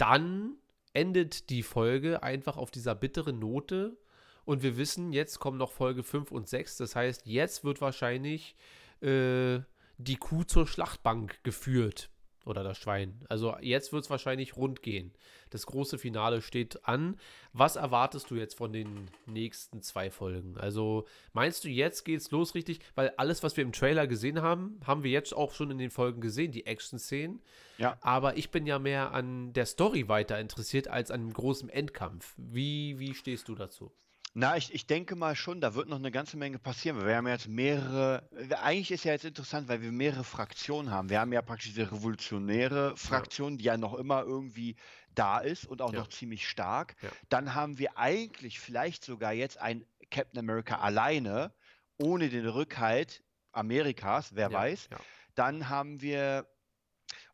dann 0.00 0.56
endet 0.92 1.50
die 1.50 1.62
Folge 1.62 2.22
einfach 2.22 2.56
auf 2.56 2.70
dieser 2.70 2.94
bitteren 2.94 3.38
Note. 3.38 3.96
Und 4.44 4.62
wir 4.62 4.76
wissen, 4.76 5.12
jetzt 5.12 5.38
kommen 5.38 5.58
noch 5.58 5.70
Folge 5.70 6.02
5 6.02 6.32
und 6.32 6.48
6. 6.48 6.78
Das 6.78 6.96
heißt, 6.96 7.26
jetzt 7.26 7.64
wird 7.64 7.80
wahrscheinlich 7.80 8.56
äh, 9.02 9.60
die 9.98 10.16
Kuh 10.16 10.44
zur 10.44 10.66
Schlachtbank 10.66 11.42
geführt. 11.44 12.10
Oder 12.50 12.64
das 12.64 12.78
Schwein. 12.78 13.24
Also 13.28 13.54
jetzt 13.60 13.92
wird 13.92 14.02
es 14.02 14.10
wahrscheinlich 14.10 14.56
rund 14.56 14.82
gehen. 14.82 15.12
Das 15.50 15.66
große 15.66 15.98
Finale 15.98 16.42
steht 16.42 16.84
an. 16.84 17.16
Was 17.52 17.76
erwartest 17.76 18.28
du 18.28 18.34
jetzt 18.34 18.56
von 18.56 18.72
den 18.72 19.08
nächsten 19.26 19.82
zwei 19.82 20.10
Folgen? 20.10 20.58
Also 20.58 21.06
meinst 21.32 21.62
du, 21.62 21.68
jetzt 21.68 22.04
geht's 22.04 22.32
los 22.32 22.56
richtig? 22.56 22.80
Weil 22.96 23.12
alles, 23.18 23.44
was 23.44 23.56
wir 23.56 23.62
im 23.62 23.70
Trailer 23.70 24.08
gesehen 24.08 24.42
haben, 24.42 24.80
haben 24.84 25.04
wir 25.04 25.12
jetzt 25.12 25.32
auch 25.32 25.54
schon 25.54 25.70
in 25.70 25.78
den 25.78 25.90
Folgen 25.90 26.20
gesehen, 26.20 26.50
die 26.50 26.66
Action-Szenen. 26.66 27.40
Ja. 27.78 27.96
Aber 28.00 28.36
ich 28.36 28.50
bin 28.50 28.66
ja 28.66 28.80
mehr 28.80 29.12
an 29.12 29.52
der 29.52 29.66
Story 29.66 30.08
weiter 30.08 30.40
interessiert 30.40 30.88
als 30.88 31.12
an 31.12 31.20
dem 31.20 31.32
großen 31.32 31.68
Endkampf. 31.68 32.34
Wie, 32.36 32.98
wie 32.98 33.14
stehst 33.14 33.46
du 33.46 33.54
dazu? 33.54 33.92
Na, 34.32 34.56
ich, 34.56 34.72
ich 34.72 34.86
denke 34.86 35.16
mal 35.16 35.34
schon, 35.34 35.60
da 35.60 35.74
wird 35.74 35.88
noch 35.88 35.96
eine 35.98 36.12
ganze 36.12 36.36
Menge 36.36 36.60
passieren. 36.60 37.04
Wir 37.04 37.16
haben 37.16 37.26
ja 37.26 37.32
jetzt 37.32 37.48
mehrere, 37.48 38.28
eigentlich 38.62 38.92
ist 38.92 39.02
ja 39.04 39.10
jetzt 39.12 39.24
interessant, 39.24 39.66
weil 39.68 39.82
wir 39.82 39.90
mehrere 39.90 40.22
Fraktionen 40.22 40.92
haben. 40.92 41.10
Wir 41.10 41.18
haben 41.20 41.32
ja 41.32 41.42
praktisch 41.42 41.70
diese 41.70 41.90
revolutionäre 41.90 42.96
Fraktion, 42.96 43.58
die 43.58 43.64
ja 43.64 43.76
noch 43.76 43.94
immer 43.94 44.22
irgendwie 44.22 44.76
da 45.16 45.38
ist 45.40 45.66
und 45.66 45.82
auch 45.82 45.92
Ja. 45.92 45.98
noch 46.00 46.08
ziemlich 46.08 46.48
stark. 46.48 46.94
Ja. 47.02 47.10
Dann 47.28 47.54
haben 47.56 47.78
wir 47.78 47.98
eigentlich 47.98 48.60
vielleicht 48.60 49.04
sogar 49.04 49.32
jetzt 49.32 49.58
ein 49.58 49.84
Captain 50.10 50.38
America 50.38 50.78
alleine, 50.78 51.52
ohne 52.00 52.28
den 52.28 52.46
Rückhalt 52.46 53.24
Amerikas, 53.50 54.36
wer 54.36 54.48
Ja, 54.50 54.52
weiß. 54.52 54.88
ja. 54.92 54.98
Dann 55.34 55.68
haben 55.68 56.00
wir, 56.02 56.46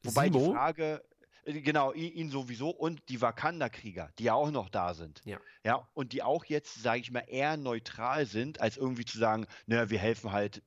wobei 0.03 0.29
Simo? 0.29 0.39
die 0.39 0.53
Frage, 0.55 1.05
äh, 1.11 1.16
genau, 1.47 1.93
ihn, 1.93 2.31
sowieso 2.31 2.71
und 2.71 3.01
die 3.09 3.21
Wakanda-Krieger, 3.23 4.11
die 4.19 4.25
ja 4.25 4.35
auch 4.35 4.51
noch 4.51 4.69
da 4.69 4.95
sind. 4.95 5.23
Ja. 5.25 5.39
Ja, 5.65 5.89
und 5.95 6.13
die 6.13 6.23
auch 6.23 6.45
jetzt, 6.45 6.83
sage 6.83 7.01
ich 7.01 7.11
mal, 7.11 7.25
eher 7.27 7.57
neutral 7.57 8.27
sind, 8.27 8.61
als 8.61 8.77
irgendwie 8.77 9.05
zu 9.05 9.19
sagen, 9.19 9.47
naja, 9.67 9.91
wir 9.91 9.99
helfen 9.99 10.33
halt 10.33 10.63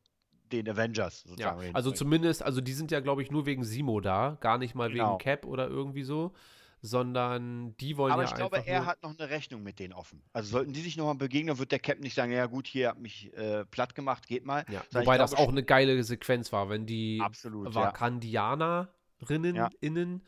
den 0.51 0.67
Avengers 0.67 1.23
Ja, 1.23 1.29
sozusagen. 1.29 1.59
oder 1.59 1.75
also 1.75 1.91
zumindest, 1.91 2.41
also 2.43 2.59
die 2.59 2.73
sind 2.73 2.91
ja, 2.91 2.99
glaube 3.01 3.21
ich, 3.21 3.29
nur 3.31 3.45
wegen 3.45 3.63
Simo 3.63 3.99
da, 4.01 4.37
gar 4.41 4.57
nicht 4.57 4.73
mal 4.75 4.89
Genau. 4.89 5.11
wegen 5.11 5.17
Cap 5.19 5.45
oder 5.45 5.67
irgendwie 5.67 6.03
so, 6.03 6.33
sondern 6.81 7.75
die 7.77 7.97
wollen 7.97 8.13
Aber 8.13 8.23
ja 8.23 8.29
ich 8.29 8.35
glaube, 8.35 8.65
er 8.65 8.85
hat 8.85 9.03
noch 9.03 9.17
eine 9.17 9.29
Rechnung 9.29 9.63
mit 9.63 9.79
denen 9.79 9.93
offen. 9.93 10.23
Also 10.33 10.49
sollten 10.51 10.73
die 10.73 10.81
sich 10.81 10.97
nochmal 10.97 11.15
begegnen, 11.15 11.57
wird 11.59 11.71
der 11.71 11.79
Captain 11.79 12.03
nicht 12.03 12.15
sagen, 12.15 12.31
ja 12.31 12.45
gut, 12.45 12.67
hier 12.67 12.89
hat 12.89 12.99
mich 12.99 13.31
äh, 13.37 13.65
platt 13.65 13.95
gemacht, 13.95 14.27
geht 14.27 14.45
mal. 14.45 14.65
ja, 14.69 14.81
wobei 14.91 15.17
das 15.17 15.33
auch 15.33 15.49
eine 15.49 15.63
geile 15.63 16.01
Sequenz 16.03 16.51
war, 16.51 16.69
wenn 16.69 16.85
die 16.85 17.19
Absolut, 17.21 17.67
ja. 17.73 17.75
Wakandianerinnen 17.81 19.55
Ja. 19.55 19.69
innen 19.81 20.23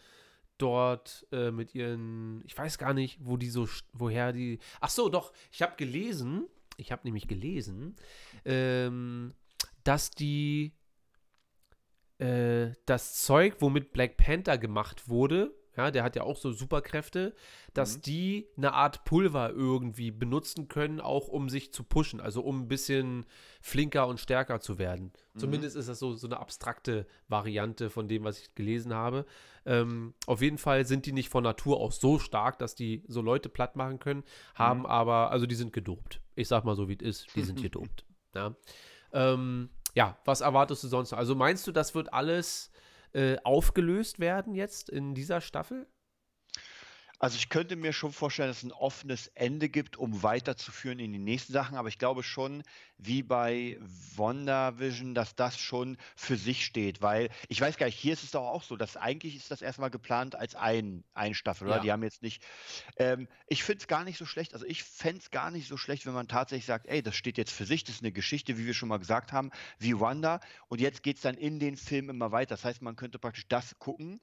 dort 0.61 1.25
äh, 1.31 1.51
mit 1.51 1.73
ihren, 1.75 2.43
ich 2.45 2.57
weiß 2.57 2.77
gar 2.77 2.93
nicht, 2.93 3.19
wo 3.21 3.37
die 3.37 3.49
so, 3.49 3.67
woher 3.93 4.33
die, 4.33 4.59
ach 4.79 4.89
so, 4.89 5.09
doch, 5.09 5.33
ich 5.51 5.61
habe 5.61 5.75
gelesen, 5.77 6.47
ich 6.77 6.91
habe 6.91 7.01
nämlich 7.03 7.27
gelesen, 7.27 7.95
ähm, 8.45 9.33
dass 9.83 10.11
die 10.11 10.73
äh, 12.19 12.73
das 12.85 13.23
Zeug, 13.23 13.55
womit 13.59 13.93
Black 13.93 14.17
Panther 14.17 14.57
gemacht 14.57 15.09
wurde, 15.09 15.53
ja, 15.77 15.89
der 15.91 16.03
hat 16.03 16.15
ja 16.15 16.23
auch 16.23 16.35
so 16.37 16.51
Superkräfte, 16.51 17.33
dass 17.73 17.97
Mhm. 17.97 18.01
die 18.01 18.47
eine 18.57 18.73
Art 18.73 19.03
Pulver 19.05 19.49
irgendwie 19.51 20.11
benutzen 20.11 20.67
können, 20.67 20.99
auch 20.99 21.27
um 21.27 21.49
sich 21.49 21.71
zu 21.73 21.83
pushen, 21.83 22.19
also 22.19 22.41
um 22.41 22.61
ein 22.61 22.67
bisschen 22.67 23.25
flinker 23.61 24.07
und 24.07 24.19
stärker 24.19 24.59
zu 24.59 24.77
werden. 24.77 25.11
Mhm. 25.33 25.39
Zumindest 25.39 25.75
ist 25.75 25.87
das 25.89 25.99
so, 25.99 26.13
so 26.13 26.27
eine 26.27 26.39
abstrakte 26.39 27.07
Variante 27.27 27.89
von 27.89 28.07
dem, 28.07 28.23
was 28.23 28.39
ich 28.39 28.53
gelesen 28.55 28.93
habe. 28.93 29.25
Ähm, 29.65 30.13
auf 30.25 30.41
jeden 30.41 30.57
Fall 30.57 30.85
sind 30.85 31.05
die 31.05 31.13
nicht 31.13 31.29
von 31.29 31.43
Natur 31.43 31.79
aus 31.79 31.99
so 31.99 32.19
stark, 32.19 32.57
dass 32.59 32.75
die 32.75 33.03
so 33.07 33.21
Leute 33.21 33.47
platt 33.47 33.75
machen 33.75 33.99
können, 33.99 34.23
haben 34.55 34.85
aber, 34.85 35.31
also 35.31 35.45
die 35.45 35.55
sind 35.55 35.71
gedopt. 35.73 36.19
Ich 36.35 36.47
sag 36.47 36.65
mal 36.65 36.75
so, 36.75 36.89
wie 36.89 36.97
es 36.99 37.01
ist, 37.23 37.35
die 37.35 37.43
sind 37.43 37.61
gedopt. 37.61 38.05
Ja. 38.35 38.55
Ähm, 39.13 39.69
ja, 39.93 40.17
was 40.25 40.41
erwartest 40.41 40.83
du 40.83 40.87
sonst 40.87 41.11
noch? 41.11 41.17
Also 41.19 41.35
meinst 41.35 41.67
du, 41.67 41.71
das 41.71 41.93
wird 41.95 42.13
alles 42.13 42.70
äh, 43.13 43.37
aufgelöst 43.43 44.19
werden 44.19 44.53
jetzt 44.53 44.89
in 44.89 45.13
dieser 45.13 45.41
Staffel? 45.41 45.87
Also 47.21 47.37
ich 47.37 47.49
könnte 47.49 47.75
mir 47.75 47.93
schon 47.93 48.11
vorstellen, 48.11 48.49
dass 48.49 48.57
es 48.57 48.63
ein 48.63 48.71
offenes 48.71 49.27
Ende 49.35 49.69
gibt, 49.69 49.95
um 49.95 50.23
weiterzuführen 50.23 50.97
in 50.97 51.13
die 51.13 51.19
nächsten 51.19 51.53
Sachen, 51.53 51.77
aber 51.77 51.87
ich 51.87 51.99
glaube 51.99 52.23
schon, 52.23 52.63
wie 52.97 53.21
bei 53.21 53.77
WandaVision, 54.15 55.13
dass 55.13 55.35
das 55.35 55.59
schon 55.59 55.97
für 56.15 56.35
sich 56.35 56.65
steht, 56.65 57.03
weil 57.03 57.29
ich 57.47 57.61
weiß 57.61 57.77
gar 57.77 57.85
nicht, 57.85 57.99
hier 57.99 58.13
ist 58.13 58.23
es 58.23 58.31
doch 58.31 58.47
auch 58.47 58.63
so, 58.63 58.75
dass 58.75 58.97
eigentlich 58.97 59.35
ist 59.35 59.51
das 59.51 59.61
erstmal 59.61 59.91
geplant 59.91 60.33
als 60.33 60.55
ein, 60.55 61.03
ein 61.13 61.35
Staffel, 61.35 61.67
oder? 61.67 61.75
Ja. 61.75 61.81
Die 61.83 61.91
haben 61.91 62.01
jetzt 62.01 62.23
nicht, 62.23 62.41
ähm, 62.97 63.27
ich 63.45 63.63
finde 63.63 63.81
es 63.81 63.87
gar 63.87 64.03
nicht 64.03 64.17
so 64.17 64.25
schlecht, 64.25 64.55
also 64.55 64.65
ich 64.65 64.83
fände 64.83 65.19
es 65.19 65.29
gar 65.29 65.51
nicht 65.51 65.67
so 65.67 65.77
schlecht, 65.77 66.07
wenn 66.07 66.13
man 66.13 66.27
tatsächlich 66.27 66.65
sagt, 66.65 66.87
ey, 66.87 67.03
das 67.03 67.15
steht 67.15 67.37
jetzt 67.37 67.51
für 67.51 67.65
sich, 67.65 67.83
das 67.83 67.97
ist 67.97 68.01
eine 68.01 68.11
Geschichte, 68.11 68.57
wie 68.57 68.65
wir 68.65 68.73
schon 68.73 68.89
mal 68.89 68.97
gesagt 68.97 69.31
haben, 69.31 69.51
wie 69.77 69.99
Wanda. 69.99 70.39
Und 70.69 70.81
jetzt 70.81 71.03
geht 71.03 71.17
es 71.17 71.21
dann 71.21 71.35
in 71.35 71.59
den 71.59 71.77
Film 71.77 72.09
immer 72.09 72.31
weiter, 72.31 72.55
das 72.55 72.65
heißt, 72.65 72.81
man 72.81 72.95
könnte 72.95 73.19
praktisch 73.19 73.47
das 73.47 73.77
gucken 73.77 74.19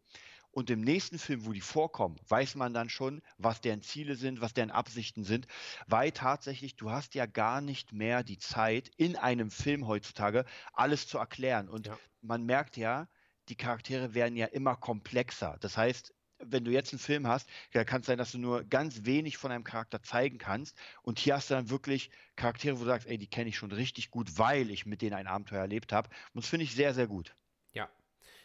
und 0.50 0.70
im 0.70 0.80
nächsten 0.80 1.18
Film, 1.18 1.46
wo 1.46 1.52
die 1.52 1.60
vorkommen, 1.60 2.16
weiß 2.28 2.54
man 2.56 2.74
dann 2.74 2.88
schon, 2.88 3.20
was 3.38 3.60
deren 3.60 3.82
Ziele 3.82 4.16
sind, 4.16 4.40
was 4.40 4.54
deren 4.54 4.70
Absichten 4.70 5.24
sind, 5.24 5.46
weil 5.86 6.12
tatsächlich, 6.12 6.76
du 6.76 6.90
hast 6.90 7.14
ja 7.14 7.26
gar 7.26 7.60
nicht 7.60 7.92
mehr 7.92 8.22
die 8.24 8.38
Zeit, 8.38 8.90
in 8.96 9.16
einem 9.16 9.50
Film 9.50 9.86
heutzutage 9.86 10.44
alles 10.72 11.06
zu 11.06 11.18
erklären. 11.18 11.68
Und 11.68 11.86
Ja. 11.86 11.98
man 12.20 12.44
merkt 12.44 12.76
ja, 12.76 13.08
die 13.48 13.56
Charaktere 13.56 14.14
werden 14.14 14.36
ja 14.36 14.46
immer 14.46 14.76
komplexer. 14.76 15.56
Das 15.60 15.76
heißt, 15.76 16.14
wenn 16.38 16.64
du 16.64 16.70
jetzt 16.70 16.92
einen 16.92 17.00
Film 17.00 17.26
hast, 17.26 17.48
da 17.72 17.84
kann 17.84 18.00
es 18.02 18.06
sein, 18.06 18.18
dass 18.18 18.32
du 18.32 18.38
nur 18.38 18.62
ganz 18.64 19.04
wenig 19.04 19.36
von 19.38 19.50
einem 19.50 19.64
Charakter 19.64 20.02
zeigen 20.02 20.38
kannst. 20.38 20.78
Und 21.02 21.18
hier 21.18 21.34
hast 21.34 21.50
du 21.50 21.54
dann 21.54 21.70
wirklich 21.70 22.10
Charaktere, 22.36 22.76
wo 22.76 22.80
du 22.80 22.86
sagst, 22.86 23.08
ey, 23.08 23.18
die 23.18 23.28
kenne 23.28 23.48
ich 23.48 23.56
schon 23.56 23.72
richtig 23.72 24.10
gut, 24.10 24.38
weil 24.38 24.70
ich 24.70 24.86
mit 24.86 25.02
denen 25.02 25.14
ein 25.14 25.26
Abenteuer 25.26 25.60
erlebt 25.62 25.92
habe. 25.92 26.10
Und 26.32 26.44
das 26.44 26.48
finde 26.50 26.64
ich 26.64 26.74
sehr, 26.74 26.94
sehr 26.94 27.08
gut. 27.08 27.36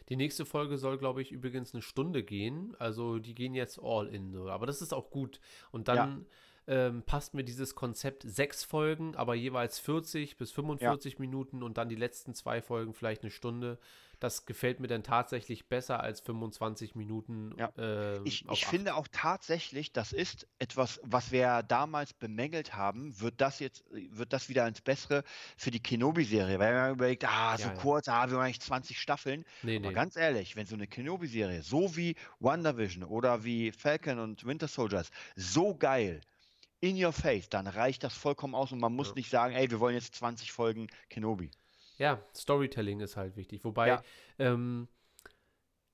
Ja. 0.04 0.08
Die 0.10 0.16
nächste 0.16 0.46
Folge 0.46 0.78
soll, 0.78 0.98
glaube 0.98 1.22
ich, 1.22 1.32
übrigens 1.32 1.74
eine 1.74 1.82
Stunde 1.82 2.24
gehen. 2.24 2.76
Also 2.80 3.20
die 3.20 3.36
gehen 3.36 3.56
jetzt 3.56 3.80
all 3.82 4.08
in. 4.08 4.32
So. 4.32 4.50
Aber 4.50 4.66
das 4.66 4.82
ist 4.82 4.94
auch 4.94 5.10
gut. 5.10 5.40
Und 5.72 5.88
dann 5.88 6.26
ähm, 6.68 7.04
passt 7.04 7.34
mir 7.34 7.44
dieses 7.44 7.76
Konzept 7.76 8.24
sechs 8.24 8.64
Folgen, 8.64 9.16
aber 9.16 9.36
jeweils 9.36 9.80
40 9.80 10.38
bis 10.38 10.52
45 10.52 11.20
Minuten 11.20 11.62
und 11.62 11.78
dann 11.78 11.90
die 11.90 11.96
letzten 11.96 12.34
zwei 12.34 12.62
Folgen 12.62 12.94
vielleicht 12.94 13.24
eine 13.24 13.32
Stunde. 13.32 13.80
Das 14.24 14.46
gefällt 14.46 14.80
mir 14.80 14.88
dann 14.88 15.04
tatsächlich 15.04 15.68
besser 15.68 16.00
als 16.00 16.22
25 16.22 16.96
Minuten. 16.96 17.54
Ja. 17.58 17.74
ähm, 17.78 18.22
Ich, 18.24 18.46
ich 18.50 18.66
finde 18.66 18.96
auch 18.96 19.10
tatsächlich, 19.12 19.92
das 19.92 20.14
ist 20.14 20.48
etwas, 20.60 21.02
was 21.04 21.34
wir 21.34 21.62
damals 21.62 22.14
bemängelt 22.14 22.74
haben, 22.74 23.20
wird 23.20 23.42
das 23.42 23.60
jetzt, 23.60 23.84
wird 23.92 24.32
das 24.32 24.48
wieder 24.48 24.66
ins 24.66 24.80
Bessere 24.80 25.26
für 25.58 25.72
die 25.72 25.82
Kenobi-Serie. 25.84 26.58
Weil 26.58 26.74
man 26.74 26.92
überlegt, 26.94 27.26
ah, 27.26 27.58
so 27.58 27.68
Ja, 27.68 27.74
kurz, 27.74 28.08
ah, 28.08 28.30
wir 28.30 28.38
haben 28.38 28.46
eigentlich 28.46 28.62
20 28.62 28.98
Staffeln. 28.98 29.44
Nee, 29.62 29.76
Aber 29.76 29.90
nee. 29.90 29.94
ganz 29.94 30.16
ehrlich, 30.16 30.56
wenn 30.56 30.68
so 30.68 30.76
eine 30.76 30.88
Kenobi-Serie, 30.88 31.62
so 31.62 31.98
wie 31.98 32.16
WandaVision 32.40 33.04
oder 33.04 33.44
wie 33.44 33.74
Falcon 33.74 34.20
und 34.20 34.46
Winter 34.46 34.70
Soldiers, 34.70 35.10
so 35.36 35.76
geil 35.76 36.22
in 36.80 37.04
your 37.04 37.12
face, 37.14 37.50
dann 37.50 37.68
reicht 37.68 38.04
das 38.04 38.16
vollkommen 38.16 38.56
aus 38.56 38.72
und 38.72 38.80
man 38.80 38.94
muss 38.94 39.10
Ja. 39.10 39.16
nicht 39.16 39.30
sagen, 39.30 39.54
ey, 39.54 39.70
wir 39.70 39.80
wollen 39.82 39.96
jetzt 39.96 40.16
20 40.16 40.52
Folgen 40.54 40.88
Kenobi. 41.10 41.52
Ja, 41.98 42.20
Storytelling 42.36 43.00
ist 43.02 43.18
halt 43.18 43.36
wichtig. 43.36 43.64
Wobei, 43.64 43.88
Ja. 43.90 44.04
ähm, 44.40 44.88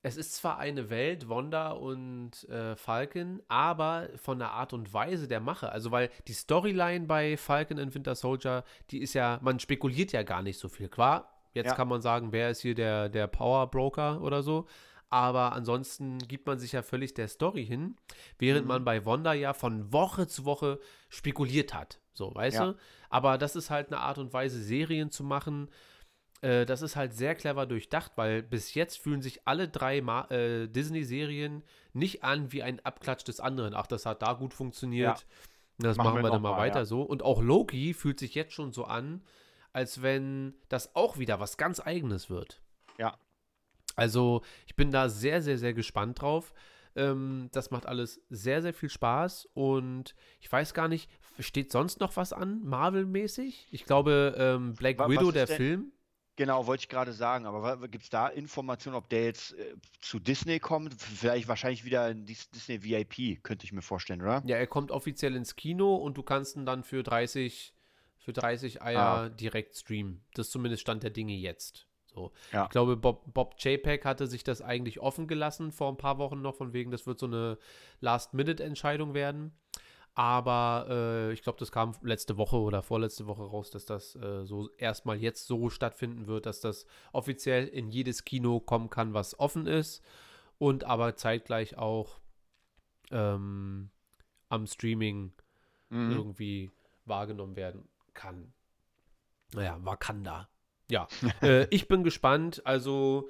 es 0.02 0.16
ist 0.16 0.34
zwar 0.34 0.58
eine 0.58 0.88
Welt, 0.88 1.28
Wanda 1.28 1.72
und 1.72 2.48
äh, 2.48 2.74
Falcon, 2.74 3.42
aber 3.48 4.08
von 4.16 4.38
der 4.38 4.52
Art 4.52 4.72
und 4.72 4.94
Weise 4.94 5.28
der 5.28 5.40
Mache, 5.40 5.70
also 5.70 5.90
weil 5.90 6.08
die 6.26 6.32
Storyline 6.32 7.06
bei 7.06 7.36
Falcon 7.36 7.78
and 7.78 7.94
Winter 7.94 8.14
Soldier, 8.14 8.64
die 8.90 9.00
ist 9.02 9.12
ja, 9.12 9.38
man 9.42 9.60
spekuliert 9.60 10.12
ja 10.12 10.22
gar 10.22 10.40
nicht 10.42 10.58
so 10.58 10.70
viel. 10.70 10.88
Klar, 10.88 11.30
jetzt 11.52 11.66
Ja. 11.68 11.74
kann 11.74 11.88
man 11.88 12.00
sagen, 12.00 12.32
wer 12.32 12.48
ist 12.50 12.62
hier 12.62 12.74
der, 12.74 13.10
der 13.10 13.26
Power 13.26 13.70
Broker 13.70 14.22
oder 14.22 14.42
so, 14.42 14.66
aber 15.10 15.52
ansonsten 15.52 16.16
gibt 16.18 16.46
man 16.46 16.58
sich 16.58 16.72
ja 16.72 16.80
völlig 16.82 17.12
der 17.12 17.28
Story 17.28 17.66
hin, 17.66 17.96
während 18.38 18.62
Mhm. 18.62 18.68
man 18.68 18.84
bei 18.86 19.04
Wanda 19.04 19.34
ja 19.34 19.52
von 19.52 19.92
Woche 19.92 20.26
zu 20.28 20.46
Woche 20.46 20.80
spekuliert 21.10 21.74
hat. 21.74 22.00
So, 22.14 22.34
weißt 22.34 22.56
Ja. 22.56 22.66
du? 22.68 22.76
Aber 23.10 23.36
das 23.36 23.54
ist 23.54 23.68
halt 23.68 23.88
eine 23.88 23.98
Art 24.00 24.16
und 24.16 24.32
Weise, 24.32 24.62
Serien 24.62 25.10
zu 25.10 25.24
machen. 25.24 25.68
Äh, 26.42 26.64
das 26.66 26.82
ist 26.82 26.96
halt 26.96 27.12
sehr 27.14 27.34
clever 27.34 27.66
durchdacht, 27.66 28.12
weil 28.16 28.42
bis 28.42 28.74
jetzt 28.74 28.98
fühlen 28.98 29.22
sich 29.22 29.46
alle 29.46 29.68
drei 29.68 30.00
Ma 30.00 30.26
äh, 30.30 30.68
Disney-Serien 30.68 31.62
nicht 31.92 32.24
an 32.24 32.52
wie 32.52 32.62
ein 32.62 32.84
Abklatsch 32.84 33.24
des 33.24 33.40
anderen. 33.40 33.74
Ach, 33.74 33.86
das 33.86 34.06
hat 34.06 34.22
da 34.22 34.32
gut 34.32 34.54
funktioniert. 34.54 35.26
Das 35.78 35.96
machen, 35.96 36.22
wir, 36.22 36.30
dann 36.30 36.42
mal 36.42 36.52
mal, 36.52 36.58
weiter 36.58 36.80
ja. 36.80 36.84
so. 36.84 37.02
Und 37.02 37.22
auch 37.22 37.42
Loki 37.42 37.94
fühlt 37.94 38.18
sich 38.18 38.34
jetzt 38.34 38.52
schon 38.52 38.72
so 38.72 38.84
an, 38.84 39.22
als 39.72 40.02
wenn 40.02 40.54
das 40.68 40.94
auch 40.94 41.18
wieder 41.18 41.40
was 41.40 41.56
ganz 41.56 41.80
Eigenes 41.80 42.28
wird. 42.28 42.60
Ja. 42.98 43.16
Also, 43.96 44.42
ich 44.66 44.76
bin 44.76 44.90
da 44.90 45.08
sehr, 45.08 45.42
sehr, 45.42 45.58
sehr 45.58 45.74
gespannt 45.74 46.20
drauf. 46.20 46.52
Ähm, 46.96 47.48
das 47.52 47.70
macht 47.70 47.86
alles 47.86 48.20
sehr, 48.30 48.62
sehr 48.62 48.74
viel 48.74 48.90
Spaß 48.90 49.48
und 49.54 50.14
ich 50.40 50.50
weiß 50.50 50.74
gar 50.74 50.88
nicht, 50.88 51.08
steht 51.38 51.70
sonst 51.70 52.00
noch 52.00 52.16
was 52.16 52.32
an, 52.32 52.62
Marvel-mäßig? 52.64 53.68
Ich 53.70 53.84
glaube, 53.84 54.34
ähm, 54.36 54.74
Black 54.74 54.98
Wa- 54.98 55.04
was 55.04 55.10
Widow, 55.10 55.30
der 55.30 55.46
denn- 55.46 55.56
Film. 55.56 55.92
Genau, 56.40 56.66
wollte 56.66 56.84
ich 56.84 56.88
gerade 56.88 57.12
sagen, 57.12 57.44
aber 57.44 57.86
gibt 57.86 58.04
es 58.04 58.08
da 58.08 58.26
Informationen, 58.26 58.96
ob 58.96 59.10
der 59.10 59.24
jetzt 59.24 59.52
äh, 59.58 59.74
zu 60.00 60.18
Disney 60.18 60.58
kommt? 60.58 60.94
Vielleicht 60.94 61.48
wahrscheinlich 61.48 61.84
wieder 61.84 62.08
in 62.08 62.24
Dis 62.24 62.48
Disney 62.48 62.82
VIP, 62.82 63.42
könnte 63.44 63.66
ich 63.66 63.72
mir 63.74 63.82
vorstellen, 63.82 64.22
oder? 64.22 64.42
Ja, 64.46 64.56
er 64.56 64.66
kommt 64.66 64.90
offiziell 64.90 65.36
ins 65.36 65.54
Kino 65.54 65.94
und 65.96 66.16
du 66.16 66.22
kannst 66.22 66.56
ihn 66.56 66.64
dann 66.64 66.82
für 66.82 67.02
30, 67.02 67.74
für 68.20 68.32
30 68.32 68.80
Eier 68.80 68.98
Ah. 69.00 69.28
direkt 69.28 69.76
streamen. 69.76 70.24
Das 70.32 70.46
ist 70.46 70.52
zumindest 70.52 70.80
Stand 70.80 71.02
der 71.02 71.10
Dinge 71.10 71.34
jetzt. 71.34 71.86
So. 72.06 72.32
Ja. 72.54 72.64
Ich 72.64 72.70
glaube, 72.70 72.96
Bob, 72.96 73.34
Bob 73.34 73.56
JPEG 73.58 74.06
hatte 74.06 74.26
sich 74.26 74.42
das 74.42 74.62
eigentlich 74.62 74.98
offen 74.98 75.26
gelassen 75.28 75.72
vor 75.72 75.90
ein 75.92 75.98
paar 75.98 76.16
Wochen 76.16 76.40
noch, 76.40 76.54
von 76.54 76.72
wegen, 76.72 76.90
das 76.90 77.06
wird 77.06 77.18
so 77.18 77.26
eine 77.26 77.58
Last-Minute-Entscheidung 78.00 79.12
werden. 79.12 79.52
Aber 80.14 80.86
äh, 80.90 81.32
ich 81.32 81.42
glaube, 81.42 81.58
das 81.58 81.70
kam 81.72 81.94
letzte 82.02 82.36
Woche 82.36 82.56
oder 82.56 82.82
vorletzte 82.82 83.26
Woche 83.26 83.42
raus, 83.44 83.70
dass 83.70 83.86
das 83.86 84.16
äh, 84.16 84.44
so 84.44 84.68
erstmal 84.76 85.16
jetzt 85.16 85.46
so 85.46 85.70
stattfinden 85.70 86.26
wird, 86.26 86.46
dass 86.46 86.60
das 86.60 86.84
offiziell 87.12 87.66
in 87.68 87.88
jedes 87.90 88.24
Kino 88.24 88.60
kommen 88.60 88.90
kann, 88.90 89.14
was 89.14 89.38
offen 89.38 89.66
ist. 89.66 90.02
Und 90.58 90.84
aber 90.84 91.16
zeitgleich 91.16 91.78
auch 91.78 92.20
ähm, 93.10 93.90
am 94.48 94.66
Streaming 94.66 95.32
Mhm. 95.92 96.12
irgendwie 96.12 96.70
wahrgenommen 97.04 97.56
werden 97.56 97.88
kann. 98.14 98.52
Naja, 99.54 99.76
Wakanda. 99.82 100.48
Ja, 100.88 101.08
äh, 101.42 101.66
ich 101.70 101.88
bin 101.88 102.04
gespannt. 102.04 102.62
Also, 102.64 103.28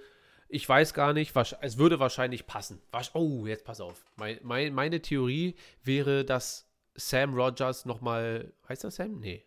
ich 0.48 0.68
weiß 0.68 0.92
gar 0.92 1.14
nicht, 1.14 1.34
wahrsch- 1.34 1.56
es 1.62 1.78
würde 1.78 2.00
wahrscheinlich 2.00 2.46
passen. 2.46 2.82
Wasch- 2.92 3.12
Oh, 3.14 3.46
jetzt 3.46 3.64
pass 3.64 3.80
auf. 3.80 4.04
Mein, 4.16 4.40
mein, 4.42 4.74
meine 4.74 5.00
Theorie 5.00 5.54
wäre, 5.82 6.24
dass 6.26 6.69
Sam 6.94 7.34
Rogers 7.34 7.84
nochmal. 7.84 8.52
Heißt 8.68 8.84
er 8.84 8.90
Sam? 8.90 9.20
Nee. 9.20 9.46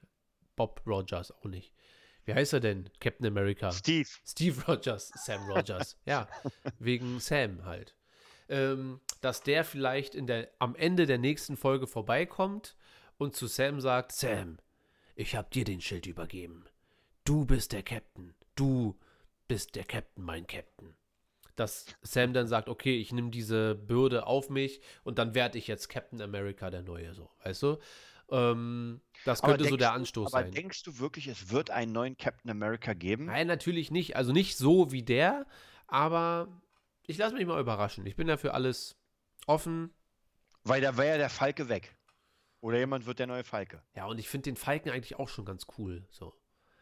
Bob 0.55 0.81
Rogers 0.85 1.31
auch 1.31 1.45
nicht. 1.45 1.73
Wie 2.25 2.33
heißt 2.33 2.53
er 2.53 2.59
denn? 2.59 2.89
Captain 2.99 3.25
America. 3.25 3.71
Steve. 3.71 4.07
Steve 4.25 4.61
Rogers, 4.67 5.11
Sam 5.15 5.49
Rogers. 5.49 5.97
ja, 6.05 6.27
wegen 6.79 7.19
Sam 7.19 7.65
halt. 7.65 7.95
Ähm, 8.49 9.01
dass 9.21 9.41
der 9.41 9.63
vielleicht 9.63 10.15
in 10.15 10.27
der, 10.27 10.49
am 10.59 10.75
Ende 10.75 11.05
der 11.05 11.17
nächsten 11.17 11.57
Folge 11.57 11.87
vorbeikommt 11.87 12.75
und 13.17 13.35
zu 13.35 13.47
Sam 13.47 13.81
sagt: 13.81 14.11
Sam, 14.11 14.57
ich 15.15 15.35
habe 15.35 15.49
dir 15.51 15.65
den 15.65 15.81
Schild 15.81 16.05
übergeben. 16.05 16.65
Du 17.25 17.45
bist 17.45 17.71
der 17.71 17.83
Captain. 17.83 18.33
Du 18.55 18.99
bist 19.47 19.75
der 19.75 19.85
Captain, 19.85 20.23
mein 20.23 20.47
Captain. 20.47 20.95
Dass 21.55 21.85
Sam 22.01 22.33
dann 22.33 22.47
sagt: 22.47 22.67
Okay, 22.69 22.97
ich 22.99 23.11
nehme 23.11 23.29
diese 23.29 23.75
Bürde 23.75 24.25
auf 24.25 24.49
mich 24.49 24.81
und 25.03 25.17
dann 25.19 25.35
werde 25.35 25.57
ich 25.57 25.67
jetzt 25.67 25.87
Captain 25.89 26.21
America 26.21 26.69
der 26.69 26.81
Neue, 26.81 27.13
so, 27.13 27.29
weißt 27.43 27.61
du? 27.63 27.77
Ähm, 28.31 29.01
das 29.25 29.41
Aber 29.43 29.53
könnte 29.53 29.69
so 29.69 29.77
der 29.77 29.89
du- 29.89 29.93
Anstoß 29.95 30.33
aber 30.33 30.43
sein. 30.43 30.51
denkst 30.51 30.83
du 30.83 30.97
wirklich, 30.99 31.27
es 31.27 31.51
wird 31.51 31.69
einen 31.69 31.91
neuen 31.91 32.17
Captain 32.17 32.49
America 32.49 32.93
geben? 32.93 33.25
Nein, 33.25 33.47
natürlich 33.47 33.91
nicht. 33.91 34.15
Also 34.15 34.31
nicht 34.31 34.57
so 34.57 34.91
wie 34.91 35.03
der, 35.03 35.45
aber 35.87 36.47
ich 37.05 37.17
lasse 37.17 37.35
mich 37.35 37.45
mal 37.45 37.59
überraschen. 37.59 38.05
Ich 38.07 38.15
bin 38.15 38.27
dafür 38.27 38.53
alles 38.53 38.95
offen. 39.45 39.93
Weil 40.63 40.81
da 40.81 40.95
wäre 40.97 41.09
ja 41.09 41.17
der 41.17 41.29
Falke 41.29 41.67
weg. 41.67 41.97
Oder 42.61 42.77
jemand 42.79 43.05
wird 43.05 43.19
der 43.19 43.27
neue 43.27 43.43
Falke. 43.43 43.83
Ja, 43.93 44.05
und 44.05 44.17
ich 44.17 44.29
finde 44.29 44.45
den 44.45 44.55
Falken 44.55 44.89
eigentlich 44.89 45.19
auch 45.19 45.27
schon 45.27 45.43
ganz 45.43 45.67
cool. 45.77 46.07
So. 46.09 46.33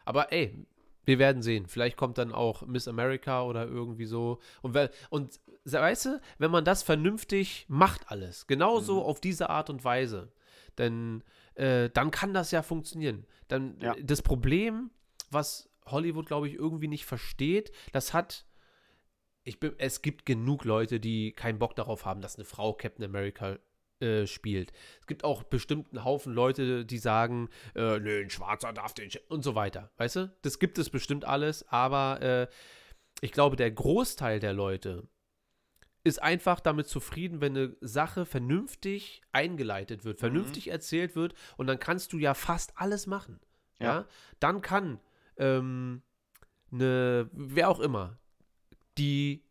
Aber 0.05 0.31
ey, 0.31 0.67
wir 1.05 1.19
werden 1.19 1.41
sehen. 1.41 1.67
Vielleicht 1.67 1.97
kommt 1.97 2.17
dann 2.17 2.31
auch 2.31 2.65
Miss 2.65 2.87
America 2.87 3.43
oder 3.43 3.65
irgendwie 3.65 4.05
so. 4.05 4.39
Und, 4.61 4.77
und 5.09 5.39
weißt 5.65 6.05
du, 6.05 6.21
wenn 6.37 6.51
man 6.51 6.65
das 6.65 6.83
vernünftig 6.83 7.65
macht 7.67 8.09
alles, 8.11 8.47
genauso 8.47 8.95
Mhm. 8.95 9.05
auf 9.05 9.21
diese 9.21 9.49
Art 9.49 9.69
und 9.69 9.83
Weise, 9.83 10.31
denn 10.77 11.23
äh, 11.55 11.89
dann 11.89 12.11
kann 12.11 12.33
das 12.33 12.51
ja 12.51 12.61
funktionieren. 12.63 13.25
Dann 13.47 13.77
Ja. 13.81 13.95
das 14.01 14.21
Problem, 14.21 14.89
was 15.29 15.69
Hollywood, 15.85 16.27
glaube 16.27 16.47
ich, 16.47 16.53
irgendwie 16.55 16.87
nicht 16.87 17.05
versteht, 17.05 17.71
das 17.91 18.13
hat 18.13 18.45
ich 19.43 19.59
bin, 19.59 19.73
es 19.79 20.03
gibt 20.03 20.27
genug 20.27 20.65
Leute, 20.65 20.99
die 20.99 21.31
keinen 21.31 21.57
Bock 21.57 21.75
darauf 21.75 22.05
haben, 22.05 22.21
dass 22.21 22.35
eine 22.35 22.45
Frau 22.45 22.73
Captain 22.73 23.03
America 23.03 23.57
äh, 24.01 24.27
spielt. 24.27 24.71
Es 24.99 25.07
gibt 25.07 25.23
auch 25.23 25.43
bestimmt 25.43 25.87
einen 25.91 26.03
Haufen 26.03 26.33
Leute, 26.33 26.85
die 26.85 26.97
sagen, 26.97 27.49
äh, 27.75 27.99
nö, 27.99 28.21
ein 28.21 28.29
Schwarzer 28.29 28.73
darf 28.73 28.93
den 28.93 29.09
Sch 29.11 29.19
und 29.29 29.43
so 29.43 29.55
weiter. 29.55 29.91
Weißt 29.97 30.15
du? 30.17 30.35
Das 30.41 30.59
gibt 30.59 30.77
es 30.77 30.89
bestimmt 30.89 31.25
alles, 31.25 31.67
aber 31.69 32.21
äh, 32.21 32.47
ich 33.21 33.31
glaube, 33.31 33.55
der 33.55 33.71
Großteil 33.71 34.39
der 34.39 34.53
Leute 34.53 35.07
ist 36.03 36.21
einfach 36.21 36.59
damit 36.59 36.87
zufrieden, 36.87 37.41
wenn 37.41 37.55
eine 37.55 37.75
Sache 37.81 38.25
vernünftig 38.25 39.21
eingeleitet 39.31 40.03
wird, 40.03 40.19
vernünftig 40.19 40.69
erzählt 40.69 41.15
wird 41.15 41.35
und 41.57 41.67
dann 41.67 41.77
kannst 41.79 42.11
du 42.13 42.17
ja 42.17 42.33
fast 42.33 42.73
alles 42.75 43.05
machen. 43.05 43.39
Ja, 43.79 43.85
Ja. 43.99 44.07
dann 44.39 44.61
kann 44.61 44.99
ähm, 45.37 46.01
eine, 46.71 47.29
wer 47.33 47.69
auch 47.69 47.79
immer, 47.79 48.17
die, 48.97 49.43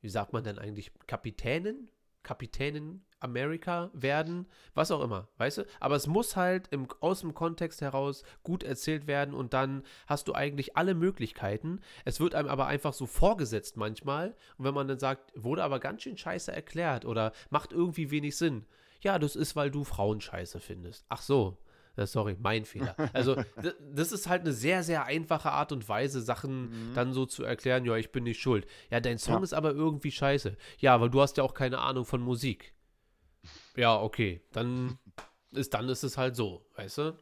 wie 0.00 0.08
sagt 0.08 0.32
man 0.32 0.42
denn 0.44 0.58
eigentlich, 0.58 0.90
Kapitänin, 1.06 1.90
Kapitänin 2.22 3.04
Amerika 3.20 3.90
werden, 3.92 4.46
was 4.74 4.90
auch 4.90 5.02
immer, 5.02 5.28
weißt 5.38 5.58
du? 5.58 5.66
Aber 5.78 5.96
es 5.96 6.06
muss 6.06 6.36
halt 6.36 6.68
im, 6.68 6.88
aus 7.00 7.20
dem 7.20 7.34
Kontext 7.34 7.80
heraus 7.80 8.22
gut 8.42 8.62
erzählt 8.62 9.06
werden 9.06 9.34
und 9.34 9.52
dann 9.52 9.82
hast 10.06 10.28
du 10.28 10.34
eigentlich 10.34 10.76
alle 10.76 10.94
Möglichkeiten. 10.94 11.80
Es 12.04 12.20
wird 12.20 12.34
einem 12.34 12.48
aber 12.48 12.66
einfach 12.66 12.92
so 12.92 13.06
vorgesetzt 13.06 13.76
manchmal 13.76 14.34
und 14.58 14.64
wenn 14.64 14.74
man 14.74 14.88
dann 14.88 14.98
sagt, 14.98 15.32
wurde 15.36 15.62
aber 15.64 15.80
ganz 15.80 16.02
schön 16.02 16.16
scheiße 16.16 16.50
erklärt 16.52 17.04
oder 17.04 17.32
macht 17.50 17.72
irgendwie 17.72 18.10
wenig 18.10 18.36
Sinn. 18.36 18.64
Ja, 19.02 19.18
das 19.18 19.36
ist, 19.36 19.56
weil 19.56 19.70
du 19.70 19.84
Frauen 19.84 20.20
scheiße 20.20 20.60
findest. 20.60 21.04
Ach 21.08 21.22
so. 21.22 21.56
Ja, 21.96 22.06
sorry, 22.06 22.36
mein 22.40 22.64
Fehler. 22.64 22.94
Also, 23.12 23.36
das 23.92 24.12
ist 24.12 24.28
halt 24.28 24.42
eine 24.42 24.52
sehr, 24.52 24.82
sehr 24.84 25.04
einfache 25.06 25.50
Art 25.50 25.72
und 25.72 25.88
Weise, 25.88 26.22
Sachen 26.22 26.92
dann 26.94 27.12
so 27.12 27.26
zu 27.26 27.42
erklären, 27.42 27.84
ja, 27.84 27.96
ich 27.96 28.12
bin 28.12 28.24
nicht 28.24 28.40
schuld. 28.40 28.66
Ja, 28.90 29.00
dein 29.00 29.18
Song 29.18 29.38
Ja. 29.38 29.42
ist 29.42 29.52
aber 29.54 29.72
irgendwie 29.72 30.12
scheiße. 30.12 30.56
Ja, 30.78 31.00
weil 31.00 31.10
du 31.10 31.20
hast 31.20 31.36
ja 31.36 31.42
auch 31.44 31.52
keine 31.52 31.78
Ahnung 31.80 32.04
von 32.04 32.20
Musik. 32.22 32.74
Ja, 33.76 34.00
okay, 34.00 34.40
dann 34.52 34.98
ist, 35.52 35.74
dann 35.74 35.88
ist 35.88 36.02
es 36.02 36.18
halt 36.18 36.36
so, 36.36 36.64
weißt 36.76 36.98
du? 36.98 37.18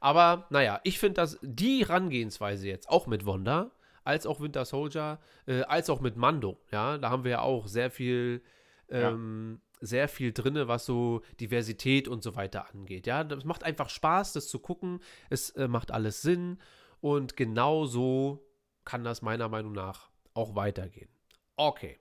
Aber, 0.00 0.46
naja, 0.50 0.80
ich 0.84 0.98
finde, 0.98 1.14
dass 1.14 1.38
die 1.42 1.80
Herangehensweise 1.80 2.68
jetzt, 2.68 2.88
auch 2.88 3.06
mit 3.06 3.26
Wanda, 3.26 3.70
als 4.04 4.26
auch 4.26 4.40
Winter 4.40 4.64
Soldier, 4.64 5.18
äh, 5.46 5.62
als 5.62 5.90
auch 5.90 6.00
mit 6.00 6.16
Mando, 6.16 6.58
ja, 6.70 6.98
da 6.98 7.10
haben 7.10 7.24
wir 7.24 7.30
ja 7.32 7.40
auch 7.40 7.66
sehr 7.66 7.90
viel 7.90 8.42
Ja. 8.90 9.10
ähm, 9.10 9.60
sehr 9.80 10.08
viel 10.08 10.32
drin, 10.32 10.66
was 10.66 10.86
so 10.86 11.22
Diversität 11.40 12.08
und 12.08 12.22
so 12.22 12.34
weiter 12.34 12.68
angeht. 12.74 13.06
Ja, 13.06 13.22
das 13.22 13.44
macht 13.44 13.62
einfach 13.62 13.90
Spaß, 13.90 14.32
das 14.32 14.48
zu 14.48 14.58
gucken. 14.58 15.00
Es 15.30 15.50
äh, 15.50 15.68
macht 15.68 15.92
alles 15.92 16.20
Sinn 16.22 16.58
und 17.00 17.36
genau 17.36 17.84
so 17.86 18.44
kann 18.84 19.04
das 19.04 19.22
meiner 19.22 19.48
Meinung 19.48 19.72
nach 19.72 20.10
auch 20.34 20.56
weitergehen. 20.56 21.10
Okay. 21.56 21.98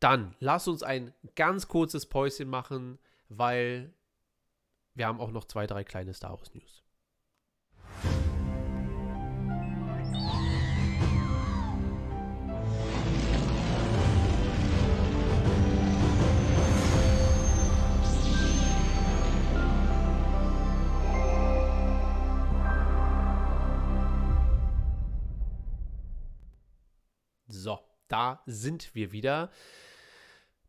Dann 0.00 0.34
lass 0.40 0.68
uns 0.68 0.82
ein 0.82 1.14
ganz 1.36 1.68
kurzes 1.68 2.06
Päuschen 2.06 2.48
machen, 2.48 2.98
weil 3.28 3.94
wir 4.94 5.06
haben 5.06 5.20
auch 5.20 5.30
noch 5.30 5.44
zwei, 5.44 5.66
drei 5.66 5.84
kleine 5.84 6.12
Star 6.12 6.32
Wars 6.32 6.54
News. 6.54 6.82
So, 27.48 27.78
da 28.08 28.42
sind 28.46 28.94
wir 28.94 29.12
wieder 29.12 29.50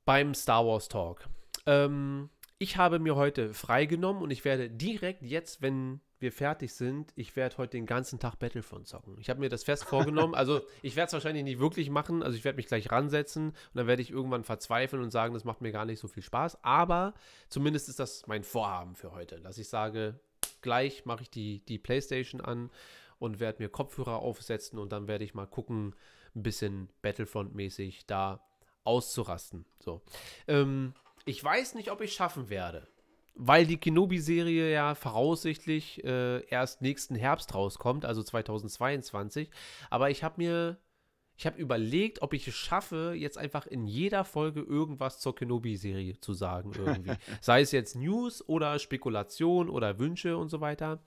beim 0.08 0.34
Star 0.34 0.66
Wars 0.66 0.88
Talk. 0.88 1.28
Ähm, 1.66 2.30
ich 2.60 2.78
habe 2.78 2.98
mir 2.98 3.18
heute 3.18 3.54
freigenommen 3.54 4.24
und 4.24 4.32
ich 4.32 4.46
werde 4.46 4.70
direkt 4.70 5.22
jetzt, 5.22 5.62
wenn 5.62 6.00
wir 6.20 6.32
fertig 6.32 6.74
sind, 6.74 7.12
ich 7.16 7.36
werde 7.36 7.58
heute 7.58 7.72
den 7.72 7.86
ganzen 7.86 8.18
Tag 8.18 8.40
Battlefront 8.40 8.88
zocken. 8.88 9.18
Ich 9.20 9.30
habe 9.30 9.42
mir 9.42 9.50
das 9.50 9.66
fest 9.66 9.84
vorgenommen. 9.84 10.34
Also 10.34 10.62
ich 10.82 10.96
werde 10.96 11.08
es 11.08 11.14
wahrscheinlich 11.14 11.44
nicht 11.44 11.60
wirklich 11.60 11.90
machen. 11.90 12.24
Also 12.24 12.38
ich 12.38 12.46
werde 12.46 12.56
mich 12.56 12.68
gleich 12.68 12.90
ransetzen 12.90 13.50
und 13.50 13.56
dann 13.74 13.86
werde 13.86 14.02
ich 14.02 14.10
irgendwann 14.10 14.46
verzweifeln 14.46 15.04
und 15.04 15.12
sagen, 15.12 15.34
das 15.34 15.44
macht 15.44 15.60
mir 15.60 15.74
gar 15.74 15.86
nicht 15.86 16.00
so 16.00 16.08
viel 16.08 16.24
Spaß. 16.24 16.64
Aber 16.64 17.14
zumindest 17.50 17.90
ist 17.90 18.00
das 18.00 18.26
mein 18.28 18.46
Vorhaben 18.46 18.96
für 18.96 19.12
heute, 19.12 19.42
dass 19.42 19.58
ich 19.58 19.68
sage, 19.68 20.22
gleich 20.62 21.06
mache 21.06 21.24
ich 21.24 21.30
die, 21.30 21.66
die 21.66 21.78
Playstation 21.78 22.40
an 22.40 22.72
und 23.20 23.42
werde 23.42 23.62
mir 23.62 23.68
Kopfhörer 23.68 24.20
aufsetzen 24.20 24.80
und 24.80 24.94
dann 24.94 25.10
werde 25.10 25.26
ich 25.26 25.34
mal 25.34 25.48
gucken, 25.48 25.96
ein 26.34 26.44
bisschen 26.44 26.90
Battlefront-mäßig 27.02 28.06
da 28.08 28.48
auszurasten. 28.88 29.66
So. 29.80 30.02
Ähm, 30.48 30.94
ich 31.26 31.44
weiß 31.44 31.76
nicht, 31.76 31.92
ob 31.92 32.02
ich 32.02 32.14
schaffen 32.14 32.50
werde, 32.50 32.88
weil 33.36 33.66
die 33.66 33.78
Kenobi-Serie 33.78 34.72
ja 34.72 34.96
voraussichtlich 34.96 36.04
äh, 36.04 36.46
erst 36.48 36.82
nächsten 36.82 37.16
Herbst 37.16 37.54
rauskommt, 37.54 38.06
also 38.06 38.24
2022. 38.24 39.50
Aber 39.90 40.10
ich 40.10 40.24
habe 40.24 40.36
mir 40.38 40.78
ich 41.40 41.46
habe 41.46 41.60
überlegt, 41.60 42.24
ob 42.24 42.34
ich 42.34 42.48
es 42.48 42.56
schaffe, 42.56 43.14
jetzt 43.16 43.38
einfach 43.38 43.68
in 43.68 43.86
jeder 43.86 44.26
Folge 44.26 44.62
irgendwas 44.62 45.20
zur 45.20 45.36
Kenobi-Serie 45.36 46.20
zu 46.20 46.34
sagen 46.34 46.72
irgendwie. 46.76 47.12
Sei 47.42 47.62
es 47.62 47.72
jetzt 47.72 47.96
News 47.96 48.44
oder 48.50 48.80
Spekulation 48.80 49.70
oder 49.70 50.00
Wünsche 50.00 50.36
und 50.36 50.50
so 50.50 50.62
weiter. 50.62 51.00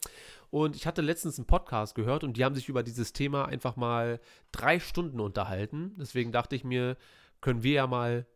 Und 0.50 0.76
ich 0.76 0.86
hatte 0.86 1.02
letztens 1.02 1.38
einen 1.38 1.48
Podcast 1.48 1.96
gehört 1.96 2.22
und 2.22 2.36
die 2.36 2.44
haben 2.44 2.54
sich 2.54 2.68
über 2.68 2.84
dieses 2.84 3.12
Thema 3.12 3.46
einfach 3.46 3.74
mal 3.74 4.20
drei 4.52 4.78
Stunden 4.78 5.18
unterhalten. 5.18 5.96
Deswegen 5.98 6.30
dachte 6.30 6.54
ich 6.54 6.62
mir, 6.62 6.96
können 7.40 7.62
wir 7.62 7.72
ja 7.72 7.86
mal 7.86 8.26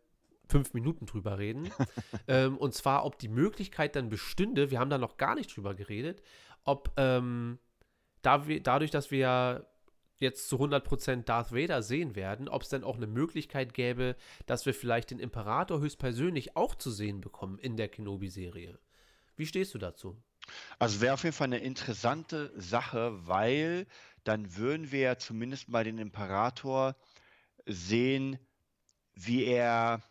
fünf 0.49 0.75
Minuten 0.75 1.07
drüber 1.07 1.39
reden. 1.39 1.71
ähm, 2.29 2.57
und 2.57 2.75
zwar, 2.75 3.05
ob 3.05 3.19
die 3.19 3.29
Möglichkeit 3.29 3.97
dann 3.97 4.09
bestünde, 4.09 4.71
wir 4.71 4.79
haben 4.79 4.91
da 4.91 4.99
noch 4.99 5.17
gar 5.17 5.35
nicht 5.35 5.55
drüber 5.57 5.75
geredet, 5.75 6.23
ob 6.65 6.93
ähm, 6.97 7.59
da 8.23 8.47
wir, 8.47 8.63
dadurch, 8.63 8.91
dass 8.91 9.11
wir 9.11 9.19
ja 9.19 9.67
jetzt 10.19 10.49
zu 10.49 10.57
100% 10.57 11.25
Darth 11.25 11.53
Vader 11.53 11.83
sehen 11.83 12.15
werden, 12.15 12.49
ob 12.49 12.63
es 12.63 12.69
dann 12.69 12.85
auch 12.85 12.97
eine 12.97 13.07
Möglichkeit 13.07 13.75
gäbe, 13.75 14.17
dass 14.47 14.65
wir 14.65 14.75
vielleicht 14.75 15.11
den 15.11 15.19
Imperator 15.19 15.81
höchstpersönlich 15.81 16.57
auch 16.57 16.75
zu 16.75 16.91
sehen 16.91 17.21
bekommen 17.21 17.59
in 17.59 17.77
der 17.77 17.89
Kenobi-Serie. 17.89 18.79
Wie 19.37 19.47
stehst 19.47 19.75
du 19.75 19.79
dazu? 19.79 20.17
Also 20.79 21.01
wäre 21.01 21.15
auf 21.15 21.25
jeden 21.25 21.35
Fall 21.35 21.47
eine 21.47 21.59
interessante 21.59 22.53
Sache, 22.57 23.27
weil 23.27 23.87
dann 24.25 24.57
würden 24.57 24.93
wir 24.93 25.01
ja 25.01 25.19
zumindest 25.19 25.69
mal 25.69 25.85
den 25.85 25.99
Imperator 25.99 26.97
sehen, 27.67 28.39
wie 29.15 29.45
er 29.45 30.03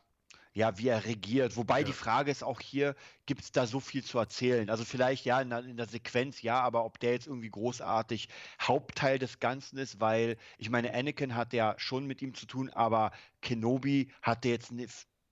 ja, 0.55 0.77
wie 0.77 0.87
er 0.87 1.03
regiert. 1.05 1.57
Wobei 1.57 1.79
Ja. 1.79 1.85
die 1.85 1.93
Frage 1.93 2.29
ist 2.29 2.43
auch 2.43 2.61
hier, 2.61 2.93
gibt 3.25 3.41
es 3.41 3.51
da 3.51 3.65
so 3.65 3.79
viel 3.79 4.03
zu 4.03 4.19
erzählen? 4.19 4.69
Also 4.69 4.85
vielleicht 4.85 5.25
ja 5.25 5.41
in 5.41 5.49
der, 5.49 5.65
in 5.65 5.77
der 5.77 5.87
Sequenz, 5.87 6.43
ja, 6.43 6.61
aber 6.61 6.85
ob 6.85 6.99
der 6.99 7.13
jetzt 7.13 7.25
irgendwie 7.25 7.49
großartig 7.49 8.29
Hauptteil 8.61 9.17
des 9.17 9.39
Ganzen 9.39 9.79
ist, 9.79 9.99
weil 9.99 10.37
ich 10.59 10.69
meine, 10.69 10.93
Anakin 10.93 11.33
hat 11.35 11.53
ja 11.53 11.73
schon 11.77 12.05
mit 12.05 12.21
ihm 12.21 12.35
zu 12.35 12.45
tun, 12.45 12.69
aber 12.69 13.13
Kenobi 13.41 14.11
hatte 14.21 14.49
jetzt 14.49 14.71
ni- 14.71 14.87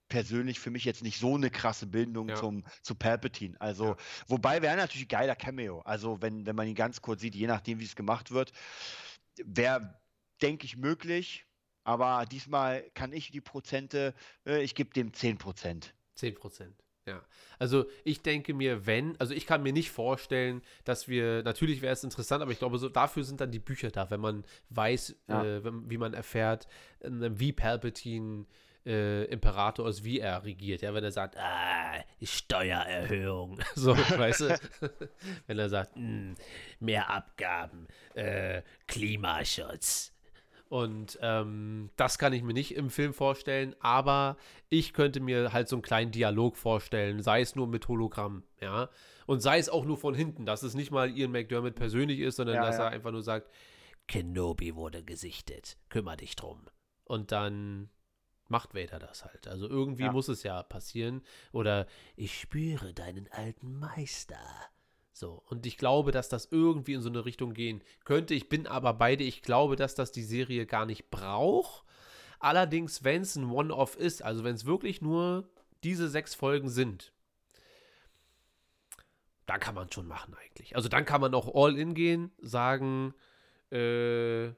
persönlich 0.08 0.58
für 0.58 0.70
mich 0.70 0.84
jetzt 0.84 1.04
nicht 1.04 1.20
so 1.20 1.36
eine 1.36 1.50
krasse 1.50 1.86
Bindung 1.86 2.28
Ja. 2.28 2.34
zum, 2.34 2.64
zu 2.82 2.96
Palpatine. 2.96 3.58
Also, 3.60 3.90
Ja. 3.90 3.96
wobei 4.26 4.60
wäre 4.60 4.76
natürlich 4.76 5.06
ein 5.06 5.08
geiler 5.08 5.36
Cameo. 5.36 5.82
Also, 5.82 6.20
wenn, 6.20 6.46
wenn 6.46 6.56
man 6.56 6.66
ihn 6.66 6.74
ganz 6.74 7.00
kurz 7.00 7.20
sieht, 7.20 7.36
je 7.36 7.46
nachdem, 7.46 7.78
wie 7.78 7.84
es 7.84 7.94
gemacht 7.94 8.32
wird, 8.32 8.52
wäre, 9.36 10.00
denke 10.42 10.66
ich, 10.66 10.76
möglich. 10.76 11.46
Aber 11.84 12.24
diesmal 12.30 12.82
kann 12.94 13.12
ich 13.12 13.30
die 13.30 13.40
Prozente, 13.40 14.14
äh, 14.46 14.62
ich 14.62 14.74
gebe 14.74 14.90
dem 14.94 15.12
10 15.12 15.38
Prozent. 15.38 15.94
10 16.14 16.34
Prozent. 16.34 16.76
Ja. 17.06 17.20
Also 17.58 17.86
ich 18.04 18.22
denke 18.22 18.54
mir, 18.54 18.86
wenn, 18.86 19.18
also 19.20 19.34
ich 19.34 19.44
kann 19.46 19.64
mir 19.64 19.72
nicht 19.72 19.90
vorstellen, 19.90 20.62
dass 20.84 21.08
wir, 21.08 21.42
natürlich 21.42 21.82
wäre 21.82 21.92
es 21.92 22.04
interessant, 22.04 22.42
aber 22.42 22.52
ich 22.52 22.60
glaube, 22.60 22.78
so 22.78 22.88
dafür 22.88 23.24
sind 23.24 23.40
dann 23.40 23.50
die 23.50 23.58
Bücher 23.58 23.90
da, 23.90 24.08
wenn 24.10 24.20
man 24.20 24.44
weiß, 24.70 25.16
Ja. 25.28 25.44
äh, 25.44 25.64
wenn, 25.64 25.90
wie 25.90 25.98
man 25.98 26.14
erfährt, 26.14 26.68
äh, 27.00 27.08
wie 27.10 27.52
Palpatine 27.52 28.46
äh, 28.86 29.24
Imperator 29.24 29.88
ist, 29.88 30.04
wie 30.04 30.20
er 30.20 30.44
regiert. 30.44 30.82
Ja, 30.82 30.94
wenn 30.94 31.02
er 31.04 31.10
sagt, 31.12 31.36
ah, 31.38 32.04
Steuererhöhung, 32.22 33.58
so, 33.74 33.96
weißt 33.96 34.40
du, 34.42 34.60
wenn 35.46 35.58
er 35.58 35.68
sagt, 35.68 35.96
"Mm, 35.96 36.34
mehr 36.80 37.10
Abgaben, 37.10 37.86
äh, 38.14 38.62
Klimaschutz. 38.86 40.11
Und 40.72 41.18
ähm, 41.20 41.90
das 41.96 42.16
kann 42.16 42.32
ich 42.32 42.42
mir 42.42 42.54
nicht 42.54 42.74
im 42.76 42.88
Film 42.88 43.12
vorstellen, 43.12 43.76
aber 43.80 44.38
ich 44.70 44.94
könnte 44.94 45.20
mir 45.20 45.52
halt 45.52 45.68
so 45.68 45.76
einen 45.76 45.82
kleinen 45.82 46.12
Dialog 46.12 46.56
vorstellen, 46.56 47.20
sei 47.22 47.42
es 47.42 47.54
nur 47.54 47.66
mit 47.66 47.88
Hologramm, 47.88 48.42
ja. 48.58 48.88
Und 49.26 49.40
sei 49.40 49.58
es 49.58 49.68
auch 49.68 49.84
nur 49.84 49.98
von 49.98 50.14
hinten, 50.14 50.46
dass 50.46 50.62
es 50.62 50.72
nicht 50.72 50.90
mal 50.90 51.10
Ian 51.14 51.30
McDermott 51.30 51.74
persönlich 51.74 52.20
ist, 52.20 52.36
sondern 52.36 52.56
Ja, 52.56 52.62
dass 52.62 52.78
ja. 52.78 52.84
er 52.84 52.90
einfach 52.90 53.10
nur 53.10 53.22
sagt, 53.22 53.50
Kenobi 54.08 54.74
wurde 54.74 55.04
gesichtet, 55.04 55.76
kümmere 55.90 56.16
dich 56.16 56.36
drum. 56.36 56.62
Und 57.04 57.32
dann 57.32 57.90
macht 58.48 58.74
Vader 58.74 58.98
das 58.98 59.26
halt. 59.26 59.48
Also 59.48 59.68
irgendwie 59.68 60.04
Ja. 60.04 60.12
muss 60.12 60.28
es 60.28 60.42
ja 60.42 60.62
passieren. 60.62 61.20
Oder 61.52 61.86
ich 62.16 62.40
spüre 62.40 62.94
deinen 62.94 63.28
alten 63.30 63.78
Meister. 63.78 64.40
So, 65.12 65.42
und 65.46 65.66
ich 65.66 65.76
glaube, 65.76 66.10
dass 66.10 66.28
das 66.28 66.48
irgendwie 66.50 66.94
in 66.94 67.02
so 67.02 67.10
eine 67.10 67.24
Richtung 67.24 67.52
gehen 67.52 67.82
könnte. 68.04 68.34
Ich 68.34 68.48
bin 68.48 68.66
aber 68.66 68.94
beide, 68.94 69.24
ich 69.24 69.42
glaube, 69.42 69.76
dass 69.76 69.94
das 69.94 70.10
die 70.10 70.22
Serie 70.22 70.66
gar 70.66 70.86
nicht 70.86 71.10
braucht. 71.10 71.84
Allerdings, 72.40 73.04
wenn 73.04 73.22
es 73.22 73.36
ein 73.36 73.50
One-Off 73.50 73.96
ist, 73.96 74.22
also 74.22 74.42
wenn 74.42 74.54
es 74.54 74.64
wirklich 74.64 75.02
nur 75.02 75.48
diese 75.84 76.08
sechs 76.08 76.34
Folgen 76.34 76.68
sind, 76.68 77.12
dann 79.46 79.60
kann 79.60 79.74
man 79.74 79.92
schon 79.92 80.06
machen 80.06 80.34
eigentlich. 80.34 80.76
Also 80.76 80.88
dann 80.88 81.04
kann 81.04 81.20
man 81.20 81.34
auch 81.34 81.54
all 81.54 81.78
in 81.78 81.94
gehen, 81.94 82.32
sagen, 82.40 83.14
äh, 83.70 84.52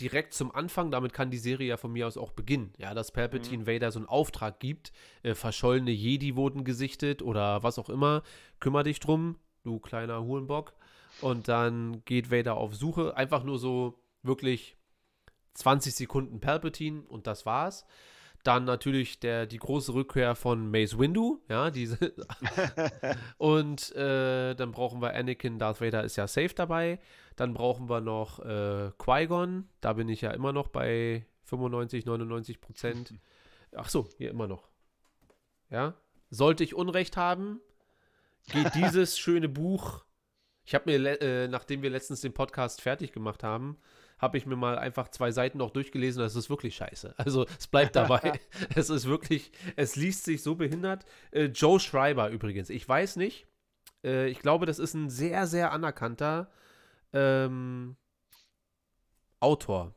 direkt 0.00 0.32
zum 0.32 0.54
Anfang, 0.54 0.90
damit 0.90 1.12
kann 1.12 1.30
die 1.30 1.38
Serie 1.38 1.68
ja 1.68 1.76
von 1.76 1.92
mir 1.92 2.06
aus 2.06 2.16
auch 2.16 2.32
beginnen. 2.32 2.72
Ja, 2.78 2.94
dass 2.94 3.12
Palpatine 3.12 3.66
Vader 3.66 3.90
so 3.90 3.98
einen 3.98 4.08
Auftrag 4.08 4.60
gibt, 4.60 4.92
äh, 5.22 5.34
verschollene 5.34 5.90
Jedi 5.90 6.36
wurden 6.36 6.64
gesichtet 6.64 7.20
oder 7.20 7.62
was 7.62 7.78
auch 7.78 7.90
immer, 7.90 8.22
kümmer 8.60 8.84
dich 8.84 9.00
drum, 9.00 9.36
du 9.62 9.78
kleiner 9.78 10.24
Hurenbock. 10.24 10.72
Und 11.20 11.48
dann 11.48 12.02
geht 12.04 12.30
Vader 12.30 12.56
auf 12.56 12.74
Suche, 12.74 13.16
einfach 13.16 13.42
nur 13.42 13.58
so 13.58 14.00
wirklich 14.22 14.76
20 15.54 15.94
Sekunden 15.94 16.40
Palpatine 16.40 17.02
und 17.08 17.26
das 17.26 17.46
war's. 17.46 17.84
Dann 18.44 18.64
natürlich 18.64 19.18
der, 19.18 19.46
die 19.46 19.58
große 19.58 19.92
Rückkehr 19.92 20.36
von 20.36 20.70
Mace 20.70 20.98
Windu, 20.98 21.40
ja, 21.48 21.70
diese. 21.70 21.98
und 23.38 23.94
äh, 23.96 24.54
dann 24.54 24.70
brauchen 24.70 25.02
wir 25.02 25.14
Anakin, 25.14 25.58
Darth 25.58 25.80
Vader 25.80 26.04
ist 26.04 26.16
ja 26.16 26.28
safe 26.28 26.54
dabei. 26.54 27.00
Dann 27.34 27.52
brauchen 27.52 27.90
wir 27.90 28.00
noch 28.00 28.38
äh, 28.40 28.92
Qui-Gon, 28.96 29.68
da 29.80 29.92
bin 29.94 30.08
ich 30.08 30.20
ja 30.20 30.30
immer 30.30 30.52
noch 30.52 30.68
bei 30.68 31.26
95, 31.44 32.06
99 32.06 32.60
Prozent. 32.60 33.14
Ach 33.74 33.88
so, 33.88 34.08
hier 34.18 34.30
immer 34.30 34.46
noch. 34.46 34.68
Ja, 35.70 35.94
sollte 36.30 36.62
ich 36.62 36.74
Unrecht 36.74 37.16
haben, 37.16 37.60
geht 38.48 38.74
dieses 38.74 39.18
schöne 39.18 39.48
Buch. 39.48 40.04
Ich 40.64 40.74
habe 40.74 40.90
mir, 40.90 41.20
äh, 41.22 41.48
nachdem 41.48 41.82
wir 41.82 41.90
letztens 41.90 42.20
den 42.20 42.34
Podcast 42.34 42.82
fertig 42.82 43.12
gemacht 43.12 43.42
haben, 43.42 43.78
habe 44.18 44.36
ich 44.36 44.46
mir 44.46 44.56
mal 44.56 44.78
einfach 44.78 45.08
zwei 45.08 45.30
Seiten 45.30 45.58
noch 45.58 45.70
durchgelesen. 45.70 46.20
Das 46.20 46.34
ist 46.34 46.50
wirklich 46.50 46.76
scheiße. 46.76 47.14
Also 47.18 47.46
es 47.58 47.68
bleibt 47.68 47.96
dabei. 47.96 48.38
es 48.74 48.90
ist 48.90 49.06
wirklich, 49.06 49.52
es 49.76 49.96
liest 49.96 50.24
sich 50.24 50.42
so 50.42 50.56
behindert. 50.56 51.04
Äh, 51.30 51.44
Joe 51.46 51.80
Schreiber 51.80 52.28
übrigens. 52.30 52.68
Ich 52.68 52.86
weiß 52.88 53.16
nicht. 53.16 53.46
Äh, 54.04 54.28
ich 54.28 54.40
glaube, 54.40 54.66
das 54.66 54.78
ist 54.78 54.94
ein 54.94 55.08
sehr, 55.08 55.46
sehr 55.46 55.72
anerkannter 55.72 56.50
ähm, 57.12 57.96
Autor. 59.40 59.94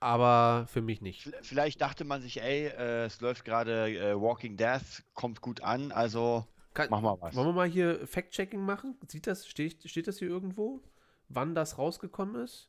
aber 0.00 0.66
für 0.68 0.82
mich 0.82 1.00
nicht. 1.02 1.30
Vielleicht 1.42 1.80
dachte 1.80 2.04
man 2.04 2.22
sich, 2.22 2.42
ey, 2.42 2.66
äh, 2.66 3.04
es 3.04 3.20
läuft 3.20 3.44
gerade 3.44 3.90
äh, 3.90 4.20
Walking 4.20 4.56
Death, 4.56 5.04
kommt 5.14 5.40
gut 5.40 5.62
an, 5.62 5.92
also 5.92 6.46
Kann, 6.76 6.88
mach 6.90 7.00
mal 7.00 7.16
was. 7.22 7.34
wollen 7.34 7.48
wir 7.48 7.52
mal 7.54 7.66
hier 7.68 8.06
Fact-Checking 8.06 8.60
machen? 8.60 8.98
Sieht 9.08 9.26
das, 9.26 9.48
steht, 9.48 9.88
steht 9.88 10.06
das 10.06 10.18
hier 10.18 10.28
irgendwo? 10.28 10.82
Wann 11.28 11.54
das 11.54 11.78
rausgekommen 11.78 12.36
ist? 12.44 12.68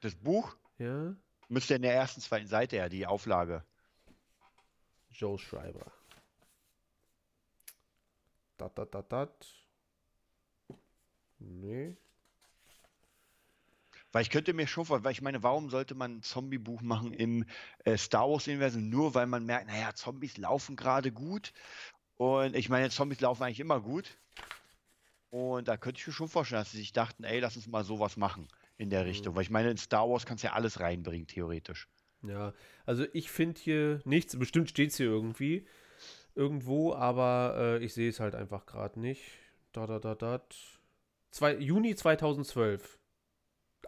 Das 0.00 0.14
Buch 0.14 0.54
Ja. 0.76 1.16
müsste 1.48 1.74
in 1.74 1.82
der 1.82 1.94
ersten, 1.94 2.20
zweiten 2.20 2.46
Seite 2.46 2.76
ja 2.76 2.90
die 2.90 3.06
Auflage. 3.06 3.64
Joe 5.10 5.38
Schreiber. 5.38 5.90
Dat, 8.58 8.76
dat, 8.76 8.94
dat, 8.94 9.10
dat. 9.10 9.46
Nee. 11.38 11.96
Weil 14.12 14.22
ich 14.22 14.30
könnte 14.30 14.52
mir 14.52 14.66
schon 14.66 14.84
vor, 14.84 15.04
weil 15.04 15.12
ich 15.12 15.22
meine, 15.22 15.42
warum 15.42 15.70
sollte 15.70 15.94
man 15.94 16.16
ein 16.18 16.22
Zombie-Buch 16.22 16.82
machen 16.82 17.12
im 17.14 17.44
äh, 17.84 17.96
Star 17.96 18.28
Wars-Universum? 18.28 18.88
Nur 18.88 19.14
weil 19.14 19.26
man 19.26 19.44
merkt, 19.46 19.68
naja, 19.68 19.94
Zombies 19.94 20.36
laufen 20.36 20.76
gerade 20.76 21.12
gut. 21.12 21.52
Und 22.18 22.54
ich 22.56 22.68
meine, 22.68 22.90
Zombies 22.90 23.20
laufen 23.20 23.44
eigentlich 23.44 23.60
immer 23.60 23.80
gut. 23.80 24.18
Und 25.30 25.68
da 25.68 25.76
könnte 25.76 26.00
ich 26.00 26.06
mir 26.06 26.12
schon 26.12 26.28
vorstellen, 26.28 26.60
dass 26.60 26.72
sie 26.72 26.78
sich 26.78 26.92
dachten, 26.92 27.24
ey, 27.24 27.38
lass 27.40 27.56
uns 27.56 27.66
mal 27.66 27.84
sowas 27.84 28.16
machen 28.16 28.48
in 28.76 28.90
der 28.90 29.06
Richtung. 29.06 29.34
Weil 29.34 29.42
ich 29.42 29.50
meine, 29.50 29.70
in 29.70 29.76
Star 29.76 30.08
Wars 30.08 30.26
kannst 30.26 30.42
du 30.42 30.48
ja 30.48 30.54
alles 30.54 30.80
reinbringen, 30.80 31.26
theoretisch. 31.26 31.88
Ja, 32.22 32.52
also 32.84 33.06
ich 33.12 33.30
finde 33.30 33.60
hier 33.60 34.00
nichts. 34.04 34.36
Bestimmt 34.38 34.68
steht 34.68 34.90
es 34.90 34.96
hier 34.96 35.06
irgendwie. 35.06 35.66
Irgendwo, 36.34 36.94
aber 36.94 37.54
äh, 37.56 37.84
ich 37.84 37.94
sehe 37.94 38.08
es 38.08 38.20
halt 38.20 38.34
einfach 38.34 38.66
gerade 38.66 38.98
nicht. 39.00 39.22
Da, 39.72 39.86
da, 39.86 39.98
da, 39.98 40.14
da. 40.14 40.42
Zwei, 41.30 41.56
Juni 41.56 41.94
2012. 41.94 42.97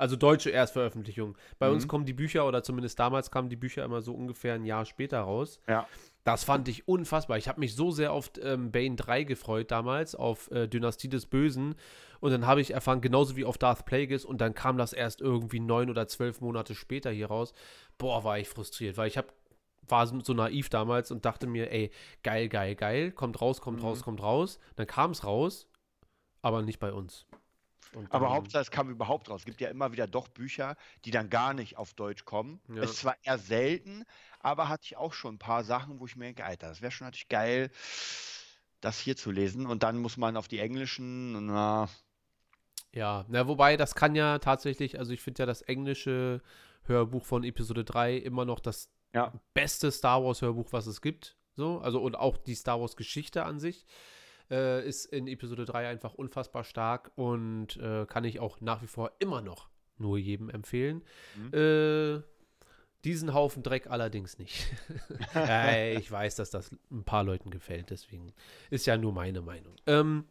Also 0.01 0.17
deutsche 0.17 0.51
Erstveröffentlichung. 0.51 1.37
Bei 1.59 1.71
uns 1.71 1.85
Mhm. 1.85 1.89
kommen 1.89 2.05
die 2.07 2.15
Bücher, 2.15 2.47
oder 2.47 2.63
zumindest 2.63 2.99
damals 2.99 3.31
kamen 3.31 3.51
die 3.51 3.57
Bücher 3.57 3.85
immer 3.85 4.01
so 4.01 4.15
ungefähr 4.15 4.55
ein 4.55 4.65
Jahr 4.65 4.87
später 4.87 5.21
raus. 5.21 5.61
Ja. 5.69 5.87
Das 6.25 6.43
fand 6.45 6.69
ich 6.69 6.89
unfassbar. 6.89 7.37
Ich 7.39 7.49
habe 7.49 7.61
mich 7.61 7.75
so 7.75 7.91
sehr 7.91 8.13
auf 8.13 8.31
ähm, 8.43 8.73
Bane 8.73 8.97
3 8.97 9.25
gefreut 9.25 9.71
damals, 9.71 10.15
auf 10.15 10.51
äh, 10.51 10.69
Dynastie 10.69 11.09
des 11.09 11.27
Bösen. 11.27 11.75
Und 12.21 12.31
dann 12.31 12.47
habe 12.47 12.61
ich 12.63 12.73
erfahren, 12.73 13.01
genauso 13.03 13.37
wie 13.37 13.45
auf 13.45 13.59
Darth 13.59 13.85
Plagueis. 13.85 14.25
Und 14.25 14.41
dann 14.41 14.55
kam 14.55 14.79
das 14.79 14.93
erst 14.95 15.21
irgendwie 15.21 15.61
neun 15.61 15.91
oder 15.91 16.09
zwölf 16.09 16.41
Monate 16.41 16.75
später 16.75 17.11
hier 17.11 17.27
raus. 17.29 17.53
Boah, 17.99 18.25
war 18.25 18.39
ich 18.39 18.49
frustriert, 18.49 18.97
weil 18.97 19.09
ich 19.09 19.19
habe 19.19 19.29
war 19.89 20.07
so 20.07 20.21
so 20.21 20.33
naiv 20.35 20.69
damals 20.69 21.11
und 21.11 21.25
dachte 21.25 21.47
mir, 21.47 21.73
ey, 21.73 21.91
geil, 22.23 22.49
geil, 22.49 22.75
geil, 22.77 23.11
kommt 23.13 23.41
raus, 23.41 23.61
kommt 23.61 23.81
Mhm. 23.81 23.85
raus, 23.87 24.03
kommt 24.03 24.23
raus. 24.23 24.59
Dann 24.77 24.87
kam 24.87 25.11
es 25.11 25.25
raus, 25.25 25.67
aber 26.43 26.63
nicht 26.63 26.79
bei 26.79 26.93
uns. 26.93 27.27
Aber 28.11 28.31
Hauptsache, 28.31 28.63
es 28.63 28.71
kam 28.71 28.89
überhaupt 28.91 29.29
raus. 29.29 29.41
Es 29.41 29.45
gibt 29.47 29.61
ja 29.61 29.69
immer 29.69 29.93
wieder 29.93 30.07
doch 30.07 30.29
Bücher, 30.29 30.77
die 31.05 31.11
dann 31.11 31.29
gar 31.31 31.55
nicht 31.55 31.77
auf 31.77 31.95
Deutsch 31.95 32.25
kommen. 32.25 32.61
Ja. 32.69 32.83
Ist 32.83 32.99
zwar 32.99 33.17
eher 33.23 33.39
selten, 33.39 34.05
aber 34.41 34.69
hatte 34.69 34.85
ich 34.85 34.97
auch 34.97 35.13
schon 35.13 35.35
ein 35.35 35.39
paar 35.39 35.65
Sachen, 35.65 35.99
wo 36.01 36.07
ich 36.07 36.17
mir 36.17 36.27
denke, 36.27 36.45
Alter, 36.45 36.69
das 36.69 36.83
wäre 36.83 36.93
schon 36.93 37.07
natürlich 37.07 37.29
geil, 37.29 37.71
das 38.81 38.99
hier 38.99 39.17
zu 39.17 39.31
lesen. 39.31 39.67
Und 39.67 39.83
dann 39.83 39.99
muss 39.99 40.17
man 40.17 40.37
auf 40.37 40.49
die 40.49 40.59
englischen, 40.59 41.47
na, 41.47 41.89
Ja, 42.93 43.25
na, 43.29 43.47
wobei 43.47 43.77
das 43.77 43.95
kann 43.95 44.15
ja 44.15 44.39
tatsächlich, 44.39 44.99
also 44.99 45.13
ich 45.13 45.21
finde 45.21 45.43
ja 45.43 45.47
das 45.47 45.63
englische 45.63 46.43
Hörbuch 46.85 47.25
von 47.25 47.45
Episode 47.45 47.85
3 47.85 48.17
immer 48.17 48.45
noch 48.45 48.61
das 48.61 48.89
Ja. 49.15 49.33
beste 49.55 49.91
Star 49.93 50.25
Wars 50.25 50.43
Hörbuch, 50.43 50.73
was 50.73 50.87
es 50.87 51.01
gibt. 51.01 51.37
So, 51.55 51.81
also 51.81 52.01
und 52.01 52.17
auch 52.17 52.37
die 52.37 52.55
Star 52.55 52.81
Wars 52.81 52.97
Geschichte 52.97 53.45
an 53.45 53.61
sich 53.61 53.85
äh, 54.51 54.87
ist 54.87 55.07
in 55.07 55.27
Episode 55.27 55.65
3 55.65 55.89
einfach 55.89 56.15
unfassbar 56.15 56.65
stark 56.65 57.13
und 57.15 57.77
äh, 57.77 58.07
kann 58.07 58.25
ich 58.25 58.41
auch 58.41 58.61
nach 58.61 58.83
wie 58.83 58.87
vor 58.87 59.13
immer 59.19 59.41
noch 59.43 59.69
nur 59.99 60.19
jedem 60.19 60.51
empfehlen. 60.51 61.03
Mhm. 61.37 61.55
Äh, 61.55 62.23
diesen 63.05 63.33
Haufen 63.33 63.63
Dreck 63.63 63.87
allerdings 63.89 64.39
nicht. 64.39 64.67
ja, 65.35 65.75
ich 65.99 66.11
weiß, 66.11 66.37
dass 66.37 66.51
das 66.51 66.71
ein 66.91 67.05
paar 67.05 67.25
Leuten 67.25 67.51
gefällt, 67.51 67.91
deswegen 67.91 68.33
ist 68.69 68.87
ja 68.87 68.97
nur 68.97 69.13
meine 69.13 69.41
Meinung. 69.41 69.75
Ähm, 69.87 70.25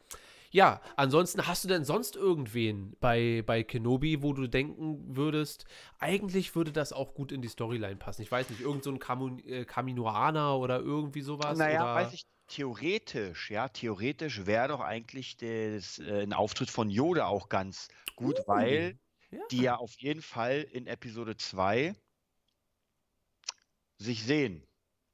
ja, 0.52 0.82
ansonsten 0.96 1.46
hast 1.46 1.64
du 1.64 1.68
denn 1.68 1.84
sonst 1.84 2.16
irgendwen 2.16 2.96
bei, 3.00 3.44
bei 3.46 3.64
Kenobi, 3.64 4.24
wo 4.24 4.34
du 4.34 4.48
denken 4.48 5.16
würdest, 5.16 5.66
eigentlich 6.00 6.56
würde 6.56 6.72
das 6.72 6.91
auch 6.91 7.14
gut 7.14 7.32
in 7.32 7.41
die 7.41 7.48
Storyline 7.48 7.98
passen? 7.98 8.24
Ich 8.24 8.32
weiß 8.32 8.50
nicht, 8.50 8.62
irgend 8.62 8.84
so 8.84 8.90
ein 8.91 9.00
Kamu- 9.00 9.44
äh, 9.46 9.66
Kaminoaner 9.66 10.58
oder 10.58 10.80
irgendwie 10.80 11.22
sowas? 11.22 11.58
naja, 11.58 11.84
oder? 11.84 11.96
weiß 11.96 12.14
ich, 12.14 12.24
theoretisch, 12.50 13.50
ja, 13.50 13.70
theoretisch 13.70 14.46
wäre 14.46 14.68
doch 14.70 14.82
eigentlich 14.82 15.38
das, 15.38 16.00
äh, 16.00 16.24
ein 16.24 16.34
Auftritt 16.34 16.70
von 16.70 16.90
Yoda 16.90 17.28
auch 17.28 17.50
ganz 17.50 17.88
gut, 18.16 18.40
Uh, 18.40 18.48
weil 18.48 19.00
ja. 19.32 19.40
die 19.52 19.62
ja 19.62 19.76
auf 19.78 19.94
jeden 20.00 20.22
Fall 20.22 20.62
in 20.62 20.88
Episode 20.88 21.38
2 21.38 21.96
sich 23.98 24.24
sehen. 24.24 24.66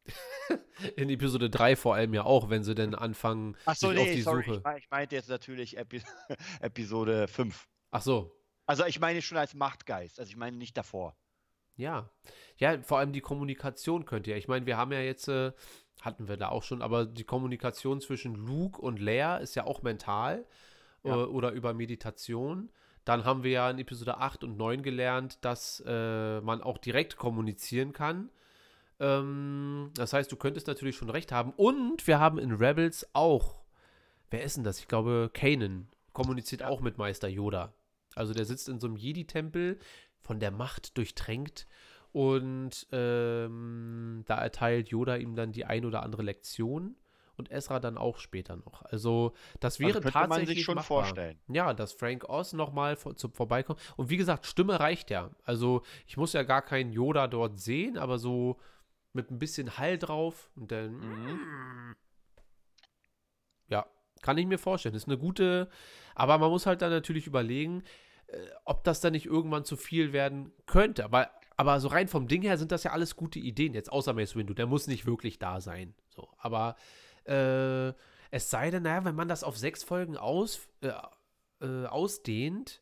In 0.97 1.09
Episode 1.09 1.49
3 1.49 1.75
vor 1.75 1.95
allem 1.95 2.13
ja 2.13 2.23
auch, 2.23 2.49
wenn 2.49 2.63
sie 2.63 2.75
denn 2.75 2.93
anfangen, 2.95 3.57
Achso, 3.65 3.89
sich 3.89 3.97
auf 3.99 4.05
nee, 4.05 4.15
die 4.15 4.21
sorry, 4.21 4.43
Suche. 4.43 4.63
ich, 4.77 4.83
ich 4.83 4.89
meinte 4.91 5.15
jetzt 5.15 5.29
natürlich 5.29 5.77
Epi 5.77 6.01
Episode 6.59 7.27
5. 7.27 7.67
Ach 7.91 8.01
so, 8.01 8.37
Also 8.65 8.85
ich 8.85 8.99
meine 8.99 9.21
schon 9.21 9.37
als 9.37 9.53
Machtgeist, 9.53 10.19
also 10.19 10.29
ich 10.29 10.35
meine 10.37 10.57
nicht 10.57 10.77
davor. 10.77 11.17
Ja. 11.77 12.09
Ja, 12.57 12.81
vor 12.81 12.99
allem 12.99 13.11
die 13.11 13.21
Kommunikation 13.21 14.05
könnte 14.05 14.31
ja. 14.31 14.37
Ich 14.37 14.47
meine, 14.47 14.65
wir 14.65 14.77
haben 14.77 14.91
ja 14.91 15.01
jetzt, 15.01 15.27
äh, 15.27 15.51
hatten 16.01 16.27
wir 16.27 16.37
da 16.37 16.49
auch 16.49 16.63
schon, 16.63 16.81
aber 16.81 17.05
die 17.05 17.23
Kommunikation 17.23 17.99
zwischen 18.01 18.35
Luke 18.35 18.79
und 18.81 18.99
Leia 18.99 19.37
ist 19.37 19.55
ja 19.55 19.65
auch 19.65 19.81
mental 19.81 20.45
Ja. 21.03 21.15
äh, 21.15 21.25
oder 21.25 21.51
über 21.51 21.73
Meditation. 21.73 22.69
Dann 23.05 23.23
haben 23.23 23.43
wir 23.43 23.51
ja 23.51 23.69
in 23.69 23.77
Episode 23.79 24.17
8 24.17 24.43
und 24.43 24.57
9 24.57 24.81
gelernt, 24.81 25.37
dass 25.45 25.83
äh, 25.85 26.41
man 26.41 26.61
auch 26.61 26.77
direkt 26.79 27.17
kommunizieren 27.17 27.93
kann. 27.93 28.29
Ähm, 28.99 29.91
das 29.95 30.13
heißt, 30.13 30.31
du 30.31 30.35
könntest 30.37 30.67
natürlich 30.67 30.95
schon 30.95 31.09
recht 31.09 31.31
haben. 31.31 31.51
Und 31.55 32.07
wir 32.07 32.19
haben 32.19 32.37
in 32.39 32.51
Rebels 32.53 33.07
auch, 33.13 33.61
wer 34.31 34.43
ist 34.43 34.57
denn 34.57 34.63
das? 34.63 34.79
Ich 34.79 34.87
glaube, 34.87 35.29
Kanan 35.33 35.87
kommuniziert 36.13 36.61
Ja. 36.61 36.67
auch 36.69 36.81
mit 36.81 36.97
Meister 36.97 37.27
Yoda. 37.27 37.73
Also 38.15 38.33
der 38.33 38.45
sitzt 38.45 38.69
in 38.69 38.79
so 38.79 38.87
einem 38.87 38.95
Jedi-Tempel, 38.95 39.79
von 40.21 40.39
der 40.39 40.49
Macht 40.51 40.97
durchtränkt. 40.97 41.67
Und 42.15 42.87
ähm, 42.93 44.23
da 44.25 44.37
erteilt 44.37 44.87
Yoda 44.87 45.17
ihm 45.17 45.35
dann 45.35 45.51
die 45.51 45.65
ein 45.65 45.83
oder 45.83 46.01
andere 46.01 46.23
Lektion. 46.23 46.95
Und 47.35 47.51
Ezra 47.51 47.81
dann 47.81 47.97
auch 47.97 48.19
später 48.19 48.55
noch. 48.55 48.83
Also, 48.83 49.33
das 49.59 49.81
wäre 49.81 49.97
Also 49.97 50.09
tatsächlich 50.09 50.29
man 50.29 50.45
sich 50.45 50.63
schon 50.63 50.75
machbar. 50.75 50.99
vorstellen. 50.99 51.37
Ja, 51.49 51.73
dass 51.73 51.91
Frank 51.91 52.29
Oz 52.29 52.53
nochmal 52.53 52.95
vor, 52.95 53.17
zu, 53.17 53.27
vorbeikommt. 53.27 53.81
Und 53.97 54.09
wie 54.09 54.15
gesagt, 54.15 54.45
Stimme 54.45 54.79
reicht 54.79 55.09
ja. 55.09 55.29
Also, 55.43 55.81
ich 56.07 56.15
muss 56.15 56.31
ja 56.31 56.43
gar 56.43 56.61
keinen 56.61 56.93
Yoda 56.93 57.27
dort 57.27 57.59
sehen, 57.59 57.97
aber 57.97 58.17
so 58.17 58.61
mit 59.11 59.29
ein 59.29 59.37
bisschen 59.37 59.77
Hall 59.77 59.97
drauf 59.97 60.49
und 60.55 60.71
dann. 60.71 60.93
Mhm. 60.93 61.95
Ja, 63.67 63.85
kann 64.21 64.37
ich 64.37 64.45
mir 64.45 64.57
vorstellen. 64.57 64.95
Ist 64.95 65.09
eine 65.09 65.17
gute. 65.17 65.67
Aber 66.13 66.37
man 66.37 66.49
muss 66.49 66.65
halt 66.65 66.81
dann 66.81 66.91
natürlich 66.91 67.27
überlegen, 67.27 67.83
äh, 68.27 68.37
ob 68.63 68.85
das 68.85 69.01
dann 69.01 69.11
nicht 69.11 69.25
irgendwann 69.25 69.65
zu 69.65 69.75
viel 69.75 70.13
werden 70.13 70.53
könnte. 70.65 71.03
Aber, 71.03 71.29
aber 71.57 71.79
so 71.79 71.87
rein 71.87 72.07
vom 72.07 72.27
Ding 72.27 72.41
her 72.41 72.57
sind 72.57 72.71
das 72.71 72.83
ja 72.83 72.91
alles 72.91 73.15
gute 73.15 73.39
Ideen. 73.39 73.73
Jetzt 73.73 73.91
außer 73.91 74.13
Mace 74.13 74.35
Windu, 74.35 74.53
der 74.53 74.67
muss 74.67 74.87
nicht 74.87 75.05
wirklich 75.05 75.39
da 75.39 75.61
sein. 75.61 75.93
So, 76.09 76.29
aber 76.37 76.75
äh, 77.25 77.89
es 78.31 78.49
sei 78.49 78.71
denn, 78.71 78.83
naja, 78.83 79.05
wenn 79.05 79.15
man 79.15 79.27
das 79.27 79.43
auf 79.43 79.57
sechs 79.57 79.83
Folgen 79.83 80.17
aus, 80.17 80.67
äh, 80.81 80.91
äh, 81.61 81.85
ausdehnt, 81.85 82.81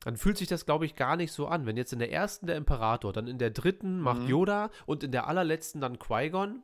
dann 0.00 0.16
fühlt 0.16 0.38
sich 0.38 0.48
das, 0.48 0.64
glaube 0.66 0.84
ich, 0.86 0.96
gar 0.96 1.16
nicht 1.16 1.32
so 1.32 1.46
an. 1.46 1.66
Wenn 1.66 1.76
jetzt 1.76 1.92
in 1.92 1.98
der 1.98 2.10
ersten 2.10 2.46
der 2.46 2.56
Imperator, 2.56 3.12
dann 3.12 3.28
in 3.28 3.38
der 3.38 3.50
dritten 3.50 4.00
macht 4.00 4.22
Mhm. 4.22 4.28
Yoda 4.28 4.70
und 4.86 5.04
in 5.04 5.12
der 5.12 5.28
allerletzten 5.28 5.80
dann 5.80 5.98
Qui-Gon. 5.98 6.62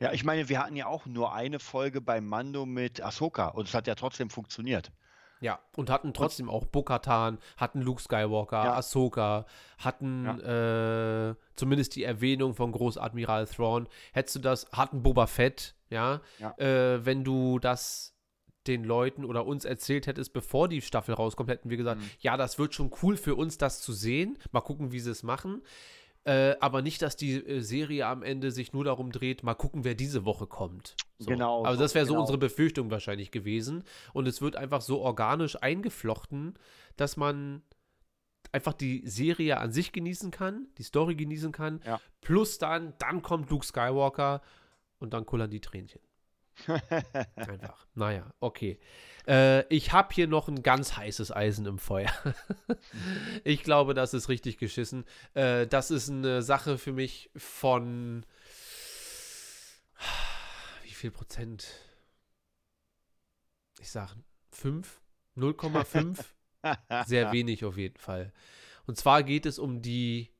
Ja, 0.00 0.12
ich 0.12 0.24
meine, 0.24 0.48
wir 0.48 0.58
hatten 0.58 0.74
ja 0.74 0.86
auch 0.86 1.06
nur 1.06 1.32
eine 1.32 1.60
Folge 1.60 2.00
beim 2.00 2.26
Mando 2.26 2.66
mit 2.66 3.00
Ahsoka 3.00 3.48
und 3.48 3.68
es 3.68 3.74
hat 3.74 3.86
ja 3.86 3.94
trotzdem 3.94 4.28
funktioniert. 4.28 4.90
Ja, 5.40 5.60
und 5.76 5.88
hatten 5.90 6.12
trotzdem 6.12 6.50
auch 6.50 6.64
Bo-Katan, 6.66 7.38
hatten 7.56 7.80
Luke 7.80 8.02
Skywalker, 8.02 8.64
Ja. 8.64 8.74
Ahsoka, 8.74 9.46
hatten 9.78 10.26
äh, 10.40 11.34
zumindest 11.56 11.94
die 11.96 12.02
Erwähnung 12.04 12.54
von 12.54 12.72
Großadmiral 12.72 13.46
Thrawn. 13.46 13.88
Hättest 14.12 14.36
du 14.36 14.40
das, 14.40 14.66
hatten 14.72 15.02
Boba 15.02 15.26
Fett, 15.26 15.74
ja, 15.90 16.20
Ja. 16.38 16.56
Äh, 16.58 17.04
wenn 17.06 17.22
du 17.24 17.58
das 17.58 18.14
den 18.66 18.84
Leuten 18.84 19.24
oder 19.24 19.46
uns 19.46 19.64
erzählt 19.64 20.06
hättest, 20.06 20.32
bevor 20.34 20.68
die 20.68 20.82
Staffel 20.82 21.14
rauskommt, 21.14 21.48
hätten 21.48 21.70
wir 21.70 21.76
gesagt, 21.78 22.00
Mhm. 22.02 22.10
ja, 22.20 22.36
das 22.36 22.58
wird 22.58 22.74
schon 22.74 22.90
cool 23.02 23.16
für 23.16 23.34
uns, 23.34 23.56
das 23.56 23.80
zu 23.80 23.92
sehen. 23.94 24.36
Mal 24.52 24.60
gucken, 24.60 24.92
wie 24.92 25.00
sie 25.00 25.10
es 25.10 25.22
machen. 25.22 25.62
Äh, 26.24 26.56
aber 26.60 26.82
nicht, 26.82 27.00
dass 27.00 27.16
die 27.16 27.34
äh, 27.36 27.60
Serie 27.60 28.06
am 28.06 28.22
Ende 28.22 28.50
sich 28.50 28.72
nur 28.72 28.84
darum 28.84 29.12
dreht, 29.12 29.42
mal 29.42 29.54
gucken, 29.54 29.84
wer 29.84 29.94
diese 29.94 30.24
Woche 30.24 30.46
kommt. 30.46 30.94
So. 31.18 31.30
Genau, 31.30 31.64
Aber 31.64 31.76
so- 31.76 31.82
das 31.82 31.94
wäre 31.94 32.04
so 32.06 32.12
genau. 32.12 32.20
unsere 32.22 32.38
Befürchtung 32.38 32.90
wahrscheinlich 32.90 33.30
gewesen. 33.30 33.84
Und 34.12 34.28
es 34.28 34.42
wird 34.42 34.56
einfach 34.56 34.80
so 34.82 35.00
organisch 35.00 35.56
eingeflochten, 35.62 36.58
dass 36.96 37.16
man 37.16 37.62
einfach 38.52 38.72
die 38.74 39.02
Serie 39.06 39.58
an 39.58 39.72
sich 39.72 39.92
genießen 39.92 40.30
kann, 40.30 40.68
die 40.78 40.82
Story 40.82 41.14
genießen 41.14 41.52
kann. 41.52 41.80
Ja. 41.84 42.00
Plus 42.20 42.58
dann, 42.58 42.94
dann 42.98 43.22
kommt 43.22 43.50
Luke 43.50 43.64
Skywalker 43.64 44.42
und 44.98 45.12
dann 45.14 45.24
kullern 45.26 45.50
die 45.50 45.60
Tränchen. 45.60 46.00
Einfach. 47.36 47.86
Naja, 47.94 48.30
okay. 48.40 48.78
Äh, 49.26 49.66
ich 49.74 49.92
habe 49.92 50.14
hier 50.14 50.26
noch 50.26 50.48
ein 50.48 50.62
ganz 50.62 50.96
heißes 50.96 51.32
Eisen 51.32 51.66
im 51.66 51.78
Feuer. 51.78 52.12
ich 53.44 53.62
glaube, 53.62 53.94
das 53.94 54.14
ist 54.14 54.28
richtig 54.28 54.58
geschissen. 54.58 55.04
Äh, 55.34 55.66
das 55.66 55.90
ist 55.90 56.08
eine 56.08 56.42
Sache 56.42 56.78
für 56.78 56.92
mich 56.92 57.30
von. 57.36 58.24
Wie 60.82 60.94
viel 60.94 61.10
Prozent? 61.10 61.66
Ich 63.80 63.90
sage 63.90 64.12
5, 64.52 65.00
0,5. 65.36 66.24
Sehr 67.06 67.32
wenig 67.32 67.64
auf 67.64 67.76
jeden 67.76 67.98
Fall. 67.98 68.32
Und 68.86 68.96
zwar 68.96 69.22
geht 69.22 69.46
es 69.46 69.58
um 69.58 69.82
die, 69.82 70.32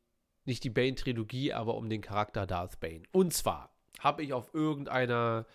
nicht 0.44 0.64
die 0.64 0.70
Bane-Trilogie, 0.70 1.52
aber 1.52 1.74
um 1.74 1.88
den 1.88 2.00
Charakter 2.00 2.46
Darth 2.46 2.80
Bane. 2.80 3.02
Und 3.12 3.34
zwar 3.34 3.70
habe 4.00 4.22
ich 4.22 4.32
auf 4.32 4.54
irgendeiner 4.54 5.46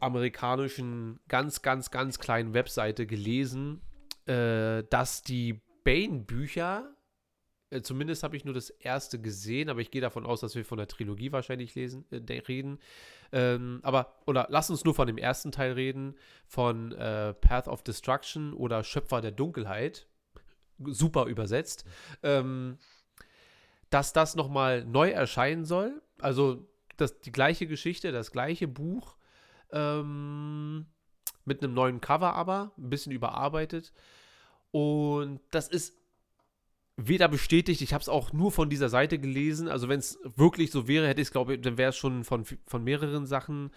amerikanischen, 0.00 1.20
ganz, 1.28 1.62
ganz, 1.62 1.90
ganz 1.90 2.18
kleinen 2.18 2.54
Webseite 2.54 3.06
gelesen, 3.06 3.80
äh, 4.26 4.84
dass 4.90 5.22
die 5.22 5.60
Bane-Bücher, 5.84 6.94
äh, 7.70 7.82
zumindest 7.82 8.22
habe 8.22 8.36
ich 8.36 8.44
nur 8.44 8.54
das 8.54 8.70
erste 8.70 9.20
gesehen, 9.20 9.68
aber 9.68 9.80
ich 9.80 9.90
gehe 9.90 10.00
davon 10.00 10.26
aus, 10.26 10.40
dass 10.40 10.54
wir 10.54 10.64
von 10.64 10.78
der 10.78 10.88
Trilogie 10.88 11.32
wahrscheinlich 11.32 11.74
lesen, 11.74 12.04
äh, 12.10 12.40
reden. 12.48 12.78
Ähm, 13.32 13.80
aber, 13.82 14.14
oder 14.26 14.46
lass 14.50 14.70
uns 14.70 14.84
nur 14.84 14.94
von 14.94 15.06
dem 15.06 15.18
ersten 15.18 15.52
Teil 15.52 15.72
reden, 15.72 16.14
von 16.46 16.92
äh, 16.92 17.34
Path 17.34 17.68
of 17.68 17.82
Destruction 17.82 18.52
oder 18.54 18.84
Schöpfer 18.84 19.20
der 19.20 19.32
Dunkelheit. 19.32 20.06
Super 20.78 21.26
übersetzt. 21.26 21.84
Ähm, 22.22 22.78
dass 23.90 24.12
das 24.12 24.34
nochmal 24.34 24.84
neu 24.84 25.10
erscheinen 25.10 25.64
soll. 25.64 26.02
Also 26.18 26.66
das, 26.96 27.20
die 27.20 27.30
gleiche 27.30 27.66
Geschichte, 27.66 28.10
das 28.10 28.32
gleiche 28.32 28.66
Buch, 28.66 29.16
ähm, 29.72 30.86
mit 31.44 31.62
einem 31.62 31.74
neuen 31.74 32.00
Cover 32.00 32.34
aber, 32.34 32.72
ein 32.78 32.90
bisschen 32.90 33.12
überarbeitet. 33.12 33.92
Und 34.70 35.40
das 35.50 35.68
ist 35.68 35.94
weder 36.96 37.28
bestätigt, 37.28 37.80
ich 37.80 37.92
habe 37.92 38.02
es 38.02 38.08
auch 38.08 38.32
nur 38.32 38.52
von 38.52 38.70
dieser 38.70 38.88
Seite 38.88 39.18
gelesen. 39.18 39.68
Also 39.68 39.88
wenn 39.88 39.98
es 39.98 40.18
wirklich 40.36 40.70
so 40.70 40.86
wäre, 40.88 41.08
hätte 41.08 41.20
ich 41.20 41.28
es, 41.28 41.32
glaube 41.32 41.54
ich, 41.54 41.60
dann 41.60 41.78
wäre 41.78 41.90
es 41.90 41.96
schon 41.96 42.24
von, 42.24 42.44
von 42.44 42.84
mehreren 42.84 43.26
Sachen 43.26 43.70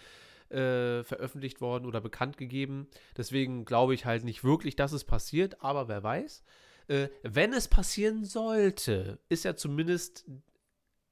äh, 0.49 1.03
veröffentlicht 1.03 1.61
worden 1.61 1.85
oder 1.85 1.99
bekannt 1.99 2.37
gegeben. 2.37 2.87
Deswegen 3.17 3.65
glaube 3.65 3.93
ich 3.93 4.05
halt 4.05 4.23
nicht 4.23 4.43
wirklich, 4.43 4.75
dass 4.75 4.91
es 4.91 5.03
passiert, 5.03 5.61
aber 5.61 5.87
wer 5.87 6.03
weiß. 6.03 6.43
Äh, 6.87 7.09
wenn 7.23 7.53
es 7.53 7.67
passieren 7.67 8.23
sollte, 8.23 9.19
ist 9.29 9.43
ja 9.43 9.55
zumindest 9.55 10.25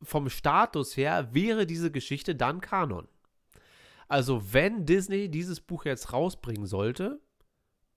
vom 0.02 0.30
Status 0.30 0.96
her, 0.96 1.30
wäre 1.34 1.66
diese 1.66 1.92
Geschichte 1.92 2.36
dann 2.36 2.62
Kanon. 2.62 3.08
Also, 4.08 4.54
wenn 4.54 4.86
Disney 4.86 5.30
dieses 5.30 5.62
Buch 5.62 5.86
jetzt 5.86 6.14
rausbringen 6.14 6.68
sollte, 6.68 7.20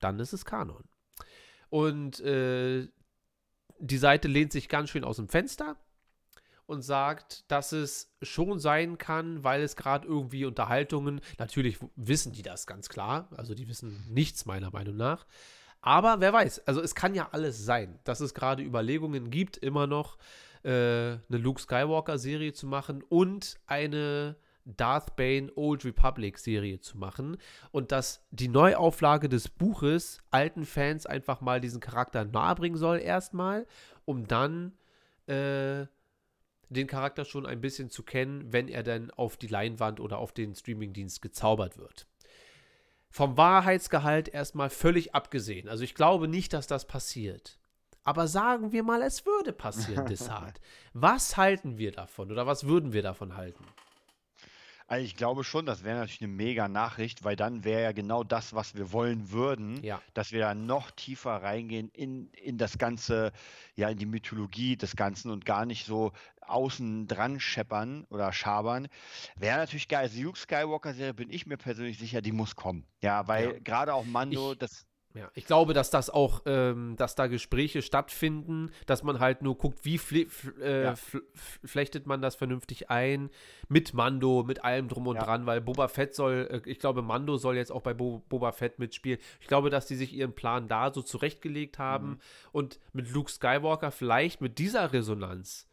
dann 0.00 0.18
ist 0.20 0.32
es 0.32 0.44
Kanon. 0.44 0.84
Und 1.70 2.20
äh, 2.20 2.88
die 3.78 3.98
Seite 3.98 4.28
lehnt 4.28 4.52
sich 4.52 4.68
ganz 4.68 4.90
schön 4.90 5.04
aus 5.04 5.16
dem 5.16 5.28
Fenster 5.28 5.76
und 6.66 6.82
sagt, 6.82 7.50
dass 7.50 7.72
es 7.72 8.14
schon 8.22 8.58
sein 8.58 8.98
kann, 8.98 9.42
weil 9.42 9.62
es 9.62 9.76
gerade 9.76 10.06
irgendwie 10.06 10.44
Unterhaltungen, 10.44 11.20
natürlich 11.38 11.78
wissen 11.96 12.32
die 12.32 12.42
das 12.42 12.66
ganz 12.66 12.88
klar, 12.88 13.28
also 13.36 13.54
die 13.54 13.68
wissen 13.68 14.04
nichts 14.10 14.44
meiner 14.44 14.70
Meinung 14.70 14.96
nach, 14.96 15.26
aber 15.80 16.20
wer 16.20 16.32
weiß, 16.32 16.66
also 16.66 16.82
es 16.82 16.94
kann 16.94 17.14
ja 17.14 17.28
alles 17.32 17.64
sein, 17.64 17.98
dass 18.04 18.20
es 18.20 18.34
gerade 18.34 18.62
Überlegungen 18.62 19.30
gibt, 19.30 19.56
immer 19.56 19.86
noch 19.86 20.18
äh, 20.62 20.70
eine 20.70 21.20
Luke 21.30 21.60
Skywalker-Serie 21.60 22.52
zu 22.52 22.66
machen 22.66 23.02
und 23.02 23.58
eine 23.66 24.36
Darth 24.76 25.16
Bane 25.16 25.50
Old 25.56 25.84
Republic 25.84 26.38
Serie 26.38 26.80
zu 26.80 26.98
machen 26.98 27.38
und 27.70 27.90
dass 27.92 28.26
die 28.30 28.48
Neuauflage 28.48 29.28
des 29.28 29.48
Buches 29.48 30.20
alten 30.30 30.64
Fans 30.64 31.06
einfach 31.06 31.40
mal 31.40 31.60
diesen 31.60 31.80
Charakter 31.80 32.24
nahebringen 32.24 32.78
soll 32.78 32.98
erstmal, 32.98 33.66
um 34.04 34.26
dann 34.26 34.72
äh, 35.26 35.86
den 36.68 36.86
Charakter 36.86 37.24
schon 37.24 37.46
ein 37.46 37.60
bisschen 37.60 37.90
zu 37.90 38.02
kennen, 38.02 38.52
wenn 38.52 38.68
er 38.68 38.82
dann 38.82 39.10
auf 39.10 39.36
die 39.36 39.46
Leinwand 39.46 40.00
oder 40.00 40.18
auf 40.18 40.32
den 40.32 40.54
Streamingdienst 40.54 41.22
gezaubert 41.22 41.78
wird. 41.78 42.06
Vom 43.10 43.38
Wahrheitsgehalt 43.38 44.28
erstmal 44.28 44.68
völlig 44.68 45.14
abgesehen. 45.14 45.68
Also 45.68 45.82
ich 45.82 45.94
glaube 45.94 46.28
nicht, 46.28 46.52
dass 46.52 46.66
das 46.66 46.86
passiert. 46.86 47.58
Aber 48.04 48.28
sagen 48.28 48.72
wir 48.72 48.82
mal, 48.82 49.02
es 49.02 49.24
würde 49.24 49.52
passieren, 49.52 50.06
Desart. 50.08 50.60
Was 50.92 51.36
halten 51.36 51.78
wir 51.78 51.92
davon 51.92 52.30
oder 52.30 52.46
was 52.46 52.66
würden 52.66 52.92
wir 52.92 53.02
davon 53.02 53.36
halten? 53.36 53.64
Also 54.90 55.04
ich 55.04 55.16
glaube 55.16 55.44
schon, 55.44 55.66
das 55.66 55.84
wäre 55.84 55.98
natürlich 55.98 56.22
eine 56.22 56.32
mega 56.32 56.66
Nachricht, 56.66 57.22
weil 57.22 57.36
dann 57.36 57.62
wäre 57.62 57.82
ja 57.82 57.92
genau 57.92 58.24
das, 58.24 58.54
was 58.54 58.74
wir 58.74 58.90
wollen 58.90 59.30
würden, 59.30 59.82
Ja. 59.84 60.00
dass 60.14 60.32
wir 60.32 60.40
da 60.40 60.54
noch 60.54 60.90
tiefer 60.90 61.42
reingehen 61.42 61.90
in, 61.90 62.30
in 62.32 62.56
das 62.56 62.78
Ganze, 62.78 63.32
ja, 63.76 63.90
in 63.90 63.98
die 63.98 64.06
Mythologie 64.06 64.76
des 64.78 64.96
Ganzen 64.96 65.30
und 65.30 65.44
gar 65.44 65.66
nicht 65.66 65.84
so 65.84 66.12
außen 66.40 67.06
dran 67.06 67.38
scheppern 67.38 68.06
oder 68.08 68.32
schabern. 68.32 68.88
Wäre 69.36 69.58
natürlich 69.58 69.88
geil. 69.88 70.04
Also 70.04 70.16
die 70.16 70.22
Luke 70.22 70.38
Skywalker-Serie 70.38 71.12
bin 71.12 71.28
ich 71.28 71.44
mir 71.46 71.58
persönlich 71.58 71.98
sicher, 71.98 72.22
die 72.22 72.32
muss 72.32 72.56
kommen. 72.56 72.86
Ja, 73.02 73.28
weil 73.28 73.44
Ja. 73.52 73.58
gerade 73.62 73.92
auch 73.92 74.06
Mando, 74.06 74.52
Ich- 74.52 74.58
das 74.58 74.86
Ja, 75.18 75.30
ich 75.34 75.46
glaube, 75.46 75.74
dass 75.74 75.90
das 75.90 76.10
auch, 76.10 76.42
ähm, 76.46 76.94
dass 76.96 77.14
da 77.16 77.26
Gespräche 77.26 77.82
stattfinden, 77.82 78.70
dass 78.86 79.02
man 79.02 79.18
halt 79.18 79.42
nur 79.42 79.58
guckt, 79.58 79.84
wie 79.84 79.96
äh, 80.60 80.84
Ja. 80.84 80.94
flechtet 81.64 82.06
man 82.06 82.22
das 82.22 82.36
vernünftig 82.36 82.88
ein, 82.88 83.30
mit 83.68 83.94
Mando, 83.94 84.44
mit 84.44 84.64
allem 84.64 84.88
drum 84.88 85.06
und 85.08 85.16
Ja. 85.16 85.24
dran, 85.24 85.46
weil 85.46 85.60
Boba 85.60 85.88
Fett 85.88 86.14
soll, 86.14 86.48
äh, 86.64 86.70
ich 86.70 86.78
glaube, 86.78 87.02
Mando 87.02 87.36
soll 87.36 87.56
jetzt 87.56 87.72
auch 87.72 87.82
bei 87.82 87.94
Bo 87.94 88.22
Boba 88.28 88.52
Fett 88.52 88.78
mitspielen. 88.78 89.18
Ich 89.40 89.48
glaube, 89.48 89.70
dass 89.70 89.86
die 89.86 89.96
sich 89.96 90.12
ihren 90.12 90.34
Plan 90.34 90.68
da 90.68 90.92
so 90.92 91.02
zurechtgelegt 91.02 91.78
haben 91.78 92.10
Mhm. 92.10 92.18
und 92.52 92.80
mit 92.92 93.10
Luke 93.10 93.30
Skywalker 93.30 93.90
vielleicht 93.90 94.40
mit 94.40 94.58
dieser 94.58 94.92
Resonanz, 94.92 95.66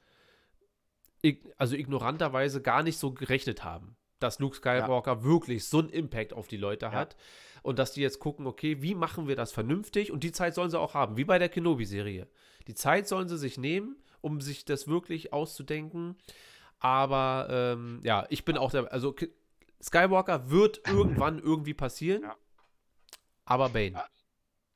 also 1.57 1.75
ignoranterweise 1.75 2.61
gar 2.61 2.83
nicht 2.83 2.97
so 2.99 3.11
gerechnet 3.11 3.63
haben, 3.63 3.95
dass 4.19 4.39
Luke 4.39 4.55
Skywalker 4.55 5.23
wirklich 5.23 5.65
so 5.67 5.79
einen 5.79 5.89
Impact 5.89 6.33
auf 6.33 6.47
die 6.47 6.57
Leute 6.57 6.87
Ja. 6.87 6.91
hat 6.93 7.15
und 7.63 7.79
dass 7.79 7.91
die 7.93 8.01
jetzt 8.01 8.19
gucken, 8.19 8.47
okay, 8.47 8.81
wie 8.81 8.95
machen 8.95 9.27
wir 9.27 9.35
das 9.35 9.51
vernünftig 9.51 10.11
und 10.11 10.23
die 10.23 10.31
Zeit 10.31 10.55
sollen 10.55 10.69
sie 10.69 10.79
auch 10.79 10.93
haben, 10.93 11.17
wie 11.17 11.25
bei 11.25 11.39
der 11.39 11.49
Kenobi-Serie. 11.49 12.27
Die 12.67 12.75
Zeit 12.75 13.07
sollen 13.07 13.27
sie 13.27 13.37
sich 13.37 13.57
nehmen, 13.57 13.97
um 14.21 14.41
sich 14.41 14.65
das 14.65 14.87
wirklich 14.87 15.33
auszudenken. 15.33 16.15
Aber 16.79 17.47
ähm, 17.49 17.99
ja, 18.03 18.25
ich 18.29 18.45
bin 18.45 18.57
auch 18.57 18.71
der, 18.71 18.91
also 18.91 19.13
Ki- 19.13 19.31
Skywalker 19.81 20.49
wird 20.49 20.81
irgendwann 20.87 21.39
irgendwie 21.39 21.73
passieren, 21.73 22.23
Ja. 22.23 22.35
aber 23.45 23.69
Bane. 23.69 24.01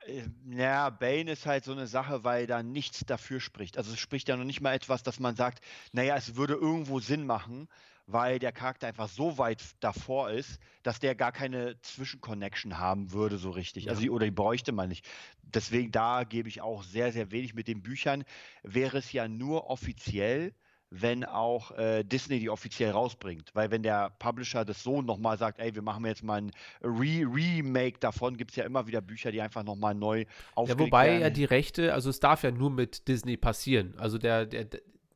Äh, 0.06 0.24
Ja, 0.50 0.90
Bane 0.90 1.32
ist 1.32 1.46
halt 1.46 1.64
so 1.66 1.72
eine 1.72 1.88
Sache, 1.88 2.24
weil 2.24 2.48
da 2.48 2.64
nichts 2.64 3.06
dafür 3.06 3.40
spricht. 3.40 3.78
Also 3.78 3.92
es 3.94 4.00
spricht 4.00 4.28
ja 4.30 4.38
noch 4.38 4.46
nicht 4.46 4.62
mal 4.62 4.74
etwas, 4.74 5.04
dass 5.04 5.20
man 5.20 5.36
sagt, 5.36 5.64
naja, 5.92 6.16
es 6.16 6.36
würde 6.36 6.54
irgendwo 6.56 7.00
Sinn 7.00 7.26
machen, 7.26 7.68
weil 8.12 8.40
der 8.40 8.52
Charakter 8.52 8.88
einfach 8.88 9.08
so 9.08 9.38
weit 9.38 9.62
davor 9.82 10.32
ist, 10.32 10.60
dass 10.84 11.00
der 11.00 11.14
gar 11.14 11.32
keine 11.32 11.80
Zwischenconnection 11.82 12.80
haben 12.80 13.12
würde, 13.12 13.38
so 13.38 13.52
richtig. 13.52 13.88
Also 13.90 14.02
Ja. 14.02 14.04
die, 14.06 14.10
oder 14.10 14.26
die 14.26 14.32
bräuchte 14.32 14.72
man 14.72 14.90
nicht. 14.90 15.08
Deswegen 15.44 15.92
da 15.92 16.24
gebe 16.24 16.50
ich 16.50 16.62
auch 16.62 16.84
sehr, 16.84 17.12
sehr 17.12 17.32
wenig 17.32 17.54
mit 17.54 17.68
den 17.68 17.82
Büchern. 17.84 18.24
Wäre 18.64 18.98
es 18.98 19.12
ja 19.12 19.28
nur 19.28 19.70
offiziell, 19.70 20.54
wenn 20.92 21.24
auch 21.24 21.70
äh, 21.78 22.04
Disney 22.04 22.40
die 22.40 22.50
offiziell 22.50 22.90
rausbringt. 22.90 23.52
Weil 23.54 23.70
wenn 23.70 23.84
der 23.84 24.10
Publisher 24.18 24.66
das 24.66 24.82
so 24.82 25.04
nochmal 25.04 25.38
sagt, 25.38 25.60
ey, 25.60 25.76
wir 25.76 25.84
machen 25.84 26.04
jetzt 26.06 26.24
mal 26.24 26.42
ein 26.42 26.52
Re 26.82 27.22
Remake 27.32 28.00
davon, 28.00 28.38
gibt 28.38 28.50
es 28.52 28.58
ja 28.58 28.64
immer 28.64 28.88
wieder 28.88 29.02
Bücher, 29.02 29.32
die 29.32 29.40
einfach 29.42 29.64
nochmal 29.64 29.94
neu 29.94 30.22
Ja, 30.22 30.26
aufgelegt 30.56 30.80
wobei 30.80 31.06
werden. 31.10 31.22
ja 31.22 31.30
die 31.30 31.46
Rechte, 31.46 31.94
also 31.94 32.10
es 32.10 32.20
darf 32.20 32.42
ja 32.42 32.50
nur 32.50 32.72
mit 32.72 33.08
Disney 33.08 33.38
passieren. 33.38 33.94
Also 34.00 34.18
der, 34.18 34.48
der, 34.48 34.66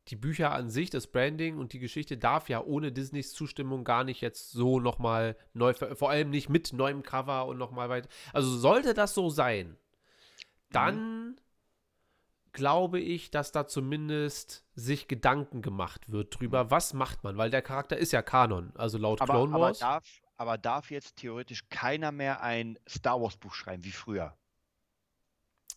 die 0.10 0.16
Bücher 0.16 0.52
an 0.52 0.70
sich, 0.70 0.90
das 0.90 1.08
Branding 1.08 1.58
und 1.58 1.74
die 1.74 1.80
Geschichte 1.80 2.18
darf 2.18 2.50
ja 2.50 2.62
ohne 2.62 2.92
Disneys 2.92 3.34
Zustimmung 3.34 3.84
gar 3.84 4.04
nicht 4.04 4.22
jetzt 4.22 4.52
so 4.52 4.80
nochmal 4.80 5.38
neu, 5.54 5.74
vor 5.74 6.10
allem 6.10 6.30
nicht 6.30 6.50
mit 6.50 6.74
neuem 6.74 7.04
Cover 7.04 7.46
und 7.48 7.58
nochmal 7.58 7.90
weiter. 7.90 8.10
Also 8.34 8.50
sollte 8.58 8.94
das 8.94 9.14
so 9.14 9.30
sein, 9.30 9.78
dann 10.72 11.40
glaube 12.52 13.00
ich, 13.00 13.32
dass 13.32 13.52
da 13.52 13.66
zumindest 13.66 14.66
sich 14.76 15.08
Gedanken 15.08 15.62
gemacht 15.62 16.12
wird 16.12 16.40
drüber, 16.40 16.70
was 16.70 16.94
macht 16.94 17.24
man, 17.24 17.38
weil 17.38 17.50
der 17.50 17.62
Charakter 17.62 17.98
ist 17.98 18.12
ja 18.12 18.22
Kanon, 18.22 18.72
also 18.76 18.98
laut 18.98 19.22
aber, 19.22 19.34
Clone 19.34 19.56
aber, 19.56 19.66
Wars. 19.66 19.80
darf, 19.80 20.22
aber 20.38 20.58
darf 20.58 20.92
jetzt 20.92 21.18
theoretisch 21.18 21.70
keiner 21.70 22.12
mehr 22.12 22.42
ein 22.42 22.78
Star 22.88 23.22
Wars 23.22 23.38
Buch 23.38 23.54
schreiben 23.54 23.84
wie 23.84 23.92
früher? 23.92 24.38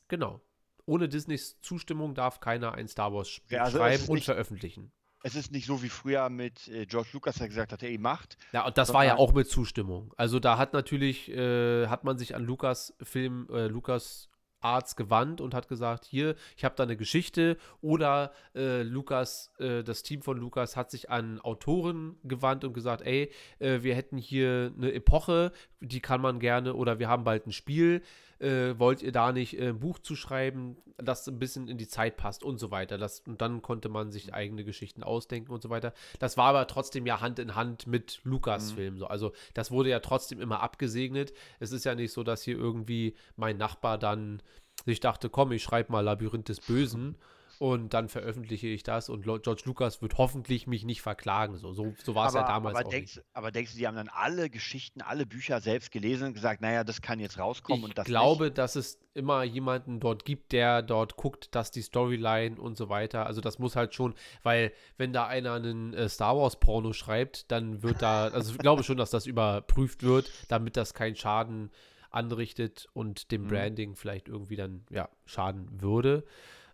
Genau. 0.09 0.41
Ohne 0.87 1.09
Disneys 1.09 1.61
Zustimmung 1.61 2.15
darf 2.15 2.41
keiner 2.41 2.75
ein 2.75 2.89
Star 2.89 3.13
Wars 3.13 3.41
Buch 3.41 3.51
Ja, 3.51 3.65
also 3.65 3.79
schreiben 3.79 4.05
und 4.09 4.15
nicht- 4.15 4.25
veröffentlichen. 4.25 4.93
Es 5.23 5.35
ist 5.35 5.51
nicht 5.51 5.67
so 5.67 5.83
wie 5.83 5.89
früher 5.89 6.29
mit 6.29 6.69
äh, 6.69 6.87
George 6.87 7.09
Lucas, 7.13 7.37
der 7.37 7.49
gesagt 7.49 7.73
hat, 7.73 7.83
ey, 7.83 7.99
macht. 7.99 8.37
Ja, 8.53 8.65
und 8.65 8.79
das 8.79 8.95
war 8.95 9.05
ja 9.05 9.17
auch 9.17 9.33
mit 9.33 9.49
Zustimmung. 9.49 10.15
Also 10.17 10.39
da 10.39 10.57
hat 10.57 10.73
natürlich, 10.73 11.29
äh, 11.33 11.89
hat 11.89 12.05
man 12.05 12.17
sich 12.17 12.37
an 12.37 12.45
Lukas 12.45 12.95
Film, 13.03 13.49
äh, 13.51 13.67
Lukas 13.67 14.31
Arts 14.61 14.95
gewandt 14.95 15.41
und 15.41 15.53
hat 15.53 15.69
gesagt, 15.69 16.05
hier, 16.05 16.37
ich 16.57 16.65
habe 16.65 16.77
da 16.77 16.85
eine 16.85 16.97
Geschichte. 16.97 17.57
Oder 17.81 18.33
äh, 18.55 18.83
Lukas, 18.83 19.53
äh, 19.59 19.83
das 19.83 20.03
Team 20.05 20.23
von 20.23 20.37
Lukas 20.39 20.77
hat 20.77 20.91
sich 20.93 21.11
an 21.11 21.41
Autoren 21.41 22.17
gewandt 22.23 22.65
und 22.65 22.73
gesagt, 22.73 23.03
ey, 23.03 23.33
äh, 23.59 23.83
wir 23.83 23.97
hätten 23.97 24.19
hier 24.19 24.73
eine 24.77 24.93
Epoche, 24.93 25.51
die 25.81 26.01
kann 26.01 26.21
man 26.21 26.39
gerne, 26.39 26.75
oder 26.75 27.01
wir 27.01 27.09
haben 27.09 27.25
bald 27.25 27.47
ein 27.47 27.53
Spiel 27.53 28.03
äh, 28.39 28.79
wollt 28.79 29.03
ihr 29.03 29.13
da 29.13 29.33
nicht 29.33 29.59
äh, 29.59 29.69
ein 29.69 29.81
Buch 29.81 29.99
zu 29.99 30.17
schreiben, 30.17 30.77
das 30.99 31.27
ein 31.29 31.39
bisschen 31.39 31.69
in 31.69 31.79
die 31.79 31.89
Zeit 31.89 32.17
passt 32.17 32.43
und 32.43 32.59
so 32.59 32.71
weiter. 32.71 32.99
Das, 32.99 33.21
und 33.21 33.41
dann 33.41 33.63
konnte 33.63 33.89
man 33.89 34.11
sich 34.11 34.33
eigene 34.33 34.65
Geschichten 34.65 35.03
ausdenken 35.03 35.53
und 35.53 35.63
so 35.63 35.71
weiter. 35.71 35.93
Das 36.19 36.37
war 36.37 36.47
aber 36.47 36.67
trotzdem 36.67 37.07
ja 37.07 37.21
Hand 37.21 37.39
in 37.39 37.55
Hand 37.55 37.87
mit 37.87 38.21
Lukas-Film. 38.25 38.95
Mhm. 38.95 38.99
So. 38.99 39.07
Also 39.07 39.33
das 39.55 39.71
wurde 39.71 39.91
ja 39.91 40.01
trotzdem 40.01 40.41
immer 40.41 40.61
abgesegnet. 40.61 41.33
Es 41.61 41.73
ist 41.73 41.85
ja 41.85 41.95
nicht 41.95 42.13
so, 42.13 42.23
dass 42.23 42.43
hier 42.43 42.57
irgendwie 42.57 43.15
mein 43.37 43.57
Nachbar 43.57 43.99
dann 43.99 44.43
sich 44.85 45.01
dachte, 45.01 45.29
komm, 45.29 45.53
ich 45.53 45.63
schreibe 45.63 45.93
mal 45.93 46.01
Labyrinth 46.01 46.49
des 46.49 46.61
Bösen 46.61 47.17
und 47.59 47.95
dann 47.95 48.09
veröffentliche 48.09 48.67
ich 48.69 48.83
das 48.83 49.09
und 49.09 49.23
George 49.23 49.63
Lucas 49.65 50.03
wird 50.03 50.19
hoffentlich 50.19 50.67
mich 50.67 50.85
nicht 50.85 51.03
verklagen. 51.03 51.57
So, 51.57 51.73
so, 51.73 51.95
so 52.03 52.15
war 52.15 52.29
es 52.29 52.35
ja 52.35 52.47
damals 52.47 52.77
aber 52.77 52.87
auch 52.87 52.91
denkst, 52.91 53.17
nicht. 53.17 53.27
Aber 53.33 53.51
denkst 53.51 53.73
du, 53.73 53.79
die 53.79 53.87
haben 53.87 53.97
dann 53.97 54.09
alle 54.09 54.51
Geschichten, 54.51 55.01
alle 55.01 55.27
Bücher 55.27 55.61
selbst 55.61 55.91
gelesen 55.91 56.29
und 56.29 56.35
gesagt, 56.35 56.61
naja, 56.61 56.85
das 56.85 57.01
kann 57.01 57.19
jetzt 57.21 57.39
rauskommen 57.39 57.81
ich 57.81 57.89
und 57.91 57.99
das 57.99 58.07
Ich 58.07 58.11
glaube, 58.11 58.45
nicht? 58.47 58.59
dass 58.59 58.77
es 58.77 58.99
immer 59.15 59.43
jemanden 59.45 60.01
dort 60.01 60.25
gibt, 60.25 60.53
der 60.53 60.83
dort 60.83 61.17
guckt, 61.17 61.55
dass 61.55 61.71
die 61.71 61.83
Storyline 61.83 62.61
und 62.61 62.77
so 62.77 62.89
weiter, 62.89 63.27
also 63.27 63.41
das 63.41 63.59
muss 63.59 63.77
halt 63.77 63.95
schon, 63.95 64.15
weil 64.43 64.73
wenn 64.99 65.13
da 65.13 65.27
einer 65.27 65.55
einen 65.55 65.95
äh, 65.95 66.09
Star 66.09 66.37
Wars 66.37 66.61
Porno 66.61 66.93
schreibt, 66.93 67.51
dann 67.51 67.83
wird 67.83 68.03
da, 68.03 68.29
also 68.29 68.53
ich 68.53 68.59
glaube 68.59 68.83
schon, 68.83 68.97
dass 68.97 69.11
das 69.11 69.27
überprüft 69.27 70.03
wird, 70.03 70.31
damit 70.49 70.77
das 70.77 70.95
keinen 70.95 71.17
Schaden 71.17 71.71
anrichtet 72.11 72.89
und 72.93 73.31
dem 73.31 73.45
mhm. 73.45 73.49
Branding 73.49 73.95
vielleicht 73.95 74.29
irgendwie 74.29 74.57
dann, 74.57 74.85
ja, 74.91 75.09
schaden 75.25 75.81
würde. 75.81 76.25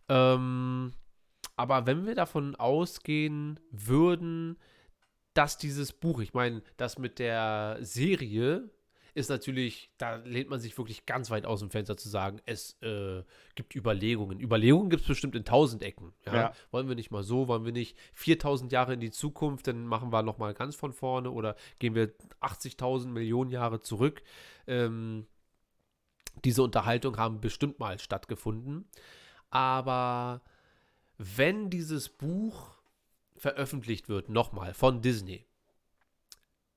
Ähm, 0.08 0.92
aber 1.56 1.86
wenn 1.86 2.06
wir 2.06 2.14
davon 2.14 2.54
ausgehen 2.56 3.60
würden, 3.70 4.58
dass 5.34 5.58
dieses 5.58 5.92
Buch, 5.92 6.20
ich 6.20 6.34
meine, 6.34 6.62
das 6.76 6.98
mit 6.98 7.18
der 7.18 7.78
Serie 7.80 8.70
ist 9.14 9.28
natürlich, 9.28 9.90
da 9.98 10.16
lehnt 10.16 10.48
man 10.48 10.58
sich 10.58 10.76
wirklich 10.78 11.04
ganz 11.04 11.30
weit 11.30 11.44
aus 11.44 11.60
dem 11.60 11.70
Fenster 11.70 11.98
zu 11.98 12.08
sagen, 12.08 12.40
es 12.46 12.80
äh, 12.82 13.22
gibt 13.54 13.74
Überlegungen. 13.74 14.40
Überlegungen 14.40 14.88
gibt 14.88 15.02
es 15.02 15.08
bestimmt 15.08 15.36
in 15.36 15.44
tausend 15.44 15.82
Ecken. 15.82 16.14
Ja? 16.24 16.34
Ja. 16.34 16.52
Wollen 16.70 16.88
wir 16.88 16.94
nicht 16.94 17.10
mal 17.10 17.22
so, 17.22 17.46
wollen 17.46 17.66
wir 17.66 17.72
nicht 17.72 17.96
4000 18.14 18.72
Jahre 18.72 18.94
in 18.94 19.00
die 19.00 19.10
Zukunft, 19.10 19.66
dann 19.66 19.86
machen 19.86 20.12
wir 20.12 20.22
nochmal 20.22 20.54
ganz 20.54 20.76
von 20.76 20.94
vorne 20.94 21.30
oder 21.30 21.56
gehen 21.78 21.94
wir 21.94 22.12
80.000 22.40 23.08
Millionen 23.08 23.50
Jahre 23.50 23.80
zurück. 23.80 24.22
Ähm, 24.66 25.26
diese 26.44 26.62
Unterhaltung 26.62 27.18
haben 27.18 27.42
bestimmt 27.42 27.78
mal 27.78 27.98
stattgefunden. 27.98 28.88
Aber 29.52 30.40
wenn 31.18 31.68
dieses 31.68 32.08
Buch 32.08 32.78
veröffentlicht 33.36 34.08
wird, 34.08 34.30
nochmal 34.30 34.72
von 34.72 35.02
Disney, 35.02 35.46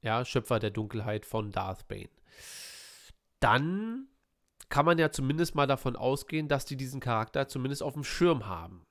ja, 0.02 0.24
Schöpfer 0.26 0.60
der 0.60 0.72
Dunkelheit 0.72 1.26
von 1.26 1.52
Darth 1.52 1.88
Bane, 1.88 2.10
dann 3.40 4.08
kann 4.68 4.86
man 4.86 4.98
ja 4.98 5.10
zumindest 5.10 5.56
mal 5.56 5.68
davon 5.68 5.96
ausgehen, 5.96 6.50
dass 6.50 6.66
die 6.66 6.76
diesen 6.76 7.00
Charakter 7.00 7.48
zumindest 7.48 7.82
auf 7.82 7.94
dem 7.94 8.04
Schirm 8.04 8.46
haben. 8.46 8.86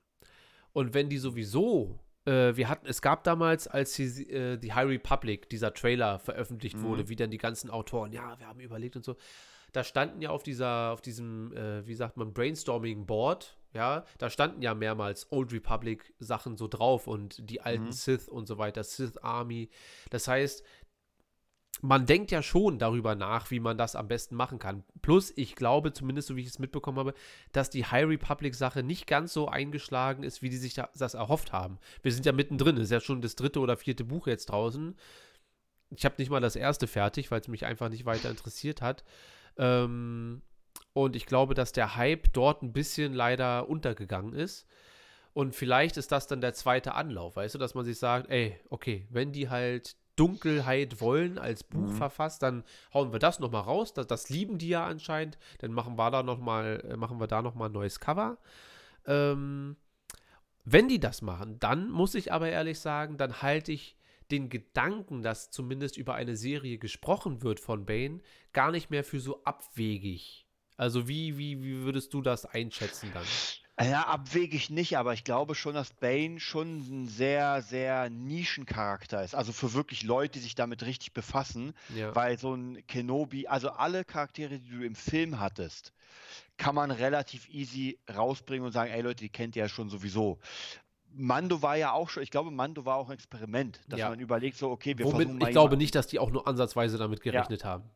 Und 0.73 0.95
wenn 0.95 1.07
die 1.07 1.19
sowieso, 1.19 1.99
äh, 2.25 2.55
wir 2.55 2.67
hatten, 2.67 2.87
es 2.87 3.03
gab 3.03 3.23
damals, 3.23 3.67
als 3.67 3.93
die, 3.93 4.29
äh, 4.31 4.57
die 4.57 4.73
High 4.73 4.87
Republic, 4.87 5.47
dieser 5.49 5.73
Trailer 5.73 6.17
veröffentlicht 6.17 6.77
mhm. 6.77 6.83
wurde, 6.83 7.07
wie 7.07 7.15
dann 7.15 7.29
die 7.29 7.37
ganzen 7.37 7.69
Autoren, 7.69 8.11
ja, 8.13 8.39
wir 8.39 8.47
haben 8.47 8.59
überlegt 8.59 8.95
und 8.95 9.05
so, 9.05 9.15
da 9.73 9.83
standen 9.83 10.21
ja 10.21 10.31
auf 10.31 10.41
dieser, 10.41 10.91
auf 10.91 11.01
diesem, 11.01 11.55
äh, 11.55 11.85
wie 11.85 11.93
sagt 11.93 12.17
man, 12.17 12.33
Brainstorming 12.33 13.05
Board, 13.05 13.57
ja, 13.75 14.05
da 14.17 14.29
standen 14.29 14.61
ja 14.61 14.73
mehrmals 14.73 15.31
Old 15.31 15.53
Republic 15.53 16.13
Sachen 16.19 16.57
so 16.57 16.67
drauf 16.67 17.07
und 17.07 17.49
die 17.49 17.61
alten 17.61 17.85
mhm. 17.85 17.91
Sith 17.91 18.27
und 18.27 18.47
so 18.47 18.57
weiter, 18.57 18.83
Sith 18.83 19.17
Army. 19.17 19.69
Das 20.09 20.27
heißt, 20.27 20.63
man 21.81 22.05
denkt 22.05 22.31
ja 22.31 22.41
schon 22.41 22.79
darüber 22.79 23.15
nach, 23.15 23.51
wie 23.51 23.59
man 23.59 23.77
das 23.77 23.95
am 23.95 24.07
besten 24.07 24.35
machen 24.35 24.59
kann. 24.59 24.83
Plus, 25.01 25.31
ich 25.35 25.55
glaube, 25.55 25.93
zumindest 25.93 26.29
so 26.29 26.35
wie 26.35 26.41
ich 26.41 26.47
es 26.47 26.59
mitbekommen 26.59 26.97
habe, 26.97 27.13
dass 27.51 27.69
die 27.69 27.85
High 27.85 28.07
Republic-Sache 28.07 28.81
nicht 28.81 29.07
ganz 29.07 29.33
so 29.33 29.47
eingeschlagen 29.47 30.23
ist, 30.23 30.41
wie 30.41 30.49
die 30.49 30.57
sich 30.57 30.73
das 30.73 31.13
erhofft 31.13 31.51
haben. 31.51 31.77
Wir 32.01 32.13
sind 32.13 32.25
ja 32.25 32.31
mittendrin, 32.31 32.77
es 32.77 32.83
ist 32.83 32.91
ja 32.91 33.01
schon 33.01 33.21
das 33.21 33.35
dritte 33.35 33.59
oder 33.59 33.77
vierte 33.77 34.05
Buch 34.05 34.27
jetzt 34.27 34.47
draußen. 34.47 34.95
Ich 35.91 36.05
habe 36.05 36.15
nicht 36.17 36.29
mal 36.29 36.41
das 36.41 36.55
erste 36.55 36.87
fertig, 36.87 37.29
weil 37.29 37.41
es 37.41 37.47
mich 37.47 37.65
einfach 37.65 37.89
nicht 37.89 38.05
weiter 38.05 38.29
interessiert 38.29 38.81
hat. 38.81 39.03
Ähm, 39.57 40.41
und 40.95 41.17
ich 41.17 41.25
glaube, 41.25 41.55
dass 41.55 41.73
der 41.73 41.97
Hype 41.97 42.31
dort 42.31 42.63
ein 42.63 42.71
bisschen 42.71 43.13
leider 43.13 43.67
untergegangen 43.67 44.31
ist. 44.31 44.65
Und 45.33 45.53
vielleicht 45.53 45.97
ist 45.97 46.13
das 46.13 46.25
dann 46.25 46.39
der 46.39 46.53
zweite 46.53 46.95
Anlauf, 46.95 47.35
weißt 47.35 47.53
du, 47.53 47.59
dass 47.59 47.75
man 47.75 47.83
sich 47.83 47.99
sagt, 47.99 48.29
ey, 48.29 48.57
okay, 48.69 49.05
wenn 49.09 49.33
die 49.33 49.49
halt 49.49 49.97
Dunkelheit 50.15 51.01
wollen 51.01 51.37
als 51.37 51.65
Buch 51.65 51.89
mhm. 51.89 51.97
verfasst, 51.97 52.43
dann 52.43 52.63
hauen 52.93 53.11
wir 53.11 53.19
das 53.19 53.41
nochmal 53.41 53.63
raus. 53.63 53.93
Das, 53.93 54.07
das, 54.07 54.29
lieben 54.29 54.57
die 54.57 54.69
ja 54.69 54.85
anscheinend. 54.85 55.37
Dann 55.57 55.73
machen 55.73 55.97
wir 55.97 56.09
da 56.11 56.23
nochmal, 56.23 56.81
äh, 56.89 56.95
machen 56.95 57.19
wir 57.19 57.27
da 57.27 57.41
nochmal 57.41 57.67
ein 57.67 57.73
neues 57.73 57.99
Cover. 57.99 58.37
Ähm, 59.05 59.75
wenn 60.63 60.87
die 60.87 61.01
das 61.01 61.21
machen, 61.21 61.59
dann 61.59 61.91
muss 61.91 62.15
ich 62.15 62.31
aber 62.31 62.47
ehrlich 62.47 62.79
sagen, 62.79 63.17
dann 63.17 63.41
halte 63.41 63.73
ich 63.73 63.97
den 64.31 64.47
Gedanken, 64.47 65.23
dass 65.23 65.51
zumindest 65.51 65.97
über 65.97 66.15
eine 66.15 66.37
Serie 66.37 66.77
gesprochen 66.77 67.43
wird 67.43 67.59
von 67.59 67.85
Bane, 67.85 68.21
gar 68.53 68.71
nicht 68.71 68.89
mehr 68.89 69.03
für 69.03 69.19
so 69.19 69.43
abwegig. 69.43 70.44
Also 70.77 71.07
wie, 71.07 71.37
wie, 71.37 71.61
wie 71.63 71.83
würdest 71.83 72.13
du 72.13 72.21
das 72.21 72.45
einschätzen 72.45 73.11
dann? 73.13 73.23
Ja, 73.81 74.03
abwegig 74.03 74.69
nicht, 74.69 74.97
aber 74.97 75.13
ich 75.13 75.25
glaube 75.25 75.53
schon, 75.53 75.73
dass 75.73 75.91
Bane 75.91 76.39
schon 76.39 76.77
ein 76.77 77.07
sehr, 77.09 77.61
sehr 77.61 78.09
Nischencharakter 78.09 79.21
ist. 79.21 79.35
Also 79.35 79.51
für 79.51 79.73
wirklich 79.73 80.03
Leute, 80.03 80.33
die 80.33 80.39
sich 80.39 80.55
damit 80.55 80.83
richtig 80.83 81.13
befassen. 81.13 81.73
Ja. 81.93 82.15
Weil 82.15 82.37
so 82.37 82.53
ein 82.53 82.87
Kenobi, 82.87 83.47
also 83.47 83.71
alle 83.71 84.05
Charaktere, 84.05 84.59
die 84.59 84.69
du 84.69 84.85
im 84.85 84.95
Film 84.95 85.41
hattest, 85.41 85.91
kann 86.55 86.73
man 86.73 86.89
relativ 86.89 87.49
easy 87.49 87.99
rausbringen 88.13 88.65
und 88.65 88.71
sagen, 88.71 88.91
ey 88.91 89.01
Leute, 89.01 89.25
die 89.25 89.29
kennt 89.29 89.57
ihr 89.57 89.63
ja 89.63 89.69
schon 89.69 89.89
sowieso. 89.89 90.39
Mando 91.11 91.61
war 91.61 91.75
ja 91.75 91.91
auch 91.91 92.09
schon, 92.09 92.23
ich 92.23 92.31
glaube, 92.31 92.51
Mando 92.51 92.85
war 92.85 92.95
auch 92.95 93.09
ein 93.09 93.15
Experiment, 93.15 93.81
dass 93.87 93.99
ja. 93.99 94.09
man 94.09 94.19
überlegt, 94.19 94.57
so, 94.57 94.69
okay, 94.69 94.97
wir 94.97 95.05
Womit, 95.05 95.27
versuchen 95.27 95.41
Ich 95.41 95.51
glaube 95.51 95.77
nicht, 95.77 95.95
dass 95.95 96.07
die 96.07 96.19
auch 96.19 96.29
nur 96.29 96.47
ansatzweise 96.47 96.97
damit 96.97 97.21
gerechnet 97.21 97.63
ja. 97.63 97.69
haben. 97.69 97.89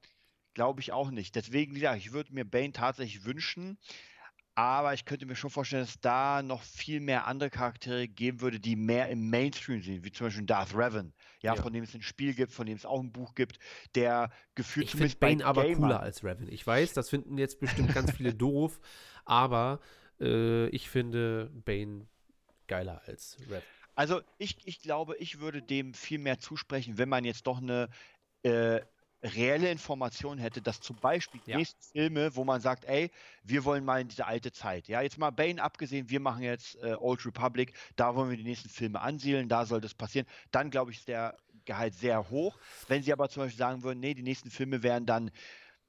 Glaube 0.60 0.81
ich 0.81 0.91
auch 0.91 1.10
nicht. 1.10 1.36
Deswegen, 1.36 1.73
wie 1.73 1.80
gesagt, 1.80 1.99
ich 1.99 2.11
würde 2.11 2.34
mir 2.34 2.44
Bane 2.44 2.73
tatsächlich 2.73 3.23
wünschen, 3.23 3.77
aber 4.56 4.94
ich 4.94 5.06
könnte 5.06 5.26
mir 5.26 5.38
schon 5.38 5.49
vorstellen, 5.49 5.86
dass 5.86 6.02
da 6.02 6.44
noch 6.44 6.64
viel 6.64 6.99
mehr 6.99 7.27
andere 7.27 7.49
Charaktere 7.49 8.10
geben 8.10 8.41
würde, 8.41 8.60
die 8.60 8.76
mehr 8.76 9.07
im 9.07 9.30
Mainstream 9.30 9.81
sind, 9.81 10.03
wie 10.03 10.11
zum 10.11 10.27
Beispiel 10.27 10.45
Darth 10.45 10.76
Revan, 10.76 11.14
ja, 11.40 11.56
ja. 11.56 11.61
von 11.61 11.72
dem 11.72 11.86
es 11.86 11.95
ein 11.95 12.02
Spiel 12.02 12.34
gibt, 12.34 12.52
von 12.52 12.65
dem 12.65 12.76
es 12.76 12.86
auch 12.86 12.99
ein 12.99 13.14
Buch 13.14 13.36
gibt, 13.36 13.57
der 13.95 14.31
gefühlt 14.53 14.88
ich 14.88 14.91
zumindest 14.91 15.22
Bane 15.22 15.45
aber 15.45 15.64
Gamer. 15.64 15.77
cooler 15.77 15.99
als 16.02 16.26
Revan. 16.26 16.49
Ich 16.52 16.68
weiß, 16.68 16.91
das 16.91 17.10
finden 17.10 17.38
jetzt 17.38 17.61
bestimmt 17.61 17.94
ganz 17.94 18.11
viele 18.11 18.34
doof, 18.36 18.81
aber 19.23 19.80
äh, 20.19 20.68
ich 20.72 20.90
finde 20.90 21.52
Bane 21.64 22.06
geiler 22.68 23.02
als 23.06 23.38
Rap. 23.49 23.64
Also 23.95 24.19
ich, 24.38 24.57
ich 24.65 24.81
glaube, 24.81 25.15
ich 25.19 25.40
würde 25.40 25.61
dem 25.61 25.94
viel 25.94 26.19
mehr 26.19 26.38
zusprechen, 26.38 26.98
wenn 26.98 27.07
man 27.07 27.23
jetzt 27.23 27.48
doch 27.48 27.60
eine 27.60 27.88
äh, 28.44 28.81
reelle 29.24 29.70
Information 29.70 30.38
hätte, 30.38 30.62
dass 30.62 30.80
zum 30.80 30.96
Beispiel 30.98 31.41
ja. 31.46 31.58
nächste 31.58 31.82
Filme, 31.91 32.36
wo 32.36 32.44
man 32.44 32.62
sagt, 32.62 32.86
ey, 32.86 33.12
wir 33.44 33.66
wollen 33.66 33.84
mal 33.84 34.02
in 34.02 34.08
diese 34.08 34.26
alte 34.26 34.52
Zeit. 34.52 34.88
Ja, 34.88 35.02
jetzt 35.02 35.18
mal 35.18 35.32
Bane 35.32 35.62
abgesehen, 35.62 36.10
wir 36.10 36.20
machen 36.20 36.44
jetzt 36.44 36.76
äh, 36.82 36.96
Old 37.00 37.26
Republic, 37.26 37.74
da 37.96 38.16
wollen 38.16 38.30
wir 38.30 38.38
die 38.38 38.44
nächsten 38.44 38.70
Filme 38.70 39.02
ansiedeln, 39.02 39.50
da 39.50 39.66
soll 39.66 39.82
das 39.82 39.94
passieren. 39.94 40.28
Dann 40.52 40.70
glaube 40.70 40.91
ich, 40.91 41.00
ist 41.00 41.08
der 41.08 41.38
Gehalt 41.66 41.94
sehr 41.94 42.30
hoch. 42.30 42.58
Wenn 42.88 43.04
sie 43.04 43.14
aber 43.14 43.30
zum 43.30 43.44
Beispiel 43.44 43.60
sagen 43.60 43.84
würden, 43.84 44.00
nee, 44.00 44.14
die 44.14 44.24
nächsten 44.24 44.50
Filme 44.50 44.82
wären 44.82 45.06
dann 45.06 45.32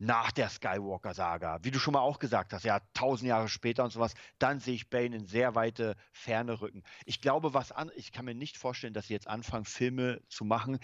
nach 0.00 0.32
der 0.32 0.48
Skywalker-Saga, 0.48 1.58
wie 1.62 1.70
du 1.70 1.78
schon 1.78 1.92
mal 1.92 2.00
auch 2.00 2.18
gesagt 2.18 2.54
hast, 2.54 2.64
ja, 2.64 2.80
tausend 2.94 3.28
Jahre 3.28 3.50
später 3.50 3.84
und 3.84 3.90
sowas, 3.90 4.14
dann 4.38 4.58
sehe 4.58 4.74
ich 4.74 4.88
Bane 4.88 5.14
in 5.14 5.26
sehr 5.26 5.54
weite 5.54 5.94
Ferne 6.10 6.62
rücken. 6.62 6.82
Ich 7.04 7.20
glaube, 7.20 7.52
was 7.52 7.70
an, 7.70 7.92
ich 7.94 8.10
kann 8.10 8.24
mir 8.24 8.34
nicht 8.34 8.56
vorstellen, 8.56 8.94
dass 8.94 9.08
sie 9.08 9.12
jetzt 9.12 9.28
anfangen, 9.28 9.66
Filme 9.66 10.22
zu 10.28 10.46
machen 10.46 10.78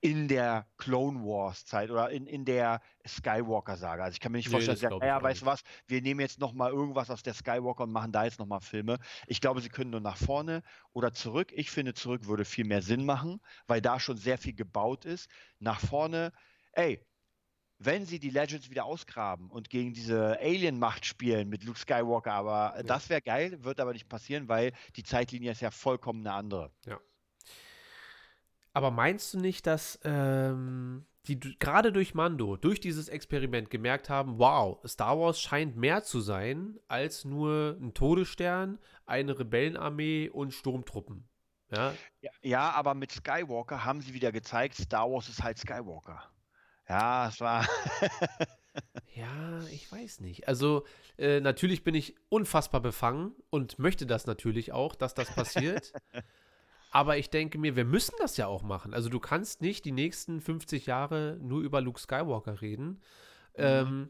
in 0.00 0.26
der 0.26 0.66
Clone 0.78 1.20
Wars-Zeit 1.20 1.90
oder 1.90 2.08
in, 2.08 2.26
in 2.26 2.46
der 2.46 2.80
Skywalker-Saga. 3.06 4.04
Also 4.04 4.14
ich 4.14 4.20
kann 4.20 4.32
mir 4.32 4.38
nicht 4.38 4.48
nee, 4.48 4.52
vorstellen, 4.52 4.74
dass 4.76 4.80
sie 4.80 4.88
sagen, 4.88 5.04
ja, 5.04 5.22
weißt 5.22 5.42
du 5.42 5.46
was, 5.46 5.62
wir 5.86 6.00
nehmen 6.00 6.20
jetzt 6.20 6.40
nochmal 6.40 6.70
irgendwas 6.70 7.10
aus 7.10 7.22
der 7.22 7.34
Skywalker 7.34 7.82
und 7.82 7.92
machen 7.92 8.10
da 8.10 8.24
jetzt 8.24 8.38
nochmal 8.38 8.62
Filme. 8.62 8.98
Ich 9.26 9.42
glaube, 9.42 9.60
sie 9.60 9.68
können 9.68 9.90
nur 9.90 10.00
nach 10.00 10.16
vorne 10.16 10.62
oder 10.94 11.12
zurück. 11.12 11.52
Ich 11.52 11.70
finde, 11.70 11.92
zurück 11.92 12.26
würde 12.26 12.46
viel 12.46 12.64
mehr 12.64 12.80
Sinn 12.80 13.04
machen, 13.04 13.42
weil 13.66 13.82
da 13.82 14.00
schon 14.00 14.16
sehr 14.16 14.38
viel 14.38 14.54
gebaut 14.54 15.04
ist. 15.04 15.28
Nach 15.58 15.78
vorne, 15.78 16.32
ey, 16.72 17.04
wenn 17.84 18.06
sie 18.06 18.18
die 18.18 18.30
Legends 18.30 18.70
wieder 18.70 18.84
ausgraben 18.84 19.50
und 19.50 19.70
gegen 19.70 19.92
diese 19.92 20.38
Alien-Macht 20.40 21.06
spielen 21.06 21.48
mit 21.48 21.64
Luke 21.64 21.78
Skywalker, 21.78 22.32
aber 22.32 22.74
ja. 22.76 22.82
das 22.82 23.08
wäre 23.08 23.22
geil, 23.22 23.62
wird 23.64 23.80
aber 23.80 23.92
nicht 23.92 24.08
passieren, 24.08 24.48
weil 24.48 24.72
die 24.96 25.02
Zeitlinie 25.02 25.52
ist 25.52 25.60
ja 25.60 25.70
vollkommen 25.70 26.26
eine 26.26 26.34
andere. 26.34 26.70
Ja. 26.86 26.98
Aber 28.72 28.90
meinst 28.90 29.34
du 29.34 29.38
nicht, 29.38 29.66
dass 29.66 30.00
ähm, 30.04 31.04
die 31.26 31.38
gerade 31.38 31.92
durch 31.92 32.14
Mando, 32.14 32.56
durch 32.56 32.80
dieses 32.80 33.08
Experiment 33.08 33.70
gemerkt 33.70 34.08
haben, 34.08 34.38
wow, 34.38 34.78
Star 34.86 35.18
Wars 35.18 35.40
scheint 35.40 35.76
mehr 35.76 36.02
zu 36.02 36.20
sein 36.20 36.78
als 36.88 37.24
nur 37.24 37.76
ein 37.80 37.94
Todesstern, 37.94 38.78
eine 39.06 39.38
Rebellenarmee 39.38 40.30
und 40.30 40.52
Sturmtruppen. 40.52 41.28
Ja, 41.70 41.94
ja, 42.42 42.70
aber 42.72 42.94
mit 42.94 43.12
Skywalker 43.12 43.84
haben 43.84 44.02
sie 44.02 44.12
wieder 44.12 44.30
gezeigt, 44.30 44.74
Star 44.74 45.10
Wars 45.10 45.28
ist 45.28 45.42
halt 45.42 45.58
Skywalker. 45.58 46.31
Ja, 46.92 47.28
es 47.28 47.40
war. 47.40 47.66
Ja, 49.14 49.60
ich 49.70 49.92
weiß 49.92 50.20
nicht. 50.20 50.48
Also, 50.48 50.86
äh, 51.18 51.40
natürlich 51.40 51.84
bin 51.84 51.94
ich 51.94 52.14
unfassbar 52.30 52.80
befangen 52.80 53.32
und 53.50 53.78
möchte 53.78 54.06
das 54.06 54.26
natürlich 54.26 54.72
auch, 54.72 54.94
dass 54.94 55.12
das 55.12 55.30
passiert. 55.34 55.92
Aber 56.90 57.18
ich 57.18 57.28
denke 57.28 57.58
mir, 57.58 57.76
wir 57.76 57.84
müssen 57.84 58.14
das 58.18 58.38
ja 58.38 58.46
auch 58.46 58.62
machen. 58.62 58.94
Also, 58.94 59.10
du 59.10 59.20
kannst 59.20 59.60
nicht 59.60 59.84
die 59.84 59.92
nächsten 59.92 60.40
50 60.40 60.86
Jahre 60.86 61.38
nur 61.42 61.60
über 61.60 61.82
Luke 61.82 62.00
Skywalker 62.00 62.62
reden. 62.62 63.02
Ähm, 63.54 64.08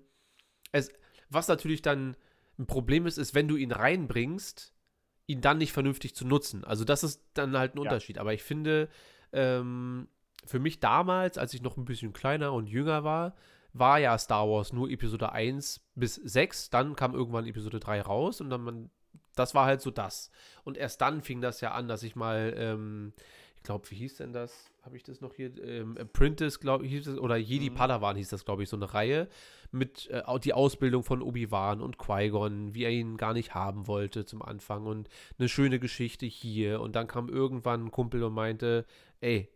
es, 0.71 0.91
was 1.29 1.49
natürlich 1.49 1.83
dann 1.83 2.17
ein 2.59 2.67
Problem 2.67 3.07
ist, 3.07 3.19
ist, 3.19 3.35
wenn 3.35 3.49
du 3.49 3.57
ihn 3.57 3.73
reinbringst, 3.73 4.73
ihn 5.27 5.41
dann 5.41 5.59
nicht 5.59 5.73
vernünftig 5.73 6.15
zu 6.15 6.25
nutzen. 6.25 6.63
Also, 6.65 6.85
das 6.85 7.03
ist 7.03 7.21
dann 7.35 7.59
halt 7.59 7.75
ein 7.75 7.79
Ja. 7.79 7.83
Unterschied. 7.83 8.19
Aber 8.19 8.33
ich 8.33 8.45
finde, 8.45 8.89
ähm, 9.33 10.07
für 10.45 10.59
mich 10.59 10.81
damals, 10.81 11.39
als 11.39 11.55
ich 11.55 11.63
noch 11.63 11.77
ein 11.77 11.85
bisschen 11.85 12.13
kleiner 12.13 12.53
und 12.53 12.69
jünger 12.69 13.05
war, 13.05 13.35
war 13.73 13.99
ja 13.99 14.19
Star 14.19 14.49
Wars 14.49 14.73
nur 14.73 14.91
Episode 14.91 15.33
1 15.33 15.81
bis 15.95 16.17
6, 16.17 16.71
dann 16.71 16.97
kam 16.97 17.15
irgendwann 17.15 17.47
Episode 17.47 17.81
3 17.81 18.03
raus 18.03 18.41
und 18.41 18.51
dann 18.51 18.63
man, 18.63 18.91
das 19.35 19.55
war 19.55 19.67
halt 19.67 19.81
so 19.81 19.91
das. 19.91 20.31
Und 20.65 20.77
erst 20.77 21.01
dann 21.01 21.23
fing 21.23 21.41
das 21.41 21.61
ja 21.61 21.73
an, 21.73 21.89
dass 21.89 22.03
ich 22.03 22.17
mal, 22.17 22.55
ähm, 22.57 23.13
ich 23.57 23.63
glaube, 23.63 23.91
wie 23.91 23.97
hieß 23.97 24.17
denn 24.17 24.33
das? 24.33 24.71
Habe 24.83 24.97
ich 24.97 25.05
das 25.05 25.21
noch 25.21 25.35
hier? 25.35 25.57
Ähm, 25.65 25.97
Apprentice, 25.97 26.59
glaube 26.59 26.85
ich, 26.85 26.93
hieß 26.93 27.19
oder 27.19 27.37
Jedi 27.37 27.71
Mhm. 27.71 27.75
Padawan 27.75 28.17
hieß 28.17 28.29
das, 28.29 28.45
glaube 28.45 28.65
ich, 28.65 28.69
so 28.69 28.77
eine 28.77 28.93
Reihe 28.93 29.29
mit 29.71 30.11
äh, 30.11 30.23
die 30.41 30.53
Ausbildung 30.53 31.05
von 31.05 31.23
Obi-Wan 31.23 31.81
und 31.81 31.99
Qui-Gon, 31.99 32.75
wie 32.75 32.85
er 32.85 32.91
ihn 32.91 33.17
gar 33.17 33.33
nicht 33.33 33.55
haben 33.55 33.87
wollte 33.87 34.25
zum 34.25 34.43
Anfang 34.43 34.85
und 34.87 35.09
eine 35.39 35.49
schöne 35.49 35.79
Geschichte 35.79 36.27
hier. 36.27 36.81
Und 36.81 36.97
dann 36.97 37.07
kam 37.07 37.29
irgendwann 37.29 37.87
ein 37.87 37.91
Kumpel 37.93 38.25
und 38.25 38.35
meinte, 38.35 38.85
ey, 39.21 39.49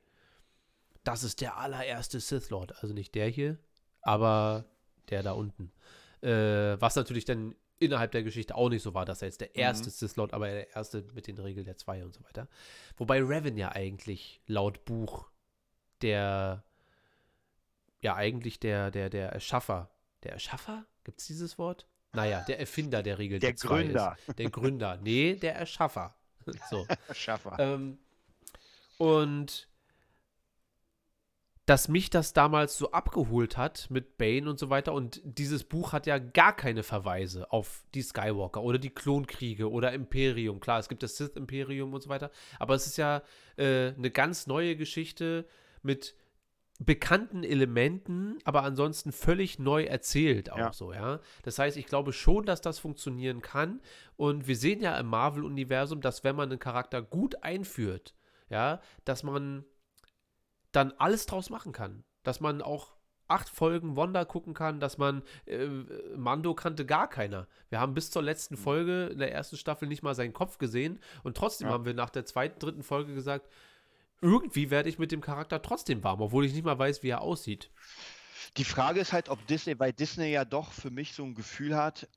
das 1.07 1.23
ist 1.23 1.41
der 1.41 1.57
allererste 1.57 2.21
Sith 2.21 2.51
Lord. 2.51 2.83
Also 2.83 2.93
nicht 2.93 3.15
der 3.15 3.29
hier, 3.29 3.59
aber 4.03 4.65
der 5.09 5.23
da 5.23 5.33
unten. 5.33 5.73
Äh, 6.21 6.81
was 6.81 6.97
natürlich 6.97 7.25
dann 7.25 7.55
innerhalb 7.79 8.11
der 8.11 8.23
Geschichte 8.23 8.55
auch 8.57 8.69
nicht 8.69 8.83
so 8.83 8.95
war, 8.95 9.05
dass 9.05 9.23
er 9.23 9.29
jetzt 9.29 9.41
der 9.41 9.55
erste 9.55 9.91
Sith 9.91 10.17
Lord, 10.17 10.35
aber 10.35 10.49
der 10.49 10.75
erste 10.75 11.05
mit 11.15 11.29
den 11.29 11.39
Regeln 11.39 11.65
der 11.65 11.77
zwei 11.77 12.05
und 12.05 12.13
so 12.13 12.25
weiter. 12.25 12.49
Wobei 12.97 13.23
Revan 13.23 13.57
ja 13.57 13.71
eigentlich 13.71 14.41
laut 14.47 14.85
Buch 14.85 15.29
der, 16.03 16.65
ja 18.01 18.17
eigentlich 18.17 18.59
der, 18.59 18.91
der, 18.91 19.09
der 19.09 19.31
Erschaffer, 19.31 19.91
der 20.25 20.33
Erschaffer? 20.33 20.87
Gibt 21.05 21.21
es 21.21 21.27
dieses 21.27 21.57
Wort? 21.57 21.87
Naja, 22.15 22.43
der 22.49 22.59
Erfinder 22.59 23.03
der 23.03 23.19
Regel 23.19 23.39
Der 23.39 23.53
der 23.53 23.69
Gründer. 23.69 24.17
Ist. 24.27 24.39
Der 24.39 24.51
Gründer. 24.51 24.97
Nee, 24.97 25.37
der 25.37 25.55
Erschaffer. 25.55 26.17
So. 26.71 26.87
Schaffer. 27.13 27.57
Ähm, 27.59 27.99
und 28.99 29.69
dass 31.67 31.89
mich 31.89 32.11
das 32.11 32.33
damals 32.33 32.79
so 32.79 32.93
abgeholt 32.93 33.57
hat 33.57 33.89
mit 33.91 34.19
Bane 34.19 34.49
und 34.49 34.59
so 34.59 34.71
weiter. 34.71 34.93
Und 34.93 35.21
dieses 35.25 35.65
Buch 35.65 35.93
hat 35.93 36.07
ja 36.07 36.19
gar 36.19 36.55
keine 36.55 36.85
Verweise 36.85 37.51
auf 37.53 37.85
die 37.93 38.03
Skywalker 38.03 38.63
oder 38.63 38.79
die 38.79 38.91
Klonkriege 38.91 39.69
oder 39.69 39.93
Imperium. 39.93 40.61
Klar, 40.61 40.79
es 40.79 40.89
gibt 40.89 41.03
das 41.03 41.17
Sith-Imperium 41.17 41.93
und 41.93 42.01
so 42.03 42.09
weiter. 42.09 42.31
Aber 42.61 42.75
es 42.75 42.87
ist 42.87 42.97
ja 42.99 43.23
äh, 43.57 43.89
eine 43.89 44.13
ganz 44.13 44.47
neue 44.47 44.77
Geschichte 44.77 45.45
mit 45.83 46.15
bekannten 46.79 47.43
Elementen, 47.43 48.39
aber 48.45 48.63
ansonsten 48.63 49.11
völlig 49.11 49.59
neu 49.59 49.85
erzählt 49.85 50.53
auch 50.53 50.59
Ja. 50.59 50.73
so, 50.73 50.93
ja. 50.93 51.21
Das 51.43 51.59
heißt, 51.59 51.77
ich 51.79 51.87
glaube 51.87 52.13
schon, 52.13 52.45
dass 52.45 52.61
das 52.61 52.79
funktionieren 52.79 53.41
kann. 53.41 53.81
Und 54.17 54.47
wir 54.47 54.57
sehen 54.57 54.81
ja 54.83 54.97
im 54.99 55.07
Marvel-Universum, 55.07 56.01
dass 56.01 56.23
wenn 56.23 56.37
man 56.37 56.51
einen 56.51 56.61
Charakter 56.61 57.03
gut 57.03 57.43
einführt, 57.43 58.15
ja, 58.51 58.81
dass 59.05 59.23
man 59.23 59.65
dann 60.77 60.93
alles 60.99 61.27
draus 61.27 61.51
machen 61.51 61.73
kann. 61.73 62.05
Dass 62.23 62.41
man 62.41 62.61
auch 62.63 62.95
acht 63.29 63.49
Folgen 63.49 63.97
Wanda 63.97 64.25
gucken 64.25 64.55
kann, 64.55 64.79
dass 64.79 64.99
man 64.99 65.23
äh, 65.47 65.67
Mando 66.17 66.55
kannte 66.55 66.87
gar 66.87 67.09
keiner. 67.09 67.49
Wir 67.71 67.81
haben 67.81 67.95
bis 67.95 68.11
zur 68.11 68.23
letzten 68.23 68.57
Folge 68.57 69.07
in 69.07 69.19
der 69.19 69.33
ersten 69.33 69.57
Staffel 69.57 69.89
nicht 69.89 70.03
mal 70.05 70.15
seinen 70.15 70.33
Kopf 70.33 70.59
gesehen 70.59 71.01
und 71.25 71.37
trotzdem 71.37 71.67
Ja. 71.69 71.73
haben 71.75 71.85
wir 71.85 71.95
nach 71.95 72.11
der 72.11 72.25
zweiten, 72.25 72.61
dritten 72.61 72.85
Folge 72.85 73.15
gesagt, 73.15 73.49
irgendwie 74.21 74.71
werde 74.71 74.89
ich 74.89 74.99
mit 74.99 75.11
dem 75.13 75.21
Charakter 75.21 75.61
trotzdem 75.61 76.05
warm, 76.05 76.21
obwohl 76.21 76.45
ich 76.45 76.53
nicht 76.55 76.65
mal 76.65 76.79
weiß, 76.79 77.03
wie 77.03 77.09
er 77.09 77.21
aussieht. 77.21 77.71
Die 78.57 78.65
Frage 78.65 79.01
ist 79.01 79.13
halt, 79.13 79.29
ob 79.29 79.45
Disney, 79.49 79.79
weil 79.79 79.93
Disney 79.93 80.31
ja 80.31 80.45
doch 80.45 80.73
für 80.73 80.91
mich 80.91 81.13
so 81.15 81.25
ein 81.25 81.35
Gefühl 81.35 81.77
hat, 81.77 82.09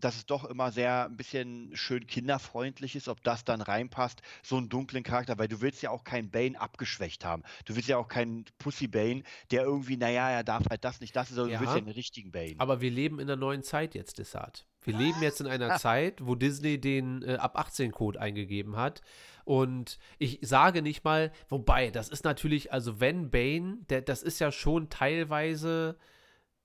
dass 0.00 0.16
es 0.16 0.26
doch 0.26 0.44
immer 0.44 0.70
sehr 0.72 1.06
ein 1.06 1.16
bisschen 1.16 1.70
schön 1.74 2.06
kinderfreundlich 2.06 2.96
ist, 2.96 3.08
ob 3.08 3.22
das 3.24 3.44
dann 3.44 3.60
reinpasst, 3.60 4.22
so 4.42 4.56
einen 4.56 4.68
dunklen 4.68 5.02
Charakter, 5.02 5.38
weil 5.38 5.48
du 5.48 5.60
willst 5.60 5.82
ja 5.82 5.90
auch 5.90 6.04
keinen 6.04 6.30
Bane 6.30 6.60
abgeschwächt 6.60 7.24
haben. 7.24 7.42
Du 7.64 7.76
willst 7.76 7.88
ja 7.88 7.98
auch 7.98 8.08
keinen 8.08 8.44
Pussy 8.58 8.86
Bane, 8.88 9.22
der 9.50 9.62
irgendwie, 9.64 9.96
naja, 9.96 10.30
er 10.30 10.44
darf 10.44 10.64
halt 10.70 10.84
das 10.84 11.00
nicht, 11.00 11.14
das 11.16 11.30
ist, 11.30 11.36
sondern 11.36 11.52
Ja. 11.52 11.58
du 11.58 11.64
willst 11.64 11.74
ja 11.76 11.82
einen 11.82 11.92
richtigen 11.92 12.30
Bane. 12.32 12.54
Aber 12.58 12.80
wir 12.80 12.90
leben 12.90 13.18
in 13.18 13.28
einer 13.28 13.36
neuen 13.36 13.62
Zeit 13.62 13.94
jetzt, 13.94 14.18
Desart. 14.18 14.66
Wir 14.84 14.96
leben 14.96 15.20
jetzt 15.20 15.40
in 15.40 15.46
einer 15.46 15.76
Zeit, 15.78 16.24
wo 16.24 16.34
Disney 16.34 16.80
den 16.80 17.22
äh, 17.22 17.34
ab 17.34 17.58
18 17.58 17.92
Code 17.92 18.20
eingegeben 18.20 18.76
hat. 18.76 19.02
Und 19.44 19.98
ich 20.18 20.38
sage 20.42 20.82
nicht 20.82 21.04
mal, 21.04 21.32
wobei, 21.48 21.90
das 21.90 22.08
ist 22.08 22.24
natürlich, 22.24 22.72
also 22.72 23.00
wenn 23.00 23.30
Bane, 23.30 23.78
der, 23.90 24.02
das 24.02 24.22
ist 24.22 24.38
ja 24.38 24.52
schon 24.52 24.88
teilweise 24.88 25.98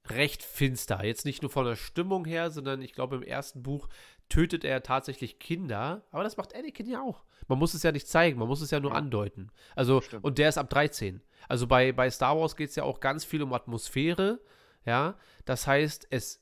recht 0.10 0.44
finster. 0.44 1.04
Jetzt 1.04 1.26
nicht 1.26 1.42
nur 1.42 1.52
von 1.52 1.66
der 1.66 1.76
Stimmung 1.76 2.26
her, 2.26 2.52
sondern 2.52 2.82
ich 2.82 2.94
glaube, 2.94 3.16
im 3.18 3.24
ersten 3.24 3.64
Buch 3.64 3.88
tötet 4.30 4.64
er 4.64 4.84
tatsächlich 4.84 5.40
Kinder. 5.40 6.04
Aber 6.12 6.24
das 6.24 6.38
macht 6.38 6.56
Anakin 6.56 6.88
ja 6.90 7.02
auch. 7.02 7.24
Man 7.48 7.60
muss 7.60 7.74
es 7.74 7.84
ja 7.84 7.92
nicht 7.92 8.08
zeigen, 8.08 8.40
man 8.40 8.48
muss 8.48 8.62
es 8.62 8.72
ja 8.72 8.80
nur 8.80 8.92
Ja. 8.92 8.98
andeuten. 8.98 9.52
Also, 9.76 10.02
Stimmt. 10.02 10.24
und 10.24 10.38
der 10.38 10.50
ist 10.50 10.58
ab 10.58 10.70
13. 10.70 11.22
Also 11.50 11.68
bei, 11.68 11.92
bei 11.92 12.10
Star 12.10 12.38
Wars 12.40 12.56
geht 12.56 12.70
es 12.70 12.76
ja 12.76 12.84
auch 12.84 13.00
ganz 13.02 13.26
viel 13.26 13.42
um 13.44 13.54
Atmosphäre. 13.54 14.40
Ja, 14.86 15.18
das 15.46 15.68
heißt, 15.68 16.08
es 16.10 16.42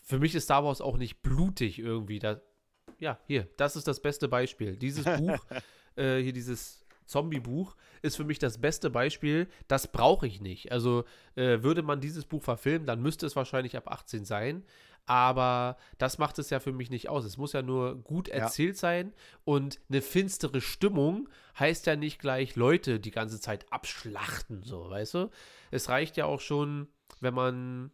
für 0.00 0.18
mich 0.18 0.34
ist 0.34 0.44
Star 0.44 0.64
Wars 0.64 0.80
auch 0.80 0.96
nicht 0.96 1.20
blutig 1.22 1.78
irgendwie. 1.78 2.18
Da, 2.18 2.40
ja, 2.98 3.18
hier, 3.26 3.46
das 3.58 3.76
ist 3.76 3.86
das 3.86 4.00
beste 4.00 4.26
Beispiel. 4.28 4.76
Dieses 4.76 5.04
Buch, 5.18 5.38
äh, 5.96 6.18
hier 6.22 6.32
dieses 6.32 6.77
Zombie-Buch, 7.08 7.74
ist 8.02 8.16
für 8.16 8.24
mich 8.24 8.38
das 8.38 8.58
beste 8.58 8.90
Beispiel. 8.90 9.48
Das 9.66 9.90
brauche 9.90 10.26
ich 10.26 10.40
nicht. 10.40 10.70
Also 10.70 11.04
äh, 11.34 11.62
würde 11.62 11.82
man 11.82 12.00
dieses 12.00 12.24
Buch 12.24 12.42
verfilmen, 12.42 12.86
dann 12.86 13.02
müsste 13.02 13.26
es 13.26 13.36
wahrscheinlich 13.36 13.76
ab 13.76 13.90
18 13.90 14.24
sein. 14.24 14.64
Aber 15.06 15.78
das 15.96 16.18
macht 16.18 16.38
es 16.38 16.50
ja 16.50 16.60
für 16.60 16.72
mich 16.72 16.90
nicht 16.90 17.08
aus. 17.08 17.24
Es 17.24 17.38
muss 17.38 17.54
ja 17.54 17.62
nur 17.62 17.96
gut 17.96 18.28
erzählt 18.28 18.76
sein. 18.76 19.14
Und 19.44 19.80
eine 19.88 20.02
finstere 20.02 20.60
Stimmung 20.60 21.30
heißt 21.58 21.86
ja 21.86 21.96
nicht 21.96 22.18
gleich 22.20 22.56
Leute 22.56 23.00
die 23.00 23.10
ganze 23.10 23.40
Zeit 23.40 23.72
abschlachten, 23.72 24.62
so, 24.62 24.90
weißt 24.90 25.14
du? 25.14 25.30
Es 25.70 25.88
reicht 25.88 26.18
ja 26.18 26.26
auch 26.26 26.40
schon, 26.40 26.88
wenn 27.20 27.32
man 27.32 27.90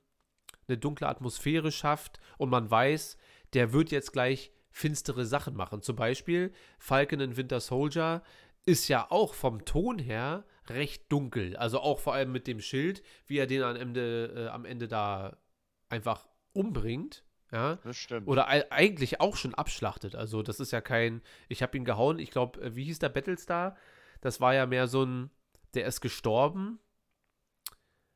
eine 0.67 0.77
dunkle 0.77 1.07
Atmosphäre 1.07 1.71
schafft 1.71 2.19
und 2.37 2.51
man 2.51 2.69
weiß, 2.69 3.17
der 3.53 3.73
wird 3.73 3.93
jetzt 3.93 4.13
gleich 4.13 4.51
finstere 4.71 5.25
Sachen 5.25 5.55
machen. 5.55 5.83
Zum 5.83 5.95
Beispiel 5.95 6.53
Falcon 6.79 7.21
and 7.21 7.37
Winter 7.37 7.61
Soldier 7.61 8.25
ist 8.67 8.89
ja 8.89 9.11
auch 9.11 9.35
vom 9.35 9.65
Ton 9.65 9.99
her 9.99 10.45
recht 10.69 11.11
dunkel. 11.13 11.57
Also 11.57 11.81
auch 11.81 11.99
vor 12.01 12.15
allem 12.15 12.33
mit 12.33 12.47
dem 12.47 12.61
Schild, 12.61 13.03
wie 13.27 13.39
er 13.39 13.47
den 13.47 13.63
am 13.63 13.77
Ende, 13.77 14.33
äh, 14.35 14.49
am 14.49 14.65
Ende 14.65 14.89
da 14.89 15.37
einfach 15.89 16.27
umbringt. 16.53 17.25
Ja, 17.53 17.77
das 17.85 17.97
stimmt. 17.97 18.27
oder 18.27 18.49
ei- 18.49 18.69
eigentlich 18.73 19.21
auch 19.21 19.37
schon 19.37 19.55
abschlachtet. 19.55 20.17
Also 20.17 20.43
das 20.43 20.59
ist 20.59 20.73
ja 20.73 20.81
kein, 20.81 21.23
ich 21.49 21.63
habe 21.63 21.77
ihn 21.77 21.85
gehauen, 21.85 22.19
ich 22.19 22.31
glaube, 22.31 22.61
äh, 22.61 22.75
wie 22.75 22.85
hieß 22.85 22.99
der 22.99 23.11
Battlestar? 23.11 23.77
Das 24.23 24.41
war 24.41 24.55
ja 24.55 24.67
mehr 24.67 24.89
so 24.89 25.05
ein, 25.05 25.31
der 25.75 25.87
ist 25.87 26.01
gestorben, 26.01 26.81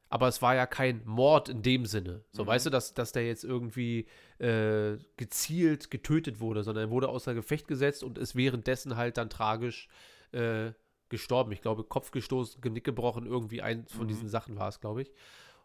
aber 0.08 0.26
es 0.28 0.40
war 0.40 0.54
ja 0.54 0.66
kein 0.66 1.02
Mord 1.04 1.50
in 1.50 1.62
dem 1.62 1.84
Sinne. 1.84 2.24
So, 2.32 2.42
Mhm. 2.42 2.48
weißt 2.48 2.66
du, 2.66 2.70
dass, 2.70 2.94
dass 2.94 3.12
der 3.12 3.26
jetzt 3.26 3.44
irgendwie 3.44 4.06
äh, 4.38 4.96
gezielt 5.18 5.90
getötet 5.90 6.40
wurde, 6.40 6.62
sondern 6.64 6.86
er 6.86 6.90
wurde 6.90 7.08
außer 7.10 7.34
Gefecht 7.34 7.68
gesetzt 7.68 8.02
und 8.02 8.16
ist 8.18 8.34
währenddessen 8.34 8.96
halt 8.96 9.18
dann 9.18 9.28
tragisch 9.30 9.88
äh, 10.32 10.72
gestorben. 11.08 11.52
Ich 11.52 11.62
glaube, 11.62 11.84
Kopf 11.84 12.10
gestoßen, 12.10 12.60
Genick 12.60 12.84
gebrochen, 12.84 13.26
irgendwie 13.26 13.62
eins 13.62 13.92
von 13.92 14.04
Mhm. 14.04 14.08
diesen 14.08 14.28
Sachen 14.28 14.56
war 14.56 14.68
es, 14.68 14.80
glaube 14.80 15.02
ich. 15.02 15.12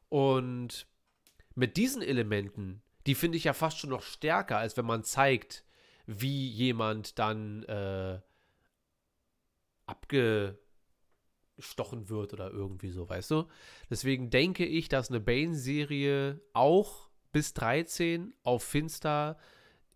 Und 0.09 0.87
mit 1.55 1.77
diesen 1.77 2.01
Elementen, 2.01 2.81
die 3.05 3.15
finde 3.15 3.37
ich 3.37 3.43
ja 3.45 3.53
fast 3.53 3.79
schon 3.79 3.89
noch 3.89 4.03
stärker, 4.03 4.57
als 4.57 4.77
wenn 4.77 4.85
man 4.85 5.03
zeigt, 5.03 5.63
wie 6.05 6.47
jemand 6.49 7.17
dann 7.19 7.63
äh, 7.63 8.19
abgestochen 9.85 10.57
wird 12.09 12.33
oder 12.33 12.51
irgendwie 12.51 12.91
so, 12.91 13.07
weißt 13.07 13.31
du? 13.31 13.47
Deswegen 13.89 14.29
denke 14.29 14.65
ich, 14.65 14.89
dass 14.89 15.09
eine 15.09 15.19
Bane-Serie 15.19 16.41
auch 16.53 17.09
bis 17.31 17.53
13 17.53 18.33
auf 18.43 18.63
Finster 18.63 19.37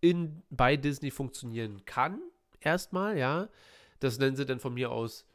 in, 0.01 0.43
bei 0.49 0.77
Disney 0.77 1.11
funktionieren 1.11 1.85
kann. 1.85 2.21
Erstmal, 2.59 3.17
ja. 3.17 3.49
Das 3.99 4.19
nennen 4.19 4.35
sie 4.35 4.45
dann 4.45 4.59
von 4.59 4.73
mir 4.73 4.91
aus 4.91 5.25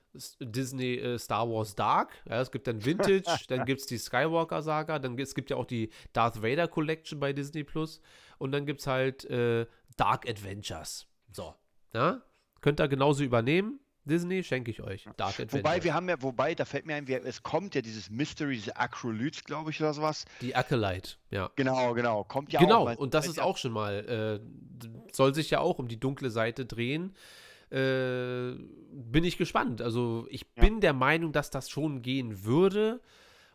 Disney 0.41 0.97
äh, 0.97 1.19
Star 1.19 1.49
Wars 1.49 1.75
Dark. 1.75 2.11
Ja, 2.29 2.41
es 2.41 2.51
gibt 2.51 2.67
dann 2.67 2.85
Vintage, 2.85 3.25
dann 3.49 3.65
gibt 3.65 3.81
es 3.81 3.87
die 3.87 3.99
Skywalker-Saga, 3.99 4.99
dann 4.99 5.17
gibt 5.17 5.29
es 5.29 5.35
gibt 5.35 5.51
ja 5.51 5.57
auch 5.57 5.65
die 5.65 5.91
Darth 6.13 6.43
Vader 6.43 6.69
Collection 6.69 7.19
bei 7.19 7.33
Disney 7.33 7.65
Plus 7.65 8.01
und 8.39 8.53
dann 8.53 8.67
gibt 8.67 8.81
es 8.81 8.87
halt 8.87 9.25
äh, 9.25 9.67
Dark 9.97 10.29
Adventures. 10.29 11.07
So. 11.33 11.55
Ja? 11.95 12.23
Könnt 12.61 12.81
ihr 12.81 12.89
genauso 12.89 13.25
übernehmen. 13.25 13.81
Disney 14.05 14.43
schenke 14.43 14.71
ich 14.71 14.83
euch. 14.83 15.05
Dark 15.17 15.31
Adventures. 15.31 15.61
Wobei 15.61 15.85
wir 15.85 15.95
haben 15.95 16.09
ja, 16.09 16.21
wobei, 16.21 16.55
da 16.55 16.65
fällt 16.65 16.87
mir 16.87 16.97
ein, 16.97 17.07
wir, 17.07 17.25
es 17.25 17.43
kommt 17.43 17.75
ja 17.75 17.83
dieses 17.83 18.11
Mystery, 18.11 18.57
diese 18.57 18.77
Acrolytes, 18.77 19.45
glaube 19.45 19.71
ich, 19.71 19.81
oder 19.81 19.95
sowas. 19.95 20.25
die 20.41 20.55
Acolyte, 20.57 21.17
ja. 21.31 21.51
Genau, 21.55 21.95
genau. 21.95 22.25
Kommt 22.25 22.53
ja 22.53 22.61
genau, 22.61 22.81
auch. 22.81 22.85
man- 22.87 22.97
und 22.97 23.15
das 23.15 23.29
ist 23.29 23.41
auch 23.41 23.57
schon 23.57 23.73
mal, 23.73 24.41
äh, 24.41 24.87
soll 25.13 25.35
sich 25.35 25.51
ja 25.51 25.61
auch 25.61 25.79
um 25.79 25.87
die 25.89 26.01
dunkle 26.01 26.31
Seite 26.31 26.67
drehen. 26.67 27.15
Äh, 27.73 28.55
bin 28.93 29.25
ich 29.25 29.39
gespannt. 29.39 29.81
Also 29.81 30.27
ich 30.31 30.43
Ja. 30.57 30.63
bin 30.65 30.81
der 30.81 30.93
Meinung, 30.93 31.33
dass 31.33 31.51
das 31.51 31.71
schon 31.71 32.03
gehen 32.03 32.45
würde. 32.45 33.01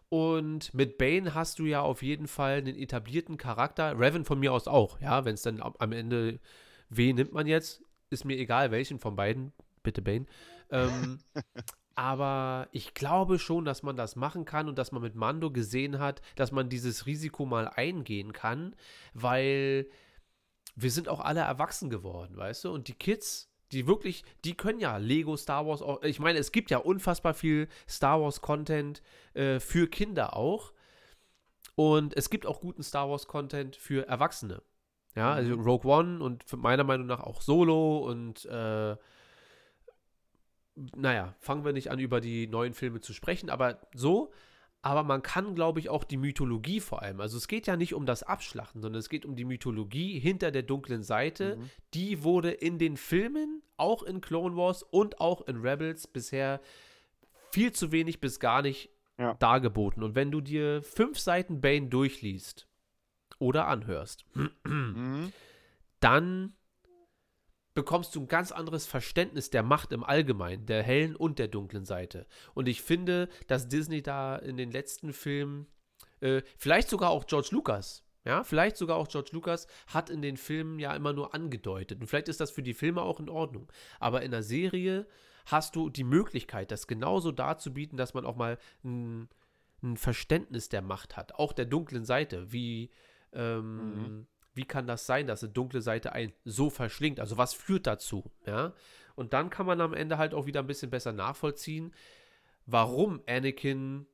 Und 0.09 0.73
mit 0.73 0.97
Bane 0.97 1.33
hast 1.33 1.59
du 1.59 1.65
ja 1.65 1.81
auf 1.81 2.01
jeden 2.01 2.27
Fall 2.27 2.57
einen 2.57 2.77
etablierten 2.77 3.37
Charakter. 3.37 3.99
Revan 3.99 4.25
von 4.25 4.39
mir 4.39 4.53
aus 4.53 4.67
auch, 4.67 4.99
ja. 5.01 5.25
Wenn 5.25 5.33
es 5.35 5.41
dann 5.41 5.61
am 5.61 5.75
am 5.79 5.91
Ende, 5.91 6.39
wen 6.89 7.15
nimmt 7.17 7.33
man 7.33 7.45
jetzt? 7.45 7.83
Ist 8.09 8.23
mir 8.25 8.37
egal, 8.37 8.71
welchen 8.71 8.99
von 8.99 9.15
beiden. 9.15 9.51
Bitte 9.83 10.01
Bane. 10.01 10.25
Ähm, 10.71 11.19
aber 11.95 12.69
ich 12.71 12.93
glaube 12.93 13.37
schon, 13.37 13.65
dass 13.65 13.83
man 13.83 13.97
das 13.97 14.15
machen 14.15 14.45
kann 14.45 14.69
und 14.69 14.77
dass 14.77 14.91
man 14.91 15.01
mit 15.01 15.15
Mando 15.15 15.51
gesehen 15.51 15.99
hat, 15.99 16.21
dass 16.35 16.51
man 16.51 16.69
dieses 16.69 17.05
Risiko 17.05 17.45
mal 17.45 17.67
eingehen 17.67 18.31
kann, 18.33 18.75
weil 19.13 19.89
wir 20.75 20.91
sind 20.91 21.09
auch 21.09 21.19
alle 21.19 21.41
erwachsen 21.41 21.89
geworden, 21.89 22.37
weißt 22.37 22.65
du? 22.65 22.71
Und 22.71 22.87
die 22.87 22.93
Kids, 22.93 23.49
die 23.71 23.87
wirklich, 23.87 24.23
die 24.45 24.55
können 24.55 24.79
ja 24.79 24.97
Lego 24.97 25.35
Star 25.35 25.65
Wars 25.67 25.81
auch. 25.81 26.01
Ich 26.03 26.19
meine, 26.19 26.39
es 26.39 26.51
gibt 26.51 26.71
ja 26.71 26.77
unfassbar 26.77 27.33
viel 27.33 27.67
Star 27.87 28.21
Wars 28.21 28.41
Content 28.41 29.01
äh, 29.33 29.59
für 29.59 29.87
Kinder 29.87 30.35
auch. 30.35 30.73
Und 31.75 32.15
es 32.15 32.29
gibt 32.29 32.45
auch 32.45 32.61
guten 32.61 32.81
Star 32.81 33.09
Wars 33.09 33.27
Content 33.27 33.75
für 33.75 34.07
Erwachsene. 34.07 34.63
Ja, 35.15 35.33
also 35.33 35.55
Rogue 35.55 35.91
One 35.91 36.23
und 36.23 36.45
meiner 36.53 36.83
Meinung 36.83 37.07
nach 37.07 37.21
auch 37.21 37.41
Solo 37.41 37.99
und 37.99 38.45
äh, 38.45 38.95
naja, 40.95 41.33
fangen 41.39 41.65
wir 41.65 41.73
nicht 41.73 41.89
an, 41.89 41.99
über 41.99 42.21
die 42.21 42.47
neuen 42.47 42.73
Filme 42.73 43.01
zu 43.01 43.13
sprechen, 43.13 43.49
aber 43.49 43.79
so. 43.93 44.31
Aber 44.87 45.03
man 45.03 45.21
kann, 45.21 45.53
glaube 45.53 45.81
ich, 45.81 45.89
auch 45.89 46.05
die 46.05 46.15
Mythologie 46.15 46.79
vor 46.79 47.01
allem. 47.01 47.19
Also 47.19 47.35
es 47.35 47.49
geht 47.49 47.67
ja 47.67 47.75
nicht 47.75 47.93
um 47.93 48.05
das 48.05 48.23
Abschlachten, 48.23 48.81
sondern 48.81 48.99
es 49.01 49.09
geht 49.09 49.25
um 49.25 49.35
die 49.35 49.43
Mythologie 49.43 50.17
hinter 50.17 50.49
der 50.49 50.63
dunklen 50.63 51.03
Seite. 51.03 51.57
Mhm. 51.57 51.69
Die 51.93 52.23
wurde 52.23 52.51
in 52.51 52.79
den 52.79 52.95
Filmen, 52.95 53.61
auch 53.75 54.01
in 54.01 54.21
Clone 54.21 54.55
Wars 54.55 54.83
und 54.83 55.19
auch 55.19 55.41
in 55.45 55.57
Rebels 55.57 56.07
bisher 56.07 56.61
viel 57.51 57.73
zu 57.73 57.91
wenig 57.91 58.21
bis 58.21 58.39
gar 58.39 58.61
nicht 58.61 58.89
Ja. 59.19 59.33
dargeboten. 59.33 60.03
Und 60.03 60.15
wenn 60.15 60.31
du 60.31 60.39
dir 60.39 60.81
fünf 60.83 61.19
Seiten 61.19 61.59
Bane 61.59 61.87
durchliest 61.89 62.65
oder 63.39 63.67
anhörst, 63.67 64.23
Mhm. 64.63 65.33
dann 65.99 66.53
bekommst 67.77 68.15
du 68.15 68.21
ein 68.21 68.27
ganz 68.27 68.51
anderes 68.51 68.87
Verständnis 68.87 69.51
der 69.51 69.61
Macht 69.61 69.91
im 69.91 70.03
Allgemeinen, 70.03 70.65
der 70.65 70.81
hellen 70.81 71.15
und 71.15 71.37
der 71.37 71.47
dunklen 71.47 71.85
Seite. 71.85 72.25
Und 72.55 72.67
ich 72.67 72.81
finde, 72.81 73.29
dass 73.45 73.67
Disney 73.67 74.01
da 74.01 74.35
in 74.35 74.57
den 74.57 74.71
letzten 74.71 75.13
Filmen, 75.13 75.67
äh, 76.19 76.41
vielleicht 76.57 76.89
sogar 76.89 77.11
auch 77.11 77.27
George 77.27 77.49
Lucas, 77.51 78.03
ja, 78.25 78.43
vielleicht 78.43 78.77
sogar 78.77 78.97
auch 78.97 79.07
George 79.07 79.29
Lucas 79.31 79.67
hat 79.85 80.09
in 80.09 80.23
den 80.23 80.37
Filmen 80.37 80.79
ja 80.79 80.95
immer 80.95 81.13
nur 81.13 81.35
angedeutet. 81.35 82.01
Und 82.01 82.07
vielleicht 82.07 82.29
ist 82.29 82.41
das 82.41 82.49
für 82.49 82.63
die 82.63 82.73
Filme 82.73 83.03
auch 83.03 83.19
in 83.19 83.29
Ordnung. 83.29 83.71
Aber 83.99 84.23
in 84.23 84.31
der 84.31 84.41
Serie 84.41 85.05
hast 85.45 85.75
du 85.75 85.91
die 85.91 86.03
Möglichkeit, 86.03 86.71
das 86.71 86.87
genauso 86.87 87.31
darzubieten, 87.31 87.95
dass 87.95 88.15
man 88.15 88.25
auch 88.25 88.37
mal 88.37 88.57
ein, 88.83 89.29
ein 89.83 89.97
Verständnis 89.97 90.69
der 90.69 90.81
Macht 90.81 91.15
hat, 91.15 91.35
auch 91.35 91.53
der 91.53 91.65
dunklen 91.65 92.05
Seite. 92.05 92.51
Wie, 92.51 92.89
ähm, 93.33 94.25
wie 94.57 94.65
kann 94.65 94.87
das 94.87 95.05
sein, 95.05 95.27
dass 95.27 95.43
eine 95.43 95.53
dunkle 95.53 95.81
Seite 95.81 96.11
einen 96.13 96.33
so 96.43 96.69
verschlingt? 96.69 97.19
Also 97.19 97.37
was 97.37 97.53
führt 97.53 97.87
dazu? 97.87 98.31
Ja? 98.45 98.73
Und 99.15 99.33
dann 99.33 99.49
kann 99.49 99.65
man 99.65 99.79
am 99.79 99.93
Ende 99.93 100.17
halt 100.17 100.33
auch 100.33 100.45
wieder 100.45 100.59
ein 100.59 100.67
bisschen 100.67 100.89
besser 100.89 101.13
nachvollziehen, 101.13 101.93
warum 102.65 103.21
Anakin 103.27 104.05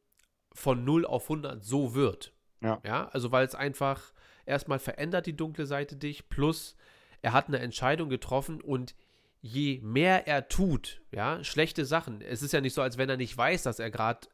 von 0.53 0.83
0 0.83 1.05
auf 1.05 1.23
100 1.23 1.63
so 1.63 1.95
wird. 1.95 2.33
Ja. 2.61 2.79
Ja, 2.85 3.07
also 3.09 3.31
weil 3.31 3.45
es 3.45 3.55
einfach 3.55 4.13
erstmal 4.45 4.79
verändert 4.79 5.25
die 5.25 5.35
dunkle 5.35 5.65
Seite 5.65 5.95
dich, 5.95 6.29
plus 6.29 6.75
er 7.21 7.33
hat 7.33 7.47
eine 7.47 7.59
Entscheidung 7.59 8.09
getroffen 8.09 8.61
und 8.61 8.95
je 9.41 9.81
mehr 9.81 10.27
er 10.27 10.47
tut, 10.47 11.01
ja, 11.11 11.43
schlechte 11.43 11.85
Sachen, 11.85 12.21
es 12.21 12.41
ist 12.41 12.53
ja 12.53 12.61
nicht 12.61 12.73
so, 12.73 12.81
als 12.81 12.97
wenn 12.97 13.09
er 13.09 13.17
nicht 13.17 13.35
weiß, 13.35 13.63
dass 13.63 13.79
er 13.79 13.91
gerade 13.91 14.27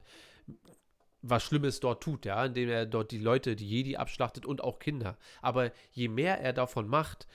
was 1.21 1.43
Schlimmes 1.43 1.79
dort 1.79 2.03
tut, 2.03 2.25
ja, 2.25 2.45
indem 2.45 2.69
er 2.69 2.85
dort 2.85 3.11
die 3.11 3.17
Leute, 3.17 3.55
die 3.55 3.67
Jedi 3.67 3.97
abschlachtet 3.97 4.45
und 4.45 4.63
auch 4.63 4.79
Kinder. 4.79 5.17
Aber 5.41 5.71
je 5.91 6.07
mehr 6.07 6.39
er 6.39 6.53
davon 6.53 6.87
macht, 6.87 7.27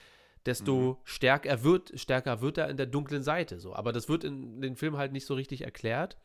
desto 0.45 0.99
stärker 1.03 1.63
wird, 1.63 1.91
stärker 1.99 2.41
wird 2.41 2.57
er 2.57 2.69
in 2.69 2.77
der 2.77 2.85
dunklen 2.85 3.23
Seite. 3.23 3.59
So. 3.59 3.75
Aber 3.75 3.91
das 3.91 4.09
wird 4.09 4.23
in 4.23 4.61
den 4.61 4.75
Film 4.75 4.97
halt 4.97 5.11
nicht 5.11 5.25
so 5.25 5.33
richtig 5.33 5.61
erklärt. 5.63 6.17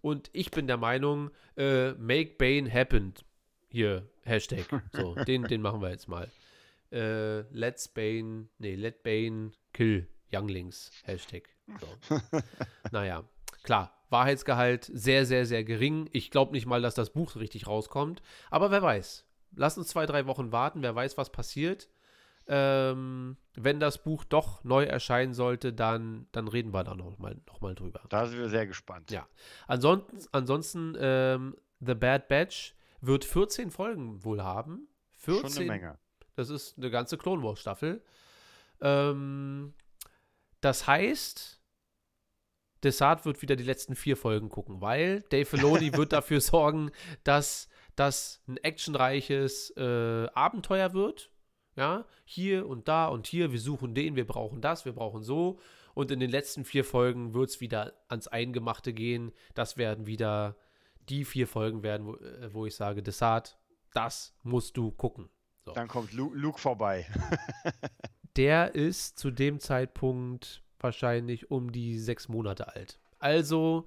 Und 0.00 0.30
ich 0.32 0.50
bin 0.50 0.66
der 0.66 0.76
Meinung, 0.76 1.30
äh, 1.56 1.92
make 1.92 2.34
Bane 2.38 2.72
happen. 2.72 3.14
Hier, 3.68 4.08
Hashtag. 4.22 4.66
So, 4.92 5.14
den, 5.26 5.44
den 5.44 5.62
machen 5.62 5.80
wir 5.80 5.90
jetzt 5.90 6.08
mal. 6.08 6.30
Äh, 6.92 7.40
let's 7.52 7.88
Bane, 7.88 8.48
nee, 8.58 8.74
let 8.74 9.02
Bane 9.02 9.52
kill 9.72 10.06
Younglings. 10.32 10.92
Hashtag. 11.04 11.48
So. 11.80 12.20
naja, 12.92 13.24
klar, 13.64 13.95
Wahrheitsgehalt 14.08 14.90
sehr, 14.92 15.26
sehr, 15.26 15.46
sehr 15.46 15.64
gering. 15.64 16.08
Ich 16.12 16.30
glaube 16.30 16.52
nicht 16.52 16.66
mal, 16.66 16.82
dass 16.82 16.94
das 16.94 17.10
Buch 17.10 17.34
richtig 17.36 17.66
rauskommt. 17.66 18.22
Aber 18.50 18.70
wer 18.70 18.82
weiß. 18.82 19.24
Lass 19.54 19.78
uns 19.78 19.88
zwei, 19.88 20.06
drei 20.06 20.26
Wochen 20.26 20.52
warten. 20.52 20.82
Wer 20.82 20.94
weiß, 20.94 21.16
was 21.16 21.30
passiert. 21.30 21.88
Ähm, 22.48 23.36
wenn 23.54 23.80
das 23.80 24.02
Buch 24.02 24.22
doch 24.24 24.62
neu 24.62 24.84
erscheinen 24.84 25.34
sollte, 25.34 25.72
dann, 25.72 26.28
dann 26.30 26.46
reden 26.46 26.72
wir 26.72 26.84
da 26.84 26.94
noch 26.94 27.18
mal, 27.18 27.36
noch 27.46 27.60
mal 27.60 27.74
drüber. 27.74 28.02
Da 28.08 28.26
sind 28.26 28.38
wir 28.38 28.48
sehr 28.48 28.66
gespannt. 28.66 29.10
Ja. 29.10 29.26
Ansonsten, 29.66 30.18
ansonsten 30.30 30.96
ähm, 30.98 31.56
The 31.80 31.94
Bad 31.94 32.28
Batch 32.28 32.74
wird 33.00 33.24
14 33.24 33.70
Folgen 33.70 34.22
wohl 34.24 34.42
haben. 34.42 34.88
14, 35.18 35.50
Schon 35.50 35.58
eine 35.58 35.66
Menge. 35.66 35.98
das 36.36 36.50
ist 36.50 36.78
eine 36.78 36.90
ganze 36.90 37.18
Clone 37.18 37.42
Wars 37.42 37.58
Staffel. 37.58 38.02
Ähm, 38.80 39.74
das 40.60 40.86
heißt, 40.86 41.60
Desart 42.82 43.24
wird 43.24 43.42
wieder 43.42 43.56
die 43.56 43.64
letzten 43.64 43.94
vier 43.94 44.16
Folgen 44.16 44.48
gucken, 44.48 44.80
weil 44.80 45.22
Dave 45.30 45.44
Filoni 45.44 45.92
wird 45.94 46.12
dafür 46.12 46.40
sorgen, 46.40 46.90
dass 47.24 47.68
das 47.94 48.42
ein 48.46 48.58
actionreiches 48.58 49.70
äh, 49.76 50.26
Abenteuer 50.34 50.92
wird. 50.92 51.30
Ja, 51.76 52.06
hier 52.24 52.66
und 52.66 52.88
da 52.88 53.06
und 53.06 53.26
hier, 53.26 53.52
wir 53.52 53.60
suchen 53.60 53.94
den, 53.94 54.16
wir 54.16 54.26
brauchen 54.26 54.62
das, 54.62 54.86
wir 54.86 54.92
brauchen 54.92 55.22
so. 55.22 55.58
Und 55.92 56.10
in 56.10 56.20
den 56.20 56.30
letzten 56.30 56.64
vier 56.64 56.84
Folgen 56.84 57.34
wird 57.34 57.50
es 57.50 57.60
wieder 57.60 57.92
ans 58.08 58.28
Eingemachte 58.28 58.92
gehen. 58.92 59.32
Das 59.54 59.76
werden 59.76 60.06
wieder 60.06 60.56
die 61.08 61.24
vier 61.24 61.46
Folgen 61.46 61.82
werden, 61.82 62.06
wo, 62.06 62.16
äh, 62.16 62.52
wo 62.52 62.66
ich 62.66 62.74
sage, 62.74 63.02
Desart, 63.02 63.58
das 63.92 64.34
musst 64.42 64.76
du 64.76 64.90
gucken. 64.90 65.28
So. 65.64 65.72
Dann 65.72 65.88
kommt 65.88 66.12
Lu 66.12 66.32
Luke 66.34 66.58
vorbei. 66.58 67.06
Der 68.36 68.74
ist 68.74 69.18
zu 69.18 69.30
dem 69.30 69.60
Zeitpunkt 69.60 70.62
wahrscheinlich 70.80 71.50
um 71.50 71.72
die 71.72 71.98
sechs 71.98 72.28
Monate 72.28 72.74
alt. 72.74 72.98
Also 73.18 73.86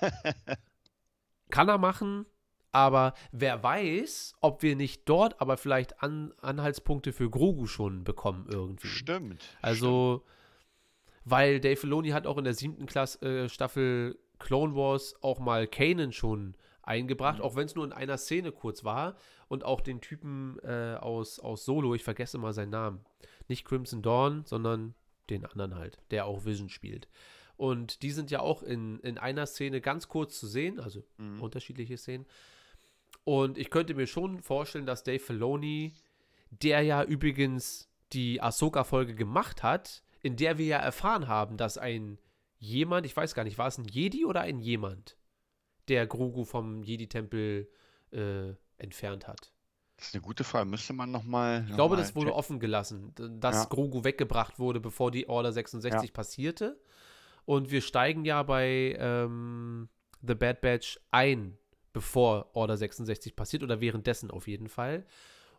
kann 1.50 1.68
er 1.68 1.78
machen, 1.78 2.26
aber 2.72 3.14
wer 3.32 3.62
weiß, 3.62 4.34
ob 4.40 4.62
wir 4.62 4.76
nicht 4.76 5.08
dort 5.08 5.40
aber 5.40 5.56
vielleicht 5.56 6.02
An 6.02 6.32
Anhaltspunkte 6.40 7.12
für 7.12 7.28
Grogu 7.28 7.66
schon 7.66 8.04
bekommen 8.04 8.46
irgendwie. 8.48 8.88
Stimmt. 8.88 9.44
Also, 9.60 10.24
weil 11.24 11.60
Dave 11.60 11.76
Filoni 11.76 12.10
hat 12.10 12.26
auch 12.26 12.38
in 12.38 12.44
der 12.44 12.54
siebten 12.54 12.86
Klasse, 12.86 13.24
äh, 13.26 13.48
Staffel 13.48 14.18
Clone 14.38 14.74
Wars 14.74 15.14
auch 15.20 15.38
mal 15.38 15.66
Kanan 15.66 16.12
schon 16.12 16.54
eingebracht, 16.82 17.40
auch 17.40 17.56
wenn 17.56 17.66
es 17.66 17.74
nur 17.74 17.84
in 17.84 17.92
einer 17.92 18.18
Szene 18.18 18.52
kurz 18.52 18.84
war. 18.84 19.16
Und 19.48 19.64
auch 19.64 19.80
den 19.80 20.00
Typen 20.00 20.58
äh, 20.62 20.96
aus, 20.98 21.40
aus 21.40 21.64
Solo, 21.64 21.94
ich 21.94 22.04
vergesse 22.04 22.38
mal 22.38 22.52
seinen 22.52 22.70
Namen. 22.70 23.04
Nicht 23.48 23.64
Crimson 23.64 24.00
Dawn, 24.00 24.44
sondern 24.44 24.94
den 25.30 25.44
anderen 25.44 25.74
halt, 25.74 25.98
der 26.10 26.26
auch 26.26 26.44
Vision 26.44 26.68
spielt. 26.68 27.08
Und 27.56 28.02
die 28.02 28.10
sind 28.10 28.30
ja 28.30 28.40
auch 28.40 28.62
in, 28.62 29.00
in 29.00 29.18
einer 29.18 29.46
Szene 29.46 29.80
ganz 29.80 30.08
kurz 30.08 30.38
zu 30.38 30.46
sehen, 30.46 30.80
also 30.80 31.04
Mhm. 31.18 31.42
unterschiedliche 31.42 31.96
Szenen. 31.96 32.26
Und 33.24 33.58
ich 33.58 33.70
könnte 33.70 33.94
mir 33.94 34.06
schon 34.06 34.40
vorstellen, 34.42 34.86
dass 34.86 35.02
Dave 35.04 35.18
Filoni, 35.18 35.92
der 36.50 36.82
ja 36.82 37.04
übrigens 37.04 37.88
die 38.12 38.40
Ahsoka-Folge 38.40 39.14
gemacht 39.14 39.62
hat, 39.62 40.02
in 40.22 40.36
der 40.36 40.58
wir 40.58 40.66
ja 40.66 40.78
erfahren 40.78 41.28
haben, 41.28 41.56
dass 41.56 41.78
ein 41.78 42.18
jemand, 42.58 43.06
ich 43.06 43.16
weiß 43.16 43.34
gar 43.34 43.44
nicht, 43.44 43.58
war 43.58 43.68
es 43.68 43.78
ein 43.78 43.84
Jedi 43.84 44.24
oder 44.24 44.40
ein 44.40 44.58
jemand, 44.58 45.16
der 45.88 46.06
Grogu 46.06 46.44
vom 46.44 46.82
Jedi-Tempel 46.82 47.68
äh, 48.12 48.52
entfernt 48.78 49.28
hat. 49.28 49.52
Das 50.00 50.08
ist 50.08 50.14
eine 50.14 50.22
gute 50.22 50.44
Frage. 50.44 50.64
Müsste 50.68 50.94
man 50.94 51.10
nochmal. 51.10 51.66
Ich 51.68 51.74
glaube, 51.74 51.96
das 51.96 52.14
wurde 52.14 52.34
offen 52.34 52.58
gelassen, 52.58 53.12
dass 53.38 53.56
Ja. 53.56 53.64
Grogu 53.64 54.02
weggebracht 54.02 54.58
wurde, 54.58 54.80
bevor 54.80 55.10
die 55.10 55.28
Order 55.28 55.52
66 55.52 56.14
passierte. 56.14 56.80
Und 57.44 57.70
wir 57.70 57.82
steigen 57.82 58.24
ja 58.24 58.42
bei 58.42 58.96
ähm, 58.98 59.90
The 60.26 60.34
Bad 60.34 60.62
Batch 60.62 60.98
ein, 61.10 61.58
bevor 61.92 62.48
Order 62.54 62.78
66 62.78 63.36
passiert 63.36 63.62
oder 63.62 63.82
währenddessen 63.82 64.30
auf 64.30 64.48
jeden 64.48 64.68
Fall. 64.68 65.04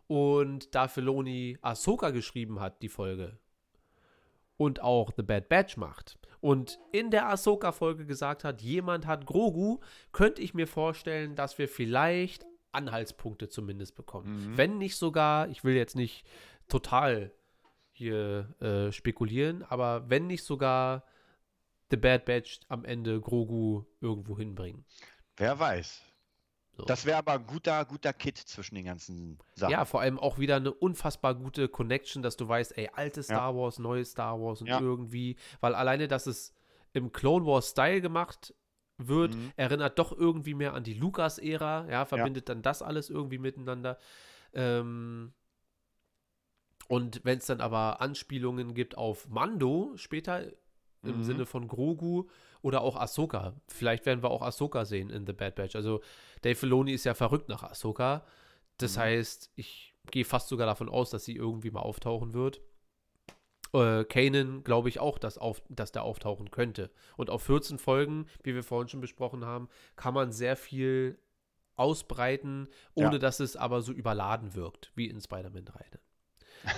Und 0.08 0.74
da 0.74 0.88
Filoni 0.88 1.56
Ahsoka 1.62 2.10
geschrieben 2.10 2.58
hat, 2.58 2.82
die 2.82 2.88
Folge, 2.88 3.38
und 4.56 4.82
auch 4.82 5.12
The 5.16 5.22
Bad 5.22 5.48
Batch 5.48 5.76
macht 5.76 6.18
und 6.42 6.80
in 6.90 7.12
der 7.12 7.28
Ahsoka-Folge 7.28 8.04
gesagt 8.04 8.42
hat, 8.42 8.60
jemand 8.62 9.06
hat 9.06 9.26
Grogu, 9.26 9.78
könnte 10.10 10.42
ich 10.42 10.54
mir 10.54 10.66
vorstellen, 10.66 11.36
dass 11.36 11.56
wir 11.56 11.68
vielleicht 11.68 12.44
Anhaltspunkte 12.72 13.48
zumindest 13.48 13.94
bekommen. 13.94 14.52
Mhm. 14.52 14.56
Wenn 14.56 14.78
nicht 14.78 14.96
sogar, 14.96 15.48
ich 15.48 15.64
will 15.64 15.74
jetzt 15.74 15.96
nicht 15.96 16.24
total 16.68 17.32
hier 17.92 18.54
äh, 18.60 18.92
spekulieren, 18.92 19.62
aber 19.62 20.08
wenn 20.08 20.26
nicht 20.26 20.44
sogar 20.44 21.04
The 21.90 21.96
Bad 21.96 22.24
Batch 22.24 22.60
am 22.68 22.84
Ende 22.84 23.20
Grogu 23.20 23.84
irgendwo 24.00 24.38
hinbringen. 24.38 24.84
Wer 25.36 25.58
weiß. 25.58 26.02
So. 26.74 26.84
Das 26.84 27.04
wäre 27.04 27.18
aber 27.18 27.32
ein 27.34 27.46
guter, 27.46 27.84
guter 27.84 28.14
Kit 28.14 28.38
zwischen 28.38 28.74
den 28.76 28.86
ganzen 28.86 29.38
Sachen. 29.54 29.72
Ja, 29.72 29.84
vor 29.84 30.00
allem 30.00 30.18
auch 30.18 30.38
wieder 30.38 30.56
eine 30.56 30.72
unfassbar 30.72 31.34
gute 31.34 31.68
Connection, 31.68 32.22
dass 32.22 32.38
du 32.38 32.48
weißt, 32.48 32.78
ey, 32.78 32.88
altes 32.94 33.26
Star 33.26 33.54
Wars, 33.54 33.78
neues 33.78 34.12
Star 34.12 34.40
Wars 34.40 34.62
und 34.62 34.68
Ja. 34.68 34.80
irgendwie, 34.80 35.36
weil 35.60 35.74
alleine, 35.74 36.08
dass 36.08 36.26
es 36.26 36.54
im 36.94 37.12
Clone 37.12 37.44
Wars 37.44 37.70
Style 37.70 38.00
gemacht 38.00 38.54
wird, 38.98 39.34
Mhm. 39.34 39.52
erinnert 39.56 39.98
doch 39.98 40.12
irgendwie 40.16 40.54
mehr 40.54 40.74
an 40.74 40.84
die 40.84 40.94
Lucas-Ära, 40.94 41.88
ja, 41.90 42.04
verbindet 42.04 42.48
dann 42.48 42.62
das 42.62 42.82
alles 42.82 43.10
irgendwie 43.10 43.38
miteinander. 43.38 43.98
Ähm, 44.54 45.32
und 46.88 47.20
wenn 47.24 47.38
es 47.38 47.46
dann 47.46 47.60
aber 47.60 48.00
Anspielungen 48.00 48.74
gibt 48.74 48.96
auf 48.98 49.28
Mando 49.28 49.92
später 49.96 50.44
im 51.04 51.18
Mhm. 51.18 51.24
Sinne 51.24 51.46
von 51.46 51.66
Grogu 51.68 52.28
oder 52.60 52.82
auch 52.82 52.96
Ahsoka, 52.96 53.54
vielleicht 53.68 54.06
werden 54.06 54.22
wir 54.22 54.30
auch 54.30 54.42
Ahsoka 54.42 54.84
sehen 54.84 55.10
in 55.10 55.26
The 55.26 55.32
Bad 55.32 55.54
Batch. 55.56 55.74
Also 55.74 56.00
Dave 56.42 56.54
Filoni 56.54 56.92
ist 56.92 57.04
ja 57.04 57.14
verrückt 57.14 57.48
nach 57.48 57.62
Ahsoka. 57.62 58.24
Das 58.78 58.96
Mhm. 58.96 59.00
heißt, 59.00 59.50
ich 59.56 59.94
gehe 60.10 60.24
fast 60.24 60.48
sogar 60.48 60.66
davon 60.66 60.88
aus, 60.88 61.10
dass 61.10 61.24
sie 61.24 61.34
irgendwie 61.36 61.70
mal 61.70 61.80
auftauchen 61.80 62.34
wird. 62.34 62.60
Äh, 63.72 64.04
Kanan 64.04 64.64
glaube 64.64 64.88
ich 64.88 64.98
auch, 65.00 65.18
dass, 65.18 65.38
auf, 65.38 65.62
dass 65.68 65.92
der 65.92 66.02
auftauchen 66.02 66.50
könnte. 66.50 66.90
Und 67.16 67.30
auf 67.30 67.42
14 67.42 67.78
Folgen, 67.78 68.26
wie 68.42 68.54
wir 68.54 68.62
vorhin 68.62 68.88
schon 68.88 69.00
besprochen 69.00 69.44
haben, 69.44 69.68
kann 69.96 70.14
man 70.14 70.32
sehr 70.32 70.56
viel 70.56 71.18
ausbreiten, 71.76 72.68
ohne 72.94 73.12
Ja. 73.14 73.18
dass 73.18 73.40
es 73.40 73.56
aber 73.56 73.80
so 73.82 73.92
überladen 73.92 74.54
wirkt, 74.54 74.92
wie 74.94 75.06
in 75.08 75.20
Spider-Man 75.20 75.64
3. 75.64 75.78
Ne? 75.78 76.00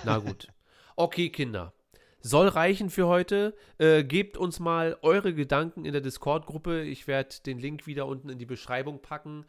Na 0.04 0.18
gut. 0.18 0.48
Okay, 0.96 1.28
Kinder. 1.30 1.72
Soll 2.20 2.46
reichen 2.46 2.88
für 2.88 3.08
heute. 3.08 3.56
Äh, 3.78 4.04
gebt 4.04 4.36
uns 4.36 4.60
mal 4.60 4.96
eure 5.02 5.34
Gedanken 5.34 5.84
in 5.84 5.90
der 5.90 6.00
Discord-Gruppe. 6.00 6.82
Ich 6.82 7.08
werde 7.08 7.34
den 7.44 7.58
Link 7.58 7.88
wieder 7.88 8.06
unten 8.06 8.28
in 8.28 8.38
die 8.38 8.46
Beschreibung 8.46 9.02
packen. 9.02 9.44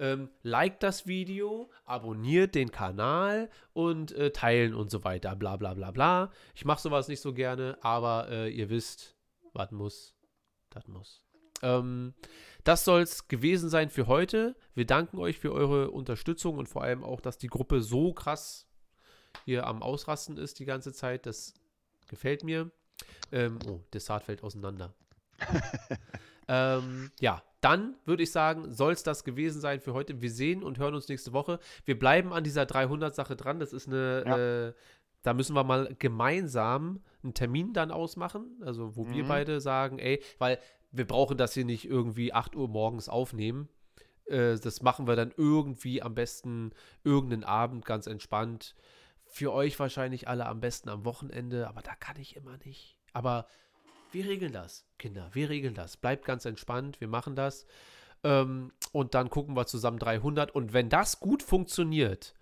Ähm, 0.00 0.30
liked 0.42 0.82
das 0.82 1.06
Video, 1.06 1.70
abonniert 1.84 2.54
den 2.54 2.72
Kanal 2.72 3.50
und 3.74 4.12
äh, 4.12 4.30
teilen 4.30 4.74
und 4.74 4.90
so 4.90 5.04
weiter. 5.04 5.36
Bla 5.36 5.58
bla 5.58 5.74
bla 5.74 5.90
bla. 5.90 6.32
Ich 6.54 6.64
mache 6.64 6.80
sowas 6.80 7.06
nicht 7.06 7.20
so 7.20 7.34
gerne, 7.34 7.76
aber 7.82 8.28
äh, 8.30 8.48
ihr 8.48 8.70
wisst, 8.70 9.14
was 9.52 9.70
muss, 9.72 10.14
das 10.70 10.88
muss. 10.88 11.22
Ähm, 11.60 12.14
das 12.64 12.86
soll 12.86 13.02
es 13.02 13.28
gewesen 13.28 13.68
sein 13.68 13.90
für 13.90 14.06
heute. 14.06 14.56
Wir 14.74 14.86
danken 14.86 15.18
euch 15.18 15.38
für 15.38 15.52
eure 15.52 15.90
Unterstützung 15.90 16.56
und 16.56 16.66
vor 16.66 16.82
allem 16.82 17.04
auch, 17.04 17.20
dass 17.20 17.36
die 17.36 17.48
Gruppe 17.48 17.82
so 17.82 18.14
krass 18.14 18.66
hier 19.44 19.66
am 19.66 19.82
Ausrasten 19.82 20.38
ist 20.38 20.58
die 20.60 20.64
ganze 20.64 20.94
Zeit. 20.94 21.26
Das 21.26 21.52
gefällt 22.08 22.42
mir. 22.42 22.70
Ähm, 23.32 23.58
oh, 23.68 23.80
Dessert 23.92 24.24
fällt 24.24 24.42
auseinander. 24.42 24.94
ähm, 26.48 27.10
ja, 27.20 27.42
dann 27.60 27.94
würde 28.04 28.22
ich 28.22 28.32
sagen, 28.32 28.70
soll 28.72 28.92
es 28.92 29.02
das 29.02 29.24
gewesen 29.24 29.60
sein 29.60 29.80
für 29.80 29.92
heute. 29.92 30.20
Wir 30.22 30.30
sehen 30.30 30.62
und 30.62 30.78
hören 30.78 30.94
uns 30.94 31.08
nächste 31.08 31.32
Woche. 31.32 31.58
Wir 31.84 31.98
bleiben 31.98 32.32
an 32.32 32.44
dieser 32.44 32.62
300-Sache 32.62 33.36
dran. 33.36 33.60
Das 33.60 33.72
ist 33.72 33.86
eine, 33.88 34.24
Ja. 34.26 34.66
äh, 34.68 34.72
da 35.22 35.34
müssen 35.34 35.54
wir 35.54 35.64
mal 35.64 35.94
gemeinsam 35.98 37.02
einen 37.22 37.34
Termin 37.34 37.72
dann 37.72 37.90
ausmachen. 37.90 38.60
Also, 38.64 38.96
wo 38.96 39.06
wir 39.10 39.24
Mhm. 39.24 39.28
beide 39.28 39.60
sagen, 39.60 39.98
ey, 39.98 40.22
weil 40.38 40.58
wir 40.92 41.06
brauchen 41.06 41.36
das 41.36 41.52
hier 41.54 41.64
nicht 41.64 41.84
irgendwie 41.84 42.32
8 42.32 42.56
Uhr 42.56 42.68
morgens 42.68 43.08
aufnehmen. 43.08 43.68
Äh, 44.24 44.56
das 44.58 44.80
machen 44.82 45.06
wir 45.06 45.16
dann 45.16 45.32
irgendwie 45.36 46.02
am 46.02 46.14
besten 46.14 46.72
irgendeinen 47.04 47.44
Abend 47.44 47.84
ganz 47.84 48.06
entspannt. 48.06 48.74
Für 49.26 49.52
euch 49.52 49.78
wahrscheinlich 49.78 50.26
alle 50.28 50.46
am 50.46 50.60
besten 50.60 50.88
am 50.88 51.04
Wochenende, 51.04 51.68
aber 51.68 51.82
da 51.82 51.94
kann 51.94 52.16
ich 52.18 52.34
immer 52.36 52.56
nicht. 52.64 52.96
Aber 53.12 53.46
wir 54.12 54.26
regeln 54.26 54.52
das, 54.52 54.86
Kinder. 54.98 55.28
Wir 55.32 55.48
regeln 55.48 55.74
das. 55.74 55.96
Bleibt 55.96 56.24
ganz 56.24 56.44
entspannt. 56.44 57.00
Wir 57.00 57.08
machen 57.08 57.36
das. 57.36 57.66
Ähm, 58.22 58.72
und 58.92 59.14
dann 59.14 59.30
gucken 59.30 59.56
wir 59.56 59.66
zusammen 59.66 59.98
300. 59.98 60.54
Und 60.54 60.72
wenn 60.72 60.88
das 60.88 61.20
gut 61.20 61.42
funktioniert, 61.42 62.34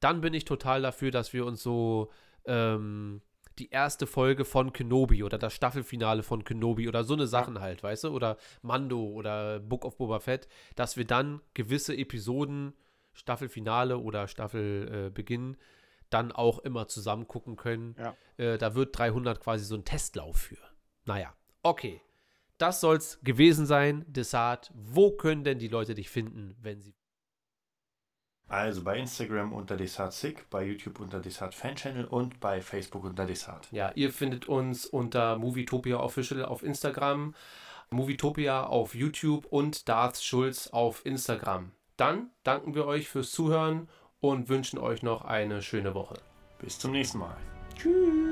dann 0.00 0.20
bin 0.20 0.34
ich 0.34 0.44
total 0.44 0.82
dafür, 0.82 1.10
dass 1.10 1.32
wir 1.32 1.46
uns 1.46 1.62
so 1.62 2.10
ähm, 2.44 3.22
die 3.58 3.70
erste 3.70 4.06
Folge 4.06 4.44
von 4.44 4.72
Kenobi 4.72 5.22
oder 5.24 5.38
das 5.38 5.54
Staffelfinale 5.54 6.22
von 6.22 6.44
Kenobi 6.44 6.88
oder 6.88 7.04
so 7.04 7.14
eine 7.14 7.26
Sachen 7.26 7.60
halt, 7.60 7.82
weißt 7.82 8.04
du? 8.04 8.08
Oder 8.08 8.36
Mando 8.62 9.02
oder 9.02 9.60
Book 9.60 9.84
of 9.84 9.96
Boba 9.96 10.20
Fett, 10.20 10.48
dass 10.74 10.96
wir 10.96 11.06
dann 11.06 11.40
gewisse 11.54 11.96
Episoden, 11.96 12.74
Staffelfinale 13.14 13.98
oder 13.98 14.28
Staffelbeginn, 14.28 15.54
äh, 15.54 15.56
dann 16.10 16.32
auch 16.32 16.58
immer 16.60 16.86
zusammen 16.86 17.26
gucken 17.26 17.56
können. 17.56 17.96
Ja. 17.98 18.16
Äh, 18.36 18.58
da 18.58 18.74
wird 18.74 18.96
300 18.96 19.40
quasi 19.40 19.64
so 19.64 19.74
ein 19.74 19.84
Testlauf 19.84 20.36
für. 20.36 20.75
Naja, 21.06 21.32
okay. 21.62 22.00
Das 22.58 22.80
soll's 22.80 23.18
gewesen 23.22 23.66
sein, 23.66 24.04
Desart. 24.08 24.70
Wo 24.74 25.12
können 25.12 25.44
denn 25.44 25.58
die 25.58 25.68
Leute 25.68 25.94
dich 25.94 26.08
finden, 26.08 26.56
wenn 26.60 26.80
sie. 26.80 26.94
Also 28.48 28.84
bei 28.84 28.96
Instagram 28.98 29.52
unter 29.52 29.76
DesartSick, 29.76 30.48
bei 30.50 30.64
YouTube 30.64 31.00
unter 31.00 31.18
Desart 31.20 31.54
Fan 31.54 31.74
Channel 31.74 32.04
und 32.04 32.38
bei 32.38 32.60
Facebook 32.60 33.04
unter 33.04 33.26
Desart. 33.26 33.66
Ja, 33.72 33.90
ihr 33.96 34.12
findet 34.12 34.46
uns 34.46 34.86
unter 34.86 35.36
Movietopia 35.36 35.98
Official 35.98 36.44
auf 36.44 36.62
Instagram, 36.62 37.34
Movietopia 37.90 38.64
auf 38.64 38.94
YouTube 38.94 39.46
und 39.46 39.88
Darth 39.88 40.22
Schulz 40.22 40.68
auf 40.68 41.04
Instagram. 41.04 41.72
Dann 41.96 42.30
danken 42.44 42.74
wir 42.74 42.86
euch 42.86 43.08
fürs 43.08 43.32
Zuhören 43.32 43.88
und 44.20 44.48
wünschen 44.48 44.78
euch 44.78 45.02
noch 45.02 45.24
eine 45.24 45.60
schöne 45.60 45.94
Woche. 45.94 46.14
Bis 46.60 46.78
zum 46.78 46.92
nächsten 46.92 47.18
Mal. 47.18 47.36
Tschüss. 47.76 48.25